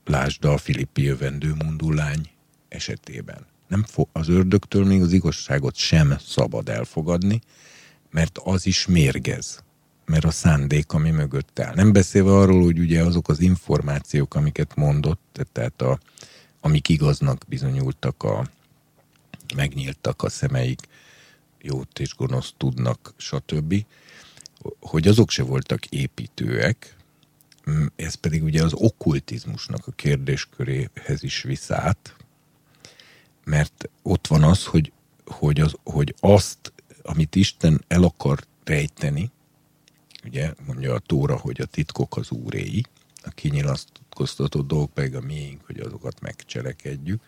lásd 0.05 0.45
a 0.45 0.57
Filippi 0.57 1.01
jövendő 1.01 1.53
lány 1.77 2.29
esetében. 2.69 3.45
nem 3.67 3.83
fo- 3.83 4.09
az 4.11 4.29
ördögtől 4.29 4.85
még 4.85 5.01
az 5.01 5.11
igazságot 5.11 5.75
sem 5.75 6.15
szabad 6.19 6.69
elfogadni, 6.69 7.41
mert 8.11 8.37
az 8.43 8.65
is 8.65 8.85
mérgez 8.85 9.63
mert 10.05 10.25
a 10.25 10.31
szándék, 10.31 10.93
ami 10.93 11.11
mögött 11.11 11.59
áll. 11.59 11.73
Nem 11.75 11.91
beszélve 11.91 12.31
arról, 12.31 12.63
hogy 12.63 12.79
ugye 12.79 13.03
azok 13.03 13.29
az 13.29 13.39
információk, 13.39 14.35
amiket 14.35 14.75
mondott, 14.75 15.39
tehát 15.51 15.81
a, 15.81 15.99
amik 16.61 16.89
igaznak 16.89 17.43
bizonyultak, 17.47 18.23
a, 18.23 18.45
megnyíltak 19.55 20.23
a 20.23 20.29
szemeik, 20.29 20.81
jót 21.61 21.99
és 21.99 22.15
gonoszt 22.15 22.53
tudnak, 22.57 23.13
stb., 23.17 23.85
hogy 24.79 25.07
azok 25.07 25.29
se 25.29 25.43
voltak 25.43 25.85
építőek, 25.85 26.95
ez 27.95 28.13
pedig 28.13 28.43
ugye 28.43 28.63
az 28.63 28.73
okkultizmusnak 28.73 29.87
a 29.87 29.91
kérdésköréhez 29.91 31.23
is 31.23 31.41
viszát, 31.41 32.15
mert 33.43 33.89
ott 34.01 34.27
van 34.27 34.43
az, 34.43 34.65
hogy, 34.65 34.91
hogy, 35.25 35.59
az, 35.59 35.75
hogy 35.83 36.15
azt, 36.19 36.73
amit 37.01 37.35
Isten 37.35 37.83
el 37.87 38.03
akar 38.03 38.39
rejteni, 38.63 39.31
ugye 40.25 40.53
mondja 40.65 40.93
a 40.93 40.99
Tóra, 40.99 41.37
hogy 41.37 41.61
a 41.61 41.65
titkok 41.65 42.17
az 42.17 42.31
úréi, 42.31 42.83
a 43.23 43.29
kinyilatkoztatott 43.29 44.67
dolgok 44.67 44.93
pedig 44.93 45.15
a 45.15 45.21
miénk, 45.21 45.65
hogy 45.65 45.79
azokat 45.79 46.21
megcselekedjük, 46.21 47.21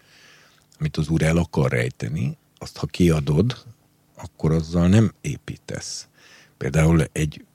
amit 0.79 0.97
az 0.97 1.09
úr 1.09 1.21
el 1.21 1.37
akar 1.37 1.71
rejteni, 1.71 2.37
azt 2.57 2.77
ha 2.77 2.85
kiadod, 2.85 3.63
akkor 4.15 4.51
azzal 4.51 4.87
nem 4.87 5.13
építesz. 5.21 6.07
Például 6.57 7.03
egy 7.11 7.45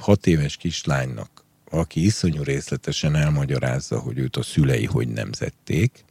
hat 0.00 0.26
éves 0.26 0.56
kislánynak, 0.56 1.44
aki 1.70 2.04
iszonyú 2.04 2.42
részletesen 2.42 3.14
elmagyarázza, 3.14 3.98
hogy 3.98 4.18
őt 4.18 4.36
a 4.36 4.42
szülei 4.42 4.84
hogy 4.84 5.08
nemzették, 5.08 6.04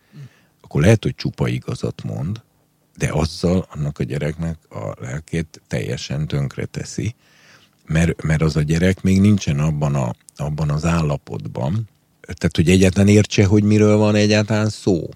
akkor 0.61 0.81
lehet, 0.81 1.03
hogy 1.03 1.15
csupa 1.15 1.47
igazat 1.47 2.03
mond, 2.03 2.41
de 2.97 3.09
azzal 3.11 3.67
annak 3.73 3.99
a 3.99 4.03
gyereknek 4.03 4.57
a 4.69 4.93
lelkét 4.99 5.61
teljesen 5.67 6.27
tönkre 6.27 6.65
teszi, 6.65 7.15
mert, 7.85 8.23
mert 8.23 8.41
az 8.41 8.55
a 8.55 8.61
gyerek 8.61 9.01
még 9.01 9.21
nincsen 9.21 9.59
abban, 9.59 9.95
a, 9.95 10.13
abban 10.35 10.69
az 10.69 10.85
állapotban, 10.85 11.89
tehát 12.21 12.55
hogy 12.55 12.69
egyáltalán 12.69 13.07
értse, 13.07 13.45
hogy 13.45 13.63
miről 13.63 13.97
van 13.97 14.15
egyáltalán 14.15 14.69
szó, 14.69 15.09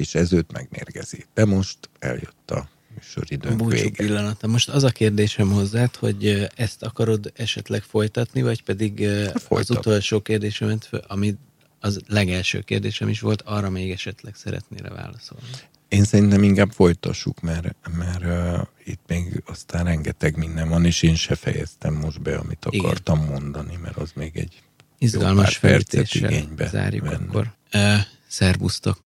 és 0.00 0.14
ez 0.14 0.32
őt 0.32 0.52
megmérgezi. 0.52 1.24
De 1.34 1.44
most 1.44 1.78
eljött 1.98 2.50
a 2.50 2.68
műsoridőnk 2.94 3.56
Búcsú 3.56 3.70
vége. 3.70 4.04
pillanata. 4.04 4.46
Most 4.46 4.68
az 4.68 4.84
a 4.84 4.90
kérdésem 4.90 5.50
hozzád, 5.50 5.96
hogy 5.96 6.48
ezt 6.54 6.82
akarod 6.82 7.32
esetleg 7.36 7.82
folytatni, 7.82 8.42
vagy 8.42 8.62
pedig 8.62 9.00
az 9.34 9.42
Folytat. 9.42 9.78
utolsó 9.78 10.20
kérdésemet, 10.20 10.90
ami 11.06 11.34
az 11.80 12.00
legelső 12.06 12.60
kérdésem 12.60 13.08
is 13.08 13.20
volt, 13.20 13.42
arra 13.42 13.70
még 13.70 13.90
esetleg 13.90 14.34
szeretnél 14.34 14.94
válaszolni. 14.94 15.44
Én 15.88 16.04
szerintem 16.04 16.42
inkább 16.42 16.70
folytassuk, 16.70 17.40
mert, 17.40 17.76
mert 17.96 18.24
uh, 18.24 18.66
itt 18.84 19.00
még 19.06 19.42
aztán 19.46 19.84
rengeteg 19.84 20.36
minden 20.36 20.68
van, 20.68 20.84
és 20.84 21.02
én 21.02 21.14
se 21.14 21.34
fejeztem 21.34 21.94
most 21.94 22.22
be, 22.22 22.36
amit 22.36 22.66
Igen. 22.70 22.84
akartam 22.84 23.24
mondani, 23.24 23.76
mert 23.82 23.96
az 23.96 24.12
még 24.14 24.36
egy 24.36 24.62
Izgalmas 24.98 25.58
percet 25.58 26.14
igénybe 26.14 26.68
zárjuk 26.68 27.04
venne. 27.04 27.24
akkor. 27.28 27.52
Uh, 27.74 27.98
szervusztok! 28.28 28.98